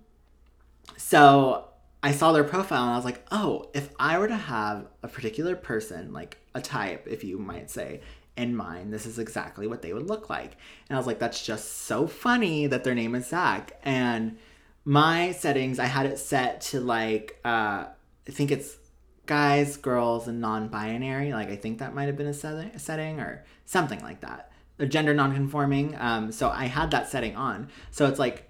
so 0.97 1.69
I 2.05 2.11
saw 2.11 2.31
their 2.33 2.43
profile 2.43 2.83
and 2.83 2.91
I 2.91 2.97
was 2.97 3.03
like, 3.03 3.25
oh, 3.31 3.71
if 3.73 3.89
I 3.97 4.19
were 4.19 4.27
to 4.27 4.35
have 4.35 4.85
a 5.01 5.07
particular 5.07 5.55
person, 5.55 6.13
like 6.13 6.37
a 6.53 6.61
type, 6.61 7.07
if 7.09 7.23
you 7.23 7.39
might 7.39 7.71
say, 7.71 8.01
in 8.37 8.55
mind, 8.55 8.93
this 8.93 9.07
is 9.07 9.17
exactly 9.17 9.65
what 9.65 9.81
they 9.81 9.91
would 9.91 10.07
look 10.07 10.29
like. 10.29 10.55
And 10.87 10.95
I 10.95 10.99
was 10.99 11.07
like, 11.07 11.17
that's 11.17 11.43
just 11.43 11.71
so 11.87 12.05
funny 12.05 12.67
that 12.67 12.83
their 12.83 12.93
name 12.93 13.15
is 13.15 13.25
Zach. 13.25 13.79
And 13.81 14.37
my 14.83 15.31
settings, 15.31 15.79
I 15.79 15.85
had 15.85 16.05
it 16.05 16.19
set 16.19 16.61
to 16.61 16.79
like, 16.79 17.39
uh, 17.43 17.85
I 18.27 18.31
think 18.31 18.51
it's 18.51 18.77
guys, 19.25 19.75
girls, 19.75 20.27
and 20.27 20.39
non 20.39 20.67
binary. 20.67 21.33
Like, 21.33 21.49
I 21.49 21.55
think 21.55 21.79
that 21.79 21.95
might 21.95 22.05
have 22.05 22.17
been 22.17 22.27
a 22.27 22.35
setting, 22.35 22.77
setting 22.77 23.19
or 23.19 23.43
something 23.65 24.01
like 24.01 24.21
that. 24.21 24.51
A 24.77 24.85
gender 24.85 25.15
non 25.15 25.33
conforming. 25.33 25.95
Um, 25.97 26.31
so 26.31 26.49
I 26.49 26.65
had 26.65 26.91
that 26.91 27.09
setting 27.09 27.35
on. 27.35 27.69
So 27.89 28.05
it's 28.05 28.19
like, 28.19 28.47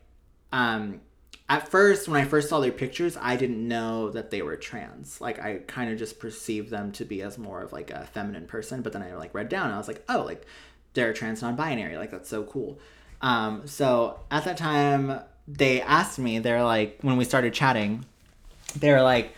um, 0.51 0.99
at 1.48 1.68
first, 1.70 2.08
when 2.08 2.20
I 2.20 2.26
first 2.26 2.50
saw 2.50 2.60
their 2.60 2.72
pictures, 2.72 3.18
I 3.22 3.36
didn't 3.36 3.68
know 3.68 4.10
that 4.10 4.32
they 4.32 4.41
were 4.41 4.56
trans. 4.56 5.22
Like, 5.22 5.39
I 5.39 5.60
kind 5.68 5.91
of 5.91 6.00
just 6.00 6.20
perceived 6.20 6.72
them 6.72 6.91
to 6.93 7.06
be 7.06 7.22
as 7.22 7.38
more 7.38 7.62
of 7.62 7.72
like 7.72 7.91
a 7.91 8.06
feminine 8.14 8.48
person. 8.48 8.82
But 8.82 8.93
then 8.93 9.04
I 9.04 9.16
like 9.16 9.34
read 9.34 9.50
down 9.50 9.66
and 9.66 9.76
I 9.76 9.78
was 9.78 9.88
like, 9.88 10.04
oh, 10.10 10.24
like 10.24 10.46
they're 10.93 11.14
trans 11.14 11.43
non 11.43 11.56
binary. 11.56 11.98
Like, 11.98 12.10
that's 12.10 12.30
so 12.30 12.43
cool. 12.43 12.80
Um, 13.22 13.68
so 13.68 14.20
at 14.32 14.46
that 14.46 14.58
time, 14.58 15.20
they 15.48 15.82
asked 15.82 16.18
me, 16.18 16.39
they're 16.39 16.64
like, 16.64 16.98
when 17.02 17.18
we 17.18 17.26
started 17.26 17.54
chatting, 17.54 18.06
they're 18.76 19.04
like, 19.04 19.32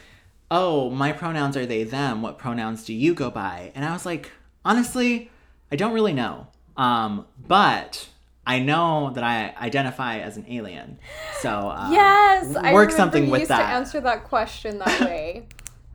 oh, 0.50 0.90
my 0.90 1.12
pronouns 1.12 1.58
are 1.58 1.66
they, 1.66 1.84
them. 1.84 2.22
What 2.22 2.38
pronouns 2.38 2.86
do 2.86 2.94
you 2.94 3.14
go 3.14 3.30
by? 3.30 3.74
And 3.76 3.84
I 3.84 3.92
was 3.92 4.06
like, 4.06 4.32
honestly, 4.64 5.30
I 5.72 5.76
don't 5.76 5.94
really 5.94 6.14
know. 6.14 6.48
Um, 6.78 7.26
but 7.48 8.08
I 8.48 8.60
know 8.60 9.12
that 9.14 9.24
I 9.24 9.54
identify 9.64 10.20
as 10.20 10.38
an 10.38 10.46
alien. 10.48 10.98
So, 11.42 11.50
uh, 11.50 11.90
yes, 11.92 12.56
I 12.56 12.74
work 12.74 12.90
remember 12.90 12.92
something 12.96 13.26
you 13.26 13.32
with 13.32 13.40
used 13.42 13.52
that. 13.52 13.60
to 13.60 13.66
answer 13.68 14.00
that 14.02 14.24
question 14.24 14.80
that 14.80 15.02
way. 15.10 15.48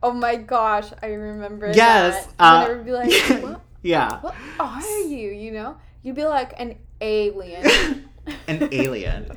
oh 0.03 0.11
my 0.13 0.35
gosh, 0.35 0.89
I 1.01 1.07
remember 1.07 1.71
Yes, 1.73 2.27
that. 2.27 2.33
uh, 2.39 2.61
and 2.63 2.71
it 2.71 2.75
would 2.77 2.85
be 2.85 2.91
like, 2.91 3.11
what, 3.43 3.61
yeah, 3.81 4.19
what 4.21 4.35
are 4.59 4.99
you? 5.01 5.31
You 5.31 5.51
know, 5.51 5.77
you'd 6.03 6.15
be 6.15 6.25
like 6.25 6.53
an 6.57 6.77
alien. 7.01 8.09
an 8.47 8.69
alien. 8.71 9.35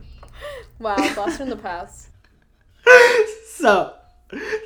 wow, 0.78 0.96
lost 1.16 1.38
from 1.38 1.48
the 1.48 1.56
past. 1.56 2.10
so 3.48 3.94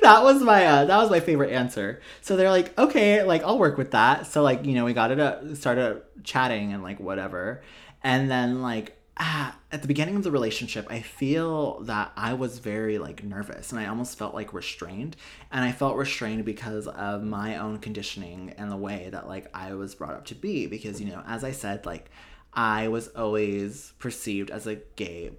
that 0.01 0.23
was 0.23 0.41
my 0.41 0.65
uh, 0.65 0.85
that 0.85 0.97
was 0.97 1.09
my 1.09 1.19
favorite 1.19 1.51
answer. 1.51 2.01
So 2.21 2.35
they're 2.35 2.49
like, 2.49 2.77
okay, 2.77 3.23
like 3.23 3.43
I'll 3.43 3.59
work 3.59 3.77
with 3.77 3.91
that. 3.91 4.27
So 4.27 4.41
like 4.43 4.65
you 4.65 4.73
know 4.73 4.85
we 4.85 4.93
got 4.93 5.11
it 5.11 5.19
up, 5.19 5.55
started 5.55 6.01
chatting 6.23 6.73
and 6.73 6.83
like 6.83 6.99
whatever, 6.99 7.61
and 8.03 8.29
then 8.29 8.61
like 8.61 8.97
ah, 9.17 9.55
at 9.71 9.81
the 9.81 9.87
beginning 9.87 10.15
of 10.15 10.23
the 10.23 10.31
relationship, 10.31 10.87
I 10.89 11.01
feel 11.01 11.81
that 11.81 12.11
I 12.15 12.33
was 12.33 12.59
very 12.59 12.97
like 12.97 13.23
nervous 13.23 13.71
and 13.71 13.79
I 13.79 13.85
almost 13.85 14.17
felt 14.17 14.33
like 14.33 14.53
restrained, 14.53 15.15
and 15.51 15.63
I 15.63 15.71
felt 15.71 15.95
restrained 15.95 16.45
because 16.45 16.87
of 16.87 17.23
my 17.23 17.57
own 17.57 17.79
conditioning 17.79 18.53
and 18.57 18.71
the 18.71 18.77
way 18.77 19.09
that 19.11 19.27
like 19.27 19.47
I 19.53 19.73
was 19.75 19.95
brought 19.95 20.15
up 20.15 20.25
to 20.27 20.35
be. 20.35 20.67
Because 20.67 20.99
you 20.99 21.07
know, 21.07 21.23
as 21.27 21.43
I 21.43 21.51
said, 21.51 21.85
like 21.85 22.09
I 22.53 22.87
was 22.87 23.09
always 23.09 23.93
perceived 23.99 24.49
as 24.49 24.67
a 24.67 24.75
gay 24.95 25.31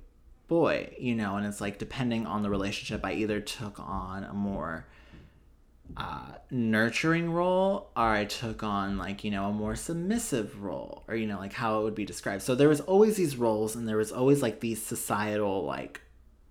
boy, 0.49 0.95
you 0.99 1.15
know, 1.15 1.37
and 1.37 1.47
it's 1.47 1.61
like 1.61 1.79
depending 1.79 2.27
on 2.27 2.43
the 2.43 2.51
relationship, 2.51 3.05
I 3.05 3.15
either 3.15 3.41
took 3.41 3.81
on 3.81 4.25
a 4.25 4.33
more 4.35 4.87
uh, 5.97 6.33
nurturing 6.51 7.31
role 7.31 7.91
or 7.97 8.09
I 8.09 8.25
took 8.25 8.63
on 8.63 8.99
like, 8.99 9.25
you 9.25 9.31
know, 9.31 9.47
a 9.47 9.53
more 9.53 9.77
submissive 9.77 10.63
role 10.63 11.05
or, 11.09 11.15
you 11.15 11.27
know, 11.27 11.39
like 11.39 11.53
how 11.53 11.81
it 11.81 11.85
would 11.85 11.95
be 11.95 12.05
described. 12.05 12.43
So 12.43 12.55
there 12.55 12.69
was 12.69 12.81
always 12.81 13.17
these 13.17 13.37
roles 13.37 13.77
and 13.77 13.89
there 13.89 13.97
was 13.97 14.13
always 14.13 14.43
like 14.43 14.61
these 14.61 14.83
societal 14.83 15.65
like 15.65 16.01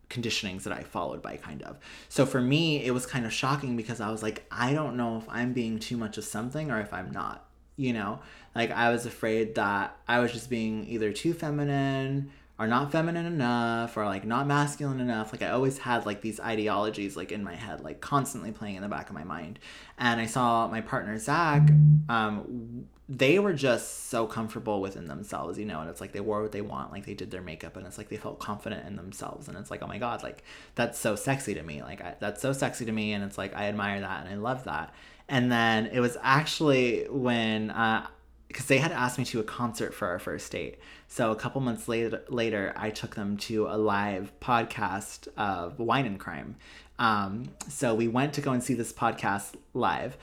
conditionings 0.10 0.64
that 0.64 0.74
I 0.74 0.84
followed 0.84 1.22
by 1.22 1.38
kind 1.38 1.64
of. 1.64 1.78
So 2.10 2.26
for 2.26 2.42
me, 2.42 2.84
it 2.84 2.92
was 2.92 3.06
kind 3.06 3.26
of 3.26 3.34
shocking 3.34 3.76
because 3.76 4.02
I 4.02 4.12
was 4.12 4.22
like, 4.22 4.46
I 4.52 4.74
don't 4.74 4.98
know 4.98 5.18
if 5.18 5.24
I'm 5.30 5.54
being 5.54 5.80
too 5.80 5.98
much 5.98 6.18
of 6.18 6.24
something 6.24 6.70
or 6.70 6.80
if 6.80 6.94
I'm 6.94 7.12
not, 7.12 7.48
you 7.78 7.94
know? 7.94 8.20
Like 8.54 8.72
I 8.72 8.92
was 8.92 9.06
afraid 9.06 9.56
that 9.56 9.98
I 10.08 10.20
was 10.20 10.34
just 10.34 10.50
being 10.50 10.86
either 10.88 11.14
too 11.14 11.34
feminine 11.34 12.32
or 12.62 12.68
not 12.68 12.91
feminine 12.91 13.26
enough 13.26 13.97
or 13.97 14.05
like 14.05 14.24
not 14.24 14.45
masculine 14.45 14.99
enough. 14.99 15.32
Like 15.32 15.41
i 15.41 15.49
always 15.49 15.80
had 15.80 16.05
like 16.05 16.22
these 16.22 16.39
ideologies 16.39 17.18
like 17.18 17.32
in 17.32 17.43
my 17.43 17.55
head 17.55 17.82
like 17.82 18.01
constantly 18.01 18.51
playing 18.51 18.76
in 18.76 18.84
the 18.84 18.88
back 18.88 19.09
of 19.09 19.16
my 19.16 19.24
mind. 19.24 19.57
And 19.97 20.22
i 20.22 20.28
saw 20.28 20.68
my 20.68 20.82
partner 20.82 21.18
zach 21.18 21.68
um 22.07 22.86
they 23.09 23.39
were 23.39 23.53
just 23.53 24.09
so 24.09 24.28
comfortable 24.28 24.80
within 24.80 25.05
themselves 25.05 25.57
you 25.57 25.66
know 25.66 25.82
and 25.82 25.89
it's 25.89 25.99
like 25.99 26.12
they 26.14 26.22
wore 26.22 26.41
what 26.41 26.51
they 26.51 26.62
want 26.62 26.91
like 26.91 27.05
they 27.05 27.14
did 27.16 27.30
their 27.32 27.41
makeup 27.41 27.76
and 27.76 27.86
it's 27.86 27.97
like 27.97 28.09
they 28.09 28.16
felt 28.16 28.38
confident 28.38 28.86
in 28.86 28.95
themselves. 28.95 29.47
And 29.47 29.57
it's 29.57 29.72
like 29.72 29.82
oh 29.82 29.88
my 29.88 29.97
god 29.97 30.22
like 30.22 30.43
that's 30.76 30.99
so 30.99 31.16
sexy 31.16 31.55
to 31.55 31.64
me. 31.64 31.82
Like 31.82 31.99
I, 32.01 32.14
that's 32.20 32.43
so 32.43 32.53
sexy 32.53 32.86
to 32.86 32.91
me 32.91 33.14
and 33.14 33.24
it's 33.24 33.39
like 33.39 33.55
i 33.55 33.64
admire 33.66 34.01
that 34.01 34.24
and 34.24 34.30
i 34.32 34.38
love 34.38 34.66
that. 34.66 34.93
And 35.28 35.51
then 35.51 35.88
it 35.88 35.99
was 35.99 36.16
actually 36.22 37.07
when 37.09 37.72
uh 37.72 38.05
because 38.52 38.66
they 38.66 38.80
had 38.80 38.91
asked 38.91 39.18
me 39.18 39.24
to 39.24 39.39
a 39.39 39.43
concert 39.43 39.93
for 39.93 40.10
our 40.10 40.20
first 40.20 40.52
date. 40.52 40.78
So 41.08 41.32
a 41.32 41.36
couple 41.36 41.62
months 41.62 41.88
later, 41.88 42.22
later 42.28 42.74
I 42.76 42.89
took 42.89 43.16
them 43.16 43.38
to 43.38 43.68
a 43.68 43.78
live 43.78 44.34
podcast 44.41 45.30
of 45.38 45.80
Wine 45.80 46.06
and 46.06 46.20
Crime. 46.20 46.58
Um, 46.99 47.52
so 47.70 47.95
we 47.95 48.10
went 48.10 48.34
to 48.34 48.41
go 48.41 48.52
and 48.52 48.62
see 48.62 48.74
this 48.74 48.91
podcast 48.91 49.56
live. 49.74 50.18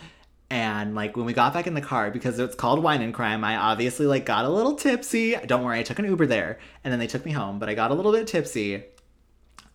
And 0.51 0.95
like 0.95 1.17
when 1.17 1.25
we 1.25 1.33
got 1.33 1.55
back 1.55 1.67
in 1.67 1.73
the 1.73 1.81
car, 1.81 2.11
because 2.11 2.39
it's 2.39 2.55
called 2.55 2.83
Wine 2.83 3.01
and 3.01 3.15
Crime, 3.15 3.45
I 3.45 3.57
obviously 3.57 4.07
like 4.07 4.27
got 4.27 4.45
a 4.45 4.51
little 4.51 4.75
tipsy. 4.75 5.35
Don't 5.47 5.65
worry, 5.65 5.79
I 5.79 5.83
took 5.83 5.99
an 5.99 6.05
Uber 6.05 6.27
there, 6.27 6.59
and 6.85 6.93
then 6.93 6.99
they 6.99 7.07
took 7.07 7.25
me 7.25 7.33
home. 7.33 7.59
But 7.59 7.71
I 7.71 7.75
got 7.75 7.91
a 7.91 7.95
little 7.95 8.13
bit 8.13 8.27
tipsy, 8.27 8.85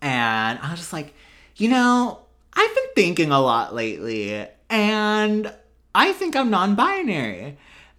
and 0.00 0.58
I 0.60 0.70
was 0.70 0.78
just 0.78 0.92
like, 0.92 1.12
you 1.56 1.68
know, 1.68 2.20
I've 2.52 2.74
been 2.74 2.84
thinking 2.94 3.30
a 3.30 3.40
lot 3.40 3.74
lately, 3.74 4.46
and 4.70 5.52
I 5.94 6.12
think 6.12 6.34
I'm 6.34 6.50
non-binary 6.50 7.56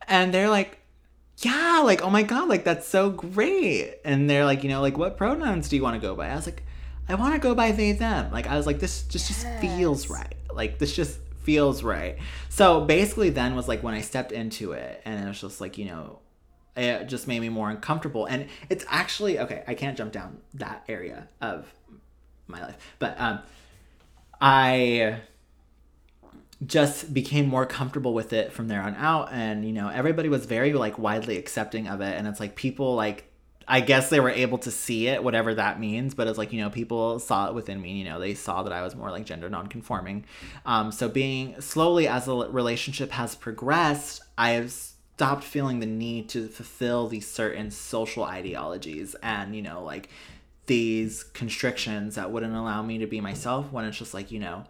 and 0.08 0.34
they're 0.34 0.49
like 0.49 0.80
yeah 1.39 1.82
like 1.84 2.01
oh 2.01 2.10
my 2.10 2.24
god 2.24 2.47
like 2.47 2.64
that's 2.64 2.88
so 2.88 3.10
great. 3.10 3.95
And 4.06 4.30
they're 4.30 4.45
like 4.45 4.64
you 4.64 4.70
know 4.70 4.82
like 4.82 4.97
what 4.97 5.18
pronouns 5.18 5.70
do 5.70 5.76
you 5.76 5.84
want 5.84 5.95
to 5.95 6.06
go 6.06 6.16
by? 6.16 6.30
I 6.30 6.36
was 6.36 6.45
like 6.45 6.64
i 7.08 7.14
want 7.16 7.36
to 7.36 7.39
go 7.39 7.53
by 7.53 7.72
they 7.72 7.91
them. 7.91 8.32
Like 8.32 8.47
i 8.47 8.58
was 8.58 8.66
like 8.66 8.80
this 8.80 9.03
just 9.03 9.28
just 9.28 9.47
feels 9.60 10.10
right. 10.10 10.36
Like 10.53 10.80
this 10.80 10.95
just 10.95 11.20
feels 11.43 11.84
right. 11.84 12.18
So 12.49 12.86
basically 12.86 13.30
then 13.30 13.56
was 13.56 13.68
like 13.68 13.84
when 13.84 13.93
i 13.93 14.01
stepped 14.01 14.32
into 14.32 14.72
it 14.72 15.01
and 15.06 15.24
it 15.24 15.28
was 15.28 15.39
just 15.41 15.62
like 15.62 15.78
you 15.78 15.86
know 15.86 16.20
it 16.78 17.06
just 17.06 17.28
made 17.28 17.39
me 17.39 17.49
more 17.49 17.70
uncomfortable. 17.70 18.26
And 18.26 18.47
it's 18.70 18.86
actually 18.88 19.39
okay 19.39 19.64
i 19.68 19.74
can't 19.74 19.97
jump 19.97 20.12
down 20.12 20.38
that 20.56 20.84
area 20.88 21.28
of 21.41 21.72
my 22.47 22.62
life 22.62 22.78
but 22.99 23.20
um 23.20 23.39
i 24.39 25.20
just 26.66 27.13
became 27.13 27.47
more 27.47 27.66
comfortable 27.66 28.13
with 28.13 28.34
it 28.34 28.51
from 28.51 28.68
there 28.68 28.82
on 28.82 28.95
out 28.95 29.30
and 29.32 29.66
you 29.66 29.74
know 29.74 29.89
everybody 29.89 30.30
was 30.30 30.45
very 30.45 30.74
like 30.74 30.97
widely 30.97 31.38
accepting 31.38 31.88
of 31.88 32.01
it 32.01 32.18
and 32.18 32.28
it's 32.28 32.39
like 32.39 32.55
people 32.55 32.95
like 32.95 33.30
I 33.68 33.82
guess 33.82 34.09
they 34.09 34.20
were 34.20 34.30
able 34.30 34.59
to 34.59 34.72
see 34.72 35.07
it, 35.07 35.24
whatever 35.24 35.53
that 35.55 35.80
means. 35.80 36.13
But 36.13 36.28
it's 36.28 36.38
like, 36.38 36.53
you 36.53 36.61
know, 36.61 36.70
people 36.70 37.20
saw 37.20 37.47
it 37.47 37.55
within 37.55 37.82
me. 37.82 37.93
You 37.93 38.05
know, 38.05 38.20
they 38.20 38.36
saw 38.36 38.63
that 38.63 38.72
I 38.72 38.84
was 38.84 38.95
more 38.95 39.09
like 39.09 39.26
gender 39.26 39.49
nonconforming. 39.49 40.26
Um, 40.66 40.91
so 40.91 41.09
being 41.09 41.59
slowly 41.61 42.07
as 42.07 42.26
the 42.26 42.36
relationship 42.36 43.11
has 43.11 43.34
progressed, 43.34 44.22
I 44.38 44.51
have 44.51 44.72
stopped 44.72 45.43
feeling 45.43 45.80
the 45.80 45.86
need 45.86 46.30
to 46.30 46.47
fulfill 46.47 47.07
these 47.07 47.28
certain 47.28 47.72
social 47.72 48.24
ideologies 48.24 49.16
and, 49.24 49.55
you 49.55 49.61
know, 49.61 49.84
like 49.84 50.09
these 50.68 51.24
constrictions 51.24 52.16
that 52.16 52.32
wouldn't 52.32 52.53
allow 52.53 52.82
me 52.84 52.99
to 52.99 53.07
be 53.07 53.22
myself 53.22 53.72
when 53.72 53.86
it's 53.86 53.97
just 53.97 54.13
like, 54.13 54.32
you 54.32 54.39
know, 54.39 54.66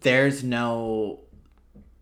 there's 0.00 0.42
no 0.42 1.20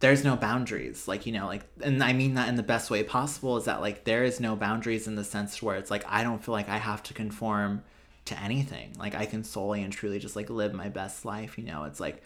there's 0.00 0.22
no 0.22 0.36
boundaries 0.36 1.08
like 1.08 1.26
you 1.26 1.32
know 1.32 1.46
like 1.46 1.64
and 1.82 2.02
i 2.04 2.12
mean 2.12 2.34
that 2.34 2.48
in 2.48 2.54
the 2.54 2.62
best 2.62 2.90
way 2.90 3.02
possible 3.02 3.56
is 3.56 3.64
that 3.64 3.80
like 3.80 4.04
there 4.04 4.22
is 4.22 4.38
no 4.38 4.54
boundaries 4.54 5.08
in 5.08 5.16
the 5.16 5.24
sense 5.24 5.60
where 5.60 5.76
it's 5.76 5.90
like 5.90 6.04
i 6.08 6.22
don't 6.22 6.44
feel 6.44 6.52
like 6.52 6.68
i 6.68 6.78
have 6.78 7.02
to 7.02 7.12
conform 7.12 7.82
to 8.28 8.40
anything. 8.40 8.92
Like 8.98 9.14
i 9.14 9.26
can 9.26 9.42
solely 9.42 9.82
and 9.82 9.92
truly 9.92 10.18
just 10.18 10.36
like 10.36 10.48
live 10.48 10.72
my 10.72 10.88
best 10.88 11.24
life 11.24 11.58
you 11.58 11.64
know? 11.64 11.84
It's 11.84 12.00
like 12.00 12.22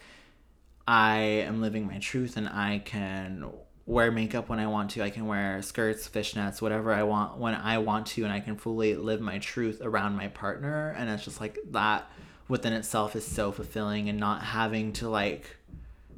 i 0.86 1.18
am 1.18 1.60
living 1.60 1.86
my 1.86 1.98
truth 1.98 2.36
and 2.36 2.48
i 2.48 2.82
can 2.84 3.48
wear 3.86 4.10
makeup 4.10 4.48
when 4.48 4.58
i 4.58 4.66
want 4.66 4.90
to. 4.90 5.02
I 5.02 5.10
can 5.10 5.26
wear 5.26 5.62
skirts 5.62 6.08
fishnets 6.08 6.60
whatever 6.60 6.92
i 6.92 7.02
want 7.04 7.38
when 7.38 7.54
i 7.54 7.78
want 7.78 8.06
to 8.08 8.24
and 8.24 8.32
i 8.32 8.40
can 8.40 8.56
fully 8.56 8.94
live 8.94 9.20
my 9.20 9.38
truth 9.38 9.80
around 9.80 10.16
my 10.16 10.28
partner. 10.28 10.94
And 10.98 11.08
it's 11.08 11.24
just 11.24 11.40
like 11.40 11.58
that 11.70 12.10
within 12.48 12.72
itself 12.72 13.16
is 13.16 13.24
so 13.24 13.52
fulfilling 13.52 14.08
and 14.08 14.18
not 14.18 14.42
having 14.42 14.92
to 14.94 15.08
like 15.08 15.56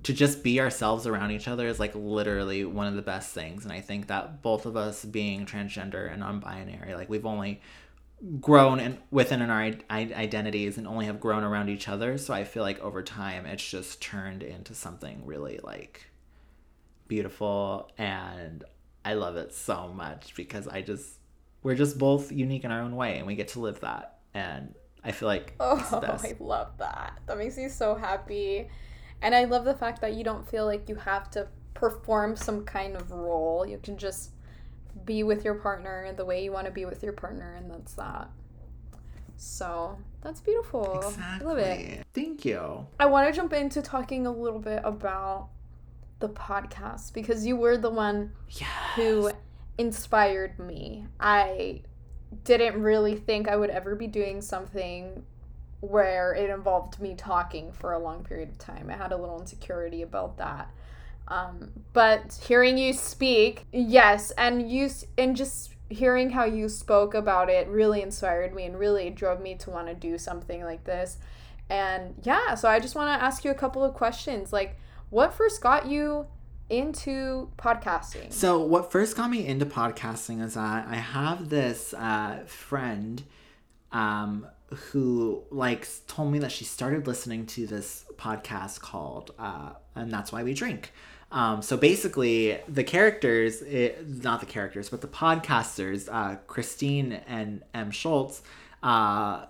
to 0.05 0.13
just 0.13 0.43
be 0.43 0.61
ourselves 0.61 1.07
around 1.07 1.31
each 1.31 1.49
other 1.49 1.67
is 1.67 1.81
like 1.81 1.95
literally 1.95 2.65
one 2.65 2.87
of 2.87 2.95
the 2.95 3.03
best 3.03 3.33
things 3.33 3.65
and 3.65 3.73
i 3.73 3.81
think 3.81 4.07
that 4.07 4.43
both 4.43 4.67
of 4.67 4.77
us 4.77 5.05
being 5.05 5.45
transgender 5.45 6.11
and 6.11 6.21
non-binary 6.21 6.95
like 6.95 7.09
we've 7.09 7.27
only 7.27 7.61
grown 8.41 8.81
in, 8.81 8.97
within 9.11 9.43
our 9.43 9.71
identities 9.91 10.79
and 10.79 10.87
only 10.87 11.07
have 11.07 11.21
grown 11.21 11.43
around 11.43 11.69
each 11.69 11.89
other 11.89 12.17
so 12.17 12.33
i 12.33 12.45
feel 12.45 12.63
like 12.63 12.79
over 12.81 13.03
time 13.03 13.45
it's 13.45 13.69
just 13.69 14.01
turned 14.01 14.43
into 14.43 14.75
something 14.75 15.27
really 15.27 15.59
like 15.63 16.07
beautiful 17.09 17.91
and 17.99 18.65
i 19.05 19.15
love 19.15 19.37
it 19.37 19.53
so 19.53 19.89
much 19.89 20.35
because 20.37 20.69
i 20.69 20.81
just 20.81 21.19
we're 21.63 21.75
just 21.75 21.99
both 21.99 22.31
unique 22.31 22.65
in 22.65 22.71
our 22.71 22.83
own 22.83 22.95
way 22.95 23.19
and 23.19 23.27
we 23.27 23.35
get 23.35 23.49
to 23.49 23.61
live 23.61 23.81
that 23.81 24.19
and 24.33 24.75
i 25.03 25.11
feel 25.13 25.29
like 25.29 25.55
oh 25.61 25.77
i 26.23 26.35
love 26.41 26.73
that. 26.79 27.19
That 27.27 27.37
makes 27.37 27.57
me 27.57 27.69
so 27.69 27.95
happy 27.95 28.69
and 29.23 29.35
I 29.35 29.45
love 29.45 29.65
the 29.65 29.75
fact 29.75 30.01
that 30.01 30.15
you 30.15 30.25
don't 30.25 30.49
feel 30.49 30.67
like 30.67 30.89
you 30.89 30.97
have 30.97 31.31
to 31.33 31.49
perform 31.75 32.37
some 32.37 32.65
kind 32.65 32.97
of 32.97 33.11
role. 33.11 33.67
You 33.67 33.79
can 33.79 33.97
just 33.97 34.31
be 35.05 35.23
with 35.23 35.45
your 35.45 35.55
partner 35.55 36.13
the 36.17 36.25
way 36.25 36.45
you 36.45 36.53
want 36.53 36.67
to 36.67 36.73
be 36.73 36.85
with 36.85 37.03
your 37.03 37.13
partner, 37.13 37.55
and 37.55 37.71
that's 37.71 37.95
that. 37.95 38.29
So 39.37 39.99
that's 40.23 40.41
beautiful. 40.41 41.03
Exactly. 41.09 41.47
I 41.47 41.49
love 41.49 41.59
it. 41.59 42.07
Thank 42.15 42.45
you. 42.45 42.87
I 42.99 43.07
want 43.07 43.29
to 43.29 43.35
jump 43.35 43.53
into 43.53 43.83
talking 43.83 44.27
a 44.27 44.33
little 44.33 44.61
bit 44.61 44.81
about 44.85 45.49
the 46.21 46.29
podcast 46.29 47.13
because 47.13 47.45
you 47.45 47.57
were 47.57 47.77
the 47.77 47.91
one 47.91 48.33
yes. 48.49 48.69
who 48.95 49.31
inspired 49.77 50.59
me. 50.59 51.07
I 51.19 51.83
didn't 52.45 52.81
really 52.81 53.17
think 53.17 53.49
I 53.49 53.57
would 53.57 53.71
ever 53.71 53.95
be 53.95 54.07
doing 54.07 54.41
something 54.41 55.25
where 55.89 56.35
it 56.35 56.51
involved 56.51 57.01
me 57.01 57.15
talking 57.15 57.73
for 57.73 57.93
a 57.93 57.99
long 57.99 58.25
period 58.25 58.49
of 58.51 58.59
time. 58.59 58.91
I 58.91 58.97
had 58.97 59.13
a 59.13 59.17
little 59.17 59.41
insecurity 59.41 60.03
about 60.03 60.39
that. 60.39 60.71
Um, 61.29 61.71
but 61.93 62.39
hearing 62.47 62.77
you 62.77 62.93
speak, 62.93 63.67
yes, 63.73 64.31
and 64.33 64.71
you 64.71 64.91
and 65.17 65.35
just 65.35 65.75
hearing 65.89 66.31
how 66.31 66.45
you 66.45 66.69
spoke 66.69 67.15
about 67.15 67.49
it 67.49 67.69
really 67.69 68.03
inspired 68.03 68.55
me 68.55 68.65
and 68.65 68.79
really 68.79 69.11
drove 69.11 69.41
me 69.41 69.55
to 69.55 69.71
want 69.71 69.87
to 69.87 69.95
do 69.95 70.19
something 70.19 70.63
like 70.65 70.85
this. 70.85 71.19
And 71.71 72.15
yeah, 72.23 72.55
so 72.55 72.69
I 72.69 72.79
just 72.79 72.95
want 72.95 73.19
to 73.19 73.25
ask 73.25 73.45
you 73.45 73.51
a 73.51 73.55
couple 73.55 73.83
of 73.83 73.95
questions. 73.95 74.53
Like, 74.53 74.77
what 75.11 75.33
first 75.33 75.63
got 75.63 75.87
you 75.87 76.27
into 76.69 77.51
podcasting? 77.57 78.33
So, 78.33 78.59
what 78.59 78.93
first 78.93 79.17
got 79.17 79.31
me 79.31 79.47
into 79.47 79.65
podcasting 79.65 80.43
is 80.43 80.55
that 80.55 80.87
I 80.89 80.97
have 80.97 81.49
this 81.49 81.95
uh, 81.95 82.43
friend 82.47 83.23
um, 83.93 84.47
who 84.75 85.43
like 85.51 85.87
told 86.07 86.31
me 86.33 86.39
that 86.41 86.53
she 86.53 86.65
started 86.65 87.07
listening 87.07 87.47
to 87.47 87.67
this 87.67 88.05
podcast 88.17 88.81
called 88.81 89.33
uh, 89.39 89.71
and 89.95 90.11
that's 90.11 90.33
why 90.33 90.43
we 90.43 90.55
drink. 90.55 90.93
Um, 91.33 91.63
so 91.63 91.77
basically 91.77 92.59
the 92.69 92.85
characters 92.85 93.63
it, 93.63 94.23
not 94.23 94.41
the 94.41 94.47
characters 94.47 94.89
but 94.89 95.01
the 95.01 95.09
podcasters 95.09 96.09
uh, 96.11 96.37
christine 96.47 97.13
and 97.27 97.63
Em. 97.73 97.91
Schulz 97.91 98.43
uh, 98.83 99.47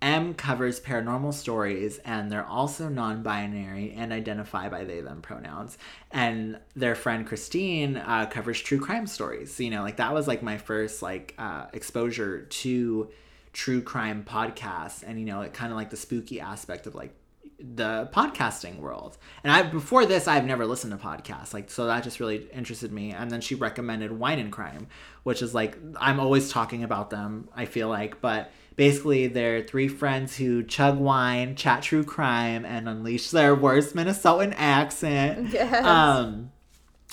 Em 0.00 0.32
covers 0.32 0.80
paranormal 0.80 1.34
stories 1.34 1.98
and 2.06 2.32
they're 2.32 2.46
also 2.46 2.88
non-binary 2.88 3.92
and 3.92 4.14
identify 4.14 4.70
by 4.70 4.84
they 4.84 5.02
them 5.02 5.20
pronouns. 5.20 5.76
And 6.10 6.58
their 6.74 6.94
friend 6.94 7.26
christine 7.26 7.98
uh, 7.98 8.26
covers 8.26 8.60
true 8.60 8.80
crime 8.80 9.06
stories 9.06 9.52
so, 9.52 9.62
you 9.62 9.70
know 9.70 9.82
like 9.82 9.96
that 9.96 10.14
was 10.14 10.26
like 10.26 10.42
my 10.42 10.56
first 10.56 11.02
like 11.02 11.34
uh, 11.38 11.66
exposure 11.74 12.42
to 12.42 13.10
true 13.52 13.82
crime 13.82 14.24
podcasts 14.24 15.02
and 15.06 15.18
you 15.18 15.26
know 15.26 15.40
it 15.40 15.52
kind 15.52 15.72
of 15.72 15.76
like 15.76 15.90
the 15.90 15.96
spooky 15.96 16.40
aspect 16.40 16.86
of 16.86 16.94
like 16.94 17.14
the 17.62 18.08
podcasting 18.12 18.78
world. 18.78 19.18
And 19.44 19.52
i 19.52 19.62
before 19.62 20.06
this 20.06 20.26
i've 20.26 20.44
never 20.44 20.66
listened 20.66 20.98
to 20.98 21.06
podcasts 21.06 21.52
like 21.52 21.70
so 21.70 21.86
that 21.86 22.02
just 22.04 22.20
really 22.20 22.48
interested 22.52 22.92
me. 22.92 23.12
And 23.12 23.30
then 23.30 23.40
she 23.40 23.54
recommended 23.54 24.12
wine 24.12 24.38
and 24.38 24.50
crime 24.52 24.86
which 25.22 25.42
is 25.42 25.54
like 25.54 25.76
i'm 26.00 26.20
always 26.20 26.50
talking 26.50 26.84
about 26.84 27.10
them 27.10 27.48
i 27.54 27.64
feel 27.64 27.88
like. 27.88 28.20
But 28.20 28.50
basically 28.76 29.26
they're 29.26 29.62
three 29.62 29.88
friends 29.88 30.36
who 30.36 30.62
chug 30.62 30.98
wine 30.98 31.54
chat 31.54 31.82
true 31.82 32.04
crime 32.04 32.64
and 32.64 32.88
unleash 32.88 33.30
their 33.30 33.54
worst 33.54 33.94
minnesotan 33.94 34.54
accent. 34.56 35.50
Yes. 35.52 35.84
um 35.84 36.52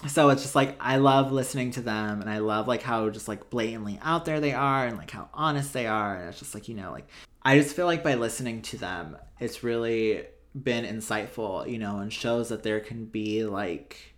so 0.06 0.30
it's 0.30 0.43
just 0.43 0.56
like 0.56 0.76
I 0.80 0.98
love 0.98 1.32
listening 1.32 1.72
to 1.72 1.82
them 1.82 2.22
and 2.22 2.30
I 2.30 2.38
love 2.38 2.68
like 2.68 2.84
how 2.84 3.10
just 3.10 3.28
like 3.28 3.50
blatantly 3.50 4.00
out 4.04 4.26
there 4.26 4.39
they 4.39 4.54
are 4.54 4.86
and 4.86 4.98
like 4.98 5.10
how 5.10 5.30
honest 5.34 5.74
they 5.74 5.88
are 5.88 6.16
and 6.16 6.30
it's 6.30 6.39
just 6.39 6.54
like 6.54 6.68
you 6.68 6.76
know 6.76 6.91
like 6.91 7.08
I 7.41 7.58
just 7.58 7.76
feel 7.76 7.88
like 7.88 8.04
by 8.04 8.14
listening 8.14 8.62
to 8.64 8.78
them 8.78 9.18
it's 9.39 9.64
really 9.64 10.24
been 10.56 10.86
insightful 10.86 11.70
you 11.70 11.80
know 11.80 11.98
and 11.98 12.14
shows 12.14 12.50
that 12.50 12.62
there 12.62 12.80
can 12.80 13.06
be 13.06 13.43
like 13.43 14.14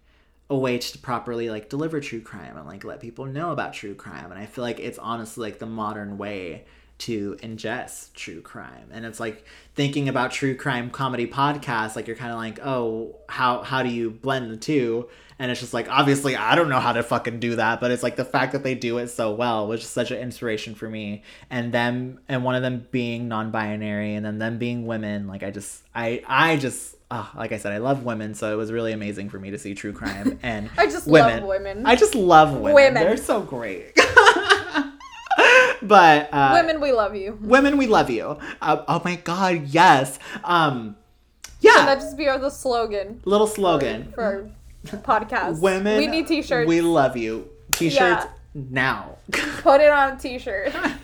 a 0.49 0.57
way 0.57 0.79
to 0.79 0.97
properly 0.97 1.49
like 1.49 1.69
deliver 1.69 2.01
true 2.01 2.21
crime 2.21 2.57
and 2.57 2.67
like 2.67 2.83
let 2.83 2.99
people 2.99 3.25
know 3.25 3.51
about 3.51 3.73
true 3.73 3.95
crime 3.95 4.31
and 4.31 4.39
I 4.39 4.47
feel 4.47 4.63
like 4.63 4.79
it's 4.79 4.99
honestly 4.99 5.49
like 5.49 5.59
the 5.59 5.65
modern 5.65 6.17
way 6.17 6.65
to 6.99 7.35
ingest 7.41 8.13
true 8.13 8.41
crime 8.41 8.89
and 8.91 9.05
it's 9.05 9.19
like 9.19 9.45
thinking 9.73 10.07
about 10.07 10.31
true 10.31 10.55
crime 10.55 10.89
comedy 10.89 11.25
podcasts 11.25 11.95
like 11.95 12.07
you're 12.07 12.15
kind 12.15 12.31
of 12.31 12.37
like 12.37 12.59
oh 12.65 13.15
how 13.27 13.63
how 13.63 13.81
do 13.81 13.89
you 13.89 14.11
blend 14.11 14.51
the 14.51 14.57
two 14.57 15.09
and 15.39 15.49
it's 15.49 15.61
just 15.61 15.73
like 15.73 15.89
obviously 15.89 16.35
I 16.35 16.55
don't 16.55 16.67
know 16.67 16.81
how 16.81 16.91
to 16.91 17.01
fucking 17.01 17.39
do 17.39 17.55
that, 17.55 17.79
but 17.79 17.91
it's 17.91 18.03
like 18.03 18.17
the 18.17 18.25
fact 18.25 18.51
that 18.51 18.63
they 18.63 18.75
do 18.75 18.97
it 18.97 19.07
so 19.07 19.31
well 19.31 19.67
was 19.67 19.79
just 19.79 19.93
such 19.93 20.11
an 20.11 20.19
inspiration 20.19 20.75
for 20.75 20.89
me. 20.89 21.23
And 21.49 21.71
them 21.71 22.19
and 22.27 22.43
one 22.43 22.55
of 22.55 22.61
them 22.61 22.85
being 22.91 23.29
non-binary 23.29 24.15
and 24.15 24.25
then 24.25 24.37
them 24.37 24.57
being 24.57 24.85
women, 24.85 25.27
like 25.27 25.41
I 25.41 25.49
just 25.49 25.81
I 25.95 26.21
I 26.27 26.57
just 26.57 26.97
oh, 27.09 27.31
like 27.37 27.53
I 27.53 27.57
said, 27.57 27.71
I 27.71 27.77
love 27.77 28.03
women, 28.03 28.35
so 28.35 28.51
it 28.51 28.57
was 28.57 28.69
really 28.71 28.91
amazing 28.91 29.29
for 29.29 29.39
me 29.39 29.51
to 29.51 29.57
see 29.57 29.73
true 29.73 29.93
crime 29.93 30.37
and 30.43 30.69
I 30.77 30.87
just 30.87 31.07
women. 31.07 31.39
love 31.39 31.47
women. 31.47 31.85
I 31.85 31.95
just 31.95 32.15
love 32.15 32.51
women. 32.51 32.73
Women, 32.73 33.01
they're 33.01 33.15
so 33.15 33.41
great. 33.41 33.97
but 35.87 36.29
uh, 36.33 36.51
women, 36.53 36.81
we 36.81 36.91
love 36.91 37.15
you. 37.15 37.37
Women, 37.41 37.77
we 37.77 37.87
love 37.87 38.09
you. 38.09 38.37
Uh, 38.61 38.83
oh 38.87 39.01
my 39.03 39.15
god, 39.15 39.67
yes. 39.67 40.19
Um, 40.43 40.95
yeah. 41.61 41.73
Can 41.73 41.85
that 41.85 41.99
just 41.99 42.17
be 42.17 42.27
our 42.27 42.39
the 42.39 42.49
slogan? 42.49 43.21
Little 43.25 43.47
slogan 43.47 44.11
for, 44.13 44.49
for 44.85 44.97
podcast. 44.97 45.61
Women, 45.61 45.97
we 45.97 46.07
need 46.07 46.27
t-shirts. 46.27 46.67
We 46.67 46.81
love 46.81 47.17
you. 47.17 47.49
T-shirts 47.71 48.25
yeah. 48.25 48.63
now. 48.69 49.17
Put 49.31 49.81
it 49.81 49.89
on 49.89 50.13
a 50.13 50.19
t-shirt. 50.19 50.73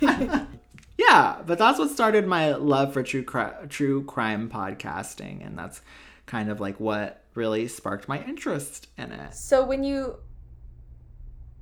yeah, 0.98 1.42
but 1.46 1.58
that's 1.58 1.78
what 1.78 1.90
started 1.90 2.26
my 2.26 2.54
love 2.54 2.92
for 2.92 3.02
true 3.02 3.22
cri- 3.22 3.68
true 3.68 4.04
crime 4.04 4.50
podcasting, 4.50 5.46
and 5.46 5.58
that's 5.58 5.80
kind 6.26 6.50
of 6.50 6.60
like 6.60 6.80
what 6.80 7.22
really 7.34 7.68
sparked 7.68 8.08
my 8.08 8.22
interest 8.24 8.88
in 8.96 9.12
it. 9.12 9.34
So 9.34 9.64
when 9.64 9.84
you 9.84 10.16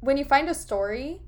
when 0.01 0.17
you 0.17 0.25
find 0.25 0.49
a 0.49 0.55
story, 0.55 1.21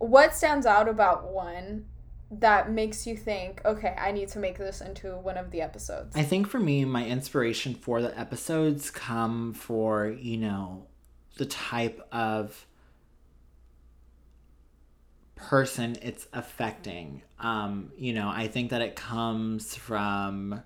what 0.00 0.34
stands 0.34 0.66
out 0.66 0.88
about 0.88 1.30
one 1.30 1.84
that 2.30 2.70
makes 2.70 3.06
you 3.06 3.16
think, 3.16 3.60
okay, 3.64 3.94
I 3.98 4.12
need 4.12 4.28
to 4.30 4.38
make 4.38 4.56
this 4.56 4.80
into 4.80 5.16
one 5.16 5.36
of 5.36 5.50
the 5.50 5.60
episodes? 5.60 6.16
I 6.16 6.22
think 6.22 6.46
for 6.48 6.58
me, 6.58 6.84
my 6.84 7.06
inspiration 7.06 7.74
for 7.74 8.00
the 8.00 8.18
episodes 8.18 8.90
come 8.90 9.52
for, 9.52 10.08
you 10.08 10.38
know, 10.38 10.86
the 11.36 11.46
type 11.46 12.00
of 12.10 12.66
person 15.36 15.96
it's 16.02 16.28
affecting. 16.32 17.22
Um, 17.38 17.92
you 17.98 18.12
know, 18.12 18.28
I 18.28 18.48
think 18.48 18.70
that 18.70 18.80
it 18.80 18.96
comes 18.96 19.74
from 19.74 20.62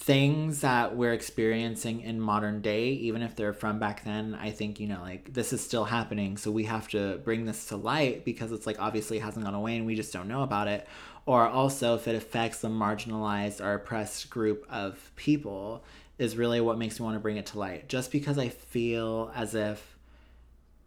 things 0.00 0.60
that 0.60 0.96
we're 0.96 1.12
experiencing 1.12 2.00
in 2.02 2.20
modern 2.20 2.62
day, 2.62 2.90
even 2.90 3.20
if 3.20 3.34
they're 3.34 3.52
from 3.52 3.80
back 3.80 4.04
then, 4.04 4.38
I 4.40 4.52
think, 4.52 4.78
you 4.78 4.86
know, 4.86 5.00
like 5.00 5.32
this 5.34 5.52
is 5.52 5.60
still 5.60 5.84
happening. 5.84 6.36
So 6.36 6.52
we 6.52 6.64
have 6.64 6.86
to 6.90 7.18
bring 7.18 7.46
this 7.46 7.66
to 7.66 7.76
light 7.76 8.24
because 8.24 8.52
it's 8.52 8.64
like 8.64 8.80
obviously 8.80 9.18
hasn't 9.18 9.44
gone 9.44 9.54
away 9.54 9.76
and 9.76 9.86
we 9.86 9.96
just 9.96 10.12
don't 10.12 10.28
know 10.28 10.44
about 10.44 10.68
it. 10.68 10.86
Or 11.26 11.48
also 11.48 11.96
if 11.96 12.06
it 12.06 12.14
affects 12.14 12.60
the 12.60 12.68
marginalized 12.68 13.60
or 13.60 13.74
oppressed 13.74 14.30
group 14.30 14.64
of 14.70 15.10
people 15.16 15.84
is 16.16 16.36
really 16.36 16.60
what 16.60 16.78
makes 16.78 17.00
me 17.00 17.04
want 17.04 17.16
to 17.16 17.20
bring 17.20 17.36
it 17.36 17.46
to 17.46 17.58
light. 17.58 17.88
Just 17.88 18.12
because 18.12 18.38
I 18.38 18.50
feel 18.50 19.32
as 19.34 19.56
if 19.56 19.98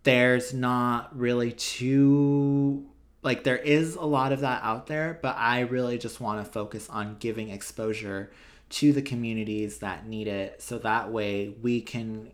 there's 0.03 0.53
not 0.53 1.15
really 1.15 1.51
too 1.51 2.87
like 3.23 3.43
there 3.43 3.57
is 3.57 3.95
a 3.95 4.05
lot 4.05 4.31
of 4.31 4.39
that 4.39 4.63
out 4.63 4.87
there, 4.87 5.19
but 5.21 5.35
I 5.37 5.59
really 5.59 5.97
just 5.97 6.21
want 6.21 6.43
to 6.43 6.49
focus 6.49 6.89
on 6.89 7.17
giving 7.19 7.49
exposure 7.49 8.31
to 8.71 8.93
the 8.93 9.01
communities 9.01 9.79
that 9.79 10.07
need 10.07 10.27
it 10.27 10.61
so 10.61 10.79
that 10.79 11.11
way 11.11 11.53
we 11.61 11.81
can 11.81 12.31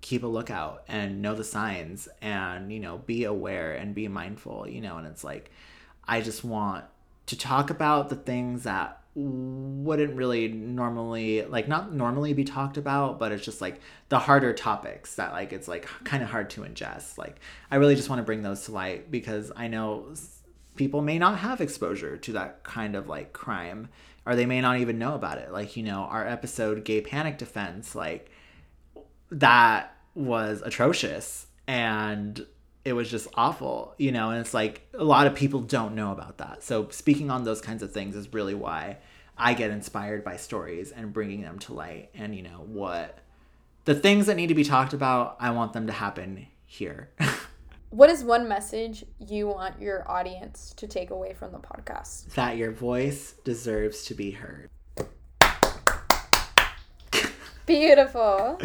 keep 0.00 0.22
a 0.22 0.26
lookout 0.26 0.84
and 0.86 1.20
know 1.20 1.34
the 1.34 1.44
signs 1.44 2.08
and 2.22 2.72
you 2.72 2.78
know 2.78 2.98
be 2.98 3.24
aware 3.24 3.72
and 3.72 3.94
be 3.94 4.06
mindful 4.06 4.68
you 4.68 4.80
know 4.80 4.98
and 4.98 5.06
it's 5.06 5.24
like 5.24 5.50
i 6.06 6.20
just 6.20 6.44
want 6.44 6.84
to 7.26 7.36
talk 7.36 7.70
about 7.70 8.08
the 8.08 8.16
things 8.16 8.62
that 8.64 9.00
wouldn't 9.16 10.14
really 10.14 10.48
normally 10.48 11.42
like 11.44 11.68
not 11.68 11.92
normally 11.92 12.34
be 12.34 12.44
talked 12.44 12.76
about 12.76 13.18
but 13.18 13.32
it's 13.32 13.44
just 13.44 13.60
like 13.60 13.80
the 14.10 14.18
harder 14.18 14.52
topics 14.52 15.14
that 15.14 15.32
like 15.32 15.52
it's 15.52 15.68
like 15.68 15.86
kind 16.04 16.22
of 16.22 16.28
hard 16.28 16.50
to 16.50 16.62
ingest. 16.62 17.16
Like 17.16 17.40
i 17.70 17.76
really 17.76 17.94
just 17.94 18.08
want 18.08 18.18
to 18.18 18.24
bring 18.24 18.42
those 18.42 18.64
to 18.66 18.72
light 18.72 19.10
because 19.10 19.50
i 19.56 19.68
know 19.68 20.14
people 20.76 21.00
may 21.00 21.18
not 21.18 21.38
have 21.38 21.60
exposure 21.60 22.16
to 22.16 22.32
that 22.32 22.62
kind 22.64 22.94
of 22.96 23.08
like 23.08 23.32
crime 23.32 23.88
or 24.26 24.36
they 24.36 24.46
may 24.46 24.60
not 24.60 24.78
even 24.78 24.98
know 24.98 25.14
about 25.14 25.38
it. 25.38 25.52
Like, 25.52 25.76
you 25.76 25.82
know, 25.82 26.00
our 26.02 26.26
episode 26.26 26.84
Gay 26.84 27.00
Panic 27.00 27.38
Defense, 27.38 27.94
like 27.94 28.30
that 29.30 29.96
was 30.14 30.62
atrocious 30.64 31.46
and 31.66 32.46
it 32.84 32.92
was 32.92 33.10
just 33.10 33.28
awful, 33.34 33.94
you 33.98 34.12
know, 34.12 34.30
and 34.30 34.40
it's 34.40 34.54
like 34.54 34.86
a 34.94 35.04
lot 35.04 35.26
of 35.26 35.34
people 35.34 35.60
don't 35.60 35.94
know 35.94 36.12
about 36.12 36.38
that. 36.38 36.62
So 36.62 36.88
speaking 36.90 37.30
on 37.30 37.44
those 37.44 37.60
kinds 37.60 37.82
of 37.82 37.92
things 37.92 38.14
is 38.14 38.32
really 38.32 38.54
why 38.54 38.98
I 39.36 39.54
get 39.54 39.70
inspired 39.70 40.22
by 40.22 40.36
stories 40.36 40.92
and 40.92 41.12
bringing 41.12 41.40
them 41.40 41.58
to 41.60 41.74
light 41.74 42.10
and, 42.14 42.34
you 42.34 42.42
know, 42.42 42.64
what 42.66 43.18
the 43.84 43.94
things 43.94 44.26
that 44.26 44.36
need 44.36 44.48
to 44.48 44.54
be 44.54 44.64
talked 44.64 44.92
about, 44.92 45.36
I 45.40 45.50
want 45.50 45.72
them 45.72 45.86
to 45.86 45.92
happen 45.92 46.46
here. 46.66 47.10
what 47.94 48.10
is 48.10 48.24
one 48.24 48.48
message 48.48 49.04
you 49.20 49.46
want 49.46 49.80
your 49.80 50.10
audience 50.10 50.74
to 50.76 50.88
take 50.88 51.10
away 51.10 51.32
from 51.32 51.52
the 51.52 51.58
podcast? 51.58 52.26
That 52.34 52.56
your 52.56 52.72
voice 52.72 53.34
deserves 53.44 54.04
to 54.06 54.14
be 54.14 54.32
heard. 54.32 54.68
Beautiful. 57.66 58.60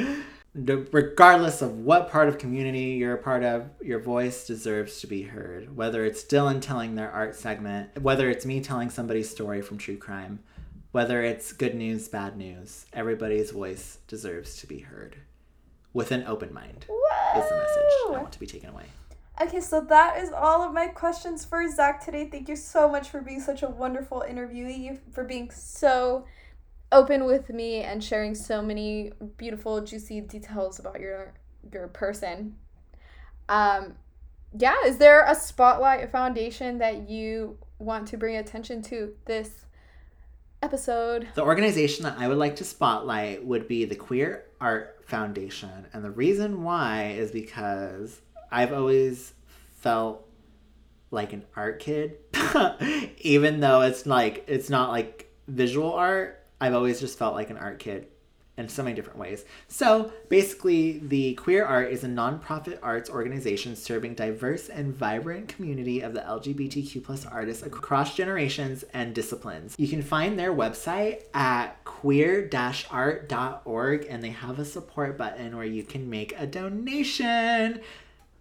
Regardless 0.55 1.61
of 1.61 1.77
what 1.77 2.09
part 2.09 2.27
of 2.27 2.39
community 2.39 2.95
you're 2.97 3.13
a 3.13 3.21
part 3.21 3.43
of, 3.43 3.69
your 3.83 3.99
voice 3.99 4.47
deserves 4.47 4.99
to 5.01 5.07
be 5.07 5.21
heard. 5.21 5.77
Whether 5.77 6.05
it's 6.05 6.23
Dylan 6.23 6.59
telling 6.59 6.95
their 6.95 7.11
art 7.11 7.35
segment, 7.35 8.01
whether 8.01 8.31
it's 8.31 8.47
me 8.47 8.61
telling 8.61 8.89
somebody's 8.89 9.29
story 9.29 9.61
from 9.61 9.77
true 9.77 9.97
crime, 9.97 10.39
whether 10.91 11.21
it's 11.21 11.53
good 11.53 11.75
news, 11.75 12.07
bad 12.07 12.35
news, 12.35 12.87
everybody's 12.93 13.51
voice 13.51 13.99
deserves 14.07 14.57
to 14.61 14.65
be 14.65 14.79
heard. 14.79 15.17
With 15.93 16.11
an 16.11 16.23
open 16.25 16.51
mind 16.51 16.87
Whoa. 16.89 17.39
is 17.39 17.47
the 17.47 17.55
message 17.55 17.83
I 18.07 18.11
want 18.13 18.31
to 18.31 18.39
be 18.39 18.47
taken 18.47 18.69
away. 18.69 18.85
Okay, 19.41 19.61
so 19.61 19.79
that 19.79 20.17
is 20.17 20.33
all 20.33 20.61
of 20.61 20.73
my 20.73 20.87
questions 20.87 21.45
for 21.45 21.65
Zach 21.69 22.03
today. 22.03 22.27
Thank 22.29 22.49
you 22.49 22.57
so 22.57 22.89
much 22.89 23.09
for 23.09 23.21
being 23.21 23.39
such 23.39 23.63
a 23.63 23.69
wonderful 23.69 24.23
interviewee, 24.27 24.99
for 25.13 25.23
being 25.23 25.49
so 25.49 26.25
open 26.91 27.23
with 27.25 27.49
me 27.49 27.81
and 27.81 28.03
sharing 28.03 28.35
so 28.35 28.61
many 28.61 29.13
beautiful, 29.37 29.79
juicy 29.79 30.19
details 30.19 30.79
about 30.79 30.99
your 30.99 31.33
your 31.71 31.87
person. 31.87 32.57
Um, 33.47 33.93
yeah, 34.57 34.75
is 34.85 34.97
there 34.97 35.23
a 35.25 35.35
spotlight 35.35 36.11
foundation 36.11 36.79
that 36.79 37.09
you 37.09 37.57
want 37.77 38.09
to 38.09 38.17
bring 38.17 38.35
attention 38.35 38.81
to 38.83 39.13
this 39.25 39.65
episode? 40.61 41.29
The 41.35 41.43
organization 41.43 42.03
that 42.03 42.17
I 42.17 42.27
would 42.27 42.37
like 42.37 42.57
to 42.57 42.65
spotlight 42.65 43.45
would 43.45 43.69
be 43.69 43.85
the 43.85 43.95
Queer 43.95 44.47
Art 44.59 45.01
Foundation, 45.05 45.87
and 45.93 46.03
the 46.03 46.11
reason 46.11 46.63
why 46.63 47.15
is 47.17 47.31
because 47.31 48.19
I've 48.51 48.73
always 48.73 49.33
felt 49.75 50.27
like 51.11 51.33
an 51.33 51.45
art 51.55 51.79
kid, 51.79 52.17
even 53.19 53.59
though 53.59 53.81
it's 53.81 54.05
like 54.05 54.43
it's 54.47 54.69
not 54.69 54.89
like 54.89 55.31
visual 55.47 55.93
art. 55.93 56.45
I've 56.61 56.73
always 56.73 56.99
just 56.99 57.17
felt 57.17 57.35
like 57.35 57.49
an 57.49 57.57
art 57.57 57.79
kid 57.79 58.07
in 58.59 58.67
so 58.67 58.83
many 58.83 58.93
different 58.93 59.17
ways. 59.17 59.45
So 59.69 60.11
basically, 60.27 60.99
the 60.99 61.33
Queer 61.35 61.63
Art 61.65 61.93
is 61.93 62.03
a 62.03 62.07
nonprofit 62.07 62.77
arts 62.83 63.09
organization 63.09 63.77
serving 63.77 64.15
diverse 64.15 64.67
and 64.67 64.93
vibrant 64.93 65.47
community 65.47 66.01
of 66.01 66.13
the 66.13 66.19
LGBTQ 66.19 67.01
plus 67.01 67.25
artists 67.25 67.63
across 67.63 68.15
generations 68.15 68.83
and 68.93 69.15
disciplines. 69.15 69.75
You 69.77 69.87
can 69.87 70.01
find 70.01 70.37
their 70.37 70.53
website 70.53 71.23
at 71.33 71.81
queer-art.org 71.85 72.47
and 74.09 74.21
they 74.21 74.29
have 74.29 74.59
a 74.59 74.65
support 74.65 75.17
button 75.17 75.55
where 75.55 75.65
you 75.65 75.83
can 75.83 76.09
make 76.09 76.37
a 76.37 76.45
donation. 76.45 77.79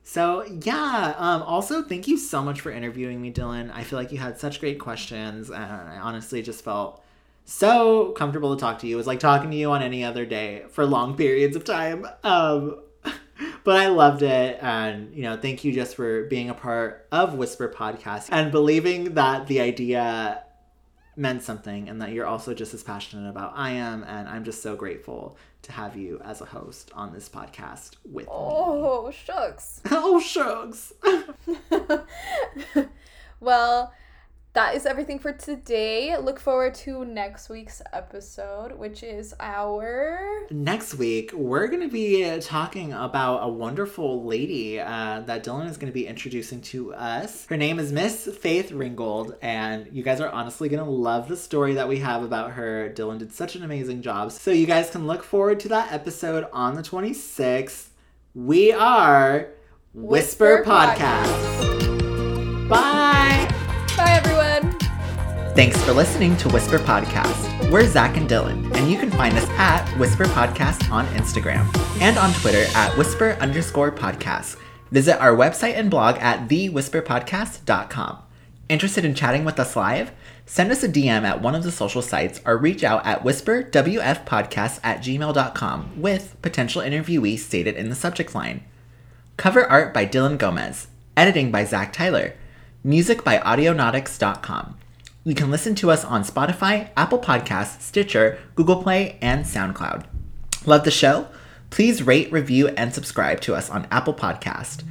So 0.09 0.43
yeah, 0.63 1.15
um, 1.19 1.43
also 1.43 1.83
thank 1.83 2.09
you 2.09 2.17
so 2.17 2.43
much 2.43 2.63
for 2.63 2.73
interviewing 2.73 3.21
me, 3.21 3.31
Dylan. 3.31 3.71
I 3.75 3.83
feel 3.83 3.99
like 3.99 4.11
you 4.11 4.17
had 4.17 4.41
such 4.41 4.59
great 4.59 4.81
questions, 4.81 5.51
and 5.51 5.63
I 5.63 5.99
honestly 5.99 6.41
just 6.41 6.65
felt 6.65 7.05
so 7.45 8.13
comfortable 8.13 8.57
to 8.57 8.59
talk 8.59 8.79
to 8.79 8.87
you. 8.87 8.95
It 8.95 8.97
was 8.97 9.07
like 9.07 9.21
talking 9.21 9.51
to 9.51 9.57
you 9.59 9.71
on 9.71 9.83
any 9.83 10.03
other 10.03 10.25
day 10.25 10.65
for 10.71 10.87
long 10.87 11.15
periods 11.15 11.57
of 11.57 11.65
time. 11.65 12.07
Um, 12.25 12.81
but 13.65 13.77
I 13.77 13.89
loved 13.89 14.23
it, 14.23 14.59
and 14.63 15.15
you 15.15 15.25
know, 15.25 15.37
thank 15.37 15.63
you 15.63 15.75
just 15.75 15.95
for 15.95 16.25
being 16.25 16.49
a 16.49 16.55
part 16.55 17.07
of 17.13 17.35
Whisper 17.35 17.69
Podcast 17.69 18.31
and 18.33 18.51
believing 18.51 19.13
that 19.13 19.47
the 19.47 19.61
idea 19.61 20.43
meant 21.19 21.43
something 21.43 21.89
and 21.89 22.01
that 22.01 22.13
you're 22.13 22.27
also 22.27 22.55
just 22.55 22.73
as 22.73 22.85
passionate 22.85 23.29
about 23.29 23.53
I 23.57 23.73
am 23.73 24.05
and 24.05 24.29
I'm 24.29 24.45
just 24.45 24.63
so 24.63 24.77
grateful 24.77 25.37
to 25.63 25.73
have 25.73 25.97
you 25.97 26.21
as 26.25 26.41
a 26.41 26.45
host 26.45 26.93
on 26.95 27.13
this 27.13 27.29
podcast 27.29 27.97
with 28.09 28.29
oh, 28.31 29.09
me. 29.09 29.13
shucks. 29.13 29.81
oh 29.91 30.21
shucks. 30.21 30.93
Oh, 31.71 32.07
well, 33.41 33.93
that 34.59 34.75
is 34.75 34.87
everything 34.87 35.21
for 35.21 35.31
today. 35.31 36.17
Look 36.17 36.41
forward 36.41 36.75
to 36.83 37.05
next 37.05 37.49
week's 37.49 37.81
episode, 37.93 38.73
which 38.73 39.05
is 39.05 39.33
our. 39.39 40.19
Next 40.51 40.97
week, 40.97 41.31
we're 41.33 41.69
going 41.69 41.83
to 41.83 41.89
be 41.89 42.41
talking 42.41 42.93
about 42.93 43.45
a 43.45 43.49
wonderful 43.49 44.25
lady 44.25 44.81
uh, 44.81 45.21
that 45.27 45.45
Dylan 45.45 45.71
is 45.71 45.77
going 45.77 45.93
to 45.93 45.95
be 45.95 46.09
introducing 46.09 46.61
to 46.63 46.93
us. 46.93 47.47
Her 47.47 47.57
name 47.57 47.79
is 47.79 47.93
Miss 47.93 48.27
Faith 48.37 48.73
Ringgold, 48.73 49.37
and 49.43 49.89
you 49.93 50.03
guys 50.03 50.21
are 50.21 50.29
honestly 50.31 50.69
going 50.69 50.85
to 50.85 50.91
love 50.91 51.29
the 51.29 51.37
story 51.37 51.75
that 51.75 51.89
we 51.89 52.01
have 52.01 52.25
about 52.25 52.51
her. 52.51 52.93
Dylan 52.93 53.19
did 53.19 53.33
such 53.33 53.55
an 53.55 53.63
amazing 53.63 54.03
job. 54.03 54.33
So, 54.33 54.51
you 54.51 54.67
guys 54.67 54.91
can 54.91 55.07
look 55.07 55.23
forward 55.23 55.61
to 55.61 55.69
that 55.69 55.93
episode 55.93 56.49
on 56.53 56.75
the 56.75 56.83
26th. 56.83 57.91
We 58.35 58.73
are 58.73 59.51
Whisper, 59.95 60.63
Whisper 60.63 60.65
Podcast. 60.65 61.29
Podcast. 61.29 62.69
Bye. 62.69 63.58
Thanks 65.59 65.83
for 65.83 65.93
listening 65.93 66.37
to 66.37 66.49
Whisper 66.51 66.79
Podcast. 66.79 67.69
We're 67.69 67.89
Zach 67.89 68.17
and 68.17 68.31
Dylan, 68.31 68.73
and 68.77 68.89
you 68.89 68.97
can 68.97 69.11
find 69.11 69.37
us 69.37 69.49
at 69.59 69.91
Whisper 69.99 70.27
Podcast 70.27 70.89
on 70.89 71.05
Instagram 71.09 71.67
and 72.01 72.17
on 72.17 72.33
Twitter 72.35 72.65
at 72.77 72.97
Whisper 72.97 73.37
underscore 73.41 73.91
podcast. 73.91 74.57
Visit 74.93 75.21
our 75.21 75.35
website 75.35 75.75
and 75.75 75.91
blog 75.91 76.17
at 76.19 76.47
thewhisperpodcast.com. 76.49 78.19
Interested 78.69 79.05
in 79.05 79.17
chatting 79.17 79.45
with 79.45 79.59
us 79.59 79.75
live? 79.75 80.13
Send 80.47 80.71
us 80.71 80.85
a 80.85 80.89
DM 80.89 81.25
at 81.25 81.43
one 81.43 81.57
of 81.57 81.65
the 81.65 81.73
social 81.73 82.03
sites 82.03 82.41
or 82.47 82.57
reach 82.57 82.85
out 82.85 83.05
at 83.05 83.25
whisperwfpodcast 83.25 84.79
at 84.85 85.01
gmail.com 85.01 86.01
with 86.01 86.37
potential 86.41 86.83
interviewees 86.83 87.41
stated 87.41 87.75
in 87.75 87.89
the 87.89 87.97
subject 87.97 88.33
line. 88.33 88.63
Cover 89.37 89.67
art 89.67 89.93
by 89.93 90.07
Dylan 90.07 90.39
Gomez. 90.39 90.87
Editing 91.17 91.51
by 91.51 91.65
Zach 91.65 91.93
Tyler. 91.93 92.35
Music 92.85 93.25
by 93.25 93.39
Audionautix.com. 93.39 94.77
You 95.29 95.35
can 95.35 95.51
listen 95.51 95.75
to 95.75 95.91
us 95.91 96.07
on 96.07 96.25
Spotify, 96.25 96.89
Apple 96.97 97.19
Podcasts, 97.19 97.83
Stitcher, 97.83 98.39
Google 98.55 98.83
Play, 98.83 99.19
and 99.21 99.45
SoundCloud. 99.45 100.07
Love 100.65 100.85
the 100.85 100.91
show? 100.91 101.29
Please 101.69 102.03
rate, 102.03 102.33
review, 102.33 102.69
and 102.69 102.95
subscribe 102.95 103.43
to 103.43 103.55
us 103.55 103.69
on 103.69 103.87
Apple 103.91 104.15
Podcast. 104.15 104.85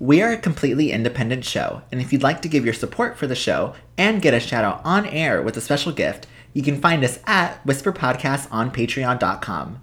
We 0.00 0.20
are 0.20 0.32
a 0.32 0.36
completely 0.36 0.90
independent 0.90 1.44
show, 1.44 1.82
and 1.92 2.00
if 2.00 2.12
you'd 2.12 2.24
like 2.24 2.42
to 2.42 2.48
give 2.48 2.64
your 2.64 2.74
support 2.74 3.16
for 3.16 3.28
the 3.28 3.36
show 3.36 3.76
and 3.96 4.20
get 4.20 4.34
a 4.34 4.40
shout 4.40 4.64
out 4.64 4.80
on 4.84 5.06
air 5.06 5.40
with 5.40 5.56
a 5.56 5.60
special 5.60 5.92
gift, 5.92 6.26
you 6.52 6.64
can 6.64 6.80
find 6.80 7.04
us 7.04 7.20
at 7.24 7.64
Whisper 7.64 7.92
Podcast 7.92 8.48
on 8.50 8.72
Patreon.com. 8.72 9.80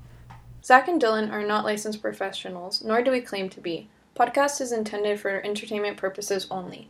Zach 0.61 0.89
and 0.89 1.01
Dylan 1.01 1.31
are 1.31 1.47
not 1.47 1.63
licensed 1.63 2.01
professionals, 2.01 2.83
nor 2.83 3.01
do 3.01 3.11
we 3.11 3.21
claim 3.21 3.47
to 3.47 3.61
be. 3.61 3.87
Podcast 4.19 4.59
is 4.59 4.73
intended 4.73 5.21
for 5.21 5.41
entertainment 5.45 5.95
purposes 5.95 6.47
only. 6.51 6.89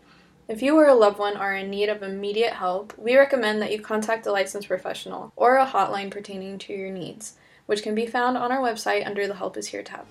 If 0.52 0.61
you 0.61 0.76
or 0.76 0.88
a 0.88 0.94
loved 0.94 1.18
one 1.18 1.38
are 1.38 1.56
in 1.56 1.69
need 1.69 1.88
of 1.88 2.03
immediate 2.03 2.52
help, 2.52 2.94
we 2.98 3.15
recommend 3.15 3.61
that 3.61 3.72
you 3.72 3.80
contact 3.80 4.26
a 4.26 4.34
licensed 4.34 4.68
professional 4.68 5.32
or 5.38 5.56
a 5.56 5.65
hotline 5.65 6.11
pertaining 6.11 6.57
to 6.57 6.73
your 6.73 6.91
needs, 6.91 7.38
which 7.68 7.82
can 7.82 7.95
be 7.95 8.06
found 8.06 8.38
on 8.38 8.52
our 8.52 8.60
website 8.60 9.07
under 9.07 9.28
the 9.28 9.36
Help 9.36 9.56
is 9.56 9.68
Here 9.68 9.82
tab. 9.82 10.06